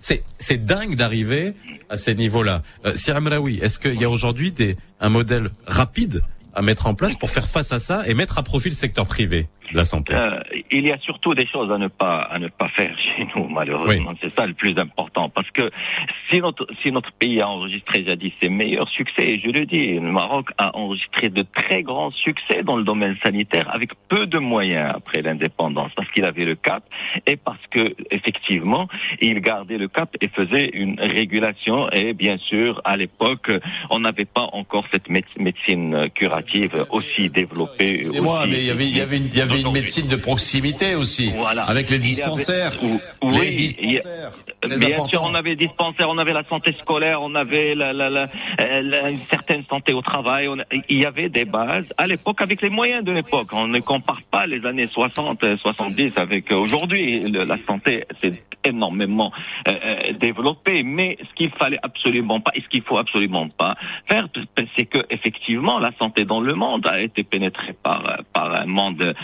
C'est 0.00 0.24
c'est 0.38 0.64
dingue 0.64 0.96
d'arriver 0.96 1.52
à 1.90 1.96
ces 1.96 2.14
niveaux-là. 2.14 2.62
Euh, 2.86 2.94
Sir 2.94 3.14
Amraoui, 3.14 3.58
est-ce 3.62 3.78
qu'il 3.78 4.00
y 4.00 4.04
a 4.04 4.10
aujourd'hui 4.10 4.52
des 4.52 4.76
un 5.00 5.10
modèle 5.10 5.50
rapide 5.66 6.22
à 6.54 6.62
mettre 6.62 6.86
en 6.86 6.94
place 6.94 7.16
pour 7.16 7.30
faire 7.30 7.48
face 7.48 7.72
à 7.72 7.78
ça 7.78 8.02
et 8.06 8.14
mettre 8.14 8.38
à 8.38 8.42
profit 8.42 8.68
le 8.68 8.74
secteur 8.74 9.06
privé 9.06 9.48
de 9.72 9.76
la 9.76 9.84
santé. 9.84 10.14
Euh, 10.14 10.40
il 10.70 10.86
y 10.86 10.92
a 10.92 10.98
surtout 10.98 11.34
des 11.34 11.46
choses 11.46 11.70
à 11.72 11.78
ne 11.78 11.88
pas 11.88 12.20
à 12.20 12.38
ne 12.38 12.48
pas 12.48 12.68
faire 12.68 12.94
chez 13.16 13.26
nous 13.34 13.48
malheureusement. 13.48 14.14
C'est 14.20 14.34
ça 14.34 14.46
le 14.46 14.54
plus 14.54 14.76
important. 14.78 15.28
Parce 15.30 15.50
que 15.50 15.70
si 16.32 16.40
notre 16.40 16.66
si 16.82 16.90
notre 16.90 17.12
pays 17.12 17.40
a 17.40 17.48
enregistré 17.48 18.04
jadis 18.04 18.32
ses 18.42 18.48
meilleurs 18.48 18.88
succès 18.88 19.24
et 19.32 19.38
je 19.40 19.48
le 19.50 19.66
dis 19.66 19.94
le 19.94 20.00
Maroc 20.00 20.48
a 20.58 20.76
enregistré 20.76 21.28
de 21.28 21.42
très 21.42 21.82
grands 21.82 22.10
succès 22.10 22.62
dans 22.64 22.76
le 22.76 22.84
domaine 22.84 23.16
sanitaire 23.24 23.68
avec 23.74 23.90
peu 24.08 24.26
de 24.26 24.38
moyens 24.38 24.90
après 24.94 25.20
l'indépendance 25.22 25.90
parce 25.94 26.10
qu'il 26.10 26.24
avait 26.24 26.44
le 26.44 26.54
cap 26.54 26.84
et 27.26 27.36
parce 27.36 27.64
que 27.70 27.94
effectivement 28.10 28.88
il 29.20 29.40
gardait 29.40 29.78
le 29.78 29.88
cap 29.88 30.10
et 30.20 30.28
faisait 30.28 30.70
une 30.72 30.98
régulation 31.00 31.90
et 31.90 32.14
bien 32.14 32.38
sûr 32.38 32.80
à 32.84 32.96
l'époque 32.96 33.50
on 33.90 34.00
n'avait 34.00 34.24
pas 34.24 34.48
encore 34.52 34.84
cette 34.92 35.08
méde- 35.10 35.24
médecine 35.38 36.08
curative 36.14 36.86
aussi 36.90 37.28
développée 37.28 38.06
aussi- 38.06 38.20
mais 38.48 38.58
il 38.58 38.64
y 38.66 38.70
avait, 38.70 38.86
il 38.88 38.96
y 38.96 39.00
avait 39.00 39.16
une, 39.18 39.26
il 39.26 39.36
y 39.36 39.40
avait 39.40 39.60
une 39.60 39.72
médecine 39.72 40.08
de 40.08 40.16
proximité 40.16 40.94
aussi, 40.94 41.30
Voilà. 41.36 41.64
avec 41.64 41.90
les 41.90 41.96
avait- 41.96 42.04
dispensaires. 42.04 42.72
Oui, 43.22 43.40
les 43.40 43.48
a- 43.48 43.50
dispensaires. 43.50 44.30
Bien 44.62 44.76
important. 44.76 45.08
sûr, 45.08 45.22
on 45.24 45.34
avait 45.34 45.56
dispensaire, 45.56 46.08
on 46.08 46.18
avait 46.18 46.21
la 46.30 46.44
santé 46.44 46.72
scolaire, 46.80 47.20
on 47.22 47.34
avait 47.34 47.74
euh, 47.76 48.26
une 49.10 49.18
certaine 49.30 49.64
santé 49.68 49.92
au 49.92 50.02
travail. 50.02 50.46
on 50.48 50.56
il 50.88 51.02
y 51.02 51.06
avait 51.06 51.28
des 51.28 51.44
bases 51.44 51.92
à 51.98 52.06
l'époque 52.06 52.40
avec 52.40 52.62
les 52.62 52.70
moyens 52.70 53.04
de 53.04 53.12
l'époque. 53.12 53.48
On 53.52 53.66
ne 53.66 53.80
compare 53.80 54.22
pas 54.30 54.46
les 54.46 54.64
années 54.64 54.86
60, 54.86 55.42
euh, 55.44 55.56
70 55.56 56.16
avec 56.16 56.52
euh, 56.52 56.56
aujourd'hui. 56.56 57.20
Le- 57.30 57.44
La 57.44 57.58
santé 57.66 58.04
s'est 58.22 58.42
énormément 58.64 59.32
euh, 59.68 60.12
développée, 60.20 60.82
mais 60.84 61.18
ce 61.28 61.34
qu'il 61.34 61.50
fallait 61.50 61.80
absolument 61.82 62.40
pas 62.40 62.52
et 62.54 62.60
ce 62.62 62.68
qu'il 62.68 62.82
faut 62.82 62.96
absolument 62.98 63.48
pas 63.48 63.74
faire, 64.08 64.28
c'est 64.78 64.86
que 64.86 64.98
effectivement 65.10 65.78
la 65.80 65.90
santé 65.98 66.24
dans 66.24 66.40
le 66.40 66.54
monde 66.54 66.86
a 66.86 67.00
été 67.00 67.24
pénétrée 67.24 67.72
par 67.82 68.04
un 68.36 68.66
monde 68.66 69.14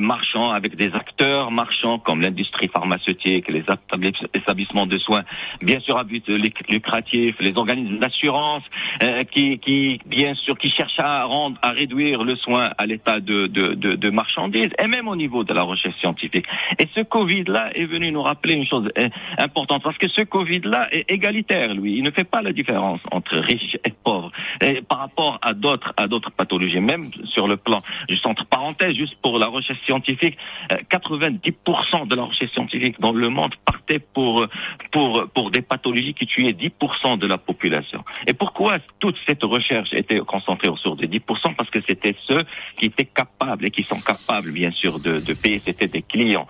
marchand 0.00 0.50
avec 0.50 0.74
des 0.76 0.92
acteurs 0.94 1.50
marchands 1.50 1.98
comme 2.00 2.20
l'industrie 2.20 2.68
pharmaceutique, 2.68 3.48
les 3.48 3.60
établis- 3.62 4.26
établissements 4.34 4.86
de 4.86 4.98
soins, 4.98 5.22
bien 5.62 5.78
sûr 5.80 5.96
à 5.98 6.04
but 6.04 6.28
luc- 6.36 6.68
lucratif, 6.68 7.36
les 7.40 7.56
organismes 7.56 7.98
d'assurance 7.98 8.62
euh, 9.02 9.24
qui, 9.24 10.00
bien 10.06 10.34
sûr 10.34 10.56
qui 10.58 10.70
cherchent 10.70 10.98
à 10.98 11.24
rendre 11.24 11.58
à 11.62 11.70
réduire 11.70 12.24
le 12.24 12.36
soin 12.36 12.72
à 12.78 12.86
l'état 12.86 13.20
de, 13.20 13.46
de, 13.46 14.10
marchandise 14.10 14.70
et 14.78 14.86
même 14.86 15.08
au 15.08 15.16
niveau 15.16 15.44
de 15.44 15.54
la 15.54 15.62
recherche 15.62 15.98
scientifique. 15.98 16.46
Et 16.78 16.86
ce 16.94 17.00
Covid 17.00 17.44
là 17.44 17.70
est 17.74 17.86
venu 17.86 18.12
nous 18.12 18.22
rappeler 18.22 18.54
une 18.54 18.66
chose 18.66 18.88
euh, 18.98 19.08
importante 19.38 19.82
parce 19.82 19.96
que 19.96 20.08
ce 20.08 20.22
Covid 20.22 20.60
là 20.64 20.88
est 20.92 21.10
égalitaire 21.10 21.74
lui, 21.74 21.96
il 21.96 22.02
ne 22.02 22.10
fait 22.10 22.24
pas 22.24 22.42
la 22.42 22.52
différence 22.52 23.00
entre 23.10 23.38
riches 23.38 23.76
et 23.84 23.92
pauvres 24.04 24.30
et 24.60 24.82
par 24.82 24.98
rapport 24.98 25.38
à 25.42 25.54
d'autres 25.54 25.92
à 25.96 26.06
d'autres 26.08 26.30
pathologies 26.30 26.80
même 26.80 27.06
sur 27.24 27.48
le 27.48 27.56
plan 27.56 27.80
juste 28.08 28.26
entre 28.26 28.44
parenthèses 28.46 28.94
juste 28.94 29.14
pour 29.22 29.38
la 29.38 29.46
recherche 29.46 29.80
scientifique 29.82 30.36
euh, 30.70 30.76
90% 30.90 32.08
de 32.08 32.14
la 32.14 32.24
recherche 32.24 32.52
scientifique 32.52 33.00
dans 33.00 33.12
le 33.12 33.28
monde 33.28 33.54
partait 33.64 33.98
pour 33.98 34.46
pour 34.90 35.28
pour 35.34 35.50
des 35.50 35.62
pathologies 35.62 36.11
qui 36.14 36.26
tuaient 36.26 36.52
10% 36.52 37.18
de 37.18 37.26
la 37.26 37.38
population. 37.38 38.04
Et 38.26 38.32
pourquoi 38.32 38.78
toute 38.98 39.16
cette 39.26 39.42
recherche 39.42 39.92
était 39.92 40.18
concentrée 40.20 40.68
autour 40.68 40.96
de 40.96 41.06
10% 41.06 41.54
Parce 41.56 41.70
que 41.70 41.80
c'était 41.86 42.14
ceux 42.26 42.44
qui 42.78 42.86
étaient 42.86 43.04
capables 43.04 43.66
et 43.66 43.70
qui 43.70 43.82
sont 43.84 44.00
capables, 44.00 44.52
bien 44.52 44.70
sûr, 44.70 44.98
de, 44.98 45.20
payer. 45.34 45.60
C'était 45.64 45.86
des 45.86 46.02
clients. 46.02 46.46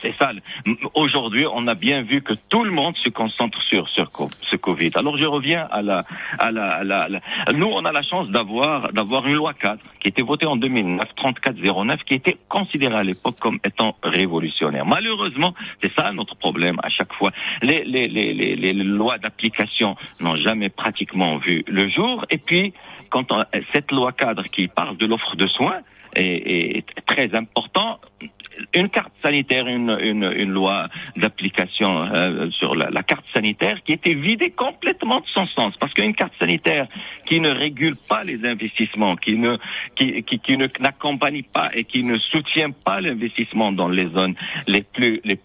C'est 0.00 0.14
ça. 0.18 0.30
Aujourd'hui, 0.94 1.46
on 1.52 1.66
a 1.66 1.74
bien 1.74 2.02
vu 2.02 2.22
que 2.22 2.34
tout 2.48 2.64
le 2.64 2.70
monde 2.70 2.96
se 2.96 3.10
concentre 3.10 3.60
sur, 3.62 3.88
sur 3.88 4.10
ce 4.40 4.56
Covid. 4.56 4.90
Alors, 4.94 5.16
je 5.16 5.26
reviens 5.26 5.66
à 5.70 5.82
la, 5.82 6.04
à 6.38 6.50
la, 6.50 7.08
nous, 7.54 7.66
on 7.66 7.84
a 7.84 7.92
la 7.92 8.02
chance 8.02 8.28
d'avoir, 8.28 8.92
d'avoir 8.92 9.26
une 9.26 9.34
loi 9.34 9.54
cadre 9.54 9.82
qui 10.00 10.08
était 10.08 10.22
votée 10.22 10.46
en 10.46 10.56
2009, 10.56 11.14
3409, 11.16 12.00
qui 12.04 12.14
était 12.14 12.36
considérée 12.48 12.96
à 12.96 13.04
l'époque 13.04 13.36
comme 13.40 13.58
étant 13.64 13.96
révolutionnaire. 14.02 14.86
Malheureusement, 14.86 15.54
c'est 15.82 15.92
ça 15.94 16.12
notre 16.12 16.36
problème 16.36 16.78
à 16.82 16.88
chaque 16.88 17.12
fois. 17.14 17.30
Les, 17.62 17.84
les 17.84 18.72
lois 19.02 19.18
d'application 19.18 19.90
n'ont 20.20 20.36
jamais 20.36 20.70
pratiquement 20.82 21.38
vu 21.38 21.64
le 21.66 21.84
jour. 21.96 22.24
Et 22.30 22.38
puis, 22.38 22.72
quand 23.10 23.26
on- 23.32 23.44
cette 23.74 23.90
loi 23.90 24.12
cadre 24.12 24.44
qui 24.54 24.68
parle 24.68 24.96
de 24.96 25.06
l'offre 25.10 25.34
de 25.36 25.46
soins 25.56 25.80
est, 26.16 26.84
très 27.06 27.34
important, 27.34 27.98
une 28.74 28.88
carte 28.88 29.12
sanitaire, 29.22 29.66
une, 29.66 29.98
une, 30.02 30.50
loi 30.50 30.88
d'application 31.16 32.04
euh, 32.04 32.50
sur 32.50 32.74
la, 32.74 33.02
carte 33.02 33.24
sanitaire 33.34 33.82
qui 33.82 33.92
était 33.92 34.14
vidée 34.14 34.50
complètement 34.50 35.20
de 35.20 35.26
son 35.32 35.46
sens. 35.46 35.74
Parce 35.78 35.92
qu'une 35.94 36.14
carte 36.14 36.32
sanitaire 36.38 36.86
qui 37.26 37.40
ne 37.40 37.50
régule 37.50 37.96
pas 38.08 38.24
les 38.24 38.44
investissements, 38.44 39.16
qui 39.16 39.36
ne 39.36 39.56
qui, 39.96 40.22
qui, 40.22 40.56
ne 40.56 40.68
n'accompagne 40.80 41.42
pas 41.44 41.70
et 41.74 41.84
qui 41.84 42.04
ne 42.04 42.18
soutient 42.18 42.70
pas 42.70 43.00
l'investissement 43.00 43.72
dans 43.72 43.88
les 43.88 44.08
zones 44.10 44.34
les 44.66 44.82
plus 44.82 45.20
les 45.24 45.38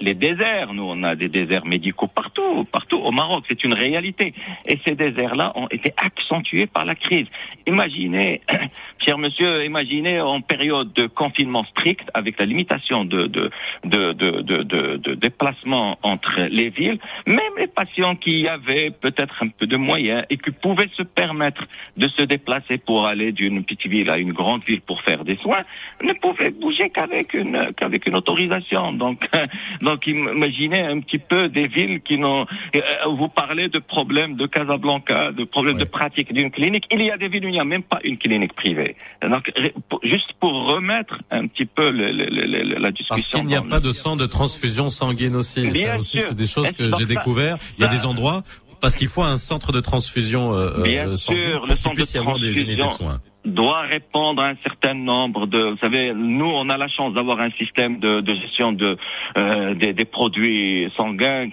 les 0.00 0.14
déserts. 0.14 0.72
Nous, 0.72 0.84
on 0.84 1.02
a 1.02 1.16
des 1.16 1.28
déserts 1.28 1.66
médicaux 1.66 2.06
partout, 2.06 2.64
partout 2.64 2.98
au 2.98 3.10
Maroc. 3.10 3.44
C'est 3.48 3.64
une 3.64 3.74
réalité. 3.74 4.34
Et 4.66 4.78
ces 4.86 4.94
déserts-là 4.94 5.52
ont 5.56 5.68
été 5.68 5.92
accentués 5.96 6.66
par 6.66 6.84
la 6.84 6.94
crise. 6.94 7.26
Imaginez, 7.66 8.40
cher 9.06 9.18
monsieur, 9.18 9.64
imaginez 9.64 9.95
imaginez 9.96 10.20
en 10.20 10.40
période 10.40 10.92
de 10.92 11.06
confinement 11.06 11.64
strict, 11.64 12.08
avec 12.14 12.38
la 12.38 12.46
limitation 12.46 13.04
de, 13.04 13.26
de, 13.26 13.50
de, 13.84 14.12
de, 14.12 14.62
de, 14.62 15.14
déplacement 15.14 15.98
entre 16.02 16.48
les 16.50 16.68
villes, 16.68 16.98
même 17.26 17.54
les 17.58 17.66
patients 17.66 18.16
qui 18.16 18.46
avaient 18.48 18.90
peut-être 18.90 19.42
un 19.42 19.48
peu 19.48 19.66
de 19.66 19.76
moyens 19.76 20.22
et 20.30 20.36
qui 20.36 20.50
pouvaient 20.50 20.90
se 20.96 21.02
permettre 21.02 21.64
de 21.96 22.08
se 22.08 22.22
déplacer 22.22 22.78
pour 22.78 23.06
aller 23.06 23.32
d'une 23.32 23.64
petite 23.64 23.86
ville 23.86 24.10
à 24.10 24.18
une 24.18 24.32
grande 24.32 24.62
ville 24.64 24.80
pour 24.80 25.00
faire 25.02 25.24
des 25.24 25.36
soins, 25.36 25.64
ne 26.02 26.12
pouvaient 26.14 26.50
bouger 26.50 26.90
qu'avec 26.90 27.34
une, 27.34 27.72
qu'avec 27.76 28.06
une 28.06 28.16
autorisation. 28.16 28.92
Donc, 28.92 29.26
donc 29.80 30.06
imaginez 30.06 30.82
un 30.82 31.00
petit 31.00 31.18
peu 31.18 31.48
des 31.48 31.68
villes 31.68 32.00
qui 32.02 32.18
n'ont, 32.18 32.46
euh, 32.76 32.80
vous 33.08 33.28
parlez 33.28 33.68
de 33.68 33.78
problèmes 33.78 34.36
de 34.36 34.46
Casablanca, 34.46 35.32
de 35.32 35.44
problèmes 35.44 35.78
de 35.78 35.84
pratique 35.84 36.32
d'une 36.32 36.50
clinique. 36.50 36.84
Il 36.90 37.02
y 37.02 37.10
a 37.10 37.16
des 37.16 37.28
villes 37.28 37.46
où 37.46 37.48
il 37.48 37.52
n'y 37.52 37.60
a 37.60 37.64
même 37.64 37.82
pas 37.82 38.00
une 38.04 38.18
clinique 38.18 38.54
privée. 38.54 38.96
Donc, 39.22 39.50
pour- 39.88 40.00
juste 40.02 40.32
pour 40.40 40.52
remettre 40.68 41.18
un 41.30 41.46
petit 41.46 41.64
peu 41.66 41.90
le- 41.90 42.10
le- 42.12 42.26
le- 42.26 42.46
le- 42.64 42.78
la 42.78 42.90
discussion. 42.90 43.14
Parce 43.16 43.28
qu'il 43.28 43.44
n'y 43.46 43.54
a 43.54 43.62
pas 43.62 43.80
de 43.80 43.92
sang 43.92 44.16
de 44.16 44.26
transfusion 44.26 44.88
sanguine 44.88 45.36
aussi. 45.36 45.66
Bien 45.68 45.92
ça 45.92 45.96
aussi, 45.98 46.18
sûr. 46.18 46.26
c'est 46.28 46.34
des 46.36 46.46
choses 46.46 46.72
que 46.72 46.90
j'ai 46.98 47.06
découvert. 47.06 47.56
Il 47.78 47.82
y 47.82 47.84
a 47.84 47.90
ça- 47.90 47.96
des 47.96 48.06
endroits 48.06 48.42
parce 48.80 48.94
qu'il 48.96 49.08
faut 49.08 49.22
un 49.22 49.38
centre 49.38 49.72
de 49.72 49.80
transfusion 49.80 50.52
euh, 50.54 50.82
Bien 50.82 51.08
euh, 51.08 51.16
sanguine 51.16 51.42
sûr, 51.42 51.58
pour 51.58 51.66
le 51.66 51.72
centre 51.80 51.94
puisse 51.94 52.10
y 52.10 52.14
de 52.14 52.18
avoir 52.20 52.38
des 52.38 52.46
unités 52.56 52.76
de 52.76 52.80
transfusion 52.82 53.10
soins. 53.12 53.20
doit 53.44 53.82
répondre 53.82 54.42
à 54.42 54.48
un 54.48 54.56
certain 54.62 54.94
nombre 54.94 55.46
de. 55.46 55.70
Vous 55.70 55.78
savez, 55.78 56.12
nous, 56.14 56.46
on 56.46 56.68
a 56.68 56.76
la 56.76 56.88
chance 56.88 57.14
d'avoir 57.14 57.40
un 57.40 57.50
système 57.52 57.98
de, 58.00 58.20
de 58.20 58.34
gestion 58.34 58.72
de 58.72 58.96
euh, 59.38 59.74
des, 59.74 59.92
des 59.94 60.04
produits 60.04 60.90
sanguins 60.96 61.48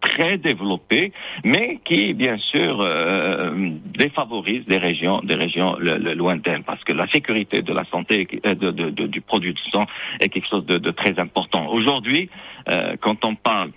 très 0.00 0.36
développé, 0.38 1.12
mais 1.44 1.78
qui, 1.84 2.12
bien 2.14 2.36
sûr, 2.52 2.80
euh, 2.80 3.50
défavorise 4.04 4.64
des 4.66 4.78
régions, 4.78 5.20
des 5.30 5.34
régions 5.34 5.76
le- 5.78 5.98
le- 5.98 6.14
lointaines, 6.14 6.64
parce 6.64 6.82
que 6.84 6.92
la 6.92 7.06
sécurité 7.08 7.62
de 7.62 7.72
la 7.72 7.84
santé 7.84 8.26
euh, 8.46 8.54
de, 8.54 8.70
de- 8.70 8.90
de- 8.90 9.06
du 9.06 9.20
produit 9.20 9.54
de 9.54 9.62
sang 9.72 9.86
est 10.20 10.28
quelque 10.28 10.48
chose 10.48 10.66
de, 10.66 10.78
de 10.78 10.90
très 10.90 11.14
important. 11.18 11.62
Aujourd'hui, 11.78 12.28
euh, 12.68 12.96
quand 13.00 13.24
on 13.24 13.34
parle 13.34 13.70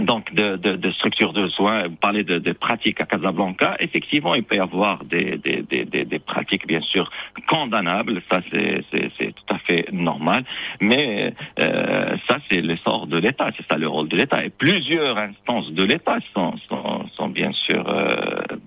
donc 0.00 0.32
de, 0.34 0.56
de, 0.56 0.76
de 0.76 0.90
structures 0.92 1.32
de 1.32 1.48
soins, 1.48 1.86
vous 1.88 1.94
parlez 1.96 2.24
de, 2.24 2.38
de 2.38 2.52
pratiques 2.52 3.00
à 3.00 3.04
Casablanca, 3.06 3.76
effectivement, 3.78 4.34
il 4.34 4.42
peut 4.42 4.56
y 4.56 4.60
avoir 4.60 5.04
des, 5.04 5.38
des, 5.38 5.62
des, 5.62 5.84
des, 5.84 6.18
pratiques 6.18 6.66
bien 6.66 6.80
sûr 6.80 7.10
condamnables, 7.46 8.20
ça 8.30 8.40
c'est 8.50 8.82
c'est- 8.90 9.10
c'est 9.18 9.32
tout 9.34 9.54
à 9.54 9.58
fait 9.58 9.92
normal, 9.92 10.44
mais 10.80 11.32
euh, 11.60 12.16
ça 12.28 12.38
c'est 12.50 12.60
l'essor 12.60 13.06
de 13.06 13.18
l'État, 13.18 13.50
c'est 13.56 13.66
ça 13.70 13.76
le 13.78 13.86
rôle 13.88 14.08
de 14.08 14.16
l'État, 14.16 14.44
et 14.44 14.50
plusieurs 14.50 15.16
instances 15.16 15.70
de 15.72 15.84
l'État 15.84 16.18
sont, 16.34 16.54
sont, 16.68 17.06
sont 17.16 17.28
bien 17.28 17.52
sûr 17.52 17.88
euh, 17.88 18.14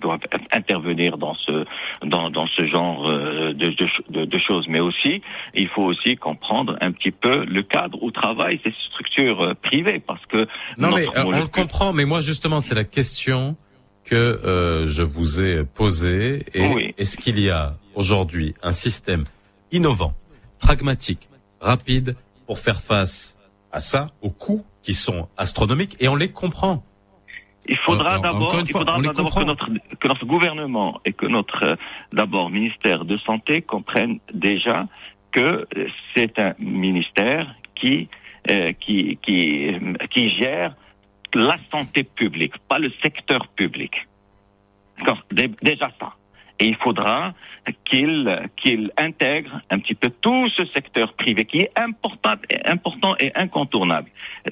doivent 0.02 0.20
intervenir 0.54 1.18
dans 1.18 1.34
ce 1.36 1.66
dans, 2.04 2.30
dans 2.30 2.48
ce 2.48 2.66
genre 2.68 3.06
euh, 3.10 3.54
de, 3.54 3.70
de, 3.70 3.88
de, 4.10 4.26
de 4.26 4.40
choses, 4.40 4.66
mais 4.70 4.80
aussi 4.80 5.22
il 5.56 5.68
faut 5.68 5.84
aussi 5.84 6.16
comprendre 6.16 6.78
un 6.82 6.92
petit 6.92 7.12
peu 7.12 7.44
le 7.46 7.64
cadre 7.64 8.02
où 8.02 8.12
travaillent 8.12 8.60
ces 8.64 8.74
structures 8.92 9.42
euh, 9.42 9.54
privées, 9.62 10.00
parce 10.06 10.26
que 10.28 10.48
Non 10.78 10.92
mais 10.96 11.06
on 11.26 11.32
le 11.32 11.48
comprend, 11.48 11.94
mais 11.94 12.06
moi 12.06 12.22
justement 12.22 12.60
c'est 12.60 12.76
la 12.76 12.84
question 12.84 13.56
que 14.04 14.16
euh, 14.16 14.88
je 14.88 15.04
vous 15.04 15.44
ai 15.44 15.64
posée. 15.66 16.46
Et 16.54 16.68
Oui. 16.68 16.94
est-ce 16.98 17.18
qu'il 17.18 17.40
y 17.40 17.50
a 17.50 17.76
aujourd'hui 17.96 18.54
un 18.64 18.72
système 18.72 19.24
innovant, 19.72 20.14
pragmatique, 20.60 21.30
rapide 21.60 22.16
pour 22.46 22.60
faire 22.60 22.82
face 22.82 23.38
à 23.72 23.82
ça, 23.82 24.08
aux 24.22 24.30
coûts 24.30 24.66
qui 24.82 24.94
sont 24.94 25.28
astronomiques? 25.38 25.98
Et 26.00 26.08
on 26.08 26.16
les 26.16 26.32
comprend. 26.32 26.84
Il 27.70 27.78
faudra 27.86 28.18
d'abord, 28.20 28.52
que 28.54 29.44
notre, 29.44 29.68
que 30.00 30.08
notre 30.08 30.26
gouvernement 30.26 31.02
et 31.04 31.12
que 31.12 31.26
notre 31.26 31.78
d'abord 32.14 32.50
ministère 32.50 33.04
de 33.04 33.18
santé 33.18 33.62
comprennent 33.62 34.20
déjà 34.34 34.88
que 35.34 35.68
c'est 36.16 36.40
un 36.40 36.54
ministère 36.60 37.54
qui 37.76 38.08
euh, 38.50 38.72
qui 38.80 39.20
qui 39.22 39.74
qui 40.12 40.30
gère 40.40 40.78
la 41.38 41.58
santé 41.72 42.04
publique, 42.04 42.58
pas 42.68 42.80
le 42.80 42.92
secteur 43.02 43.48
public. 43.50 44.08
Déjà 45.62 45.92
ça. 46.00 46.16
Et 46.60 46.66
il 46.66 46.76
faudra 46.78 47.36
qu'il 47.86 48.50
qu'il 48.58 48.92
intègre 48.98 49.62
un 49.70 49.80
petit 49.80 49.96
peu 49.96 50.10
tout 50.22 50.50
ce 50.50 50.66
secteur 50.68 51.14
privé 51.14 51.46
qui 51.46 51.60
est 51.60 51.72
important, 51.76 52.36
important 52.66 53.16
et 53.20 53.32
incontournable, 53.36 54.10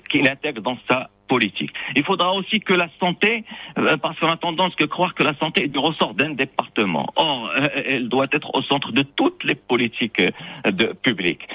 qu'il 0.10 0.28
intègre 0.30 0.62
dans 0.62 0.78
sa 0.90 1.10
politique. 1.28 1.72
Il 1.96 2.04
faudra 2.04 2.34
aussi 2.34 2.60
que 2.60 2.74
la 2.74 2.88
santé, 3.00 3.44
euh, 3.78 3.98
parce 3.98 4.20
qu'on 4.20 4.30
a 4.30 4.38
tendance 4.38 4.76
que 4.76 4.86
croire 4.86 5.14
que 5.14 5.24
la 5.24 5.36
santé 5.36 5.64
est 5.64 5.68
du 5.68 5.80
ressort 5.80 6.14
d'un 6.14 6.32
département. 6.32 7.08
Or, 7.16 7.52
euh, 7.58 7.68
elle 7.86 8.10
doit 8.10 8.28
être 8.32 8.54
au 8.54 8.62
centre 8.62 8.92
de 8.92 9.02
toutes 9.02 9.44
les 9.44 9.56
politiques 9.56 10.22
euh, 10.22 10.72
de, 10.72 10.94
publiques. 10.94 11.48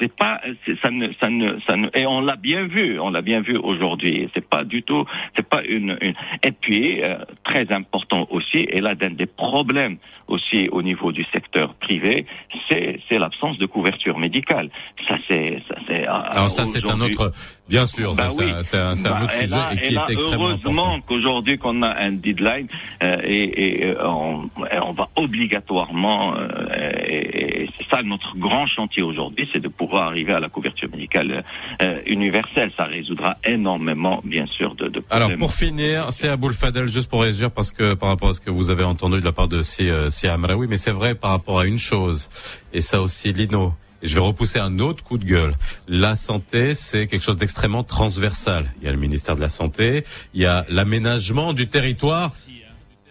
C'est 0.00 0.14
pas, 0.14 0.40
ça 0.82 0.90
ne, 0.90 1.12
ça 1.20 1.30
ne, 1.30 1.58
ça 1.66 1.76
ne, 1.76 1.88
et 1.94 2.06
on 2.06 2.20
l'a 2.20 2.36
bien 2.36 2.66
vu, 2.66 2.98
on 3.00 3.10
l'a 3.10 3.22
bien 3.22 3.40
vu 3.40 3.56
aujourd'hui. 3.56 4.28
C'est 4.34 4.46
pas 4.46 4.64
du 4.64 4.82
tout, 4.82 5.04
c'est 5.36 5.48
pas 5.48 5.62
une, 5.64 5.96
une. 6.00 6.14
Et 6.42 6.52
puis 6.52 7.00
très 7.44 7.70
important 7.72 8.26
aussi, 8.30 8.66
et 8.68 8.80
là 8.80 8.94
d'un 8.94 9.10
des 9.10 9.26
problèmes 9.26 9.98
aussi 10.28 10.68
au 10.70 10.82
niveau 10.82 10.93
du 11.12 11.24
secteur 11.32 11.74
privé, 11.74 12.26
c'est 12.70 13.18
l'absence 13.18 13.58
de 13.58 13.66
couverture 13.66 14.18
médicale. 14.18 14.70
Ça 15.08 15.16
c'est, 15.28 15.62
euh, 15.90 16.04
Alors 16.08 16.50
ça 16.50 16.64
c'est 16.66 16.88
un 16.88 17.00
autre, 17.00 17.32
bien 17.68 17.86
sûr, 17.86 18.12
bah 18.16 18.28
c'est 18.28 18.44
oui. 18.44 18.50
un- 18.50 18.62
c'est 18.62 18.78
un, 18.78 18.94
c'est 18.94 19.08
un 19.08 19.12
Bah, 19.12 19.24
autre 19.24 19.34
et 19.34 19.40
sujet 19.46 19.56
là- 19.56 19.70
et 19.74 19.80
qui 19.88 19.94
là, 19.94 20.04
est 20.08 20.12
extrêmement 20.12 20.48
heureusement 20.48 21.00
qu'aujourd'hui 21.06 21.58
qu'on 21.58 21.82
a 21.82 21.94
un 22.00 22.12
deadline 22.12 22.68
euh, 23.02 23.16
et, 23.24 23.44
et, 23.80 23.86
euh, 23.86 24.06
on, 24.08 24.44
et 24.72 24.78
on 24.82 24.92
va 24.92 25.08
obligatoirement 25.16 26.34
euh, 26.36 26.90
et, 27.06 27.63
ça 27.94 28.02
notre 28.02 28.36
grand 28.36 28.66
chantier 28.66 29.02
aujourd'hui, 29.02 29.48
c'est 29.52 29.60
de 29.60 29.68
pouvoir 29.68 30.04
arriver 30.04 30.32
à 30.32 30.40
la 30.40 30.48
couverture 30.48 30.88
médicale 30.90 31.44
euh, 31.82 32.00
universelle. 32.06 32.72
Ça 32.76 32.84
résoudra 32.84 33.36
énormément, 33.44 34.20
bien 34.24 34.46
sûr, 34.46 34.74
de, 34.74 34.88
de 34.88 35.00
problèmes. 35.00 35.22
Alors 35.28 35.38
pour 35.38 35.52
finir, 35.52 36.10
c'est 36.10 36.28
Aboul 36.28 36.54
Fadel, 36.54 36.88
juste 36.88 37.08
pour 37.08 37.22
réagir 37.22 37.50
parce 37.50 37.72
que 37.72 37.94
par 37.94 38.08
rapport 38.08 38.30
à 38.30 38.34
ce 38.34 38.40
que 38.40 38.50
vous 38.50 38.70
avez 38.70 38.84
entendu 38.84 39.20
de 39.20 39.24
la 39.24 39.32
part 39.32 39.48
de 39.48 39.62
Si, 39.62 39.88
euh, 39.88 40.10
Si 40.10 40.26
Amraoui, 40.26 40.66
mais 40.66 40.76
c'est 40.76 40.90
vrai 40.90 41.14
par 41.14 41.30
rapport 41.30 41.60
à 41.60 41.66
une 41.66 41.78
chose, 41.78 42.28
et 42.72 42.80
ça 42.80 43.00
aussi 43.00 43.32
Lino, 43.32 43.74
je 44.02 44.14
vais 44.14 44.20
repousser 44.20 44.58
un 44.58 44.78
autre 44.80 45.02
coup 45.02 45.18
de 45.18 45.24
gueule. 45.24 45.54
La 45.88 46.14
santé, 46.14 46.74
c'est 46.74 47.06
quelque 47.06 47.24
chose 47.24 47.36
d'extrêmement 47.38 47.84
transversal. 47.84 48.72
Il 48.80 48.86
y 48.86 48.88
a 48.88 48.92
le 48.92 48.98
ministère 48.98 49.36
de 49.36 49.40
la 49.40 49.48
Santé, 49.48 50.04
il 50.34 50.42
y 50.42 50.46
a 50.46 50.66
l'aménagement 50.68 51.52
du 51.52 51.68
territoire. 51.68 52.32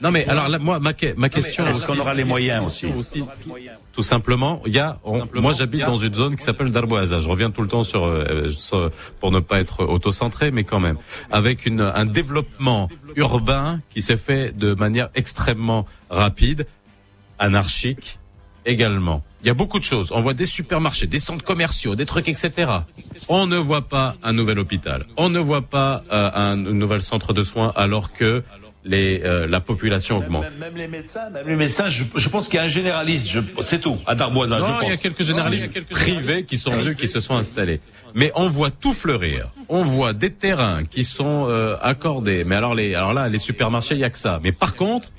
Non 0.02 0.12
mais 0.12 0.28
alors 0.28 0.50
là, 0.50 0.60
moi 0.60 0.80
ma, 0.80 0.92
ma 1.16 1.30
question 1.30 1.66
est-ce 1.66 1.88
qu'on 1.88 1.98
aura 1.98 2.14
les 2.14 2.26
moyens 2.26 2.68
aussi 2.68 3.24
tout 3.94 4.02
simplement, 4.02 4.62
il 4.66 4.74
y 4.74 4.80
a, 4.80 4.98
on- 5.04 5.28
moi 5.36 5.54
j'habite 5.54 5.86
dans 5.86 5.98
une 5.98 6.14
zone 6.16 6.36
qui 6.36 6.44
s'appelle 6.44 6.72
Darboisa. 6.72 7.20
Je 7.20 7.30
reviens 7.30 7.52
tout 7.52 7.62
le 7.62 7.68
temps 7.68 7.84
sur, 7.84 8.06
euh, 8.06 8.50
sur- 8.50 8.90
pour 9.20 9.32
ne 9.32 9.40
pas 9.40 9.60
être 9.60 9.86
autocentré, 9.86 10.50
mais 10.52 10.64
quand 10.64 10.80
même, 10.80 10.98
avec 11.32 11.66
une, 11.68 11.80
un 11.82 12.06
développement 12.06 12.90
urbain 13.16 13.80
qui 13.92 14.02
s'est 14.02 14.18
fait 14.18 14.52
de 14.58 14.74
manière 14.74 15.10
extrêmement 15.14 15.86
rapide, 16.10 16.66
anarchique 17.40 18.20
également. 18.66 19.24
Il 19.44 19.48
y 19.48 19.50
a 19.50 19.54
beaucoup 19.54 19.78
de 19.78 19.84
choses. 19.84 20.12
On 20.14 20.22
voit 20.22 20.34
des 20.34 20.46
supermarchés, 20.46 21.06
des 21.06 21.20
centres 21.20 21.44
commerciaux, 21.44 21.96
des 21.96 22.06
trucs, 22.06 22.30
etc. 22.30 22.72
On 23.28 23.46
ne 23.46 23.58
voit 23.58 23.82
pas 23.90 24.16
un 24.24 24.32
nouvel 24.34 24.58
hôpital. 24.58 25.06
On 25.18 25.30
ne 25.30 25.40
voit 25.40 25.64
pas 25.64 26.04
euh, 26.12 26.32
un, 26.34 26.56
nouvel 26.56 27.02
centre 27.02 27.34
de 27.34 27.44
soins 27.44 27.74
alors 27.76 28.14
que 28.14 28.42
les, 28.86 29.22
euh, 29.24 29.48
la 29.48 29.60
population 29.62 30.18
augmente. 30.18 30.44
Même, 30.44 30.54
même 30.60 30.76
les 30.78 30.88
médecins, 30.88 31.30
même 31.30 31.48
les 31.48 31.56
médecins, 31.56 31.90
je, 31.90 32.04
je 32.16 32.30
pense 32.30 32.48
qu'il 32.48 32.58
y 32.58 32.60
a 32.60 32.64
un 32.64 32.68
généraliste, 32.68 33.30
je- 33.32 33.40
c'est 33.62 33.80
tout, 33.80 33.98
à 34.06 34.14
Darboisa, 34.16 34.58
je 34.58 34.62
Non, 34.62 34.68
pense. 34.68 34.84
il 34.84 34.90
y 34.90 34.94
a 34.94 34.98
quelques 34.98 35.24
généralistes 35.24 35.70
privés 35.90 36.44
qui 36.44 36.58
sont 36.58 36.72
venus, 36.72 36.98
qui 36.98 37.08
se 37.08 37.20
sont 37.20 37.36
installés. 37.36 37.80
Mais 38.14 38.32
on 38.36 38.48
voit 38.48 38.72
tout 38.72 38.94
fleurir. 38.94 39.50
On 39.70 39.84
voit 39.84 40.14
des 40.14 40.32
terrains 40.32 40.84
qui 40.84 41.04
sont 41.04 41.48
euh, 41.50 41.76
accordés. 41.82 42.44
Mais 42.44 42.56
alors 42.56 42.76
les, 42.76 42.94
alors 42.94 43.14
là, 43.14 43.30
les 43.30 43.38
supermarchés, 43.40 43.96
il 43.96 44.02
y 44.02 44.04
a 44.04 44.10
que 44.10 44.18
ça. 44.20 44.40
Mais 44.44 44.52
par 44.52 44.76
contre, 44.76 45.10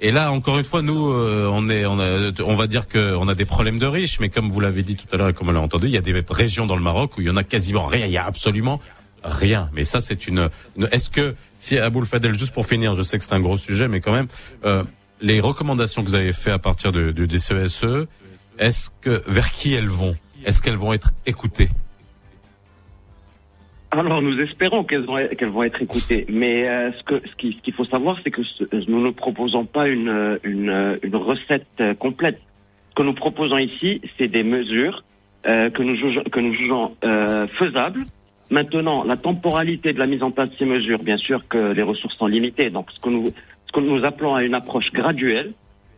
et 0.00 0.10
là 0.12 0.30
encore 0.32 0.58
une 0.58 0.64
fois, 0.64 0.82
nous, 0.82 1.08
euh, 1.12 1.48
on 1.50 1.68
est, 1.70 1.86
on, 1.86 1.98
a, 1.98 2.30
on 2.44 2.54
va 2.54 2.66
dire 2.66 2.86
que 2.88 3.14
on 3.14 3.28
a 3.28 3.34
des 3.34 3.46
problèmes 3.46 3.78
de 3.78 3.86
riches. 3.86 4.20
Mais 4.20 4.28
comme 4.28 4.48
vous 4.50 4.60
l'avez 4.60 4.82
dit 4.82 4.96
tout 4.96 5.06
à 5.12 5.16
l'heure 5.16 5.28
et 5.30 5.32
comme 5.32 5.48
on 5.48 5.52
l'a 5.52 5.60
entendu, 5.60 5.86
il 5.86 5.92
y 5.92 5.96
a 5.96 6.02
des 6.02 6.22
régions 6.28 6.66
dans 6.66 6.76
le 6.76 6.82
Maroc 6.82 7.16
où 7.16 7.20
il 7.22 7.26
y 7.26 7.30
en 7.30 7.36
a 7.36 7.44
quasiment 7.44 7.86
rien. 7.86 8.04
Il 8.04 8.12
y 8.12 8.18
a 8.18 8.26
absolument 8.26 8.80
rien. 9.26 9.68
Mais 9.74 9.84
ça, 9.84 10.00
c'est 10.00 10.26
une. 10.26 10.48
Est-ce 10.92 11.10
que 11.10 11.34
si 11.58 11.78
Aboul 11.78 12.06
Fadel, 12.06 12.38
juste 12.38 12.54
pour 12.54 12.66
finir, 12.66 12.94
je 12.94 13.02
sais 13.02 13.18
que 13.18 13.24
c'est 13.24 13.34
un 13.34 13.40
gros 13.40 13.56
sujet, 13.56 13.88
mais 13.88 14.00
quand 14.00 14.12
même, 14.12 14.28
euh, 14.64 14.82
les 15.20 15.40
recommandations 15.40 16.02
que 16.02 16.08
vous 16.08 16.14
avez 16.14 16.32
fait 16.32 16.50
à 16.50 16.58
partir 16.58 16.92
de, 16.92 17.10
de, 17.10 17.24
est-ce 18.58 18.90
que 19.00 19.22
vers 19.26 19.50
qui 19.50 19.74
elles 19.74 19.88
vont? 19.88 20.14
Est-ce 20.44 20.62
qu'elles 20.62 20.76
vont 20.76 20.92
être 20.92 21.10
écoutées? 21.26 21.68
Alors 23.90 24.20
nous 24.20 24.38
espérons 24.40 24.84
qu'elles 24.84 25.06
vont, 25.06 25.16
qu'elles 25.38 25.48
vont 25.48 25.62
être 25.62 25.80
écoutées, 25.80 26.26
mais 26.28 26.68
euh, 26.68 26.90
ce 26.92 27.02
que 27.04 27.22
ce 27.26 27.34
qui- 27.36 27.52
ce 27.56 27.62
qu'il 27.62 27.72
faut 27.72 27.84
savoir, 27.86 28.18
c'est 28.22 28.30
que 28.30 28.42
nous 28.90 29.02
ne 29.06 29.10
proposons 29.10 29.64
pas 29.64 29.88
une 29.88 30.38
une, 30.42 30.98
recette 31.16 31.66
euh, 31.80 31.94
complète. 31.94 32.40
Ce 32.90 32.94
que 32.96 33.02
nous 33.02 33.14
proposons 33.14 33.58
ici, 33.58 34.00
c'est 34.18 34.28
des 34.28 34.42
mesures 34.42 35.02
que 35.44 35.82
nous 35.82 35.94
jugeons, 35.96 36.24
que 36.24 36.40
nous 36.40 36.52
jugeons 36.54 36.96
faisables. 37.58 38.04
Maintenant, 38.50 39.04
la 39.04 39.16
temporalité 39.16 39.92
de 39.92 39.98
la 39.98 40.06
mise 40.06 40.22
en 40.22 40.30
place 40.30 40.50
de 40.50 40.56
ces 40.56 40.66
mesures, 40.66 41.02
bien 41.02 41.16
sûr 41.16 41.46
que 41.48 41.72
les 41.72 41.82
ressources 41.82 42.16
sont 42.16 42.26
limitées, 42.26 42.70
donc 42.70 42.90
ce 42.92 43.00
que 43.00 43.08
nous 43.10 43.32
ce 43.66 43.72
que 43.72 43.80
nous 43.80 44.04
appelons 44.04 44.34
à 44.36 44.44
une 44.44 44.54
approche 44.54 44.92
graduelle, 44.92 45.52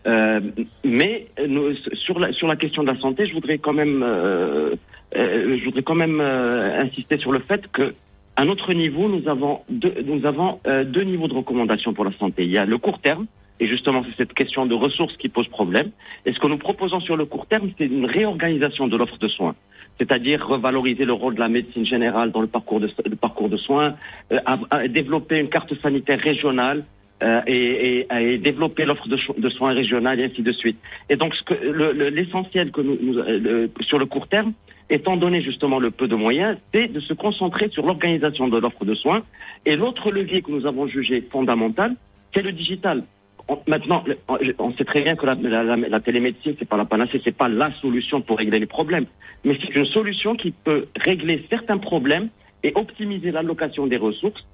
Euh, 0.06 0.40
mais 0.84 1.26
nous, 1.46 1.74
sur, 2.04 2.18
la, 2.18 2.32
sur 2.32 2.46
la 2.46 2.56
question 2.56 2.82
de 2.82 2.88
la 2.88 2.98
santé, 2.98 3.26
je 3.26 3.34
voudrais 3.34 3.58
quand 3.58 3.72
même, 3.72 4.02
euh, 4.02 4.74
euh, 5.16 5.58
je 5.58 5.64
voudrais 5.64 5.82
quand 5.82 5.94
même 5.94 6.20
euh, 6.20 6.80
insister 6.80 7.18
sur 7.18 7.32
le 7.32 7.40
fait 7.40 7.66
que 7.72 7.94
à 8.36 8.44
notre 8.44 8.72
niveau, 8.72 9.08
nous 9.08 9.28
avons 9.28 9.60
deux, 9.68 9.94
nous 10.06 10.24
avons 10.24 10.60
euh, 10.66 10.84
deux 10.84 11.02
niveaux 11.02 11.26
de 11.26 11.34
recommandation 11.34 11.92
pour 11.92 12.04
la 12.04 12.12
santé. 12.12 12.44
Il 12.44 12.50
y 12.50 12.58
a 12.58 12.64
le 12.64 12.78
court 12.78 13.00
terme, 13.00 13.26
et 13.58 13.66
justement 13.66 14.04
c'est 14.04 14.16
cette 14.16 14.34
question 14.34 14.64
de 14.64 14.74
ressources 14.74 15.16
qui 15.16 15.28
pose 15.28 15.48
problème. 15.48 15.90
Et 16.24 16.32
ce 16.32 16.38
que 16.38 16.46
nous 16.46 16.58
proposons 16.58 17.00
sur 17.00 17.16
le 17.16 17.26
court 17.26 17.46
terme, 17.46 17.68
c'est 17.76 17.86
une 17.86 18.06
réorganisation 18.06 18.86
de 18.86 18.96
l'offre 18.96 19.18
de 19.18 19.28
soins 19.28 19.56
c'est-à-dire 19.98 20.46
revaloriser 20.46 21.04
le 21.04 21.12
rôle 21.12 21.34
de 21.34 21.40
la 21.40 21.48
médecine 21.48 21.84
générale 21.84 22.30
dans 22.30 22.40
le 22.40 22.46
parcours 22.46 22.80
de, 22.80 23.56
soins, 23.56 23.94
euh, 24.32 24.38
à 24.70 24.88
développer 24.88 25.38
une 25.38 25.48
carte 25.48 25.74
sanitaire 25.82 26.20
régionale 26.20 26.84
euh, 27.22 27.40
et, 27.46 28.38
développer 28.38 28.84
l'offre 28.84 29.08
de, 29.08 29.48
soins 29.50 29.72
régionale 29.72 30.20
et 30.20 30.24
ainsi 30.24 30.42
de 30.42 30.52
suite. 30.52 30.78
Et 31.10 31.16
donc 31.16 31.34
l'essentiel 32.12 32.70
que 32.70 32.80
nous, 32.80 33.18
euh, 33.18 33.66
sur 33.80 33.98
le 33.98 34.06
court 34.06 34.28
terme, 34.28 34.52
étant 34.88 35.16
donné 35.16 35.42
justement 35.42 35.80
le 35.80 35.90
peu 35.90 36.06
de 36.06 36.14
moyens, 36.14 36.56
c'est 36.72 36.86
de 36.86 37.00
se 37.00 37.14
concentrer 37.14 37.68
sur 37.70 37.84
l'organisation 37.84 38.46
de 38.46 38.58
l'offre 38.58 38.84
de 38.84 38.94
soins. 38.94 39.22
Et 39.66 39.74
l'autre 39.74 40.12
levier 40.12 40.42
que 40.42 40.52
nous 40.52 40.66
avons 40.66 40.86
jugé 40.86 41.26
fondamental, 41.32 41.96
c'est 42.32 42.42
le 42.42 42.52
digital. 42.52 43.02
Maintenant, 43.66 44.04
on 44.58 44.72
sait 44.74 44.84
très 44.84 45.00
bien 45.02 45.16
que 45.16 45.24
la, 45.24 46.00
télémédecine, 46.00 46.54
c'est 46.58 46.68
pas 46.68 46.76
la 46.76 46.84
panacée, 46.84 47.20
c'est 47.24 47.36
pas 47.36 47.48
la 47.48 47.72
solution 47.80 48.20
pour 48.20 48.36
régler 48.36 48.58
les 48.58 48.66
problèmes, 48.66 49.06
mais 49.44 49.56
c'est 49.60 49.74
une 49.74 49.86
solution 49.86 50.34
qui 50.36 50.50
peut 50.50 50.86
régler 51.00 51.46
certains 51.48 51.78
problèmes 51.78 52.28
et 52.62 52.72
optimiser 52.74 53.30
l'allocation 53.30 53.86
des 53.86 53.96
ressources 53.96 54.44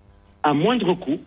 à 0.44 0.54
moindre 0.54 0.94
coût 0.94 1.20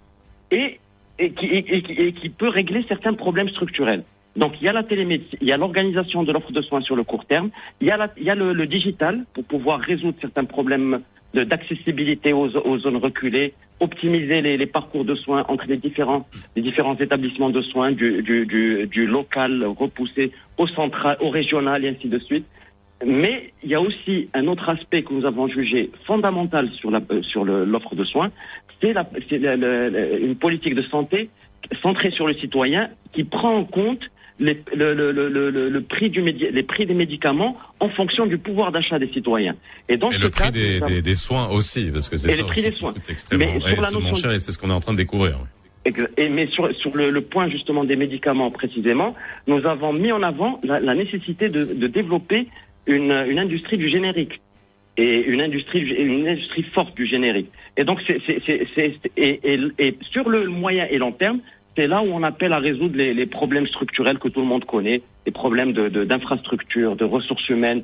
et, 0.52 0.80
qui, 1.18 2.30
peut 2.30 2.48
régler 2.48 2.86
certains 2.88 3.14
problèmes 3.14 3.50
structurels. 3.50 4.04
Donc 4.38 4.54
il 4.62 4.66
y 4.66 4.70
a 4.70 4.74
la 4.74 4.84
télémédecine, 4.84 5.40
il 5.42 5.48
y 5.48 5.52
a 5.52 5.58
l'organisation 5.58 6.24
de 6.24 6.32
l'offre 6.32 6.52
de 6.52 6.62
soins 6.62 6.82
sur 6.82 6.96
le 6.96 7.04
court 7.04 7.26
terme, 7.26 7.50
il 7.82 7.88
y 7.88 7.92
a, 7.92 7.98
la- 7.98 8.36
le, 8.36 8.66
digital 8.68 9.26
pour 9.34 9.44
pouvoir 9.44 9.80
résoudre 9.80 10.18
certains 10.22 10.46
problèmes 10.46 11.02
d'accessibilité 11.34 12.34
aux, 12.34 12.50
aux 12.56 12.80
zones 12.80 12.98
reculées, 12.98 13.54
optimiser 13.80 14.42
les, 14.42 14.58
les 14.58 14.66
parcours 14.66 15.06
de 15.06 15.16
soins 15.16 15.46
entre 15.48 15.66
les 15.68 15.78
différents, 15.78 16.26
les 16.56 16.62
différents 16.62 16.98
établissements 16.98 17.50
de 17.50 17.62
soins, 17.62 17.92
du, 17.92 18.24
du, 18.24 18.46
du, 18.88 19.06
local 19.06 19.64
repoussé 19.66 20.32
au 20.58 20.68
central, 20.68 21.18
au 21.22 21.30
régional 21.30 21.86
et 21.86 21.90
ainsi 21.90 22.08
de 22.08 22.20
suite. 22.20 22.46
Mais 23.06 23.54
il 23.64 23.70
y 23.70 23.76
a 23.76 23.82
aussi 23.82 24.30
un 24.34 24.48
autre 24.48 24.70
aspect 24.70 25.04
que 25.04 25.14
nous 25.14 25.26
avons 25.26 25.48
jugé 25.48 25.92
fondamental 26.06 26.72
sur 26.72 26.92
euh, 26.92 27.22
sur 27.22 27.46
l'offre 27.46 27.94
de 27.94 28.04
soins, 28.04 28.32
c'est 28.82 28.94
une 28.94 30.36
politique 30.36 30.76
de 30.76 30.82
santé 30.84 31.30
centrée 31.82 32.12
sur 32.12 32.28
le 32.28 32.34
citoyen 32.36 32.90
qui 33.14 33.24
prend 33.24 33.56
en 33.56 33.64
compte 33.66 34.02
les, 34.40 34.62
le, 34.76 34.94
le- 34.94 35.12
le- 35.12 35.30
le- 35.50 35.70
le 35.70 35.82
prix 35.82 36.10
du 36.10 36.22
médi- 36.22 36.50
les 36.52 36.64
prix 36.64 36.86
des 36.86 36.94
médicaments 36.94 37.58
en 37.80 37.90
fonction 37.90 38.26
du 38.28 38.38
pouvoir 38.38 38.72
d'achat 38.72 39.00
des 39.00 39.08
citoyens. 39.08 39.56
Et 39.90 39.98
dans 39.98 40.12
Et 40.12 40.16
ce 40.16 40.22
le 40.22 40.30
prix 40.30 40.52
des, 41.02 41.16
soins 41.16 41.50
aussi, 41.50 41.90
parce 41.92 42.08
que 42.10 42.18
c'est 42.18 42.30
ça 42.32 42.42
le 42.44 42.48
prix 42.48 42.62
aussi 42.62 42.70
des 42.70 42.76
soins. 42.76 42.94
extrêmement 43.10 43.46
Mais 43.46 43.60
sur 43.60 43.70
et 43.70 43.76
la 43.78 43.82
c'est 43.84 43.94
mon 43.96 44.02
notion 44.02 44.16
cher 44.16 44.32
et 44.32 44.40
c'est 44.40 44.52
ce 44.52 44.58
qu'on 44.60 44.70
est 44.70 44.74
en 44.74 44.80
train 44.80 44.94
de 44.94 44.98
découvrir. 44.98 45.40
Et 46.18 46.28
mais 46.30 46.48
sur, 46.48 46.70
sur 46.76 46.96
le, 46.98 47.12
le 47.12 47.22
point 47.22 47.50
justement 47.50 47.86
des 47.86 47.96
médicaments 47.96 48.52
précisément, 48.52 49.16
nous 49.48 49.66
avons 49.66 49.94
mis 49.94 50.12
en 50.12 50.22
avant 50.22 50.60
la, 50.64 50.80
la 50.82 50.94
nécessité 50.96 51.48
de, 51.48 51.64
de 51.64 51.88
développer 51.88 52.48
une, 52.88 53.12
une 53.28 53.40
industrie 53.40 53.78
du 53.78 53.90
générique 53.90 54.42
et 54.98 55.22
une 55.26 55.40
industrie 55.42 55.80
du- 55.80 55.94
une 55.96 56.28
industrie 56.28 56.64
forte 56.64 56.96
du 56.98 57.06
générique. 57.08 57.50
Et 57.78 57.86
donc 57.86 58.02
c'est- 58.06 58.20
et 59.18 59.96
sur 60.12 60.28
le 60.30 60.48
moyen 60.50 60.88
et 60.90 60.98
long 60.98 61.12
terme, 61.14 61.40
c'est 61.78 61.88
là 61.88 62.02
où 62.02 62.08
on 62.08 62.24
appelle 62.24 62.54
à 62.54 62.58
résoudre 62.58 62.98
les, 62.98 63.26
problèmes 63.28 63.68
structurels 63.68 64.18
que 64.18 64.28
tout 64.28 64.42
le 64.42 64.48
monde 64.48 64.66
connaît, 64.66 65.02
les 65.26 65.32
problèmes 65.32 65.74
de 65.74 65.88
de- 65.90 66.04
d'infrastructure, 66.04 66.96
de, 66.96 67.06
ressources 67.06 67.48
humaines. 67.50 67.84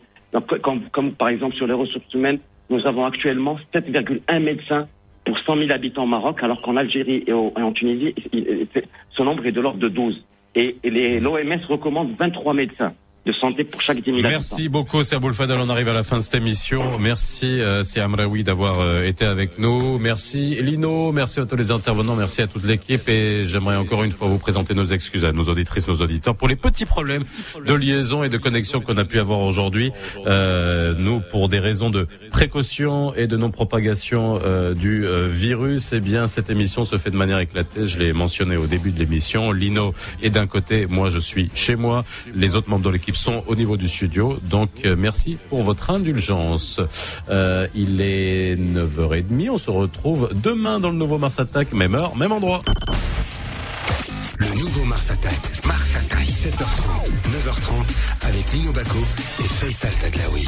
Comme, 0.91 1.13
par 1.13 1.29
exemple 1.29 1.55
sur 1.55 1.67
les 1.67 1.73
ressources 1.73 2.11
humaines, 2.11 2.39
nous 2.71 2.85
avons 2.87 3.05
actuellement 3.05 3.57
7,1 3.71 4.39
médecins 4.39 4.87
pour 5.25 5.37
100 5.37 5.57
000 5.57 5.71
habitants 5.71 6.03
au 6.03 6.07
Maroc, 6.07 6.41
alors 6.41 6.61
qu'en 6.63 6.75
Algérie 6.75 7.23
et, 7.27 7.33
en 7.33 7.71
Tunisie, 7.71 8.15
ce 9.11 9.21
nombre 9.21 9.45
est 9.45 9.51
de 9.51 9.61
l'ordre 9.61 9.79
de 9.79 9.89
12. 9.89 10.25
Et, 10.55 10.75
l'OMS 11.19 11.61
recommande 11.69 12.15
23 12.17 12.53
médecins 12.55 12.93
de 13.25 13.31
santé 13.31 13.63
pour 13.63 13.81
chaque 13.81 13.99
10 13.99 14.03
000 14.05 14.17
habitants. 14.17 14.29
Merci 14.31 14.67
beaucoup, 14.67 15.03
c'est 15.03 15.15
Aboul 15.15 15.33
Fadel. 15.33 15.57
On 15.61 15.69
arrive 15.69 15.87
à 15.87 15.93
la 15.93 16.03
fin 16.03 16.17
de 16.17 16.21
cette 16.21 16.35
émission. 16.35 16.99
Merci, 16.99 17.61
euh, 17.61 17.81
Siam 17.81 18.13
Raoui, 18.15 18.43
d'avoir 18.43 18.81
euh, 18.81 19.03
été 19.03 19.23
avec 19.23 19.59
nous. 19.59 19.97
Merci, 19.97 20.57
Lino. 20.61 21.13
Merci 21.13 21.39
à 21.39 21.45
tous 21.45 21.55
les 21.55 21.71
intervenants. 21.71 22.15
Merci 22.17 22.41
à 22.41 22.47
toute 22.47 22.65
l'équipe. 22.65 23.07
Et 23.07 23.45
j'aimerais 23.45 23.77
encore 23.77 24.03
une 24.03 24.11
fois 24.11 24.27
vous 24.27 24.39
présenter 24.39 24.73
nos 24.73 24.85
excuses 24.85 25.23
à 25.23 25.31
nos 25.31 25.43
auditrices, 25.43 25.87
nos 25.87 26.01
auditeurs 26.01 26.35
pour 26.35 26.49
les 26.49 26.57
petits 26.57 26.85
problèmes 26.85 27.23
de 27.65 27.73
liaison 27.73 28.23
et 28.23 28.29
de 28.29 28.37
connexion 28.37 28.81
qu'on 28.81 28.97
a 28.97 29.05
pu 29.05 29.19
avoir 29.19 29.39
aujourd'hui. 29.39 29.93
Euh, 30.27 30.93
nous, 30.97 31.21
pour 31.31 31.47
des 31.47 31.59
raisons 31.59 31.89
de 31.89 32.07
précaution 32.29 33.15
et 33.15 33.27
de 33.27 33.37
non-propagation 33.37 34.39
euh, 34.43 34.73
du 34.73 35.05
virus, 35.29 35.93
eh 35.93 36.01
bien, 36.01 36.27
cette 36.27 36.49
émission 36.49 36.83
se 36.83 36.97
fait 36.97 37.11
de 37.11 37.17
manière 37.17 37.39
éclatée. 37.39 37.87
Je 37.87 37.99
l'ai 37.99 38.11
mentionné 38.11 38.57
au 38.57 38.67
début 38.67 38.91
de 38.91 38.99
l'émission. 38.99 39.53
Lino 39.53 39.93
est 40.21 40.29
d'un 40.29 40.47
côté, 40.47 40.87
moi 40.87 41.09
je 41.09 41.19
suis 41.19 41.49
chez 41.53 41.77
moi. 41.77 42.03
Les 42.35 42.55
autres 42.55 42.69
membres 42.69 42.83
de 42.83 42.89
l'équipe 42.89 43.12
sont 43.13 43.43
au 43.47 43.55
niveau 43.55 43.77
du 43.77 43.87
studio. 43.87 44.37
Donc, 44.43 44.69
euh, 44.85 44.95
merci 44.97 45.37
pour 45.49 45.63
votre 45.63 45.89
indulgence. 45.89 46.79
Euh, 47.29 47.67
il 47.75 48.01
est 48.01 48.55
9h30. 48.55 49.49
On 49.49 49.57
se 49.57 49.71
retrouve 49.71 50.29
demain 50.33 50.79
dans 50.79 50.89
le 50.89 50.97
nouveau 50.97 51.17
Mars 51.17 51.39
Attack. 51.39 51.73
Même 51.73 51.95
heure, 51.95 52.15
même 52.15 52.31
endroit. 52.31 52.61
Le 54.37 54.47
nouveau 54.59 54.83
Mars 54.85 55.11
Attack. 55.11 55.39
Mars 55.65 55.79
Attack. 55.95 56.27
7h30, 56.27 57.09
9h30 57.31 58.27
avec 58.27 58.51
Lino 58.51 58.73
Baco 58.73 58.99
et 59.39 59.47
Faisal 59.47 59.93
Tadlaoui. 60.01 60.47